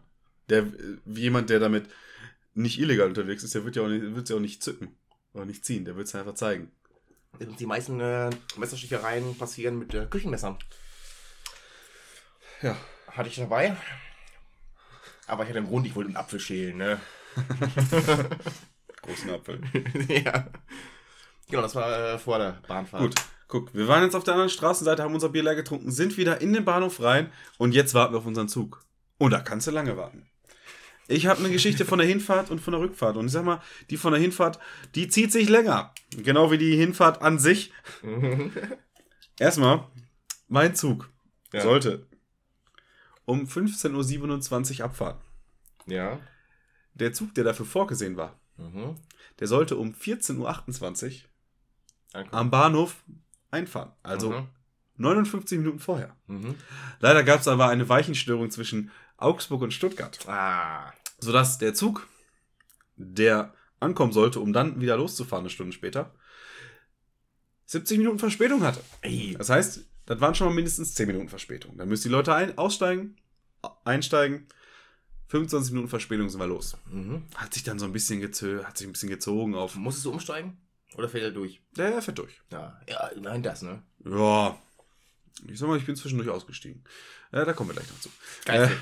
der, 0.50 0.66
wie 1.04 1.22
jemand, 1.22 1.48
der 1.50 1.60
damit 1.60 1.86
nicht 2.54 2.78
illegal 2.78 3.08
unterwegs 3.08 3.42
ist, 3.44 3.54
der 3.54 3.64
wird 3.64 3.76
ja 3.76 3.82
auch 3.82 3.88
nicht, 3.88 4.14
wird's 4.14 4.28
ja 4.30 4.36
auch 4.36 4.40
nicht 4.40 4.62
zücken. 4.62 4.94
Oder 5.32 5.46
nicht 5.46 5.64
ziehen, 5.64 5.84
der 5.84 5.96
wird 5.96 6.08
es 6.08 6.14
einfach 6.14 6.34
zeigen. 6.34 6.70
Die 7.58 7.66
meisten 7.66 8.00
äh, 8.00 8.28
Messerstichereien 8.58 9.38
passieren 9.38 9.78
mit 9.78 9.94
äh, 9.94 10.06
Küchenmessern. 10.06 10.58
Ja. 12.62 12.76
Hatte 13.10 13.28
ich 13.28 13.36
dabei. 13.36 13.76
Aber 15.26 15.42
ich 15.44 15.48
hatte 15.48 15.58
einen 15.58 15.68
Grund, 15.68 15.86
ich 15.86 15.94
wollte 15.94 16.08
einen 16.08 16.16
Apfel 16.16 16.40
schälen, 16.40 16.76
ne? 16.76 17.00
Großen 19.02 19.30
Apfel. 19.30 19.60
ja. 20.08 20.46
Genau, 21.48 21.62
das 21.62 21.74
war 21.74 22.14
äh, 22.14 22.18
vor 22.18 22.38
der 22.38 22.60
Bahnfahrt. 22.66 23.02
Gut, 23.02 23.14
guck, 23.48 23.74
wir 23.74 23.88
waren 23.88 24.02
jetzt 24.02 24.14
auf 24.14 24.24
der 24.24 24.34
anderen 24.34 24.50
Straßenseite, 24.50 25.02
haben 25.02 25.14
unser 25.14 25.28
Bier 25.28 25.42
leer 25.42 25.54
getrunken, 25.54 25.90
sind 25.90 26.16
wieder 26.16 26.40
in 26.40 26.52
den 26.52 26.64
Bahnhof 26.64 27.00
rein 27.00 27.32
und 27.58 27.72
jetzt 27.72 27.94
warten 27.94 28.14
wir 28.14 28.18
auf 28.18 28.26
unseren 28.26 28.48
Zug. 28.48 28.84
Und 29.18 29.32
da 29.32 29.40
kannst 29.40 29.66
du 29.66 29.70
lange 29.70 29.96
warten. 29.96 30.26
Ich 31.08 31.26
habe 31.26 31.40
eine 31.40 31.50
Geschichte 31.50 31.84
von 31.84 31.98
der 31.98 32.06
Hinfahrt 32.06 32.50
und 32.50 32.60
von 32.60 32.72
der 32.72 32.80
Rückfahrt. 32.80 33.16
Und 33.16 33.26
ich 33.26 33.32
sag 33.32 33.44
mal, 33.44 33.60
die 33.90 33.96
von 33.96 34.12
der 34.12 34.20
Hinfahrt, 34.20 34.60
die 34.94 35.08
zieht 35.08 35.32
sich 35.32 35.48
länger. 35.48 35.92
Genau 36.16 36.52
wie 36.52 36.58
die 36.58 36.76
Hinfahrt 36.76 37.20
an 37.20 37.40
sich. 37.40 37.72
Erstmal, 39.38 39.86
mein 40.46 40.76
Zug 40.76 41.10
Ja. 41.52 41.62
sollte 41.62 42.06
um 43.30 43.44
15.27 43.46 44.78
Uhr 44.80 44.84
abfahren. 44.84 45.18
Ja. 45.86 46.18
Der 46.94 47.12
Zug, 47.12 47.34
der 47.34 47.44
dafür 47.44 47.66
vorgesehen 47.66 48.16
war, 48.16 48.38
Mhm. 48.56 48.96
der 49.38 49.46
sollte 49.46 49.76
um 49.76 49.94
14.28 49.94 51.24
Uhr 52.14 52.32
am 52.34 52.50
Bahnhof 52.50 53.02
einfahren. 53.50 53.92
Also 54.02 54.30
Mhm. 54.32 54.48
59 54.96 55.58
Minuten 55.58 55.78
vorher. 55.78 56.14
Mhm. 56.26 56.56
Leider 57.00 57.22
gab 57.24 57.40
es 57.40 57.48
aber 57.48 57.68
eine 57.68 57.88
Weichenstörung 57.88 58.50
zwischen 58.50 58.90
Augsburg 59.16 59.62
und 59.62 59.72
Stuttgart, 59.72 60.18
Ah. 60.28 60.92
sodass 61.20 61.58
der 61.58 61.72
Zug, 61.74 62.06
der 62.96 63.54
ankommen 63.78 64.12
sollte, 64.12 64.40
um 64.40 64.52
dann 64.52 64.80
wieder 64.80 64.96
loszufahren, 64.98 65.44
eine 65.44 65.50
Stunde 65.50 65.72
später, 65.72 66.14
70 67.66 67.98
Minuten 67.98 68.18
Verspätung 68.18 68.62
hatte. 68.62 68.82
Ey. 69.00 69.34
Das 69.38 69.48
heißt, 69.48 69.86
das 70.06 70.20
waren 70.20 70.34
schon 70.34 70.48
mal 70.48 70.54
mindestens 70.54 70.94
10 70.94 71.06
Minuten 71.06 71.28
Verspätung. 71.28 71.76
Dann 71.78 71.88
müssen 71.88 72.08
die 72.08 72.12
Leute 72.12 72.34
ein 72.34 72.58
aussteigen, 72.58 73.16
einsteigen. 73.84 74.46
25 75.28 75.72
Minuten 75.72 75.88
Verspätung 75.88 76.28
sind 76.28 76.40
wir 76.40 76.46
los. 76.46 76.76
Mhm. 76.90 77.24
Hat 77.36 77.54
sich 77.54 77.62
dann 77.62 77.78
so 77.78 77.86
ein 77.86 77.92
bisschen 77.92 78.20
gezö 78.20 78.64
hat 78.64 78.76
sich 78.76 78.86
ein 78.86 78.92
bisschen 78.92 79.08
gezogen 79.08 79.54
auf. 79.54 79.76
Musstest 79.76 80.06
du 80.06 80.10
umsteigen? 80.10 80.58
Oder 80.96 81.08
fällt 81.08 81.22
er 81.22 81.30
durch? 81.30 81.60
Der 81.76 82.02
fährt 82.02 82.18
durch. 82.18 82.40
Ja, 82.50 82.80
ja, 82.88 83.06
immerhin 83.08 83.42
das, 83.42 83.62
ne? 83.62 83.82
Ja. 84.04 84.60
Ich 85.46 85.58
sag 85.58 85.68
mal, 85.68 85.78
ich 85.78 85.86
bin 85.86 85.94
zwischendurch 85.94 86.28
ausgestiegen. 86.28 86.84
Äh, 87.30 87.44
da 87.44 87.52
kommen 87.52 87.70
wir 87.70 87.74
gleich 87.74 87.88
noch 87.90 88.00
zu. 88.00 88.10
Geistig. 88.44 88.76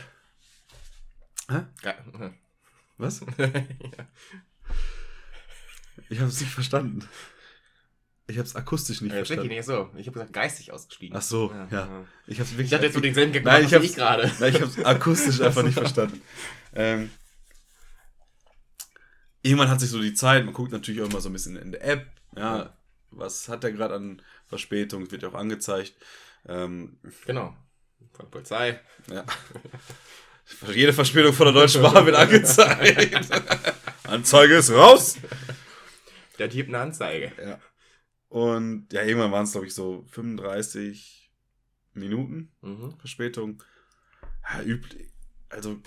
Hä? 1.51 1.65
Ge 1.83 1.95
Was? 2.97 3.21
ja. 3.37 3.51
Ich 6.11 6.21
habe 6.21 6.31
es 6.31 6.41
nicht 6.41 6.53
verstanden. 6.53 7.07
Ich 8.31 8.37
habe 8.37 8.47
es 8.47 8.55
akustisch 8.55 9.01
nicht 9.01 9.13
Äh, 9.13 9.17
verstanden. 9.25 9.49
Nee, 9.49 9.63
so. 9.63 9.91
Ich 9.97 10.07
habe 10.07 10.13
gesagt, 10.13 10.33
geistig 10.35 10.71
ausgestiegen. 10.73 11.17
Ach 11.17 11.23
so, 11.23 11.51
ja. 11.71 12.05
Ich 12.27 12.39
habe 12.39 12.63
Ich 12.63 12.73
hatte 12.75 12.85
jetzt 12.85 12.95
so 12.95 13.01
denselben 13.01 13.33
Gag 13.33 13.43
Nein, 13.45 13.67
gemacht, 13.67 13.67
ich 13.67 13.71
wie 13.73 13.77
hab's- 13.77 13.87
ich 13.91 13.97
gerade. 13.97 14.31
Nein, 14.39 14.55
ich 14.55 14.61
habe 14.61 14.71
es 14.71 14.85
akustisch 14.85 15.41
einfach 15.41 15.63
nicht 15.63 15.75
verstanden. 15.79 16.23
Ähm, 16.75 17.11
irgendwann 19.43 19.71
hat 19.71 19.81
sich 19.81 19.89
so 19.89 20.01
die 20.03 20.13
Zeit, 20.13 20.45
man 20.45 20.53
guckt 20.53 20.71
natürlich 20.71 21.01
auch 21.01 21.09
immer 21.09 21.21
so 21.23 21.31
ein 21.31 21.33
bisschen 21.33 21.57
in 21.57 21.73
der 21.73 21.83
App, 21.83 22.07
ja, 22.37 22.77
was 23.11 23.49
hat 23.49 23.63
der 23.65 23.73
gerade 23.73 23.95
an 23.95 24.21
Verspätung, 24.47 25.11
wird 25.11 25.23
ja 25.23 25.31
auch 25.31 25.35
angezeigt. 25.35 25.95
Ähm, 26.47 26.99
Genau. 27.25 27.57
Von 28.13 28.27
der 28.27 28.31
Polizei. 28.31 28.81
ja. 29.11 29.25
Jede 30.75 30.93
Verspätung 30.93 31.33
von 31.33 31.47
der 31.47 31.55
Deutschen 31.55 31.81
Bahn 31.83 32.05
wird 32.07 32.17
angezeigt. 32.17 33.19
Anzeige 34.05 34.57
ist 34.57 34.71
raus. 34.71 35.17
Der 36.39 36.51
Typ 36.51 36.69
eine 36.69 36.79
Anzeige. 36.81 37.33
Ja. 37.43 37.59
Und 38.29 38.93
ja, 38.93 39.03
irgendwann 39.03 39.33
waren 39.33 39.45
es, 39.45 39.53
glaube 39.53 39.67
ich, 39.67 39.75
so 39.75 40.05
35 40.09 41.33
Minuten 41.95 42.53
Mhm. 42.61 42.95
Verspätung. 42.99 43.63
Ja, 44.53 44.63
üblich. 44.63 45.09
Also, 45.49 45.79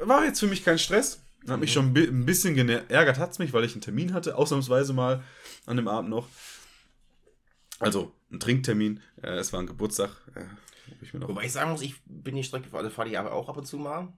war 0.00 0.24
jetzt 0.24 0.40
für 0.40 0.46
mich 0.46 0.64
kein 0.64 0.78
Stress. 0.78 1.22
Hat 1.48 1.60
mich 1.60 1.70
Mhm. 1.70 1.74
schon 1.74 1.86
ein 1.86 1.92
bi- 1.94 2.06
ein 2.08 2.26
bisschen 2.26 2.54
geärgert, 2.54 3.18
hat 3.18 3.30
es 3.32 3.38
mich, 3.38 3.52
weil 3.52 3.64
ich 3.64 3.72
einen 3.72 3.80
Termin 3.80 4.12
hatte, 4.12 4.36
ausnahmsweise 4.36 4.92
mal 4.92 5.22
an 5.66 5.76
dem 5.76 5.88
Abend 5.88 6.10
noch. 6.10 6.28
Also, 7.78 8.12
ein 8.30 8.40
Trinktermin. 8.40 9.00
Äh, 9.22 9.36
es 9.36 9.52
war 9.52 9.60
ein 9.60 9.66
Geburtstag. 9.66 10.10
Äh, 10.34 10.44
ich 11.02 11.14
Wobei 11.14 11.44
ich 11.44 11.52
sagen 11.52 11.70
muss, 11.70 11.82
ich 11.82 11.94
bin 12.04 12.34
die 12.36 12.44
Strecke, 12.44 12.76
also 12.76 12.90
fahre 12.90 13.08
die 13.08 13.16
aber 13.16 13.32
auch 13.32 13.48
ab 13.48 13.56
und 13.56 13.66
zu 13.66 13.78
mal. 13.78 14.12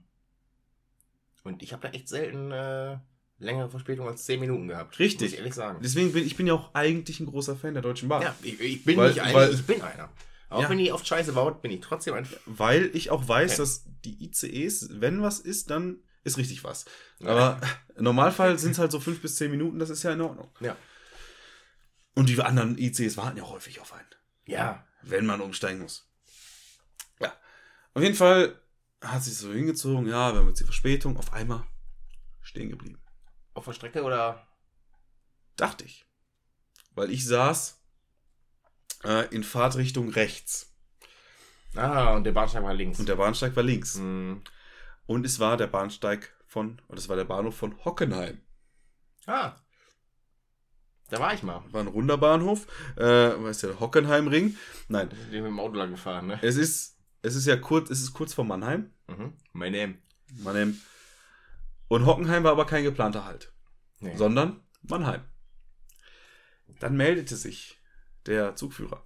Und 1.45 1.63
ich 1.63 1.73
habe 1.73 1.83
da 1.83 1.93
echt 1.95 2.09
selten 2.09 2.51
äh, 2.51 2.99
längere 3.43 3.69
Verspätung 3.71 4.07
als 4.09 4.25
10 4.25 4.41
Minuten 4.41 4.69
gehabt. 4.69 4.99
Richtig. 4.99 5.27
Muss 5.29 5.33
ich 5.33 5.39
ehrlich 5.39 5.55
sagen. 5.55 5.81
Deswegen 5.83 6.13
bin 6.13 6.25
ich 6.27 6.37
bin 6.37 6.47
ja 6.47 6.55
auch 6.55 6.75
eigentlich 6.75 7.21
ein 7.21 7.27
großer 7.27 7.57
Fan 7.57 7.75
der 7.75 7.83
Deutschen 7.83 8.09
Bahn. 8.09 8.23
Ja, 8.23 8.35
ich, 8.43 8.61
ich 8.61 8.85
bin 8.85 8.97
Weil- 8.97 9.09
nicht 9.11 9.21
einer, 9.21 9.51
ich 9.51 9.65
bin 9.67 9.83
einer. 9.83 10.11
Auch 10.49 10.63
Ja. 10.63 10.69
wenn 10.71 10.79
die 10.79 10.93
oft 10.93 11.07
scheiße 11.07 11.33
baut, 11.33 11.63
bin 11.63 11.71
ich 11.71 11.81
trotzdem 11.81 12.15
ein. 12.15 12.29
Weil 12.47 12.91
ich 12.95 13.11
auch 13.11 13.27
weiß, 13.27 13.53
Okay. 13.53 13.59
dass 13.63 13.85
die 14.05 14.23
ICEs, 14.25 15.01
wenn 15.01 15.23
was 15.23 15.41
ist, 15.41 15.71
dann 15.71 15.99
ist 16.25 16.37
richtig 16.39 16.63
was. 16.63 16.85
Aber 17.25 17.61
im 17.97 18.05
Normalfall 18.05 18.59
sind 18.59 18.73
es 18.73 18.79
halt 18.79 18.93
so 18.93 19.01
fünf 19.01 19.21
bis 19.23 19.37
zehn 19.37 19.51
Minuten, 19.51 19.79
das 19.79 19.91
ist 19.91 20.03
ja 20.03 20.13
in 20.13 20.21
Ordnung. 20.21 20.51
Ja. 20.61 20.77
Und 22.15 22.29
die 22.29 22.41
anderen 22.41 22.77
ICs 22.79 23.17
warten 23.17 23.39
ja 23.39 23.49
häufig 23.49 23.81
auf 23.81 23.93
einen, 23.95 24.07
Ja. 24.45 24.87
wenn 25.03 25.25
man 25.27 25.41
umsteigen 25.41 25.81
muss. 25.81 26.07
Ja. 27.19 27.33
Auf 27.95 28.03
jeden 28.03 28.15
Fall 28.15 28.61
hat 29.01 29.25
sich 29.25 29.35
so 29.37 29.51
hingezogen, 29.53 30.07
ja, 30.07 30.33
wir 30.33 30.41
haben 30.41 30.49
jetzt 30.49 30.61
die 30.61 30.65
Verspätung, 30.65 31.17
auf 31.17 31.33
einmal 31.33 31.65
stehen 32.43 32.69
geblieben. 32.69 33.02
Auf 33.55 33.65
der 33.67 33.73
Strecke 33.73 34.03
oder. 34.03 34.47
Dachte 35.57 35.85
ich. 35.85 36.07
Weil 36.95 37.11
ich 37.11 37.27
saß 37.27 37.81
äh, 39.05 39.27
in 39.35 39.45
Fahrtrichtung 39.45 40.09
rechts 40.11 40.69
Ah, 41.75 42.15
und 42.15 42.25
der 42.25 42.33
Bahnsteig 42.33 42.63
war 42.65 42.75
links. 42.75 42.99
und 43.01 43.09
der 43.09 43.17
Bahnsteig 43.17 43.57
war 43.57 43.63
links. 43.63 43.95
Mhm. 43.97 44.43
Und 45.07 45.25
es 45.25 45.41
war 45.41 45.57
der 45.57 45.67
Bahnsteig 45.69 46.35
von, 46.47 46.81
und 46.89 46.99
es 46.99 47.09
war 47.09 47.17
der 47.17 47.25
Bahnhof 47.25 47.57
von 47.57 47.83
Hockenheim. 47.85 48.41
Ah. 49.27 49.57
Da 51.09 51.19
war 51.19 51.33
ich 51.35 51.43
mal. 51.43 51.63
War 51.73 51.81
ein 51.83 51.87
runder 51.89 52.17
Bahnhof, 52.19 52.67
äh, 52.97 53.03
weißt 53.05 53.63
du, 53.63 53.67
der 53.69 53.81
Hockenheimring. 53.81 54.57
Nein, 54.89 55.09
Da 55.11 55.17
sind 55.17 55.33
wir 55.33 55.43
mit 55.43 55.51
dem 55.51 55.61
Auto 55.61 55.75
lang 55.77 55.91
gefahren, 55.93 56.27
ne? 56.27 56.39
es 56.43 56.57
ist, 56.57 56.99
es 57.23 57.35
ist 57.37 57.47
ja 57.47 57.57
kurz, 57.57 57.91
es 57.91 58.01
ist 58.03 58.13
kurz 58.15 58.33
vor 58.35 58.45
Mannheim. 58.45 58.93
Mhm. 59.09 59.35
Mein 59.53 59.73
Name. 59.73 59.99
Mannheim. 60.39 60.79
Und 61.93 62.07
Hockenheim 62.07 62.43
war 62.45 62.53
aber 62.53 62.65
kein 62.65 62.85
geplanter 62.85 63.25
Halt, 63.27 63.53
Nee. 64.01 64.17
sondern 64.17 64.63
Mannheim. 64.81 65.23
Dann 66.81 66.97
meldete 66.97 67.37
sich 67.37 67.81
der 68.25 68.57
Zugführer. 68.57 69.05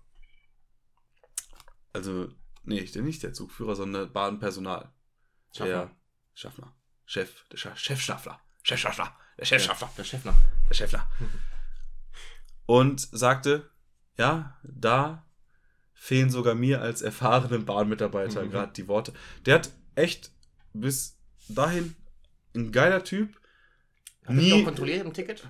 Also, 1.93 2.29
nee, 2.63 2.81
nicht 2.95 3.23
der 3.23 3.33
Zugführer, 3.33 3.75
sondern 3.75 4.13
Bahnpersonal. 4.13 4.93
Schaffner. 5.53 5.87
Der 5.87 5.97
Schaffner. 6.35 6.75
Chef, 7.07 7.49
der 7.49 7.57
Scha 7.57 7.75
Chefschaffler. 7.77 8.41
Chefschaffler. 8.63 9.17
Der 9.39 9.45
Chefschaffler. 9.47 9.91
Der 9.97 10.05
Chef 10.05 10.25
noch. 10.25 10.37
der 10.69 10.75
Schäffler. 10.75 11.11
Und 12.67 13.01
sagte, 13.01 13.71
ja, 14.17 14.59
da 14.63 15.27
fehlen 15.93 16.31
sogar 16.31 16.55
mir 16.55 16.81
als 16.83 17.03
erfahrenen 17.03 17.65
Bahnmitarbeiter 17.65 18.45
Mhm. 18.45 18.51
gerade 18.51 18.73
die 18.73 18.87
Worte. 18.89 19.13
Der 19.45 19.57
hat 19.57 19.71
echt 19.95 20.31
bis 20.73 21.19
dahin 21.49 21.97
ein 22.57 22.73
geiler 22.73 23.05
Typ. 23.05 23.39
Hast 24.24 24.31
du 24.31 24.43
Nie- 24.43 24.53
auch 24.61 24.65
kontrolliert 24.65 25.05
im 25.05 25.12
Ticket? 25.12 25.47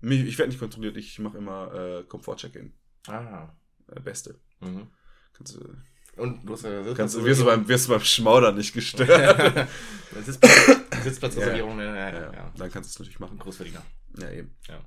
Mich- 0.00 0.24
Ich 0.26 0.38
werde 0.38 0.50
nicht 0.50 0.58
kontrolliert, 0.60 0.96
ich 0.96 1.18
mache 1.18 1.38
immer 1.38 1.72
äh, 1.74 2.04
Komfort-Check-In. 2.04 2.72
Ah. 3.06 3.48
Äh, 3.90 4.00
Beste. 4.00 4.40
Mhm. 4.60 4.88
Kannst 5.32 5.54
du 5.56 5.76
Und 6.16 6.44
du 6.44 6.52
hast 6.52 6.64
ja 6.64 6.94
Kannst, 6.94 7.22
wirst, 7.22 7.40
du 7.40 7.44
beim, 7.44 7.68
wirst 7.68 7.86
du 7.86 7.92
beim 7.92 8.00
Schmaudern 8.00 8.56
nicht 8.56 8.72
gestört. 8.74 9.68
Sitzplatz, 10.24 11.04
Sitzplatzreservierung, 11.04 11.78
ja, 11.78 11.94
ja, 11.94 12.10
ja, 12.12 12.32
ja. 12.32 12.52
Dann 12.56 12.70
kannst 12.72 12.90
du 12.90 12.92
es 12.94 12.98
natürlich 12.98 13.20
machen. 13.20 13.38
Großverdiener. 13.38 13.84
Ja, 14.20 14.30
eben. 14.32 14.56
Ja. 14.68 14.80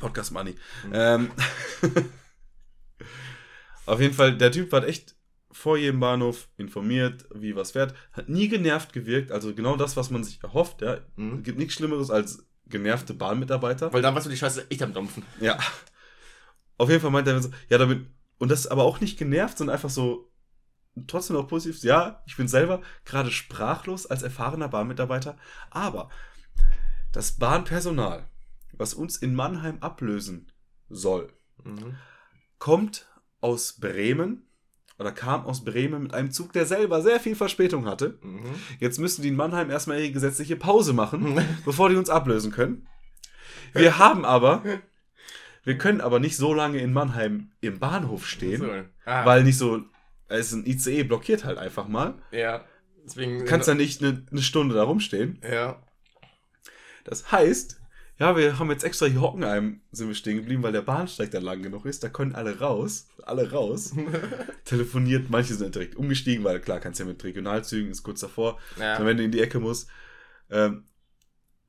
Podcast 0.00 0.32
Money. 0.32 0.56
Ähm, 0.92 1.30
auf 3.86 4.00
jeden 4.00 4.14
Fall, 4.14 4.36
der 4.36 4.50
Typ 4.52 4.72
war 4.72 4.86
echt 4.86 5.14
vor 5.58 5.76
jedem 5.76 6.00
Bahnhof 6.00 6.48
informiert, 6.56 7.26
wie 7.34 7.56
was 7.56 7.72
fährt. 7.72 7.94
Hat 8.12 8.28
nie 8.28 8.48
genervt 8.48 8.92
gewirkt. 8.92 9.32
Also 9.32 9.54
genau 9.54 9.76
das, 9.76 9.96
was 9.96 10.10
man 10.10 10.24
sich 10.24 10.42
erhofft. 10.42 10.82
Ja. 10.82 10.98
Mhm. 11.16 11.42
Gibt 11.42 11.58
nichts 11.58 11.74
Schlimmeres 11.74 12.10
als 12.10 12.46
genervte 12.66 13.14
Bahnmitarbeiter. 13.14 13.92
Weil 13.92 14.02
dann 14.02 14.14
warst 14.14 14.26
du 14.26 14.30
die 14.30 14.36
Scheiße 14.36 14.70
echt 14.70 14.82
am 14.82 14.92
Dampfen. 14.92 15.24
Ja. 15.40 15.58
Auf 16.76 16.88
jeden 16.90 17.00
Fall 17.00 17.10
meint 17.10 17.26
er 17.26 17.40
so, 17.42 17.50
ja, 17.68 17.78
damit, 17.78 18.06
und 18.38 18.50
das 18.50 18.60
ist 18.60 18.66
aber 18.68 18.84
auch 18.84 19.00
nicht 19.00 19.18
genervt, 19.18 19.58
sondern 19.58 19.74
einfach 19.74 19.90
so, 19.90 20.30
trotzdem 21.06 21.36
noch 21.36 21.48
positiv. 21.48 21.82
Ja, 21.82 22.22
ich 22.26 22.36
bin 22.36 22.46
selber 22.46 22.82
gerade 23.04 23.30
sprachlos 23.30 24.06
als 24.06 24.22
erfahrener 24.22 24.68
Bahnmitarbeiter, 24.68 25.36
aber 25.70 26.08
das 27.12 27.32
Bahnpersonal, 27.32 28.28
was 28.72 28.94
uns 28.94 29.16
in 29.16 29.34
Mannheim 29.34 29.78
ablösen 29.80 30.52
soll, 30.88 31.32
Mhm. 31.64 31.96
kommt 32.58 33.08
aus 33.40 33.80
Bremen 33.80 34.47
oder 34.98 35.12
kam 35.12 35.44
aus 35.46 35.64
Bremen 35.64 36.02
mit 36.02 36.14
einem 36.14 36.30
Zug, 36.32 36.52
der 36.52 36.66
selber 36.66 37.02
sehr 37.02 37.20
viel 37.20 37.36
Verspätung 37.36 37.86
hatte. 37.86 38.18
Mhm. 38.22 38.42
Jetzt 38.80 38.98
müssen 38.98 39.22
die 39.22 39.28
in 39.28 39.36
Mannheim 39.36 39.70
erstmal 39.70 40.00
ihre 40.00 40.10
gesetzliche 40.12 40.56
Pause 40.56 40.92
machen, 40.92 41.40
bevor 41.64 41.88
die 41.88 41.96
uns 41.96 42.10
ablösen 42.10 42.50
können. 42.50 42.88
Wir 43.74 43.98
haben 43.98 44.24
aber, 44.24 44.62
wir 45.62 45.78
können 45.78 46.00
aber 46.00 46.18
nicht 46.20 46.36
so 46.36 46.52
lange 46.54 46.78
in 46.78 46.92
Mannheim 46.92 47.50
im 47.60 47.78
Bahnhof 47.78 48.26
stehen, 48.26 48.60
So. 48.60 48.70
Ah, 49.04 49.24
weil 49.24 49.44
nicht 49.44 49.58
so, 49.58 49.82
es 50.28 50.48
ist 50.48 50.52
ein 50.54 50.66
ICE 50.66 51.04
blockiert 51.04 51.44
halt 51.44 51.58
einfach 51.58 51.88
mal. 51.88 52.14
ja. 52.30 52.64
Deswegen. 53.04 53.38
Du 53.38 53.44
kannst 53.46 53.66
ja 53.66 53.72
nicht 53.74 54.02
eine, 54.02 54.26
eine 54.30 54.42
Stunde 54.42 54.74
da 54.74 54.82
rumstehen. 54.82 55.40
Ja. 55.42 55.82
Das 57.04 57.32
heißt, 57.32 57.77
ja, 58.18 58.36
wir 58.36 58.58
haben 58.58 58.70
jetzt 58.70 58.82
extra 58.82 59.06
hier 59.06 59.20
Hockenheim 59.20 59.80
sind 59.92 60.08
wir 60.08 60.14
stehen 60.14 60.38
geblieben, 60.38 60.62
weil 60.64 60.72
der 60.72 60.82
Bahnsteig 60.82 61.30
da 61.30 61.38
lang 61.38 61.62
genug 61.62 61.84
ist. 61.86 62.02
Da 62.02 62.08
können 62.08 62.34
alle 62.34 62.58
raus, 62.58 63.06
alle 63.24 63.50
raus. 63.52 63.94
Telefoniert, 64.64 65.30
manche 65.30 65.54
sind 65.54 65.74
direkt 65.74 65.94
umgestiegen, 65.94 66.42
weil 66.42 66.58
klar, 66.60 66.80
kannst 66.80 66.98
ja 66.98 67.06
mit 67.06 67.22
Regionalzügen, 67.22 67.92
ist 67.92 68.02
kurz 68.02 68.20
davor. 68.20 68.58
ja. 68.76 69.04
Wenn 69.04 69.16
du 69.16 69.24
in 69.24 69.30
die 69.30 69.40
Ecke 69.40 69.60
musst. 69.60 69.88
Ähm, 70.50 70.84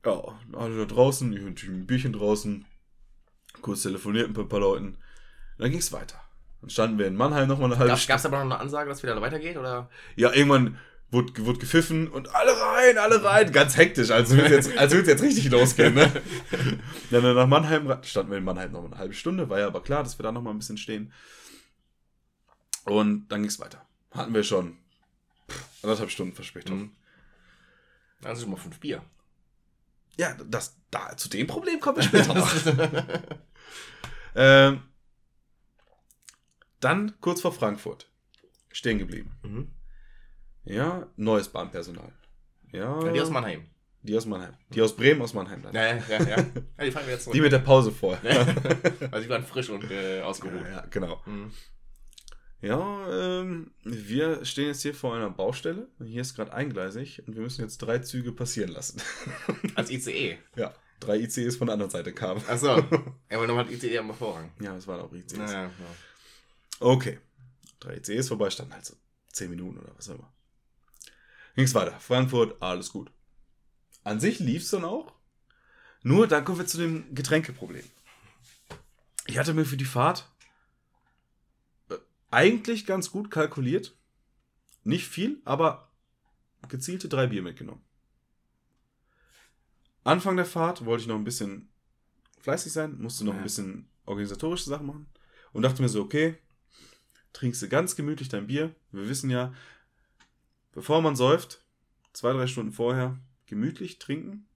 ja, 0.04 0.22
alle 0.54 0.78
da 0.78 0.84
draußen, 0.86 1.32
ich 1.32 1.40
natürlich 1.40 1.74
ein 1.74 1.86
Bierchen 1.86 2.14
draußen, 2.14 2.64
kurz 3.62 3.82
telefoniert 3.82 4.28
mit 4.28 4.38
ein 4.38 4.48
paar 4.48 4.60
Leuten. 4.60 4.98
Dann 5.58 5.70
ging's 5.70 5.92
weiter. 5.92 6.20
Dann 6.62 6.70
standen 6.70 6.98
wir 6.98 7.06
in 7.06 7.14
Mannheim 7.14 7.48
nochmal 7.48 7.70
eine 7.70 7.78
halbe 7.78 7.90
Gab 7.90 7.98
Stunde. 7.98 8.16
es 8.18 8.26
aber 8.26 8.38
noch 8.38 8.44
eine 8.44 8.58
Ansage, 8.58 8.88
dass 8.88 9.02
wieder 9.02 9.20
weitergeht? 9.20 9.56
Oder? 9.56 9.88
Ja, 10.16 10.32
irgendwann 10.32 10.78
wurde, 11.10 11.44
wurde 11.44 11.58
gepfiffen 11.58 12.08
und 12.08 12.34
alle 12.34 12.52
rein, 12.52 12.98
alle 12.98 13.22
rein. 13.22 13.52
Ganz 13.52 13.76
hektisch, 13.76 14.10
als 14.10 14.30
würde 14.30 14.44
es 14.44 14.66
jetzt, 14.66 14.78
als 14.78 14.92
es 14.92 15.06
jetzt 15.06 15.22
richtig 15.22 15.50
losgehen. 15.50 15.94
Ne? 15.94 16.10
Dann 17.10 17.34
nach 17.34 17.46
Mannheim 17.46 17.98
standen 18.02 18.30
wir 18.30 18.38
in 18.38 18.44
Mannheim 18.44 18.72
noch 18.72 18.84
eine 18.84 18.98
halbe 18.98 19.14
Stunde, 19.14 19.48
war 19.48 19.58
ja 19.58 19.66
aber 19.66 19.82
klar, 19.82 20.02
dass 20.02 20.18
wir 20.18 20.22
da 20.22 20.32
noch 20.32 20.42
mal 20.42 20.50
ein 20.50 20.58
bisschen 20.58 20.78
stehen. 20.78 21.12
Und 22.84 23.28
dann 23.28 23.42
ging's 23.42 23.60
weiter. 23.60 23.86
Hatten 24.12 24.34
wir 24.34 24.42
schon 24.42 24.78
anderthalb 25.82 26.10
Stunden 26.10 26.34
Verspätung. 26.34 26.78
Mhm. 26.78 26.90
Also 28.24 28.42
schon 28.42 28.50
mal 28.50 28.56
fünf 28.56 28.80
Bier. 28.80 29.02
Ja, 30.16 30.34
das, 30.34 30.76
da, 30.90 31.16
zu 31.16 31.28
dem 31.28 31.46
Problem 31.46 31.80
kommen 31.80 31.98
wir 31.98 32.02
später 32.02 32.34
noch. 32.34 32.52
ähm, 34.34 34.82
dann 36.80 37.20
kurz 37.20 37.40
vor 37.42 37.52
Frankfurt. 37.52 38.10
Stehen 38.72 38.98
geblieben. 38.98 39.32
mhm. 39.42 39.72
Ja, 40.64 41.06
neues 41.16 41.48
Bahnpersonal. 41.48 42.12
Ja, 42.72 43.02
Ja, 43.02 43.12
die 43.12 43.20
aus 43.20 43.30
Mannheim. 43.30 43.66
Die 44.02 44.16
aus 44.16 44.24
Mannheim. 44.24 44.54
Die 44.70 44.80
aus 44.80 44.96
Bremen, 44.96 45.20
aus 45.20 45.34
Mannheim. 45.34 45.62
Dann. 45.62 45.74
Ja, 45.74 45.94
ja, 45.94 46.02
ja. 46.08 46.20
ja. 46.22 46.36
ja 46.78 46.84
die 46.84 46.90
fangen 46.90 47.06
wir 47.06 47.14
jetzt 47.14 47.24
zurück. 47.24 47.34
Die 47.34 47.40
mit 47.40 47.52
der 47.52 47.58
Pause 47.58 47.92
vorher. 47.92 48.32
Ja. 48.32 48.46
Also 49.10 49.24
die 49.24 49.28
waren 49.28 49.44
frisch 49.44 49.68
und 49.70 49.90
äh, 49.90 50.20
ausgeruht. 50.20 50.64
Ja, 50.70 50.86
genau. 50.88 51.20
Mhm. 51.26 51.50
Ja, 52.62 53.40
ähm, 53.40 53.72
wir 53.84 54.44
stehen 54.44 54.68
jetzt 54.68 54.82
hier 54.82 54.94
vor 54.94 55.16
einer 55.16 55.30
Baustelle. 55.30 55.88
Hier 56.04 56.20
ist 56.20 56.34
gerade 56.36 56.52
eingleisig 56.52 57.22
und 57.26 57.34
wir 57.34 57.42
müssen 57.42 57.62
jetzt 57.62 57.78
drei 57.78 57.98
Züge 57.98 58.32
passieren 58.32 58.70
lassen. 58.70 59.00
Als 59.74 59.90
ICE. 59.90 60.38
ja, 60.56 60.74
drei 61.00 61.16
ICEs 61.18 61.56
von 61.56 61.68
der 61.68 61.74
anderen 61.74 61.90
Seite 61.90 62.12
kamen. 62.12 62.42
Achso. 62.46 62.76
Ja, 62.76 62.84
aber 63.30 63.46
nochmal 63.46 63.70
ICE 63.70 63.98
am 63.98 64.12
Vorrang. 64.14 64.52
Ja, 64.60 64.76
es 64.76 64.86
waren 64.86 65.00
auch 65.00 65.12
ICEs. 65.12 65.38
Naja, 65.38 65.62
ja. 65.62 65.70
Okay. 66.80 67.18
Drei 67.80 67.96
ICEs 67.96 68.28
vorbei, 68.28 68.50
standen 68.50 68.74
halt 68.74 68.84
so 68.84 68.94
zehn 69.32 69.50
Minuten 69.50 69.78
oder 69.78 69.92
was 69.96 70.10
auch 70.10 70.16
immer. 70.16 70.30
Ging's 71.60 71.74
weiter. 71.74 72.00
Frankfurt, 72.00 72.62
alles 72.62 72.90
gut. 72.90 73.10
An 74.02 74.18
sich 74.18 74.38
lief's 74.38 74.70
dann 74.70 74.82
auch. 74.82 75.12
Nur, 76.02 76.26
dann 76.26 76.42
kommen 76.42 76.56
wir 76.58 76.66
zu 76.66 76.78
dem 76.78 77.14
Getränkeproblem. 77.14 77.84
Ich 79.26 79.36
hatte 79.36 79.52
mir 79.52 79.66
für 79.66 79.76
die 79.76 79.84
Fahrt 79.84 80.26
äh, 81.90 81.96
eigentlich 82.30 82.86
ganz 82.86 83.10
gut 83.10 83.30
kalkuliert. 83.30 83.94
Nicht 84.84 85.06
viel, 85.06 85.42
aber 85.44 85.90
gezielte 86.70 87.10
drei 87.10 87.26
Bier 87.26 87.42
mitgenommen. 87.42 87.82
Anfang 90.02 90.36
der 90.36 90.46
Fahrt 90.46 90.86
wollte 90.86 91.02
ich 91.02 91.08
noch 91.08 91.16
ein 91.16 91.24
bisschen 91.24 91.68
fleißig 92.40 92.72
sein, 92.72 92.96
musste 93.02 93.26
noch 93.26 93.34
ein 93.34 93.40
Ja. 93.40 93.42
bisschen 93.42 93.86
organisatorische 94.06 94.70
Sachen 94.70 94.86
machen 94.86 95.06
und 95.52 95.60
dachte 95.60 95.82
mir 95.82 95.90
so, 95.90 96.00
okay, 96.00 96.38
trinkst 97.34 97.60
du 97.60 97.68
ganz 97.68 97.96
gemütlich 97.96 98.30
dein 98.30 98.46
Bier. 98.46 98.74
Wir 98.92 99.06
wissen 99.10 99.28
ja, 99.28 99.52
bevor 100.72 101.02
man 101.02 101.16
säuft, 101.16 101.64
zwei, 102.12 102.32
drei 102.32 102.46
Stunden 102.46 102.72
vorher 102.72 103.18
gemütlich 103.46 103.98
trinken, 103.98 104.46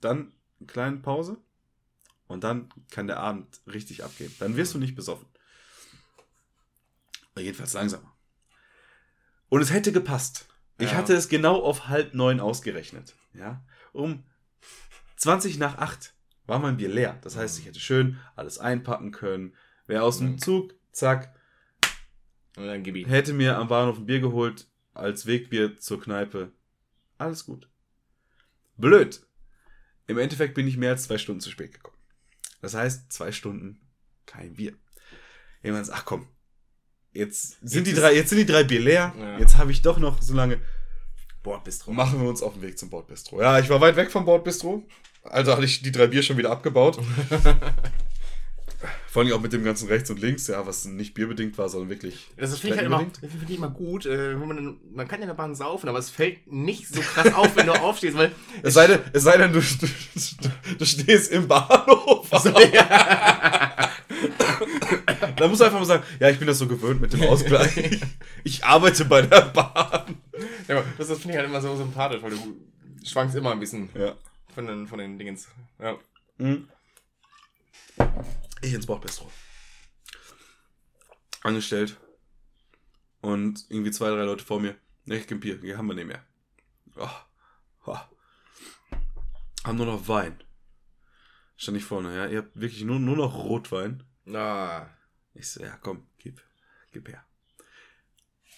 dann 0.00 0.32
eine 0.58 0.66
kleine 0.66 0.96
Pause 0.98 1.38
und 2.26 2.44
dann 2.44 2.68
kann 2.90 3.06
der 3.06 3.18
Abend 3.18 3.60
richtig 3.66 4.04
abgehen. 4.04 4.34
Dann 4.38 4.56
wirst 4.56 4.74
du 4.74 4.78
nicht 4.78 4.94
besoffen. 4.94 5.26
Jedenfalls 7.36 7.72
langsamer. 7.72 8.12
Und 9.48 9.60
es 9.62 9.72
hätte 9.72 9.92
gepasst. 9.92 10.46
Ich 10.78 10.92
Ja. 10.92 10.96
hatte 10.98 11.14
es 11.14 11.28
genau 11.28 11.62
auf 11.62 11.88
halb 11.88 12.14
neun 12.14 12.40
ausgerechnet. 12.40 13.14
Ja, 13.34 13.64
um 13.92 14.24
20 15.16 15.58
nach 15.58 15.76
acht 15.78 16.14
war 16.46 16.58
mein 16.58 16.76
Bier 16.76 16.88
leer. 16.88 17.18
Das 17.22 17.36
heißt, 17.36 17.58
ich 17.58 17.66
hätte 17.66 17.80
schön 17.80 18.18
alles 18.36 18.58
einpacken 18.58 19.10
können. 19.12 19.54
Wäre 19.86 20.02
aus 20.02 20.18
dem 20.18 20.32
Mhm. 20.32 20.38
Zug, 20.38 20.74
zack, 20.92 21.34
hätte 22.56 23.32
mir 23.32 23.56
am 23.58 23.68
Bahnhof 23.68 23.98
ein 23.98 24.06
Bier 24.06 24.20
geholt 24.20 24.66
als 24.94 25.26
Wegbier 25.26 25.78
zur 25.78 26.00
Kneipe. 26.00 26.52
Alles 27.18 27.44
gut. 27.44 27.68
Blöd. 28.76 29.20
Im 30.06 30.18
Endeffekt 30.18 30.54
bin 30.54 30.66
ich 30.66 30.76
mehr 30.76 30.90
als 30.90 31.04
zwei 31.04 31.18
Stunden 31.18 31.40
zu 31.40 31.50
spät 31.50 31.72
gekommen. 31.72 31.96
Das 32.60 32.74
heißt, 32.74 33.12
zwei 33.12 33.32
Stunden 33.32 33.80
kein 34.26 34.54
Bier. 34.54 34.74
Jemand 35.62 35.86
sagt, 35.86 35.98
ach 35.98 36.04
komm, 36.04 36.28
jetzt 37.12 37.58
sind, 37.62 37.86
die 37.86 37.92
drei, 37.92 38.14
jetzt 38.14 38.30
sind 38.30 38.38
die 38.38 38.46
drei 38.46 38.64
Bier 38.64 38.80
leer. 38.80 39.14
Ja. 39.16 39.38
Jetzt 39.38 39.56
habe 39.56 39.70
ich 39.70 39.82
doch 39.82 39.98
noch 39.98 40.20
so 40.22 40.34
lange. 40.34 40.60
Bordbistro. 41.42 41.92
Machen 41.92 42.20
wir 42.20 42.28
uns 42.28 42.42
auf 42.42 42.54
den 42.54 42.62
Weg 42.62 42.78
zum 42.78 42.90
Bordbistro. 42.90 43.40
Ja, 43.40 43.58
ich 43.58 43.70
war 43.70 43.80
weit 43.80 43.96
weg 43.96 44.10
vom 44.10 44.24
Bordbistro. 44.24 44.86
Also 45.22 45.52
hatte 45.52 45.64
ich 45.64 45.82
die 45.82 45.92
drei 45.92 46.06
Bier 46.06 46.22
schon 46.22 46.36
wieder 46.36 46.50
abgebaut. 46.50 46.98
Vor 49.10 49.24
allem 49.24 49.32
auch 49.32 49.40
mit 49.40 49.52
dem 49.52 49.64
ganzen 49.64 49.88
rechts 49.88 50.08
und 50.10 50.20
links, 50.20 50.46
ja, 50.46 50.64
was 50.68 50.84
nicht 50.84 51.14
bierbedingt 51.14 51.58
war, 51.58 51.68
sondern 51.68 51.90
wirklich. 51.90 52.28
Das 52.36 52.56
finde 52.60 52.76
ich 52.76 52.80
halt 52.80 52.86
immer, 52.86 53.04
das 53.20 53.30
finde 53.32 53.46
ich 53.48 53.58
immer 53.58 53.70
gut. 53.70 54.06
Äh, 54.06 54.36
man, 54.36 54.78
man 54.94 55.08
kann 55.08 55.18
ja 55.18 55.24
in 55.24 55.28
der 55.28 55.34
Bahn 55.34 55.56
saufen, 55.56 55.88
aber 55.88 55.98
es 55.98 56.10
fällt 56.10 56.46
nicht 56.46 56.86
so 56.86 57.00
krass 57.00 57.34
auf, 57.34 57.56
wenn 57.56 57.66
du 57.66 57.72
aufstehst, 57.82 58.16
weil 58.16 58.30
Es 58.62 58.74
sei 58.74 58.86
denn, 58.86 59.00
es 59.12 59.24
sei 59.24 59.36
denn 59.36 59.52
du, 59.52 59.58
du, 59.60 59.86
du 60.78 60.86
stehst 60.86 61.32
im 61.32 61.48
Bahnhof. 61.48 62.30
Da 65.36 65.48
musst 65.48 65.60
du 65.60 65.64
einfach 65.64 65.78
mal 65.78 65.84
sagen, 65.86 66.04
ja, 66.20 66.28
ich 66.28 66.38
bin 66.38 66.46
das 66.46 66.58
so 66.58 66.68
gewöhnt 66.68 67.00
mit 67.00 67.12
dem 67.12 67.22
Ausgleich. 67.22 67.98
Ich 68.44 68.62
arbeite 68.64 69.06
bei 69.06 69.22
der 69.22 69.40
Bahn. 69.40 70.16
Ja, 70.68 70.84
das, 70.98 71.08
das 71.08 71.18
finde 71.18 71.30
ich 71.32 71.36
halt 71.38 71.48
immer 71.48 71.60
so 71.60 71.74
sympathisch, 71.76 72.22
weil 72.22 72.30
du 72.30 72.38
schwankst 73.04 73.34
immer 73.36 73.52
ein 73.52 73.60
bisschen 73.60 73.88
Ja. 73.94 74.14
von 74.54 74.66
den, 74.66 74.86
von 74.86 74.98
den 74.98 75.18
Dingens. 75.18 75.48
Ja. 75.80 75.96
Mhm. 76.38 76.68
Ich 78.62 78.72
ins 78.72 78.86
Bordbistro. 78.86 79.30
Angestellt. 81.42 81.98
Und 83.20 83.66
irgendwie 83.68 83.90
zwei, 83.90 84.10
drei 84.10 84.24
Leute 84.24 84.44
vor 84.44 84.60
mir. 84.60 84.76
Ne, 85.04 85.16
ich 85.18 85.26
kein 85.26 85.40
Bier, 85.40 85.58
hier 85.60 85.78
haben 85.78 85.86
wir 85.86 85.94
nicht 85.94 86.06
mehr. 86.06 86.24
Oh. 86.96 87.08
Oh. 87.86 87.96
Haben 89.64 89.76
nur 89.76 89.86
noch 89.86 90.08
Wein. 90.08 90.42
Stand 91.56 91.78
ich 91.78 91.84
vorne, 91.84 92.14
ja. 92.14 92.26
Ihr 92.26 92.38
habt 92.38 92.58
wirklich 92.58 92.82
nur, 92.84 92.98
nur 92.98 93.16
noch 93.16 93.34
Rotwein. 93.34 94.02
Ah. 94.32 94.86
Ich 95.34 95.48
so, 95.50 95.62
ja, 95.62 95.76
komm, 95.82 96.06
gib, 96.18 96.42
gib 96.92 97.08
her. 97.08 97.24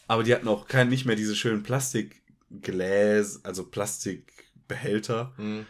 Aber 0.09 0.23
die 0.24 0.35
hatten 0.35 0.49
auch 0.49 0.66
kein, 0.66 0.89
nicht 0.89 1.05
mehr 1.05 1.16
diese 1.16 1.37
schönen 1.37 1.62
Plastikgläser, 1.62 3.41
also 3.45 3.69
Plastikbehälter, 3.69 5.33
Hm. 5.37 5.66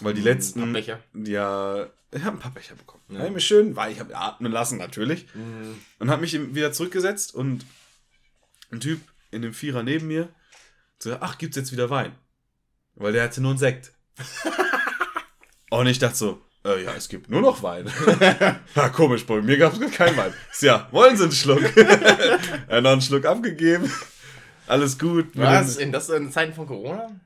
weil 0.00 0.14
die 0.14 0.20
letzten, 0.22 0.60
Pappbecher. 0.60 1.02
ja, 1.14 1.90
ich 2.12 2.22
habe 2.22 2.36
ein 2.36 2.40
paar 2.40 2.52
Becher 2.52 2.74
bekommen. 2.74 3.02
Ja. 3.08 3.24
Ja. 3.24 3.30
mir 3.30 3.40
schön, 3.40 3.74
weil 3.76 3.92
ich 3.92 4.00
habe 4.00 4.14
atmen 4.16 4.52
lassen 4.52 4.78
natürlich 4.78 5.26
Hm. 5.32 5.78
und 5.98 6.10
habe 6.10 6.20
mich 6.20 6.32
wieder 6.54 6.72
zurückgesetzt 6.72 7.34
und 7.34 7.64
ein 8.70 8.80
Typ 8.80 9.00
in 9.30 9.42
dem 9.42 9.52
Vierer 9.54 9.82
neben 9.82 10.06
mir, 10.08 10.28
so, 10.98 11.16
ach, 11.20 11.38
gibt's 11.38 11.56
jetzt 11.56 11.72
wieder 11.72 11.90
Wein? 11.90 12.14
Weil 12.94 13.12
der 13.12 13.24
hatte 13.24 13.40
nur 13.40 13.50
einen 13.50 13.58
Sekt. 13.58 13.92
Und 15.70 15.86
ich 15.86 15.98
dachte 15.98 16.16
so, 16.16 16.42
äh, 16.66 16.84
ja, 16.84 16.92
es 16.94 17.08
gibt 17.08 17.30
nur 17.30 17.40
noch 17.40 17.62
Wein. 17.62 17.90
ja, 18.74 18.88
komisch, 18.90 19.24
bei 19.26 19.40
mir 19.40 19.56
gab 19.56 19.72
es 19.72 19.90
keinen 19.92 20.16
Wein. 20.18 20.34
Ich 20.52 20.58
so, 20.58 20.66
Ja, 20.66 20.88
wollen 20.92 21.16
Sie 21.16 21.22
einen 21.24 21.32
Schluck? 21.32 21.62
er 21.76 22.76
hat 22.76 22.82
noch 22.82 22.92
einen 22.92 23.00
Schluck 23.00 23.24
abgegeben. 23.24 23.90
Alles 24.66 24.98
gut. 24.98 25.28
Was? 25.34 25.76
dem- 25.78 25.86
In, 25.86 25.92
das 25.92 26.10
in 26.10 26.30
Zeiten 26.30 26.52
von 26.52 26.66
Corona? 26.66 27.18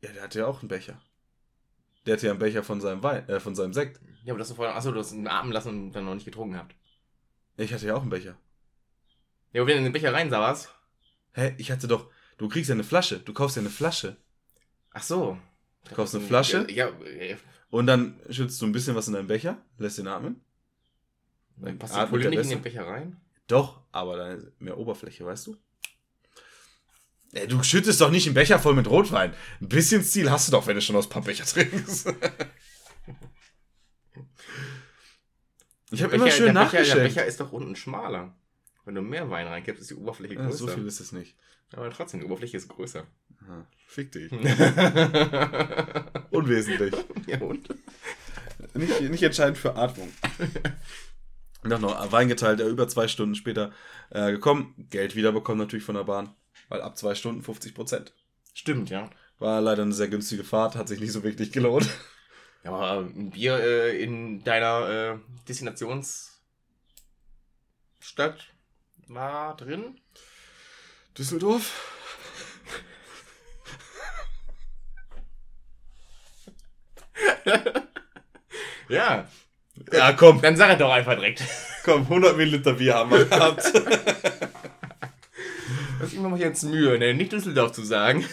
Ja, 0.00 0.12
der 0.12 0.22
hatte 0.22 0.38
ja 0.38 0.46
auch 0.46 0.60
einen 0.60 0.68
Becher. 0.68 1.00
Der 2.08 2.16
hatte 2.16 2.24
ja 2.24 2.32
einen 2.32 2.38
Becher 2.38 2.62
von 2.62 2.80
seinem 2.80 3.02
Wein, 3.02 3.28
äh, 3.28 3.38
von 3.38 3.54
seinem 3.54 3.74
Sekt. 3.74 4.00
Ja, 4.24 4.32
aber 4.32 4.38
das 4.38 4.50
vorher. 4.50 4.74
Achso, 4.74 4.92
du 4.92 4.98
hast 4.98 5.12
ihn 5.12 5.28
atmen 5.28 5.52
lassen 5.52 5.68
und 5.68 5.92
dann 5.92 6.06
noch 6.06 6.14
nicht 6.14 6.24
getrunken 6.24 6.56
habt. 6.56 6.74
Ich 7.58 7.70
hatte 7.70 7.86
ja 7.86 7.96
auch 7.96 8.00
einen 8.00 8.08
Becher. 8.08 8.38
Ja, 9.52 9.60
aber 9.60 9.68
wenn 9.68 9.74
du 9.74 9.78
in 9.80 9.84
den 9.84 9.92
Becher 9.92 10.14
rein 10.14 10.30
saß. 10.30 10.72
Hä, 11.34 11.54
ich 11.58 11.70
hatte 11.70 11.86
doch, 11.86 12.10
du 12.38 12.48
kriegst 12.48 12.70
ja 12.70 12.74
eine 12.74 12.82
Flasche, 12.82 13.18
du 13.18 13.34
kaufst 13.34 13.56
ja 13.56 13.60
eine 13.60 13.68
Flasche. 13.68 14.16
Ach 14.94 15.02
so. 15.02 15.36
Du 15.84 15.94
kaufst 15.94 16.14
eine 16.14 16.24
Flasche 16.24 16.66
Ja, 16.70 16.88
ja 16.88 17.36
und 17.68 17.86
dann 17.86 18.18
schützt 18.30 18.62
du 18.62 18.66
ein 18.66 18.72
bisschen 18.72 18.96
was 18.96 19.08
in 19.08 19.12
deinen 19.12 19.26
Becher, 19.26 19.58
lässt 19.76 19.98
ihn 19.98 20.06
atmen. 20.06 20.40
dann 21.56 21.78
passt 21.78 21.94
die 21.94 22.18
der 22.20 22.30
nicht 22.30 22.44
in 22.44 22.48
den 22.48 22.62
Becher 22.62 22.86
rein. 22.86 23.20
Doch, 23.48 23.82
aber 23.92 24.16
dann 24.16 24.38
ist 24.38 24.60
mehr 24.62 24.78
Oberfläche, 24.78 25.26
weißt 25.26 25.48
du? 25.48 25.56
Ey, 27.32 27.46
du 27.46 27.62
schüttest 27.62 28.00
doch 28.00 28.10
nicht 28.10 28.26
einen 28.26 28.34
Becher 28.34 28.58
voll 28.58 28.74
mit 28.74 28.88
Rotwein. 28.88 29.34
Ein 29.60 29.68
bisschen 29.68 30.02
Stil 30.02 30.30
hast 30.30 30.48
du 30.48 30.52
doch, 30.52 30.66
wenn 30.66 30.76
du 30.76 30.80
schon 30.80 30.96
aus 30.96 31.08
Pappbecher 31.08 31.44
trinkst. 31.44 32.08
ich 35.90 36.02
habe 36.02 36.14
immer 36.16 36.24
Becher- 36.24 36.36
schön 36.36 36.54
der 36.54 36.64
Becher, 36.64 36.70
der 36.72 36.80
nachgeschenkt. 36.80 37.02
Becher 37.14 37.26
ist 37.26 37.40
doch 37.40 37.52
unten 37.52 37.76
schmaler. 37.76 38.34
Wenn 38.84 38.94
du 38.94 39.02
mehr 39.02 39.28
Wein 39.28 39.46
reinkippst, 39.46 39.82
ist 39.82 39.90
die 39.90 39.94
Oberfläche 39.96 40.34
Ja, 40.34 40.42
größer. 40.46 40.56
so 40.58 40.68
viel 40.68 40.86
ist 40.86 41.00
es 41.00 41.12
nicht. 41.12 41.36
Aber 41.72 41.90
trotzdem, 41.90 42.20
die 42.20 42.26
Oberfläche 42.26 42.56
ist 42.56 42.68
größer. 42.68 43.06
Aha, 43.44 43.66
fick 43.86 44.10
dich. 44.12 44.32
ja, 44.32 46.22
Unwesentlich. 46.30 46.94
und? 47.40 47.68
Nicht, 48.74 49.00
nicht 49.02 49.22
entscheidend 49.22 49.58
für 49.58 49.76
Atmung. 49.76 50.08
Noch 51.64 51.80
noch 51.80 52.12
Wein 52.12 52.28
geteilt, 52.28 52.60
er 52.60 52.68
über 52.68 52.88
zwei 52.88 53.06
Stunden 53.08 53.34
später 53.34 53.72
äh, 54.10 54.30
gekommen. 54.30 54.74
Geld 54.90 55.14
wiederbekommen 55.16 55.58
natürlich 55.58 55.84
von 55.84 55.96
der 55.96 56.04
Bahn. 56.04 56.30
Weil 56.68 56.82
ab 56.82 56.96
zwei 56.98 57.14
Stunden 57.14 57.42
50 57.42 57.74
Prozent. 57.74 58.12
Stimmt, 58.54 58.90
ja. 58.90 59.08
War 59.38 59.60
leider 59.60 59.82
eine 59.82 59.94
sehr 59.94 60.08
günstige 60.08 60.44
Fahrt, 60.44 60.74
hat 60.74 60.88
sich 60.88 61.00
nicht 61.00 61.12
so 61.12 61.22
wirklich 61.22 61.52
gelohnt. 61.52 61.88
Ja, 62.64 62.72
aber 62.72 63.02
ein 63.06 63.30
Bier 63.30 63.56
äh, 63.60 64.02
in 64.02 64.42
deiner 64.42 64.88
äh, 65.14 65.18
Destinationsstadt 65.48 66.32
war 69.06 69.56
drin? 69.56 70.00
Düsseldorf? 71.16 71.94
Ja. 78.88 79.28
Ja, 79.92 80.12
komm, 80.14 80.40
Dann 80.40 80.56
sag 80.56 80.70
er 80.70 80.76
doch 80.76 80.90
einfach 80.90 81.14
direkt. 81.14 81.42
komm, 81.84 82.02
100 82.02 82.36
Milliliter 82.36 82.72
Bier 82.72 82.94
haben 82.94 83.10
wir 83.10 83.24
gehabt. 83.24 83.62
Das 86.00 86.12
ist 86.12 86.20
mir 86.20 86.36
jetzt 86.38 86.62
Mühe, 86.64 86.98
ne? 86.98 87.14
Nicht 87.14 87.32
Düsseldorf 87.32 87.72
zu 87.72 87.82
sagen. 87.84 88.24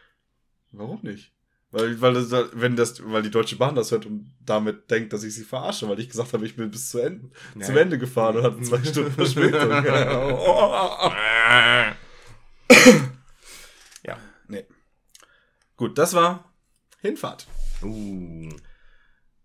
Warum 0.72 1.00
nicht? 1.02 1.32
Weil, 1.72 2.00
weil, 2.00 2.14
das, 2.14 2.32
wenn 2.54 2.74
das, 2.74 3.00
weil 3.04 3.22
die 3.22 3.30
Deutsche 3.30 3.54
Bahn 3.56 3.76
das 3.76 3.92
hört 3.92 4.04
und 4.06 4.32
damit 4.44 4.90
denkt, 4.90 5.12
dass 5.12 5.22
ich 5.22 5.34
sie 5.34 5.44
verarsche, 5.44 5.88
weil 5.88 6.00
ich 6.00 6.08
gesagt 6.08 6.32
habe, 6.32 6.44
ich 6.44 6.56
bin 6.56 6.68
bis 6.70 6.90
zu 6.90 6.98
Ende, 6.98 7.30
zum 7.60 7.76
Ende 7.76 7.96
gefahren 7.96 8.38
und 8.38 8.42
hatte 8.42 8.60
zwei 8.62 8.82
Stunden 8.84 9.12
Verspätung. 9.12 9.70
Ja. 14.04 14.16
Nee. 14.48 14.64
Gut, 15.76 15.98
das 15.98 16.14
war 16.14 16.44
Hinfahrt. 17.00 17.46
Uh. 17.82 18.48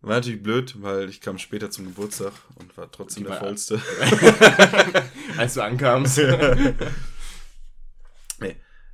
War 0.02 0.16
natürlich 0.18 0.44
blöd, 0.44 0.76
weil 0.82 1.10
ich 1.10 1.22
kam 1.22 1.38
später 1.40 1.72
zum 1.72 1.86
Geburtstag 1.86 2.34
und 2.56 2.76
war 2.78 2.92
trotzdem 2.92 3.24
Die 3.24 3.30
der 3.30 3.34
war- 3.34 3.40
vollste. 3.48 3.82
Als 5.38 5.56
du 5.56 5.64
ankamst. 5.64 6.20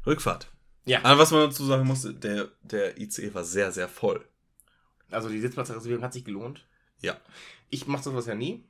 Rückfahrt. 0.06 0.52
Ja. 0.86 1.04
Aber 1.04 1.20
was 1.20 1.32
man 1.32 1.42
dazu 1.42 1.66
sagen 1.66 1.86
musste, 1.86 2.14
der, 2.14 2.50
der 2.64 3.00
ICE 3.00 3.34
war 3.34 3.44
sehr, 3.44 3.72
sehr 3.72 3.88
voll. 3.88 4.26
Also 5.10 5.30
die 5.30 5.40
Sitzplatzreservierung 5.40 6.04
hat 6.04 6.14
sich 6.14 6.26
gelohnt. 6.26 6.66
Ja. 7.02 7.20
Ich 7.70 7.88
mach 7.88 8.02
sowas 8.02 8.26
ja 8.26 8.36
nie. 8.36 8.64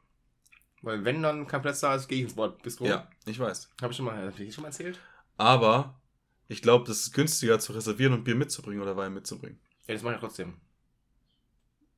Weil 0.82 1.06
wenn 1.06 1.22
dann 1.22 1.48
kein 1.48 1.62
Platz 1.62 1.80
da 1.80 1.96
ist, 1.96 2.08
gehe 2.08 2.18
ich 2.18 2.24
ins 2.24 2.34
Bord 2.34 2.62
Bistro. 2.64 2.86
Ja, 2.86 3.08
ich 3.26 3.40
weiß. 3.40 3.70
Habe 3.82 3.92
ich 3.92 3.98
schon 3.98 4.06
mal, 4.06 4.28
hab 4.28 4.40
ich 4.40 4.54
schon 4.54 4.64
mal 4.64 4.70
erzählt? 4.70 5.00
Aber 5.38 6.02
ich 6.48 6.62
glaube, 6.62 6.86
das 6.88 7.02
ist 7.02 7.14
günstiger 7.14 7.60
zu 7.60 7.74
reservieren 7.74 8.14
und 8.14 8.24
Bier 8.24 8.36
mitzubringen 8.36 8.82
oder 8.82 8.98
Wein 8.98 9.14
mitzubringen. 9.14 9.60
Ja, 9.88 9.94
das 9.94 10.04
mache 10.04 10.16
ich 10.16 10.20
trotzdem. 10.20 10.56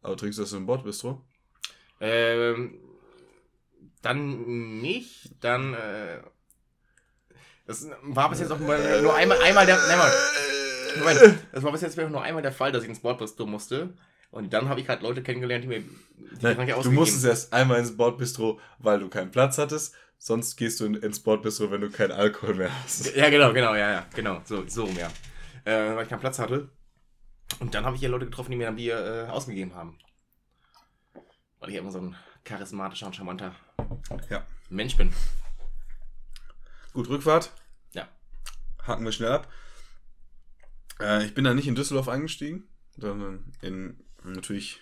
Aber 0.02 0.18
trinkst 0.18 0.38
du 0.38 0.44
das 0.44 0.54
im 0.54 0.66
Bordbistro? 0.66 1.22
Ähm, 2.02 2.78
dann 4.02 4.82
nicht, 4.82 5.32
dann, 5.40 5.74
äh, 5.74 6.22
das 7.66 7.88
war 8.04 8.30
bis 8.30 8.40
jetzt 8.40 8.52
auch 8.52 8.60
nur 8.60 9.16
einmal, 9.16 9.42
einmal 9.42 9.66
der, 9.66 9.78
nein, 9.88 10.00
Moment, 11.00 11.40
das 11.52 11.64
war 11.64 11.72
bis 11.72 11.82
jetzt 11.82 11.98
nur 11.98 12.22
einmal 12.22 12.42
der 12.42 12.52
Fall, 12.52 12.72
dass 12.72 12.84
ich 12.84 12.90
ins 12.90 13.00
Bordbistro 13.00 13.46
musste. 13.46 13.94
Und 14.32 14.52
dann 14.52 14.68
habe 14.68 14.80
ich 14.82 14.90
halt 14.90 15.04
Leute 15.04 15.22
kennengelernt, 15.22 15.64
die 15.64 15.68
mir 15.68 15.80
die 15.82 15.90
Nein, 16.42 16.74
du 16.82 16.92
musstest 16.92 17.26
erst 17.26 17.54
einmal 17.54 17.80
ins 17.80 17.96
Bordbistro, 17.96 18.60
weil 18.80 19.00
du 19.00 19.08
keinen 19.08 19.30
Platz 19.30 19.58
hattest. 19.60 19.94
Sonst 20.18 20.56
gehst 20.56 20.80
du 20.80 20.86
in, 20.86 20.96
ins 20.96 21.20
Bordbistro, 21.20 21.70
wenn 21.70 21.82
du 21.82 21.92
keinen 21.92 22.12
Alkohol 22.12 22.56
mehr 22.56 22.72
hast. 22.84 23.16
Ja, 23.16 23.30
genau, 23.30 23.54
genau, 23.54 23.76
ja, 23.76 23.92
ja, 23.92 24.06
genau, 24.16 24.42
so, 24.46 24.64
so 24.68 24.88
ja. 24.88 25.12
Äh, 25.66 25.96
weil 25.96 26.04
ich 26.04 26.10
keinen 26.10 26.20
Platz 26.20 26.40
hatte. 26.40 26.70
Und 27.60 27.76
dann 27.76 27.86
habe 27.86 27.96
ich 27.96 28.00
hier 28.00 28.10
Leute 28.10 28.26
getroffen, 28.26 28.52
die 28.52 28.58
mir 28.58 28.70
ein 28.70 28.76
Bier 28.76 29.28
äh, 29.28 29.32
ausgegeben 29.32 29.76
haben. 29.76 30.00
Weil 31.60 31.70
ich 31.70 31.76
immer 31.76 31.92
so 31.92 32.00
ein 32.00 32.16
charismatischer 32.44 33.06
und 33.06 33.16
charmanter 33.16 33.54
Ja. 34.30 34.44
Mensch 34.70 34.98
bin. 34.98 35.14
Gut, 36.94 37.10
Rückfahrt. 37.10 37.52
Ja. 37.94 38.08
Haken 38.84 39.04
wir 39.06 39.12
schnell 39.12 39.32
ab. 39.32 39.52
Äh, 41.00 41.26
ich 41.26 41.34
bin 41.34 41.44
da 41.44 41.54
nicht 41.54 41.68
in 41.68 41.76
Düsseldorf 41.76 42.08
eingestiegen, 42.08 42.68
sondern 42.98 43.52
in 43.62 44.00
natürlich 44.24 44.82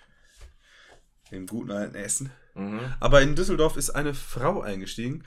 im 1.32 1.48
guten 1.48 1.72
alten 1.72 1.96
Essen. 1.96 2.32
Mhm. 2.54 2.82
Aber 3.00 3.22
in 3.22 3.36
Düsseldorf 3.36 3.78
ist 3.78 3.92
eine 3.92 4.14
Frau 4.14 4.62
eingestiegen. 4.62 5.24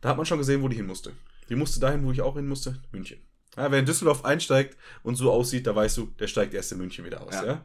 Da 0.00 0.08
hat 0.10 0.16
man 0.16 0.26
schon 0.26 0.38
gesehen, 0.38 0.62
wo 0.62 0.68
die 0.68 0.76
hin 0.76 0.86
musste. 0.86 1.12
Die 1.48 1.54
musste 1.54 1.80
dahin, 1.80 2.04
wo 2.04 2.10
ich 2.12 2.22
auch 2.22 2.34
hin 2.36 2.48
musste, 2.48 2.80
München. 2.92 3.20
Ja, 3.56 3.70
wer 3.70 3.78
in 3.78 3.86
Düsseldorf 3.86 4.24
einsteigt 4.24 4.78
und 5.02 5.16
so 5.16 5.30
aussieht, 5.30 5.66
da 5.66 5.76
weißt 5.76 5.98
du, 5.98 6.06
der 6.18 6.26
steigt 6.26 6.54
erst 6.54 6.72
in 6.72 6.78
München 6.78 7.04
wieder 7.04 7.20
aus. 7.20 7.34
Ja. 7.34 7.44
Ja, 7.44 7.64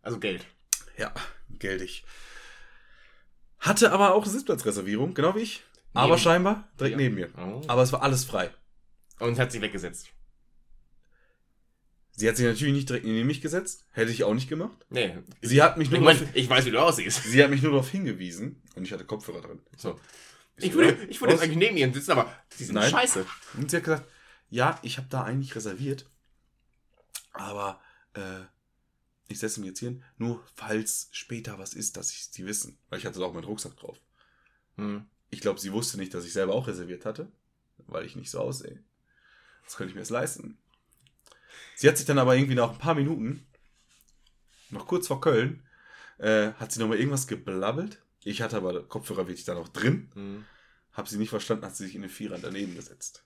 Also 0.00 0.18
Geld. 0.18 0.46
ja 0.96 1.12
geldig. 1.50 2.04
Hatte 3.58 3.92
aber 3.92 4.14
auch 4.14 4.24
Sitzplatzreservierung, 4.24 5.14
genau 5.14 5.34
wie 5.34 5.40
ich. 5.40 5.64
Aber 5.98 6.14
Neben- 6.14 6.22
scheinbar 6.22 6.68
direkt 6.78 6.92
Ja. 6.92 6.96
neben 6.98 7.14
mir. 7.16 7.30
Oh. 7.36 7.62
Aber 7.66 7.82
es 7.82 7.92
war 7.92 8.02
alles 8.02 8.24
frei. 8.24 8.50
Und 9.18 9.38
hat 9.38 9.50
sie 9.50 9.60
weggesetzt. 9.60 10.08
Sie 12.12 12.28
hat 12.28 12.36
sich 12.36 12.46
natürlich 12.46 12.74
nicht 12.74 12.88
direkt 12.88 13.04
neben 13.04 13.26
mich 13.26 13.40
gesetzt. 13.40 13.84
Hätte 13.92 14.10
ich 14.10 14.24
auch 14.24 14.34
nicht 14.34 14.48
gemacht. 14.48 14.76
Nee. 14.90 15.18
Sie 15.42 15.62
hat 15.62 15.76
mich 15.76 15.88
Ich, 15.88 15.92
nur, 15.92 16.00
mein, 16.02 16.16
darauf, 16.18 16.34
ich 16.36 16.48
weiß, 16.50 16.64
wie 16.66 16.70
du 16.72 16.78
aussiehst. 16.82 17.22
sie 17.24 17.42
hat 17.42 17.50
mich 17.50 17.62
nur 17.62 17.72
darauf 17.72 17.88
hingewiesen. 17.90 18.62
Und 18.74 18.84
ich 18.84 18.92
hatte 18.92 19.04
Kopfhörer 19.04 19.40
drin. 19.40 19.60
So. 19.76 19.98
Ich 20.56 20.72
würde, 20.72 21.04
ich 21.06 21.20
würde 21.20 21.34
jetzt 21.34 21.42
eigentlich 21.42 21.58
neben 21.58 21.76
ihr 21.76 21.92
sitzen, 21.92 22.10
aber 22.12 22.32
sie 22.48 22.64
sind 22.64 22.74
Nein. 22.74 22.90
scheiße. 22.90 23.24
Und 23.56 23.70
sie 23.70 23.76
hat 23.76 23.84
gesagt, 23.84 24.08
ja, 24.50 24.78
ich 24.82 24.98
habe 24.98 25.06
da 25.08 25.22
eigentlich 25.24 25.54
reserviert. 25.54 26.08
Aber 27.32 27.80
äh, 28.14 28.40
ich 29.28 29.38
setze 29.38 29.60
mich 29.60 29.68
jetzt 29.68 29.78
hier 29.78 29.90
hin, 29.90 30.04
nur 30.16 30.44
falls 30.54 31.08
später 31.12 31.58
was 31.58 31.74
ist, 31.74 31.96
dass 31.96 32.10
ich 32.10 32.26
sie 32.30 32.46
wissen. 32.46 32.78
Weil 32.88 32.98
ich 32.98 33.06
hatte 33.06 33.24
auch 33.24 33.32
meinen 33.32 33.44
Rucksack 33.44 33.76
drauf. 33.76 34.00
Hm. 34.76 35.06
Ich 35.30 35.40
glaube, 35.40 35.60
sie 35.60 35.72
wusste 35.72 35.98
nicht, 35.98 36.14
dass 36.14 36.24
ich 36.24 36.32
selber 36.32 36.54
auch 36.54 36.66
reserviert 36.66 37.04
hatte, 37.04 37.30
weil 37.86 38.04
ich 38.04 38.16
nicht 38.16 38.30
so 38.30 38.40
aussehe. 38.40 38.82
Das 39.64 39.76
könnte 39.76 39.90
ich 39.90 39.94
mir 39.94 40.00
jetzt 40.00 40.10
leisten. 40.10 40.58
Sie 41.76 41.88
hat 41.88 41.96
sich 41.96 42.06
dann 42.06 42.18
aber 42.18 42.36
irgendwie 42.36 42.54
nach 42.54 42.72
ein 42.72 42.78
paar 42.78 42.94
Minuten, 42.94 43.46
noch 44.70 44.86
kurz 44.86 45.06
vor 45.06 45.20
Köln, 45.20 45.62
äh, 46.18 46.52
hat 46.54 46.72
sie 46.72 46.80
nochmal 46.80 46.98
irgendwas 46.98 47.26
geblabbelt. 47.26 48.02
Ich 48.24 48.42
hatte 48.42 48.56
aber 48.56 48.82
Kopfhörer 48.86 49.26
wirklich 49.28 49.44
da 49.44 49.54
noch 49.54 49.68
drin. 49.68 50.10
Hm. 50.14 50.44
Hab 50.92 51.08
sie 51.08 51.18
nicht 51.18 51.30
verstanden, 51.30 51.64
hat 51.64 51.76
sie 51.76 51.84
sich 51.84 51.94
in 51.94 52.02
den 52.02 52.10
Vierer 52.10 52.38
daneben 52.38 52.74
gesetzt. 52.74 53.24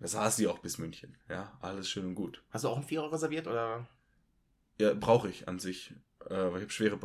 Da 0.00 0.08
saß 0.08 0.36
sie 0.36 0.48
auch 0.48 0.58
bis 0.58 0.78
München. 0.78 1.16
Ja, 1.28 1.56
alles 1.60 1.88
schön 1.88 2.06
und 2.06 2.14
gut. 2.16 2.42
Hast 2.50 2.64
du 2.64 2.68
auch 2.68 2.76
einen 2.76 2.86
Vierer 2.86 3.12
reserviert 3.12 3.46
oder? 3.46 3.86
Ja, 4.82 4.94
brauche 4.94 5.28
ich 5.28 5.46
an 5.46 5.60
sich. 5.60 5.94
Äh, 6.28 6.34
weil 6.34 6.56
ich 6.56 6.62
habe 6.62 6.70
schwere, 6.70 6.98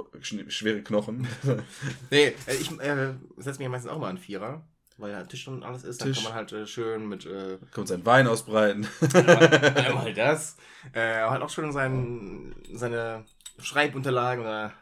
schwere 0.49 0.81
Knochen. 0.81 1.27
Nee, 2.09 2.33
äh, 2.47 2.55
ich 2.59 2.71
äh, 2.79 3.13
setze 3.37 3.61
mir 3.61 3.69
meistens 3.69 3.91
auch 3.91 3.99
mal 3.99 4.09
einen 4.09 4.17
Vierer, 4.17 4.67
weil 4.97 5.11
ja 5.11 5.23
Tisch 5.23 5.47
und 5.47 5.63
alles 5.63 5.83
ist. 5.83 6.01
Dann 6.01 6.07
Tisch. 6.07 6.17
kann 6.17 6.31
man 6.31 6.33
halt 6.33 6.51
äh, 6.53 6.65
schön 6.65 7.07
mit 7.07 7.27
äh, 7.27 7.59
Kommt 7.71 7.87
sein 7.87 8.03
Wein 8.03 8.27
ausbreiten. 8.27 8.87
einmal, 9.13 9.53
einmal 9.75 10.13
das. 10.15 10.57
Äh, 10.91 11.21
halt 11.21 11.43
auch 11.43 11.51
schön 11.51 11.71
sein, 11.71 12.55
seine 12.73 13.25
Schreibunterlagen 13.59 14.43
oder 14.43 14.73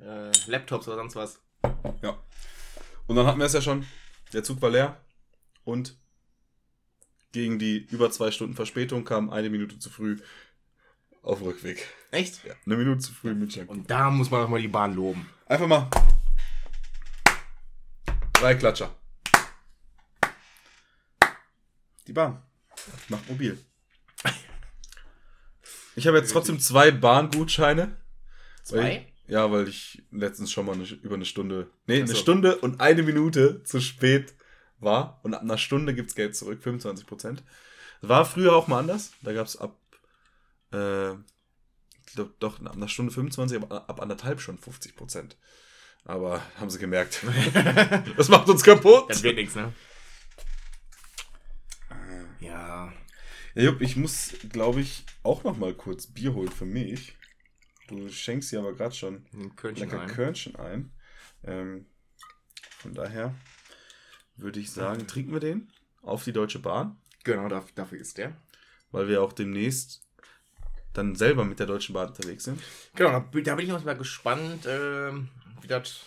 äh, 0.00 0.32
Laptops 0.46 0.88
oder 0.88 0.96
sonst 0.96 1.14
was. 1.14 1.40
ja. 2.02 2.18
Und 3.06 3.14
dann 3.16 3.26
hatten 3.26 3.38
wir 3.38 3.46
es 3.46 3.52
ja 3.52 3.60
schon. 3.60 3.86
Der 4.32 4.42
Zug 4.42 4.60
war 4.60 4.70
leer. 4.70 4.96
Und 5.64 5.96
gegen 7.30 7.58
die 7.58 7.78
über 7.90 8.10
zwei 8.10 8.30
Stunden 8.32 8.54
Verspätung, 8.54 9.04
kam 9.04 9.30
eine 9.30 9.50
Minute 9.50 9.78
zu 9.78 9.90
früh 9.90 10.18
auf 11.24 11.38
dem 11.38 11.48
Rückweg. 11.48 11.86
Echt? 12.10 12.44
Ja, 12.44 12.54
eine 12.64 12.76
Minute 12.76 13.00
zu 13.00 13.12
früh 13.12 13.30
in 13.30 13.38
München. 13.38 13.66
Und 13.66 13.90
da 13.90 14.10
muss 14.10 14.30
man 14.30 14.44
auch 14.44 14.48
mal 14.48 14.60
die 14.60 14.68
Bahn 14.68 14.94
loben. 14.94 15.28
Einfach 15.46 15.66
mal. 15.66 15.90
Drei 18.34 18.54
Klatscher. 18.54 18.94
Die 22.06 22.12
Bahn. 22.12 22.42
Macht 23.08 23.28
mobil. 23.28 23.58
Ich 25.96 26.06
habe 26.06 26.18
jetzt 26.18 26.32
trotzdem 26.32 26.58
zwei 26.58 26.90
Bahngutscheine. 26.90 27.96
Zwei? 28.62 28.78
Weil, 28.78 29.06
ja, 29.26 29.50
weil 29.50 29.68
ich 29.68 30.02
letztens 30.10 30.52
schon 30.52 30.66
mal 30.66 30.72
eine, 30.72 30.84
über 30.84 31.14
eine 31.14 31.24
Stunde, 31.24 31.70
nee, 31.86 32.02
Ach 32.02 32.08
eine. 32.08 32.16
Stunde 32.16 32.56
und 32.56 32.80
eine 32.80 33.02
Minute 33.02 33.62
zu 33.62 33.80
spät 33.80 34.34
war. 34.80 35.20
Und 35.22 35.34
ab 35.34 35.42
einer 35.42 35.56
Stunde 35.56 35.94
gibt's 35.94 36.14
Geld 36.14 36.36
zurück, 36.36 36.62
25 36.62 37.06
Prozent. 37.06 37.42
War 38.02 38.24
früher 38.24 38.54
auch 38.54 38.66
mal 38.66 38.80
anders. 38.80 39.12
Da 39.22 39.32
gab's 39.32 39.56
ab, 39.56 39.78
äh, 40.74 41.12
ich 42.06 42.12
glaube 42.14 42.34
doch, 42.38 42.60
ab 42.64 42.76
einer 42.76 42.88
Stunde 42.88 43.12
25, 43.12 43.62
aber 43.62 43.88
ab 43.88 44.00
anderthalb 44.00 44.40
schon 44.40 44.58
50 44.58 44.96
Prozent. 44.96 45.36
Aber 46.04 46.42
haben 46.58 46.68
sie 46.70 46.78
gemerkt. 46.78 47.22
das 48.16 48.28
macht 48.28 48.48
uns 48.48 48.62
kaputt. 48.62 49.06
Das 49.08 49.22
wird 49.22 49.36
nichts, 49.36 49.54
ne? 49.54 49.72
Ja. 52.40 52.92
Ja, 53.54 53.62
Jupp, 53.62 53.80
ich 53.80 53.96
muss, 53.96 54.34
glaube 54.50 54.80
ich, 54.80 55.04
auch 55.22 55.44
noch 55.44 55.56
mal 55.56 55.74
kurz 55.74 56.06
Bier 56.08 56.34
holen 56.34 56.50
für 56.50 56.66
mich. 56.66 57.16
Du 57.88 58.08
schenkst 58.10 58.50
ja 58.52 58.60
aber 58.60 58.74
gerade 58.74 58.94
schon 58.94 59.26
Ein 59.32 59.54
Körnchen 59.56 59.88
lecker 59.88 60.00
rein. 60.02 60.08
Körnchen 60.08 60.56
ein. 60.56 60.92
Ähm, 61.44 61.86
von 62.78 62.94
daher 62.94 63.34
würde 64.36 64.60
ich 64.60 64.70
sagen, 64.72 65.06
trinken 65.06 65.32
wir 65.32 65.40
den 65.40 65.70
auf 66.02 66.24
die 66.24 66.32
Deutsche 66.32 66.58
Bahn, 66.58 66.96
Genau, 67.22 67.48
dafür 67.48 67.98
ist 67.98 68.18
der. 68.18 68.36
weil 68.90 69.08
wir 69.08 69.22
auch 69.22 69.32
demnächst 69.32 70.03
dann 70.94 71.14
selber 71.14 71.44
mit 71.44 71.58
der 71.58 71.66
Deutschen 71.66 71.92
Bahn 71.92 72.08
unterwegs 72.08 72.44
sind. 72.44 72.60
Genau, 72.94 73.10
da, 73.10 73.18
bin- 73.18 73.44
da 73.44 73.58
ich 73.58 73.72
auch 73.72 73.84
mal 73.84 73.96
gespannt, 73.96 74.66
ähm, 74.66 75.28
wie 75.60 75.68
das 75.68 76.00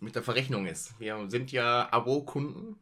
mit 0.00 0.14
der 0.14 0.22
Verrechnung 0.22 0.66
ist. 0.66 0.98
Wir 1.00 1.28
sind 1.28 1.50
ja 1.52 1.88
Abo-Kunden. 1.90 2.76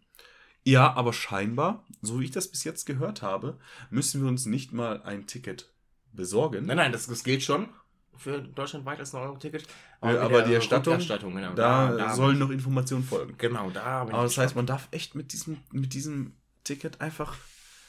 Ja, 0.64 0.92
aber 0.94 1.12
scheinbar, 1.12 1.84
so 2.02 2.20
wie 2.20 2.24
ich 2.24 2.30
das 2.30 2.48
bis 2.48 2.64
jetzt 2.64 2.86
gehört 2.86 3.22
habe, 3.22 3.58
müssen 3.90 4.22
wir 4.22 4.28
uns 4.28 4.46
nicht 4.46 4.72
mal 4.72 5.02
ein 5.02 5.26
Ticket 5.26 5.70
besorgen. 6.12 6.66
Nein, 6.66 6.76
nein, 6.78 6.92
das, 6.92 7.06
das 7.06 7.22
gilt 7.22 7.42
schon 7.42 7.68
für 8.16 8.40
deutschlandweit 8.40 8.98
als 9.00 9.12
9-Euro-Ticket. 9.12 9.66
Ja, 10.02 10.08
mit 10.08 10.18
aber 10.18 10.38
der 10.38 10.46
die 10.48 10.54
Erstattung, 10.54 10.94
Rückerstattung, 10.94 11.34
genau. 11.34 11.52
Da, 11.54 12.14
sollen 12.14 12.38
noch 12.38 12.50
Informationen 12.50 13.04
folgen. 13.04 13.34
Genau, 13.38 13.70
da. 13.70 13.82
Aber 14.02 14.12
das 14.22 14.38
heißt, 14.38 14.54
man 14.56 14.66
darf 14.66 14.88
echt 14.92 15.14
mit 15.14 15.32
diesem, 15.32 15.58
mit 15.72 15.92
diesem 15.94 16.32
Ticket 16.62 17.00
einfach. 17.00 17.36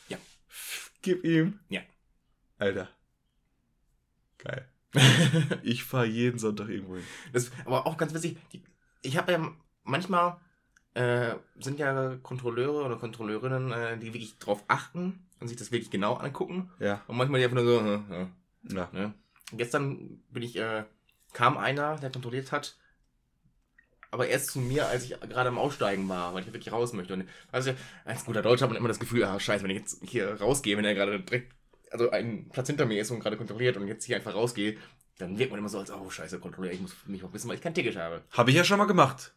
Ja. 0.10 0.18
Gib 1.02 1.24
ihm. 1.24 1.60
Ja. 1.70 1.82
Alter. 2.58 2.90
Geil. 4.38 4.68
Ich 5.64 5.84
fahre 5.84 6.06
jeden 6.06 6.40
Sonntag 6.40 6.70
irgendwo 6.70 6.96
hin. 6.96 7.04
Das, 7.34 7.52
aber 7.66 7.86
auch 7.86 7.98
ganz 7.98 8.14
witzig, 8.14 8.38
die, 8.54 8.64
ich 9.02 9.18
habe 9.18 9.32
ja 9.34 9.52
manchmal 9.84 10.38
äh, 10.94 11.36
sind 11.60 11.80
ja 11.80 12.16
Kontrolleure 12.24 12.84
oder 12.86 12.96
Kontrolleurinnen, 12.96 13.72
äh, 13.72 13.98
die 13.98 14.14
wirklich 14.14 14.38
drauf 14.40 14.64
achten 14.68 15.28
und 15.42 15.50
sich 15.50 15.58
das 15.58 15.72
wirklich 15.72 15.92
genau 15.92 16.14
angucken. 16.14 16.72
Ja. 16.80 17.02
Und 17.08 17.18
manchmal 17.18 17.40
die 17.40 17.46
einfach 17.46 17.62
nur 17.62 17.66
so, 17.66 17.80
äh, 17.82 18.22
äh, 18.24 18.28
Ja. 18.76 18.90
ne? 18.94 19.14
Gestern 19.52 20.24
bin 20.30 20.44
ich, 20.44 20.56
äh, 20.58 20.86
kam 21.34 21.58
einer, 21.58 21.98
der 21.98 22.10
kontrolliert 22.12 22.52
hat, 22.54 22.78
aber 24.12 24.28
erst 24.28 24.52
zu 24.52 24.60
mir, 24.60 24.88
als 24.88 25.04
ich 25.04 25.20
gerade 25.20 25.50
am 25.50 25.58
Aussteigen 25.58 26.08
war, 26.08 26.34
weil 26.34 26.44
ich 26.44 26.54
wirklich 26.54 26.72
raus 26.72 26.94
möchte. 26.94 27.14
Und 27.14 27.28
also 27.52 27.74
als 28.06 28.24
guter 28.24 28.42
Deutscher 28.42 28.64
hat 28.64 28.70
man 28.70 28.78
immer 28.78 28.88
das 28.88 29.00
Gefühl, 29.00 29.26
ah 29.26 29.38
scheiße, 29.38 29.64
wenn 29.64 29.72
ich 29.72 29.80
jetzt 29.80 30.02
hier 30.06 30.40
rausgehe, 30.40 30.78
wenn 30.78 30.86
er 30.86 30.96
gerade 30.96 31.20
direkt, 31.20 31.54
also 31.92 32.10
ein 32.12 32.50
Platz 32.50 32.68
hinter 32.68 32.86
mir 32.86 33.02
ist 33.02 33.12
und 33.12 33.20
gerade 33.20 33.38
kontrolliert 33.38 33.78
und 33.78 33.88
jetzt 33.88 34.06
hier 34.06 34.16
einfach 34.16 34.34
rausgehe, 34.34 34.78
dann 35.18 35.38
wirkt 35.38 35.52
man 35.52 35.60
immer 35.60 35.70
so 35.70 35.80
als, 35.80 35.92
oh 35.92 36.10
scheiße, 36.10 36.40
Kontrolleur, 36.40 36.72
ich 36.74 36.82
muss 36.82 36.96
mich 37.06 37.24
auch 37.24 37.32
wissen, 37.34 37.48
weil 37.48 37.56
ich 37.56 37.62
kein 37.62 37.74
Ticket 37.74 37.96
habe. 37.98 38.22
Habe 38.32 38.50
ich 38.50 38.58
ja 38.58 38.64
schon 38.64 38.78
mal 38.78 38.86
gemacht. 38.86 39.34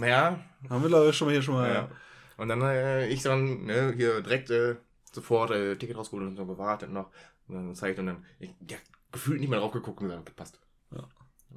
Ja, 0.00 0.38
Haben 0.68 0.82
wir 0.82 0.90
leider 0.90 1.12
schon 1.12 1.28
mal 1.28 1.32
hier 1.32 1.42
schon 1.42 1.54
mal. 1.54 1.72
ja. 1.72 1.90
Und 2.36 2.48
dann 2.48 2.60
äh, 2.62 3.06
ich 3.08 3.22
dann 3.22 3.64
ne, 3.64 3.92
hier 3.96 4.20
direkt 4.20 4.50
äh, 4.50 4.76
sofort 5.12 5.50
äh, 5.52 5.76
Ticket 5.76 5.96
rausgeholt 5.96 6.26
und 6.26 6.36
so 6.36 6.44
gewartet 6.46 6.90
noch. 6.90 7.10
Und 7.48 7.54
dann 7.54 7.74
zeigt 7.74 7.98
und 7.98 8.06
dann 8.06 8.24
ich, 8.40 8.50
ja, 8.68 8.76
gefühlt 9.10 9.40
nicht 9.40 9.48
mehr 9.48 9.60
drauf 9.60 9.72
geguckt 9.72 10.00
und 10.00 10.08
gesagt, 10.08 10.34
passt. 10.36 10.58
Ja. 10.94 11.08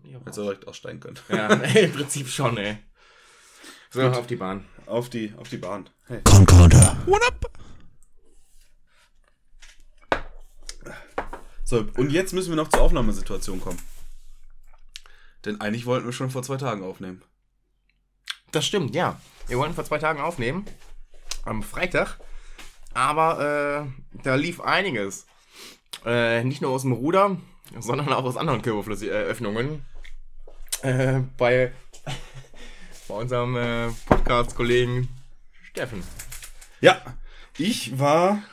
Ja, 0.03 0.19
Hättest 0.19 0.37
du 0.37 0.43
direkt 0.43 0.67
aussteigen 0.67 0.99
können. 0.99 1.17
ja, 1.29 1.47
im 1.53 1.91
Prinzip 1.93 2.27
schon, 2.27 2.57
ey. 2.57 2.77
So, 3.89 4.01
Gut. 4.01 4.17
auf 4.17 4.27
die 4.27 4.35
Bahn. 4.35 4.65
Auf 4.85 5.09
die, 5.09 5.33
auf 5.37 5.49
die 5.49 5.57
Bahn. 5.57 5.89
Hey. 6.07 6.19
Concorder. 6.25 6.97
What 7.05 7.21
up? 7.27 7.49
So, 11.65 11.83
und 11.97 12.11
jetzt 12.11 12.31
müssen 12.31 12.51
wir 12.51 12.55
noch 12.55 12.69
zur 12.69 12.81
Aufnahmesituation 12.81 13.59
kommen. 13.59 13.79
Denn 15.43 15.59
eigentlich 15.59 15.87
wollten 15.87 16.05
wir 16.05 16.13
schon 16.13 16.29
vor 16.29 16.43
zwei 16.43 16.57
Tagen 16.57 16.83
aufnehmen. 16.83 17.23
Das 18.51 18.65
stimmt, 18.67 18.93
ja. 18.93 19.19
Wir 19.47 19.57
wollten 19.57 19.73
vor 19.73 19.83
zwei 19.83 19.97
Tagen 19.97 20.21
aufnehmen. 20.21 20.65
Am 21.43 21.63
Freitag. 21.63 22.19
Aber 22.93 23.87
äh, 24.13 24.19
da 24.23 24.35
lief 24.35 24.61
einiges. 24.61 25.25
Äh, 26.05 26.43
nicht 26.43 26.61
nur 26.61 26.69
aus 26.69 26.83
dem 26.83 26.91
Ruder, 26.91 27.37
sondern 27.79 28.13
auch 28.13 28.23
aus 28.23 28.37
anderen 28.37 28.61
Körperflüssigöffnungen. 28.61 29.83
Äh, 30.83 31.21
bei, 31.35 31.73
bei 33.07 33.15
unserem 33.15 33.57
äh, 33.57 33.89
Podcast-Kollegen 34.05 35.09
Steffen. 35.63 36.03
Ja, 36.79 37.01
ich 37.57 37.97
war. 37.97 38.43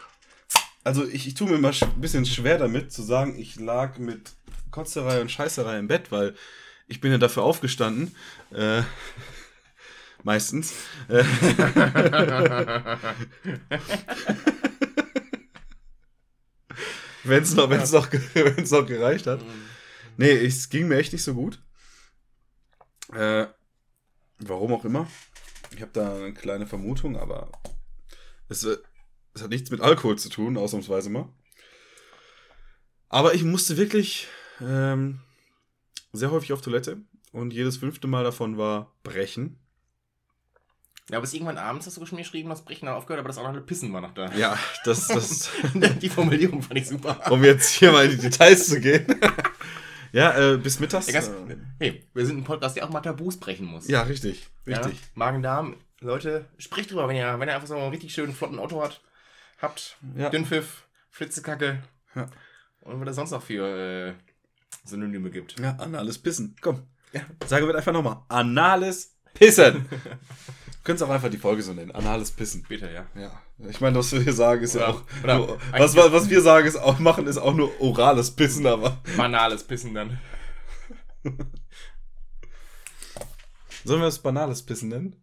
Also, 0.84 1.06
ich, 1.06 1.26
ich 1.26 1.34
tue 1.34 1.48
mir 1.48 1.56
immer 1.56 1.70
ein 1.70 2.00
bisschen 2.00 2.26
schwer 2.26 2.58
damit 2.58 2.92
zu 2.92 3.02
sagen, 3.02 3.38
ich 3.38 3.56
lag 3.56 3.98
mit 3.98 4.32
Kotzerei 4.70 5.20
und 5.20 5.30
Scheißerei 5.30 5.78
im 5.78 5.88
Bett, 5.88 6.10
weil 6.10 6.34
ich 6.88 7.00
bin 7.00 7.12
ja 7.12 7.18
dafür 7.18 7.44
aufgestanden. 7.44 8.14
Äh, 8.52 8.82
meistens. 10.22 10.74
Äh, 11.08 11.24
Wenn 17.24 17.42
es 17.42 17.54
noch, 17.54 17.70
wenn's 17.70 17.92
noch, 17.92 18.10
wenn's 18.34 18.70
noch 18.70 18.86
gereicht 18.86 19.26
hat. 19.26 19.40
Nee, 20.16 20.32
es 20.32 20.68
ging 20.68 20.88
mir 20.88 20.96
echt 20.98 21.12
nicht 21.12 21.22
so 21.22 21.34
gut. 21.34 21.60
Äh, 23.12 23.46
warum 24.38 24.74
auch 24.74 24.84
immer. 24.84 25.06
Ich 25.74 25.80
habe 25.80 25.92
da 25.92 26.16
eine 26.16 26.34
kleine 26.34 26.66
Vermutung, 26.66 27.16
aber 27.16 27.50
es, 28.48 28.64
äh, 28.64 28.76
es 29.34 29.42
hat 29.42 29.50
nichts 29.50 29.70
mit 29.70 29.80
Alkohol 29.80 30.18
zu 30.18 30.28
tun, 30.28 30.56
ausnahmsweise 30.56 31.10
mal. 31.10 31.28
Aber 33.08 33.34
ich 33.34 33.44
musste 33.44 33.76
wirklich 33.76 34.28
ähm, 34.60 35.20
sehr 36.12 36.30
häufig 36.30 36.52
auf 36.52 36.62
Toilette 36.62 36.98
und 37.32 37.52
jedes 37.52 37.76
fünfte 37.76 38.06
Mal 38.06 38.24
davon 38.24 38.58
war 38.58 38.92
Brechen. 39.02 39.58
Ja, 41.10 41.20
bis 41.20 41.34
irgendwann 41.34 41.58
abends 41.58 41.86
hast 41.86 41.96
du 41.98 42.06
schon 42.06 42.18
geschrieben, 42.18 42.48
das 42.48 42.64
Brechen 42.64 42.88
hat 42.88 42.96
aufgehört, 42.96 43.20
aber 43.20 43.28
das 43.28 43.38
andere 43.38 43.62
Pissen 43.62 43.92
war 43.92 44.00
noch 44.00 44.14
da. 44.14 44.32
Ja, 44.34 44.56
das, 44.84 45.08
das, 45.08 45.50
Die 46.00 46.08
Formulierung 46.08 46.62
fand 46.62 46.78
ich 46.78 46.88
super. 46.88 47.20
um 47.30 47.42
jetzt 47.44 47.70
hier 47.70 47.92
mal 47.92 48.04
in 48.04 48.12
die 48.12 48.18
Details 48.18 48.68
zu 48.68 48.80
gehen. 48.80 49.06
ja, 50.12 50.52
äh, 50.52 50.56
bis 50.58 50.78
mittags. 50.78 51.08
Ja, 51.08 51.14
ganz, 51.14 51.28
äh, 51.28 51.56
hey, 51.80 52.06
wir 52.14 52.24
sind 52.24 52.38
ein 52.38 52.44
Podcast, 52.44 52.76
der 52.76 52.86
auch 52.86 52.90
mal 52.90 53.00
Tabus 53.00 53.38
brechen 53.38 53.66
muss. 53.66 53.88
ja, 53.88 54.02
richtig, 54.02 54.46
Ja, 54.64 54.78
richtig. 54.78 55.00
Magen-Darm, 55.14 55.76
Leute, 56.00 56.46
sprecht 56.56 56.90
drüber, 56.90 57.08
wenn 57.08 57.16
ihr, 57.16 57.38
wenn 57.38 57.48
ihr 57.48 57.54
einfach 57.54 57.68
so 57.68 57.76
einen 57.76 57.90
richtig 57.90 58.14
schönen, 58.14 58.32
flotten 58.32 58.58
Auto 58.58 58.82
hat, 58.82 59.00
habt. 59.62 59.96
Ja. 60.16 60.28
Dünnpfiff, 60.30 60.86
Flitzekacke. 61.10 61.82
Ja. 62.14 62.28
Und 62.80 63.00
was 63.00 63.10
es 63.10 63.16
sonst 63.16 63.30
noch 63.30 63.42
für 63.42 63.66
äh, 63.66 64.14
Synonyme 64.84 65.30
gibt. 65.30 65.58
Ja, 65.60 65.76
anales 65.76 66.18
Pissen. 66.18 66.56
Komm. 66.60 66.86
Ja. 67.12 67.22
Sagen 67.46 67.66
wir 67.66 67.74
einfach 67.74 67.92
nochmal. 67.92 68.22
Anales 68.28 69.16
Pissen. 69.34 69.86
Du 70.82 70.86
könntest 70.86 71.08
auch 71.08 71.14
einfach 71.14 71.30
die 71.30 71.38
Folge 71.38 71.62
so 71.62 71.72
nennen. 71.72 71.92
Anales 71.92 72.32
Pissen. 72.32 72.64
Bitte, 72.68 72.90
ja. 72.90 73.06
Ja. 73.14 73.40
Ich 73.70 73.80
meine, 73.80 73.96
was 74.00 74.10
wir 74.10 74.20
hier 74.20 74.32
sagen, 74.32 74.64
ist 74.64 74.74
ja 74.74 74.88
Oder- 74.88 74.88
auch. 74.98 75.04
oder 75.22 75.36
nur, 75.38 75.60
was, 75.70 75.94
was 75.94 76.10
was 76.10 76.28
wir 76.28 76.40
sagen, 76.40 76.66
ist 76.66 76.74
auch 76.74 76.98
machen, 76.98 77.28
ist 77.28 77.36
auch 77.38 77.54
nur 77.54 77.80
orales 77.80 78.32
Pissen, 78.32 78.66
aber. 78.66 79.00
Banales 79.16 79.62
Pissen 79.62 79.94
dann. 79.94 80.18
Sollen 83.84 84.00
wir 84.00 84.06
das 84.06 84.18
banales 84.20 84.64
Pissen 84.66 84.88
nennen? 84.88 85.22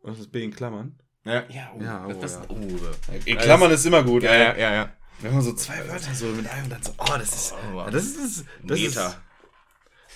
Und 0.00 0.18
das 0.18 0.26
B 0.26 0.44
in 0.44 0.52
Klammern? 0.54 0.98
Ja, 1.24 1.44
ja, 1.48 1.72
oh, 1.74 1.80
Ja, 1.82 2.06
das, 2.06 2.16
oh, 2.16 2.20
das, 2.20 2.32
ja. 2.34 2.44
oh, 2.48 3.20
In 3.24 3.38
Klammern 3.38 3.70
ist 3.70 3.84
immer 3.86 4.02
gut. 4.02 4.22
ja, 4.22 4.34
ja, 4.34 4.56
ja, 4.56 4.74
ja. 4.74 4.92
Wenn 5.20 5.32
man 5.32 5.42
so 5.42 5.52
zwei 5.54 5.86
Wörter 5.88 6.14
so 6.14 6.26
mit 6.26 6.46
einem 6.46 6.64
und 6.64 6.70
dann 6.70 6.82
so, 6.82 6.92
oh, 6.98 7.16
das 7.16 7.34
ist. 7.34 7.54
Oh, 7.72 7.76
ja, 7.78 7.90
das 7.90 8.04
ist. 8.04 8.16
Das 8.16 8.26
ist, 8.26 8.44
das 8.62 8.78
ist, 8.80 8.96
das 8.96 9.16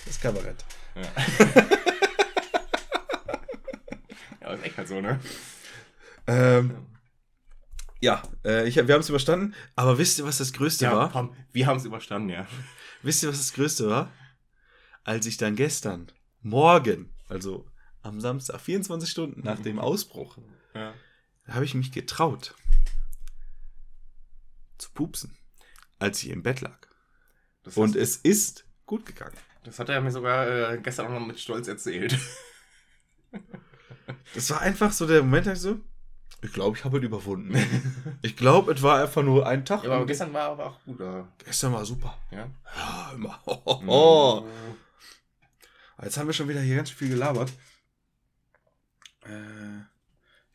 ist 0.07 0.21
Kabarett. 0.21 0.63
Ja. 0.95 1.01
ja, 4.41 4.53
ist 4.53 4.63
echt 4.65 4.77
halt 4.77 4.87
so, 4.87 5.01
ne? 5.01 5.19
Ähm, 6.27 6.85
ja, 8.01 8.21
äh, 8.45 8.67
ich, 8.67 8.75
wir 8.75 8.93
haben 8.93 9.01
es 9.01 9.09
überstanden. 9.09 9.55
Aber 9.75 9.97
wisst 9.97 10.19
ihr, 10.19 10.25
was 10.25 10.37
das 10.37 10.53
Größte 10.53 10.85
Ja, 10.85 10.95
war? 10.95 11.11
komm, 11.11 11.33
wir 11.51 11.65
haben 11.67 11.77
es 11.77 11.85
überstanden, 11.85 12.29
ja. 12.29 12.45
Wisst 13.01 13.23
ihr, 13.23 13.29
was 13.29 13.37
das 13.37 13.53
Größte 13.53 13.89
war? 13.89 14.11
Als 15.03 15.25
ich 15.25 15.37
dann 15.37 15.55
gestern, 15.55 16.11
morgen, 16.41 17.13
also 17.29 17.65
am 18.01 18.19
Samstag, 18.21 18.59
24 18.61 19.09
Stunden 19.09 19.41
nach 19.43 19.59
dem 19.59 19.79
Ausbruch, 19.79 20.37
ja. 20.73 20.93
Da 21.45 21.53
habe 21.53 21.65
ich 21.65 21.73
mich 21.73 21.91
getraut 21.91 22.55
zu 24.77 24.91
pupsen, 24.91 25.37
als 25.97 26.23
ich 26.23 26.29
im 26.29 26.43
Bett 26.43 26.61
lag. 26.61 26.77
Das, 27.63 27.75
Und 27.75 27.95
es 27.95 28.17
ist 28.17 28.65
gut 28.85 29.05
gegangen. 29.05 29.35
das 29.63 29.79
hat 29.79 29.89
er 29.89 30.01
mir 30.01 30.11
sogar 30.11 30.47
äh, 30.47 30.79
gestern 30.81 31.07
auch 31.07 31.19
noch 31.19 31.25
mit 31.25 31.39
Stolz 31.39 31.67
erzählt. 31.67 32.17
Das 34.33 34.49
war 34.49 34.61
einfach 34.61 34.91
so 34.91 35.05
der 35.05 35.21
Moment, 35.21 35.47
da 35.47 35.53
ich 35.53 35.59
so, 35.59 35.79
ich 36.41 36.53
glaube, 36.53 36.77
ich 36.77 36.85
habe 36.85 36.97
es 36.97 37.03
überwunden. 37.03 37.55
ich 38.21 38.37
glaube, 38.37 38.73
es 38.73 38.81
war 38.81 39.01
einfach 39.01 39.23
nur 39.23 39.45
ein 39.45 39.65
Tag. 39.65 39.83
Ja, 39.83 39.91
aber 39.91 40.05
gestern 40.05 40.33
war 40.33 40.49
aber 40.49 40.65
auch 40.67 40.83
gut, 40.85 40.99
oder? 40.99 41.27
gestern 41.43 41.73
war 41.73 41.85
super. 41.85 42.17
Ja. 42.31 42.49
Ja, 42.75 43.11
immer. 43.13 43.39
Oh. 43.45 44.41
Mhm. 45.99 46.05
Jetzt 46.05 46.17
haben 46.17 46.27
wir 46.27 46.33
schon 46.33 46.47
wieder 46.47 46.61
hier 46.61 46.77
ganz 46.77 46.91
viel 46.91 47.09
gelabert. 47.09 47.51
Äh, 49.25 49.81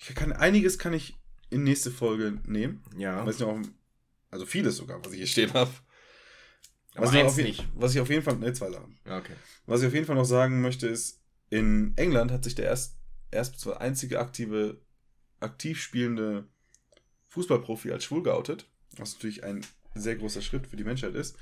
ich 0.09 0.15
kann, 0.15 0.33
einiges 0.33 0.79
kann 0.79 0.93
ich 0.93 1.17
in 1.51 1.63
nächste 1.63 1.91
Folge 1.91 2.41
nehmen. 2.47 2.83
Ja. 2.97 3.25
Weiß 3.25 3.39
nicht, 3.39 3.49
auch, 3.49 3.59
also 4.31 4.47
vieles 4.47 4.77
sogar, 4.77 5.05
was 5.05 5.13
ich 5.13 5.19
hier 5.19 5.27
stehen 5.27 5.53
habe. 5.55 5.71
Was, 6.95 7.13
ich 7.13 7.23
auf 7.23 7.37
nicht. 7.37 7.67
was 7.75 7.95
ich 7.95 8.01
auf 8.01 8.09
jeden 8.09 8.23
Fall, 8.23 8.37
ne, 8.37 8.53
zwei 8.53 8.71
Sachen. 8.71 8.99
Ja, 9.05 9.19
okay. 9.19 9.35
Was 9.67 9.81
ich 9.81 9.89
auf 9.89 9.95
jeden 9.95 10.07
Fall 10.07 10.17
noch 10.17 10.25
sagen 10.25 10.61
möchte, 10.61 10.87
ist, 10.87 11.21
in 11.51 11.93
England 11.97 12.31
hat 12.31 12.45
sich 12.45 12.55
der 12.55 12.67
erst, 12.67 12.99
erst 13.31 13.67
einzige 13.67 14.21
aktive, 14.21 14.81
aktiv 15.41 15.81
spielende 15.81 16.49
Fußballprofi 17.29 17.91
als 17.91 18.05
schwul 18.05 18.23
geoutet. 18.23 18.71
Was 18.97 19.15
natürlich 19.15 19.43
ein 19.43 19.67
sehr 19.95 20.17
großer 20.17 20.43
Schritt 20.43 20.67
für 20.67 20.77
die 20.77 20.85
Menschheit 20.85 21.15
ist. 21.15 21.37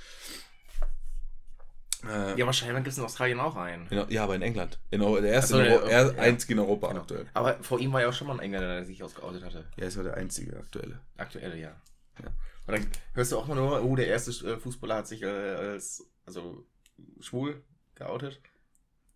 Äh, 2.09 2.39
Ja, 2.39 2.47
wahrscheinlich 2.47 2.77
gibt 2.79 2.89
es 2.89 2.99
in 2.99 3.05
Australien 3.05 3.39
auch 3.41 3.57
einen. 3.57 3.87
in, 3.89 4.07
ja, 4.11 4.25
aber 4.25 4.35
in 4.35 4.43
England. 4.43 4.81
In, 4.91 5.01
der 5.01 5.23
erste, 5.25 5.55
so, 5.55 5.59
in 5.61 5.65
der- 5.67 5.77
Euro, 5.79 5.87
er, 5.89 6.13
ja. 6.15 6.23
einzige 6.23 6.55
in 6.55 6.59
Europa 6.59 6.89
Genau. 6.89 7.01
aktuell. 7.01 7.27
Aber 7.35 7.63
vor 7.63 7.79
ihm 7.79 7.93
war 7.93 8.01
ja 8.01 8.09
auch 8.09 8.13
schon 8.13 8.27
mal 8.27 8.35
ein 8.35 8.41
Engländer, 8.41 8.69
der 8.75 8.85
sich 8.85 9.03
ausgeoutet 9.03 9.45
hatte. 9.45 9.65
Ja, 9.77 9.87
ist 9.87 9.97
ja 9.97 10.03
der 10.03 10.17
einzige 10.17 10.57
aktuelle. 10.59 11.01
Aktuelle, 11.17 11.57
ja. 11.57 11.81
Ja. 12.23 12.27
Und 12.67 12.75
dann 12.77 12.87
hörst 13.15 13.33
du 13.33 13.39
auch 13.39 13.47
immer 13.47 13.55
nur, 13.57 13.83
oh, 13.85 13.97
der 13.97 14.07
erste 14.09 14.31
äh, 14.49 14.59
Fußballer 14.59 14.97
hat 14.97 15.09
sich 15.09 15.23
äh, 15.23 15.27
als, 15.27 16.05
also, 16.27 16.67
schwul 17.21 17.63
geoutet. 17.95 18.41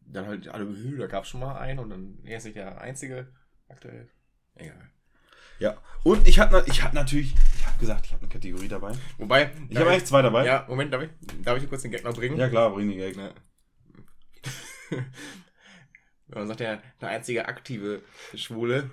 Dann 0.01 0.27
halt 0.27 0.49
alle, 0.49 0.67
"Hü, 0.67 0.97
da 0.99 1.07
gab 1.09 1.25
es 1.25 1.31
schon 1.31 1.41
mal 1.41 1.57
einen 1.57 1.81
und 1.81 1.91
dann 1.91 2.19
er 2.25 2.39
ist 2.39 2.45
nicht 2.45 2.57
der 2.57 2.81
einzige 2.81 3.27
aktuell. 3.69 4.09
Egal. 4.55 4.91
Ja. 5.59 5.77
Und 6.05 6.27
ich 6.27 6.39
hatte 6.39 6.65
ich 6.67 6.83
hab 6.83 6.93
natürlich, 6.93 7.35
ich 7.57 7.67
habe 7.67 7.79
gesagt, 7.79 8.07
ich 8.07 8.13
habe 8.13 8.23
eine 8.23 8.33
Kategorie 8.33 8.69
dabei. 8.69 8.93
Wobei, 9.19 9.53
Ich 9.69 9.77
habe 9.77 9.91
eigentlich 9.91 10.05
zwei 10.05 10.23
dabei. 10.23 10.47
Ja, 10.47 10.65
Moment, 10.69 10.93
darf 10.93 11.03
ich, 11.03 11.11
darf 11.43 11.57
ich 11.57 11.65
dir 11.65 11.69
kurz 11.69 11.83
den 11.83 11.91
Gag 11.91 12.05
noch 12.05 12.15
bringen? 12.15 12.37
Ja, 12.37 12.49
klar, 12.49 12.71
bring 12.71 12.89
die 12.89 12.97
Gag. 12.97 13.17
Ne. 13.17 13.35
Wenn 16.29 16.39
man 16.39 16.49
sagt, 16.49 16.61
der, 16.61 16.83
der 17.01 17.09
einzige 17.09 17.47
aktive 17.49 18.03
Schwule, 18.35 18.91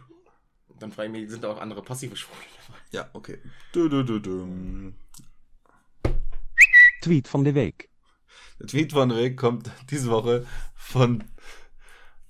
dann 0.80 0.91
frage 0.91 1.07
ich 1.07 1.11
mich, 1.14 1.30
sind 1.30 1.44
da 1.44 1.52
auch 1.52 1.61
andere 1.61 1.84
passive 1.84 2.15
Schwule 2.15 2.40
dabei? 2.68 2.80
Ja, 2.91 3.10
okay. 3.14 3.40
Du, 3.73 3.90
du, 3.90 4.03
du, 4.03 4.19
du. 4.19 4.94
Tweet 7.02 7.31
van 7.34 7.44
de 7.44 7.53
week. 7.53 7.90
Der 8.60 8.68
Tweet 8.68 8.94
von 8.94 9.10
Weg 9.10 9.38
kommt 9.38 9.72
diese 9.90 10.10
Woche 10.10 10.45
von, 10.76 11.23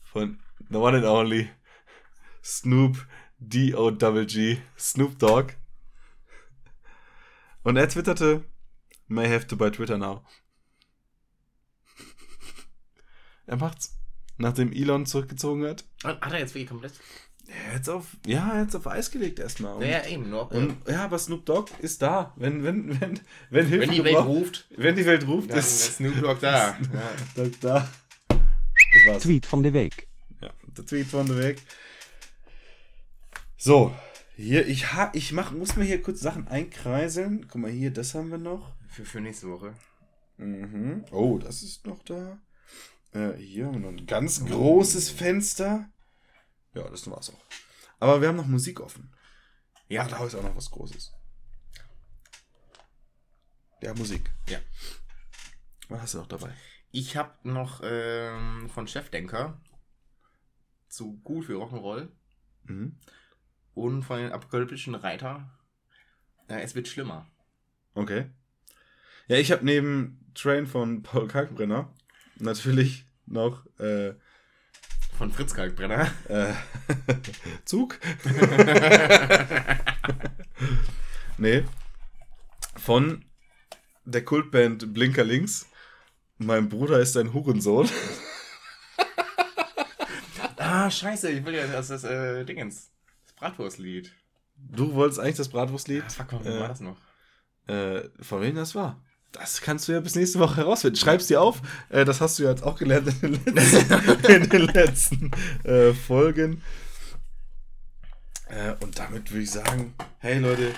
von 0.01 0.39
the 0.69 0.77
one 0.77 0.97
and 0.97 1.05
only 1.05 1.49
Snoop 2.43 3.05
D-O-G-G, 3.49 4.57
Snoop 4.77 5.19
Dogg. 5.19 5.53
Und 7.63 7.77
er 7.77 7.87
twitterte, 7.89 8.43
may 9.07 9.27
have 9.27 9.47
to 9.47 9.55
buy 9.55 9.71
Twitter 9.71 9.97
now. 9.97 10.23
Er 13.45 13.57
macht's. 13.57 13.97
Nachdem 14.37 14.71
Elon 14.71 15.05
zurückgezogen 15.05 15.65
hat. 15.67 15.85
Hat 16.03 16.31
er 16.31 16.39
jetzt 16.39 16.55
wirklich 16.55 16.69
komplett? 16.69 16.93
Er 17.47 17.75
hat's 17.75 17.89
auf, 17.89 18.17
ja, 18.25 18.53
er 18.53 18.61
hat's 18.61 18.75
auf 18.75 18.87
Eis 18.87 19.11
gelegt 19.11 19.37
erstmal. 19.39 19.75
Und, 19.75 19.83
Ja, 19.83 20.05
eben, 20.05 20.29
nur. 20.29 20.49
und, 20.51 20.77
ja, 20.87 21.03
aber 21.03 21.19
Snoop 21.19 21.45
Dogg 21.45 21.69
ist 21.79 22.01
da. 22.01 22.33
Wenn, 22.37 22.63
wenn, 22.63 22.99
wenn, 23.01 23.19
wenn 23.49 23.67
Hilfe 23.67 23.87
wenn 23.87 23.91
die 23.95 24.03
Welt 24.03 24.15
ruft, 24.17 24.65
wenn 24.75 24.95
die 24.95 25.05
Welt 25.05 25.27
ruft, 25.27 25.51
ist 25.51 25.95
Snoop 25.97 26.19
Dogg 26.21 26.39
da. 26.39 26.69
ja. 26.69 26.77
da. 27.35 27.43
da. 27.61 27.89
Das 28.27 29.07
war's. 29.07 29.23
Tweet 29.23 29.51
van 29.51 29.61
de 29.61 29.73
week. 29.73 30.07
Ja, 30.41 30.51
der 30.77 30.85
Tweet 30.85 31.07
von 31.07 31.27
der 31.27 31.37
Weg. 31.37 31.61
So, 33.65 33.95
hier, 34.35 34.67
ich, 34.67 34.91
ha, 34.91 35.09
ich 35.13 35.31
mach, 35.31 35.51
muss 35.51 35.77
mir 35.77 35.85
hier 35.85 36.01
kurz 36.01 36.19
Sachen 36.19 36.49
einkreiseln. 36.49 37.47
Guck 37.47 37.61
mal 37.61 37.71
hier, 37.71 37.91
das 37.91 38.13
haben 38.13 38.29
wir 38.29 38.37
noch. 38.37 38.75
Für, 38.89 39.05
für 39.05 39.21
nächste 39.21 39.47
Woche. 39.47 39.73
Mhm. 40.35 41.05
Oh, 41.11 41.37
das 41.37 41.63
ist 41.63 41.87
noch 41.87 42.03
da. 42.03 42.41
Äh, 43.13 43.37
hier 43.37 43.67
haben 43.67 43.75
wir 43.75 43.79
noch 43.89 43.97
ein 43.97 44.05
ganz 44.05 44.45
großes 44.45 45.11
Fenster. 45.11 45.89
Ja, 46.73 46.89
das 46.89 47.09
war's 47.09 47.29
auch. 47.29 47.41
Aber 48.01 48.19
wir 48.19 48.27
haben 48.27 48.35
noch 48.35 48.47
Musik 48.47 48.81
offen. 48.81 49.15
Ja, 49.87 50.09
da 50.09 50.25
ist 50.25 50.35
auch 50.35 50.43
noch 50.43 50.57
was 50.57 50.69
Großes. 50.69 51.13
Ja, 53.81 53.93
Musik. 53.93 54.29
Ja. 54.49 54.59
Was 55.87 56.01
hast 56.01 56.13
du 56.15 56.17
noch 56.17 56.27
dabei? 56.27 56.53
Ich 56.91 57.15
habe 57.15 57.33
noch 57.43 57.79
ähm, 57.81 58.69
von 58.69 58.89
Chefdenker 58.89 59.61
zu 60.89 61.21
gut 61.21 61.45
für 61.45 61.53
Rock'n'Roll 61.53 62.09
Mhm. 62.65 62.97
Und 63.73 64.03
von 64.03 64.19
den 64.19 64.31
apokalyptischen 64.31 64.95
Reiter. 64.95 65.49
Äh, 66.47 66.61
es 66.61 66.75
wird 66.75 66.87
schlimmer. 66.87 67.27
Okay. 67.95 68.25
Ja, 69.27 69.37
ich 69.37 69.51
habe 69.51 69.65
neben 69.65 70.31
Train 70.33 70.67
von 70.67 71.03
Paul 71.03 71.27
Kalkbrenner 71.27 71.93
natürlich 72.37 73.05
noch 73.25 73.65
äh, 73.79 74.13
Von 75.17 75.31
Fritz 75.31 75.53
Kalkbrenner. 75.53 76.11
äh, 76.27 76.53
Zug. 77.65 77.99
nee. 81.37 81.63
Von 82.75 83.25
der 84.05 84.25
Kultband 84.25 84.93
Blinker 84.93 85.23
Links. 85.23 85.67
Mein 86.37 86.67
Bruder 86.67 86.99
ist 86.99 87.15
ein 87.15 87.33
Hurensohn. 87.33 87.89
ah, 90.57 90.89
scheiße, 90.89 91.29
ich 91.29 91.45
will 91.45 91.53
ja 91.53 91.67
das, 91.67 91.87
das 91.87 92.03
äh, 92.03 92.43
Dingens. 92.43 92.92
Das 93.35 93.39
Bratwurstlied. 93.39 94.11
Du 94.55 94.93
wolltest 94.93 95.19
eigentlich 95.19 95.37
das 95.37 95.49
Bratwurstlied. 95.49 96.03
Ah, 96.05 96.09
fuck, 96.09 96.43
wie 96.43 96.49
äh, 96.49 96.59
war 96.59 96.67
das 96.67 96.79
noch? 96.79 96.97
Äh, 97.67 98.03
von 98.21 98.41
wem 98.41 98.55
das 98.55 98.75
war? 98.75 99.01
Das 99.31 99.61
kannst 99.61 99.87
du 99.87 99.93
ja 99.93 99.99
bis 99.99 100.15
nächste 100.15 100.39
Woche 100.39 100.57
herausfinden. 100.57 100.95
Schreib's 100.95 101.27
dir 101.27 101.41
auf. 101.41 101.61
Äh, 101.89 102.05
das 102.05 102.21
hast 102.21 102.37
du 102.37 102.43
ja 102.43 102.51
jetzt 102.51 102.63
auch 102.63 102.77
gelernt 102.77 103.07
in 103.21 103.43
den 103.43 103.55
letzten, 103.55 104.31
in 104.31 104.49
den 104.49 104.61
letzten 104.67 105.31
äh, 105.63 105.93
Folgen. 105.93 106.61
Äh, 108.47 108.75
und 108.81 108.99
damit 108.99 109.31
würde 109.31 109.43
ich 109.43 109.51
sagen, 109.51 109.95
hey 110.19 110.39
Leute, 110.39 110.71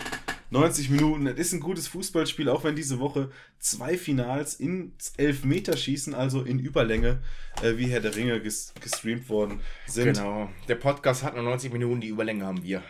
90 0.50 0.90
Minuten, 0.90 1.26
das 1.26 1.36
ist 1.36 1.54
ein 1.54 1.60
gutes 1.60 1.88
Fußballspiel, 1.88 2.50
auch 2.50 2.64
wenn 2.64 2.76
diese 2.76 3.00
Woche 3.00 3.32
zwei 3.60 3.98
Finals 3.98 4.56
ins 4.56 5.14
Elfmeterschießen, 5.18 6.14
also 6.14 6.44
in 6.44 6.60
Überlänge, 6.60 7.22
äh, 7.62 7.78
wie 7.78 7.88
Herr 7.88 8.00
der 8.00 8.16
Ringe 8.16 8.40
ges 8.42 8.74
gestreamt 8.80 9.28
worden 9.30 9.62
sind. 9.88 10.14
Genau. 10.14 10.50
Der 10.68 10.76
Podcast 10.76 11.24
hat 11.24 11.34
nur 11.36 11.44
90 11.44 11.74
Minuten, 11.74 12.02
die 12.02 12.10
Überlänge 12.10 12.46
haben 12.46 12.64
wir. 12.64 12.84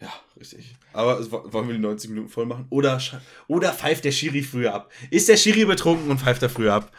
Ja, 0.00 0.12
richtig. 0.38 0.76
Aber 0.92 1.18
wollen 1.52 1.68
wir 1.68 1.74
die 1.74 1.80
90 1.80 2.10
Minuten 2.10 2.28
voll 2.28 2.46
machen? 2.46 2.66
Oder, 2.70 3.00
oder 3.48 3.72
pfeift 3.72 4.04
der 4.04 4.12
Schiri 4.12 4.42
früher 4.42 4.72
ab? 4.72 4.92
Ist 5.10 5.28
der 5.28 5.36
Schiri 5.36 5.64
betrunken 5.64 6.10
und 6.10 6.20
pfeift 6.20 6.42
er 6.42 6.48
früher 6.48 6.74
ab? 6.74 6.92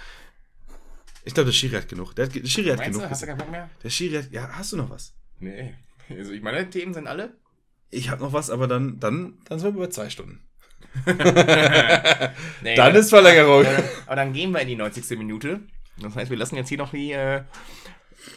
Ich 1.23 1.33
glaube, 1.33 1.45
der 1.45 1.53
Schiri 1.53 1.75
hat 1.75 1.87
genug. 1.87 2.13
Der, 2.15 2.25
hat, 2.25 2.35
der 2.35 2.45
Schiri 2.45 2.69
hat 2.69 2.77
Meinst 2.77 2.91
genug. 2.91 3.03
du, 3.03 3.09
hast 3.09 3.21
du 3.21 3.25
keinen 3.27 3.37
Bock 3.37 3.51
mehr? 3.51 3.69
Der 3.83 3.89
Schiri 3.89 4.21
hat. 4.21 4.31
Ja, 4.31 4.49
hast 4.49 4.73
du 4.73 4.77
noch 4.77 4.89
was? 4.89 5.13
Nee. 5.39 5.75
Also 6.09 6.31
ich 6.31 6.41
meine 6.41 6.69
Themen 6.69 6.93
sind 6.93 7.07
alle. 7.07 7.37
Ich 7.91 8.09
habe 8.09 8.21
noch 8.21 8.33
was, 8.33 8.49
aber 8.49 8.67
dann, 8.67 8.99
dann, 8.99 9.39
dann 9.45 9.59
sind 9.59 9.75
wir 9.75 9.81
bei 9.85 9.89
zwei 9.89 10.09
Stunden. 10.09 10.41
Nee, 12.63 12.75
Dann 12.75 12.95
ist 12.95 13.09
Verlängerung. 13.09 13.65
aber, 13.65 13.75
dann, 13.75 13.83
aber 14.07 14.15
dann 14.15 14.33
gehen 14.33 14.51
wir 14.51 14.61
in 14.61 14.67
die 14.67 14.75
90. 14.75 15.17
Minute. 15.17 15.61
Das 15.97 16.15
heißt, 16.15 16.31
wir 16.31 16.37
lassen 16.37 16.55
jetzt 16.55 16.69
hier 16.69 16.77
noch 16.77 16.91
die 16.91 17.11
äh, 17.11 17.43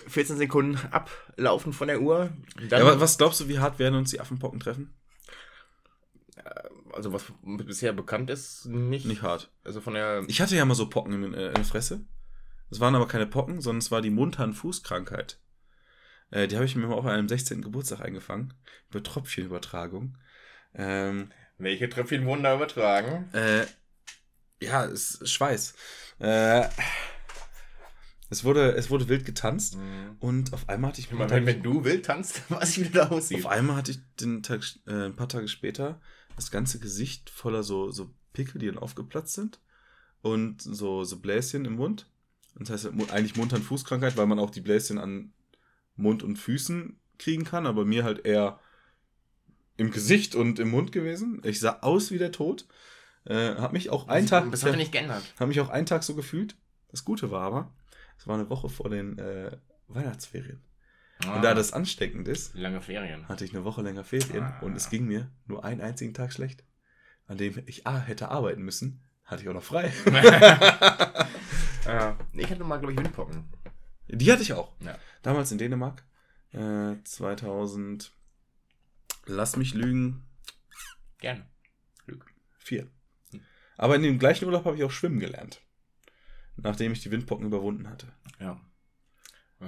14 0.09 0.37
Sekunden 0.37 0.79
ablaufen 0.91 1.73
von 1.73 1.89
der 1.89 2.03
Uhr. 2.03 2.31
Dann, 2.69 2.81
Ja, 2.81 2.87
aber 2.87 3.01
was 3.01 3.16
glaubst 3.19 3.41
du, 3.41 3.49
wie 3.49 3.59
hart 3.59 3.79
werden 3.79 3.95
uns 3.95 4.11
die 4.11 4.20
Affenpocken 4.20 4.61
treffen? 4.61 4.95
also 6.93 7.12
was 7.12 7.24
bisher 7.45 7.93
bekannt 7.93 8.31
ist, 8.31 8.66
nicht. 8.66 9.07
Nicht 9.07 9.23
hart. 9.23 9.51
Also 9.65 9.81
von 9.81 9.95
der. 9.95 10.24
Ich 10.29 10.41
hatte 10.41 10.57
ja 10.57 10.65
mal 10.65 10.74
so 10.74 10.89
Pocken 10.89 11.24
in, 11.24 11.35
äh, 11.35 11.49
in 11.49 11.55
der 11.55 11.65
Fresse. 11.65 12.05
Das 12.70 12.81
waren 12.81 12.95
aber 12.95 13.09
keine 13.09 13.27
Pocken, 13.27 13.61
sondern 13.61 13.79
es 13.79 13.91
war 13.91 14.01
die 14.01 14.11
Mund-Hand-Fuß-Krankheit. 14.11 15.39
Äh, 16.32 16.48
die 16.48 16.56
habe 16.56 16.64
ich 16.64 16.74
mir 16.74 16.86
mal 16.86 16.96
auf 16.96 17.06
einem 17.06 17.28
16. 17.28 17.62
Geburtstag 17.62 18.00
eingefangen. 18.00 18.54
Über 18.90 19.02
Tröpfchenübertragung. 19.02 20.18
Ähm, 20.74 21.30
Welche 21.59 21.88
Tröpfchen 21.88 22.26
wurden 22.26 22.42
da 22.42 22.56
übertragen? 22.56 23.28
Äh, 23.32 23.66
ja, 24.60 24.84
es 24.86 25.16
ist 25.16 25.30
Schweiß. 25.30 25.74
Äh, 26.18 26.68
es, 28.30 28.44
wurde, 28.44 28.72
es 28.72 28.90
wurde 28.90 29.09
wild 29.09 29.24
getanzt 29.26 29.76
und 30.20 30.54
auf 30.54 30.68
einmal 30.68 30.90
hatte 30.90 31.00
ich, 31.00 31.10
Immer 31.10 31.28
wenn, 31.28 31.46
wenn 31.46 31.62
du 31.62 31.84
wild 31.84 32.06
tanzt, 32.06 32.42
weiß 32.50 32.70
ich, 32.70 32.80
wie 32.80 32.88
du 32.88 32.98
da 32.98 33.09
aussieht. 33.09 33.44
auf 33.44 33.50
einmal 33.50 33.76
hatte 33.76 33.92
ich 33.92 34.00
den 34.20 34.42
Tag, 34.42 34.62
äh, 34.86 35.06
ein 35.06 35.16
paar 35.16 35.28
Tage 35.28 35.48
später 35.48 36.00
das 36.36 36.50
ganze 36.50 36.78
Gesicht 36.78 37.28
voller 37.28 37.62
so, 37.62 37.90
so 37.90 38.10
Pickel, 38.32 38.59
die 38.59 38.66
dann 38.66 38.78
aufgeplatzt 38.78 39.34
sind 39.34 39.60
und 40.22 40.62
so, 40.62 41.04
so 41.04 41.18
Bläschen 41.18 41.66
im 41.66 41.74
Mund. 41.74 42.09
Und 42.54 42.68
das 42.70 42.84
heißt 42.84 43.10
eigentlich 43.10 43.36
Mund-Hand-Fuß-Krankheit, 43.36 44.16
weil 44.16 44.26
man 44.26 44.38
auch 44.38 44.50
die 44.50 44.60
Bläschen 44.60 44.98
an 44.98 45.32
Mund 46.03 46.23
und 46.23 46.37
Füßen 46.37 46.99
kriegen 47.19 47.45
kann, 47.45 47.66
aber 47.66 47.85
mir 47.85 48.05
halt 48.05 48.24
eher 48.27 48.59
im 49.77 49.91
Gesicht 49.91 50.35
und 50.35 50.59
im 50.59 50.70
Mund 50.70 50.93
gewesen. 50.93 51.41
Ich 51.45 51.61
sah 51.61 51.79
aus 51.81 52.11
wie 52.11 52.19
der 52.19 52.33
Tod. 52.33 52.66
Äh, 53.24 53.55
hab 53.55 53.73
mich 53.73 53.89
auch 53.91 54.09
einen 54.09 54.27
Tag, 54.27 54.51
Bis 54.51 54.65
heute 54.65 54.77
nicht 54.77 54.93
geändert. 54.93 55.23
hab 55.39 55.49
mich 55.49 55.61
auch 55.61 55.69
einen 55.70 55.87
Tag 55.87 56.03
so 56.03 56.15
gefühlt. 56.15 56.57
Das 56.91 57.05
Gute 57.05 57.31
war 57.31 57.43
aber, 57.43 57.73
es 58.19 58.27
war 58.27 58.35
eine 58.35 58.51
Woche 58.51 58.69
vor 58.69 58.91
den 58.91 59.19
äh, 59.19 59.57
Weihnachtsferien. 59.89 60.61
Ah, 61.24 61.37
Und 61.37 61.43
da 61.45 61.55
das 61.55 61.73
ansteckend 61.73 62.27
ist, 62.27 62.55
lange 62.55 62.81
Ferien. 62.81 63.29
hatte 63.29 63.45
ich 63.45 63.55
eine 63.55 63.65
Woche 63.65 63.81
länger 63.83 64.03
Ferien 64.05 64.43
Ah. 64.43 64.59
und 64.61 64.77
es 64.77 64.91
ging 64.91 65.07
mir 65.07 65.31
nur 65.47 65.65
einen 65.65 65.81
einzigen 65.81 66.15
Tag 66.15 66.33
schlecht. 66.33 66.65
An 67.29 67.39
dem 67.39 67.62
ich 67.66 67.87
A, 67.87 67.99
hätte 68.01 68.29
arbeiten 68.31 68.62
müssen, 68.62 69.01
hatte 69.24 69.43
ich 69.43 69.49
auch 69.49 69.55
noch 69.55 69.62
frei. 69.62 69.93
Ja. 71.87 72.16
Ich 72.35 72.49
hatte 72.51 72.62
mal, 72.65 72.79
glaube 72.79 72.93
ich, 72.93 72.99
Windpocken. 72.99 73.45
Die 74.09 74.31
hatte 74.31 74.43
ich 74.43 74.53
auch. 74.53 74.73
Ja. 74.81 74.99
Damals 75.23 75.53
in 75.53 75.59
Dänemark. 75.59 76.05
Äh, 76.53 76.97
2000. 77.05 78.12
Lass 79.27 79.57
mich 79.57 79.74
lügen. 79.74 80.24
Gerne. 81.19 81.47
Glück. 82.07 82.27
Vier. 82.59 82.89
Aber 83.77 83.97
in 83.97 84.03
dem 84.03 84.19
gleichen 84.19 84.45
Urlaub 84.45 84.65
habe 84.65 84.77
ich 84.77 84.85
auch 84.85 84.91
schwimmen 84.91 85.20
gelernt. 85.20 85.62
Nachdem 86.57 86.93
ich 86.93 87.01
die 87.01 87.11
Windpocken 87.11 87.47
überwunden 87.47 87.89
hatte. 87.89 88.09
Ja. 88.39 88.61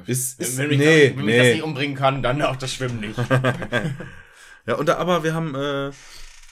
Ist, 0.07 0.39
Wenn, 0.39 0.47
ist, 0.47 0.59
wenn, 0.59 0.69
mich, 0.69 0.79
nee, 0.79 1.09
das, 1.09 1.17
wenn 1.17 1.25
mich 1.25 1.37
das 1.37 1.45
nee. 1.45 1.55
nicht 1.55 1.63
umbringen 1.63 1.97
kann, 1.97 2.23
dann 2.23 2.43
auch 2.43 2.57
das 2.57 2.73
Schwimmen 2.73 3.01
nicht. 3.01 3.19
Ja, 4.67 4.77
und 4.77 4.89
da, 4.89 4.97
aber 4.97 5.25
wir 5.25 5.35
haben 5.35 5.55
äh, 5.55 5.93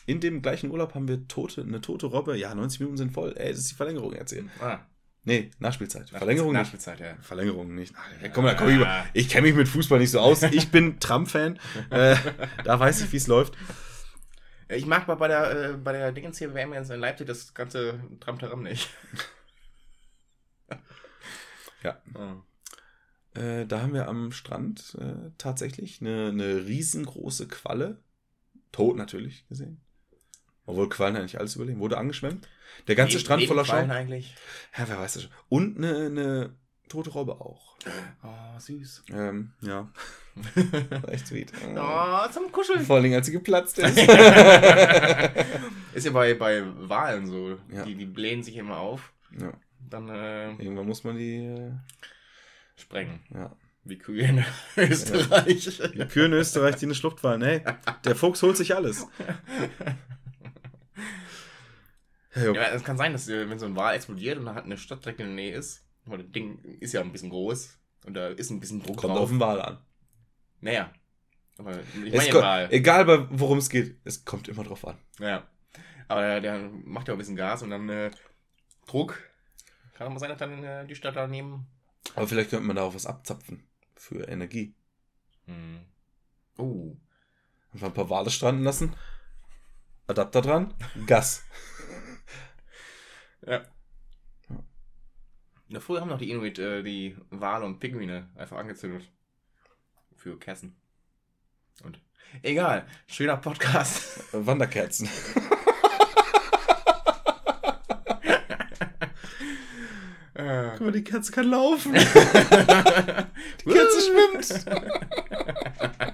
in 0.06 0.20
dem 0.20 0.42
gleichen 0.42 0.70
Urlaub 0.70 0.94
haben 0.94 1.08
wir 1.08 1.26
tote, 1.28 1.62
eine 1.62 1.80
tote 1.80 2.06
Robbe. 2.06 2.36
Ja, 2.36 2.54
90 2.54 2.80
Minuten 2.80 2.96
sind 2.98 3.12
voll. 3.12 3.34
Ey, 3.36 3.50
das 3.50 3.60
ist 3.60 3.70
die 3.70 3.74
Verlängerung 3.74 4.12
erzählen. 4.12 4.50
ah, 4.60 4.80
Nee, 5.24 5.50
Nachspielzeit. 5.60 6.10
Verlängerung 6.10 6.52
nicht. 6.52 6.60
Nachspielzeit, 6.60 6.98
ja. 7.00 7.16
Verlängerung 7.20 7.74
nicht. 7.74 7.94
Ach, 7.96 8.22
ja, 8.22 8.28
komm, 8.28 8.44
da 8.44 8.54
komm 8.54 8.68
ich 8.68 8.76
über. 8.76 9.06
Ich 9.12 9.28
kenne 9.28 9.46
mich 9.46 9.54
mit 9.54 9.68
Fußball 9.68 10.00
nicht 10.00 10.10
so 10.10 10.18
aus. 10.18 10.42
Ich 10.52 10.70
bin 10.70 10.98
Trump-Fan. 10.98 11.60
äh, 11.90 12.16
da 12.64 12.80
weiß 12.80 13.02
ich, 13.02 13.12
wie 13.12 13.18
es 13.18 13.28
läuft. 13.28 13.54
Ich 14.68 14.86
mag 14.86 15.06
bei 15.06 15.14
bei 15.14 15.28
der, 15.28 15.70
äh, 15.70 15.72
bei 15.76 15.92
der 15.92 16.12
Dingens 16.12 16.38
hier 16.38 16.54
WM 16.54 16.72
in 16.72 16.84
Leipzig 17.00 17.26
das 17.26 17.54
ganze 17.54 18.00
Tramtaram 18.20 18.62
nicht. 18.62 18.88
Ja. 21.82 22.00
Ah. 22.14 22.36
Äh, 23.34 23.66
da 23.66 23.80
haben 23.80 23.94
wir 23.94 24.08
am 24.08 24.30
Strand 24.30 24.96
äh, 25.00 25.30
tatsächlich 25.38 26.00
eine, 26.00 26.28
eine 26.28 26.66
riesengroße 26.66 27.48
Qualle, 27.48 27.98
tot 28.70 28.96
natürlich, 28.96 29.48
gesehen. 29.48 29.80
Obwohl 30.66 30.88
Quallen 30.88 31.16
ja 31.16 31.22
nicht 31.22 31.38
alles 31.38 31.56
überleben. 31.56 31.80
Wurde 31.80 31.98
angeschwemmt. 31.98 32.48
Der 32.88 32.94
ganze 32.94 33.18
Strand 33.18 33.40
leben 33.40 33.52
voller 33.52 33.64
Quallen 33.64 33.88
Schaum. 33.88 33.96
eigentlich. 33.96 34.34
Ja, 34.76 34.88
wer 34.88 34.98
weiß 34.98 35.14
das 35.14 35.22
schon. 35.24 35.32
Und 35.48 35.76
eine, 35.78 36.06
eine 36.06 36.54
tote 36.88 37.10
Robbe 37.10 37.32
auch. 37.40 37.76
Oh, 38.22 38.58
süß. 38.60 39.04
Ähm, 39.12 39.52
ja. 39.60 39.90
Echt 41.08 41.26
sweet. 41.26 41.52
Oh, 41.76 42.28
zum 42.30 42.52
Kuscheln. 42.52 42.84
Vor 42.84 43.00
Dingen, 43.00 43.16
als 43.16 43.26
sie 43.26 43.32
geplatzt 43.32 43.78
ist. 43.78 43.98
Ist 45.94 46.06
ja 46.06 46.12
bei, 46.12 46.34
bei 46.34 46.62
Wahlen 46.88 47.26
so. 47.26 47.58
Ja. 47.70 47.84
Die, 47.84 47.94
die 47.96 48.06
blähen 48.06 48.42
sich 48.42 48.56
immer 48.56 48.78
auf. 48.78 49.12
ja. 49.38 49.52
Dann 49.90 50.08
äh, 50.08 50.52
Irgendwann 50.52 50.86
muss 50.86 51.04
man 51.04 51.18
die, 51.18 51.44
äh, 51.44 51.70
sprengen. 52.76 53.20
ja. 53.34 53.54
Wie 53.84 53.98
Kühe 53.98 54.24
in 54.26 54.44
Österreich. 54.76 55.80
Die 55.92 56.04
Kühe 56.06 56.26
in 56.26 56.32
Österreich, 56.32 56.76
die 56.76 56.86
eine 56.86 56.94
Schlucht 56.94 57.18
fallen. 57.20 57.42
Hey, 57.42 57.62
der 58.04 58.14
Fuchs 58.14 58.40
holt 58.42 58.56
sich 58.56 58.74
alles. 58.76 59.06
Ja, 62.34 62.70
es 62.70 62.84
kann 62.84 62.96
sein, 62.96 63.12
dass 63.12 63.28
äh, 63.28 63.48
wenn 63.48 63.58
so 63.58 63.66
ein 63.66 63.76
Wal 63.76 63.94
explodiert 63.94 64.38
und 64.38 64.46
da 64.46 64.54
hat 64.54 64.64
eine 64.64 64.78
Stadt 64.78 65.04
direkt 65.04 65.20
in 65.20 65.26
der 65.26 65.34
Nähe 65.34 65.54
ist, 65.54 65.84
weil 66.06 66.18
das 66.18 66.30
Ding 66.30 66.58
ist 66.80 66.92
ja 66.92 67.00
ein 67.00 67.12
bisschen 67.12 67.30
groß 67.30 67.78
und 68.06 68.14
da 68.14 68.28
ist 68.28 68.50
ein 68.50 68.60
bisschen 68.60 68.82
Druck 68.82 68.96
kommt 68.96 69.14
drauf. 69.14 69.24
auf 69.24 69.28
den 69.28 69.40
Wal 69.40 69.60
an. 69.60 69.78
Naja. 70.60 70.92
Aber 71.58 71.78
ich 72.04 72.14
meine 72.14 72.28
ja 72.28 72.68
egal, 72.70 73.28
worum 73.30 73.58
es 73.58 73.68
geht, 73.68 73.98
es 74.04 74.24
kommt 74.24 74.48
immer 74.48 74.64
drauf 74.64 74.86
an. 74.86 74.96
Ja. 75.18 75.46
Aber 76.08 76.22
der, 76.22 76.40
der 76.40 76.58
macht 76.84 77.08
ja 77.08 77.12
auch 77.12 77.16
ein 77.16 77.18
bisschen 77.18 77.36
Gas 77.36 77.62
und 77.62 77.70
dann 77.70 77.88
äh, 77.88 78.10
Druck. 78.86 79.18
Kann 79.94 80.06
auch 80.06 80.12
mal 80.12 80.18
sein, 80.18 80.30
dass 80.30 80.38
dann 80.38 80.64
äh, 80.64 80.86
die 80.86 80.94
Stadt 80.94 81.16
daneben. 81.16 81.66
Aber 82.14 82.26
vielleicht 82.26 82.50
könnte 82.50 82.66
man 82.66 82.76
da 82.76 82.82
auch 82.82 82.94
was 82.94 83.06
abzapfen 83.06 83.62
für 83.94 84.26
Energie. 84.28 84.74
Hm. 85.46 85.80
Oh. 86.56 86.96
Einfach 87.72 87.88
ein 87.88 87.94
paar 87.94 88.10
Wale 88.10 88.30
stranden 88.30 88.64
lassen. 88.64 88.94
Adapter 90.06 90.42
dran, 90.42 90.74
Gas. 91.06 91.44
Ja. 93.46 93.62
Na, 95.68 95.80
früher 95.80 96.00
haben 96.00 96.10
noch 96.10 96.18
die 96.18 96.30
Inuit 96.30 96.58
äh, 96.58 96.82
die 96.82 97.16
Wale 97.30 97.64
und 97.64 97.80
Pinguine 97.80 98.28
einfach 98.36 98.58
angezündet. 98.58 99.10
Für 100.16 100.38
Kerzen. 100.38 100.76
Und. 101.82 102.00
Egal. 102.42 102.86
Schöner 103.06 103.36
Podcast. 103.36 104.32
Äh, 104.34 104.46
Wanderkerzen. 104.46 105.08
Äh. 110.34 110.70
Guck 110.72 110.80
mal, 110.80 110.92
die 110.92 111.04
Kerze 111.04 111.30
kann 111.30 111.50
laufen. 111.50 111.92
Die 111.94 112.00
Kerze 113.70 114.00
schwimmt. 114.00 114.64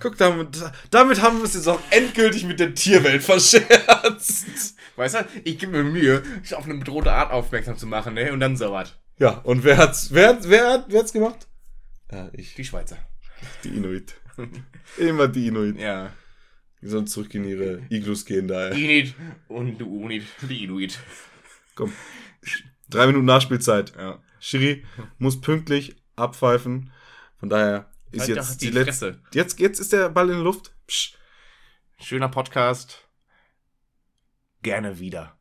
Äh. 0.00 0.02
Guck, 0.02 0.16
damit, 0.16 0.48
damit 0.90 1.22
haben 1.22 1.38
wir 1.38 1.44
es 1.44 1.54
jetzt 1.54 1.68
auch 1.68 1.80
endgültig 1.90 2.44
mit 2.44 2.58
der 2.58 2.74
Tierwelt 2.74 3.22
verscherzt. 3.22 4.76
Weißt 4.96 5.14
du, 5.14 5.26
ich 5.44 5.58
gebe 5.58 5.72
mir 5.72 5.84
Mühe, 5.84 6.22
dich 6.42 6.54
auf 6.54 6.64
eine 6.64 6.74
bedrohte 6.74 7.12
Art 7.12 7.32
aufmerksam 7.32 7.76
zu 7.76 7.86
machen, 7.86 8.14
ne? 8.14 8.32
Und 8.32 8.40
dann 8.40 8.56
so 8.56 8.72
was. 8.72 8.96
Ja, 9.18 9.38
und 9.38 9.64
wer 9.64 9.76
hat's, 9.76 10.12
wer, 10.12 10.38
wer, 10.44 10.72
hat, 10.72 10.86
wer 10.88 11.00
hat's 11.00 11.12
gemacht? 11.12 11.46
Ja, 12.10 12.30
ich. 12.32 12.54
Die 12.54 12.64
Schweizer. 12.64 12.98
Die 13.64 13.68
Inuit. 13.68 14.14
Immer 14.96 15.28
die 15.28 15.48
Inuit. 15.48 15.78
Ja. 15.78 16.12
Die 16.82 16.88
sollen 16.88 17.06
zurück 17.06 17.34
in 17.34 17.44
ihre 17.44 17.82
Iglus 17.90 18.24
gehen 18.24 18.48
da. 18.48 18.68
ey. 18.68 19.00
Inuit 19.00 19.14
und 19.48 19.78
du 19.78 19.86
Unit. 19.86 20.24
Die 20.48 20.64
Inuit. 20.64 20.98
Komm. 21.74 21.92
Drei 22.88 23.06
Minuten 23.06 23.26
Nachspielzeit. 23.26 23.92
Ja. 23.96 24.18
Schiri 24.40 24.84
muss 25.18 25.40
pünktlich 25.40 25.96
abpfeifen. 26.16 26.90
Von 27.38 27.50
daher 27.50 27.89
ist 28.12 28.20
Halt 28.20 28.36
jetzt 28.36 28.60
die 28.60 28.70
die 28.70 28.72
letzte. 28.72 29.22
Jetzt, 29.32 29.58
jetzt 29.58 29.80
ist 29.80 29.92
der 29.92 30.08
Ball 30.08 30.28
in 30.28 30.36
der 30.36 30.44
Luft. 30.44 30.74
Psch. 30.86 31.14
Schöner 31.98 32.28
Podcast. 32.28 33.08
Gerne 34.62 34.98
wieder. 34.98 35.39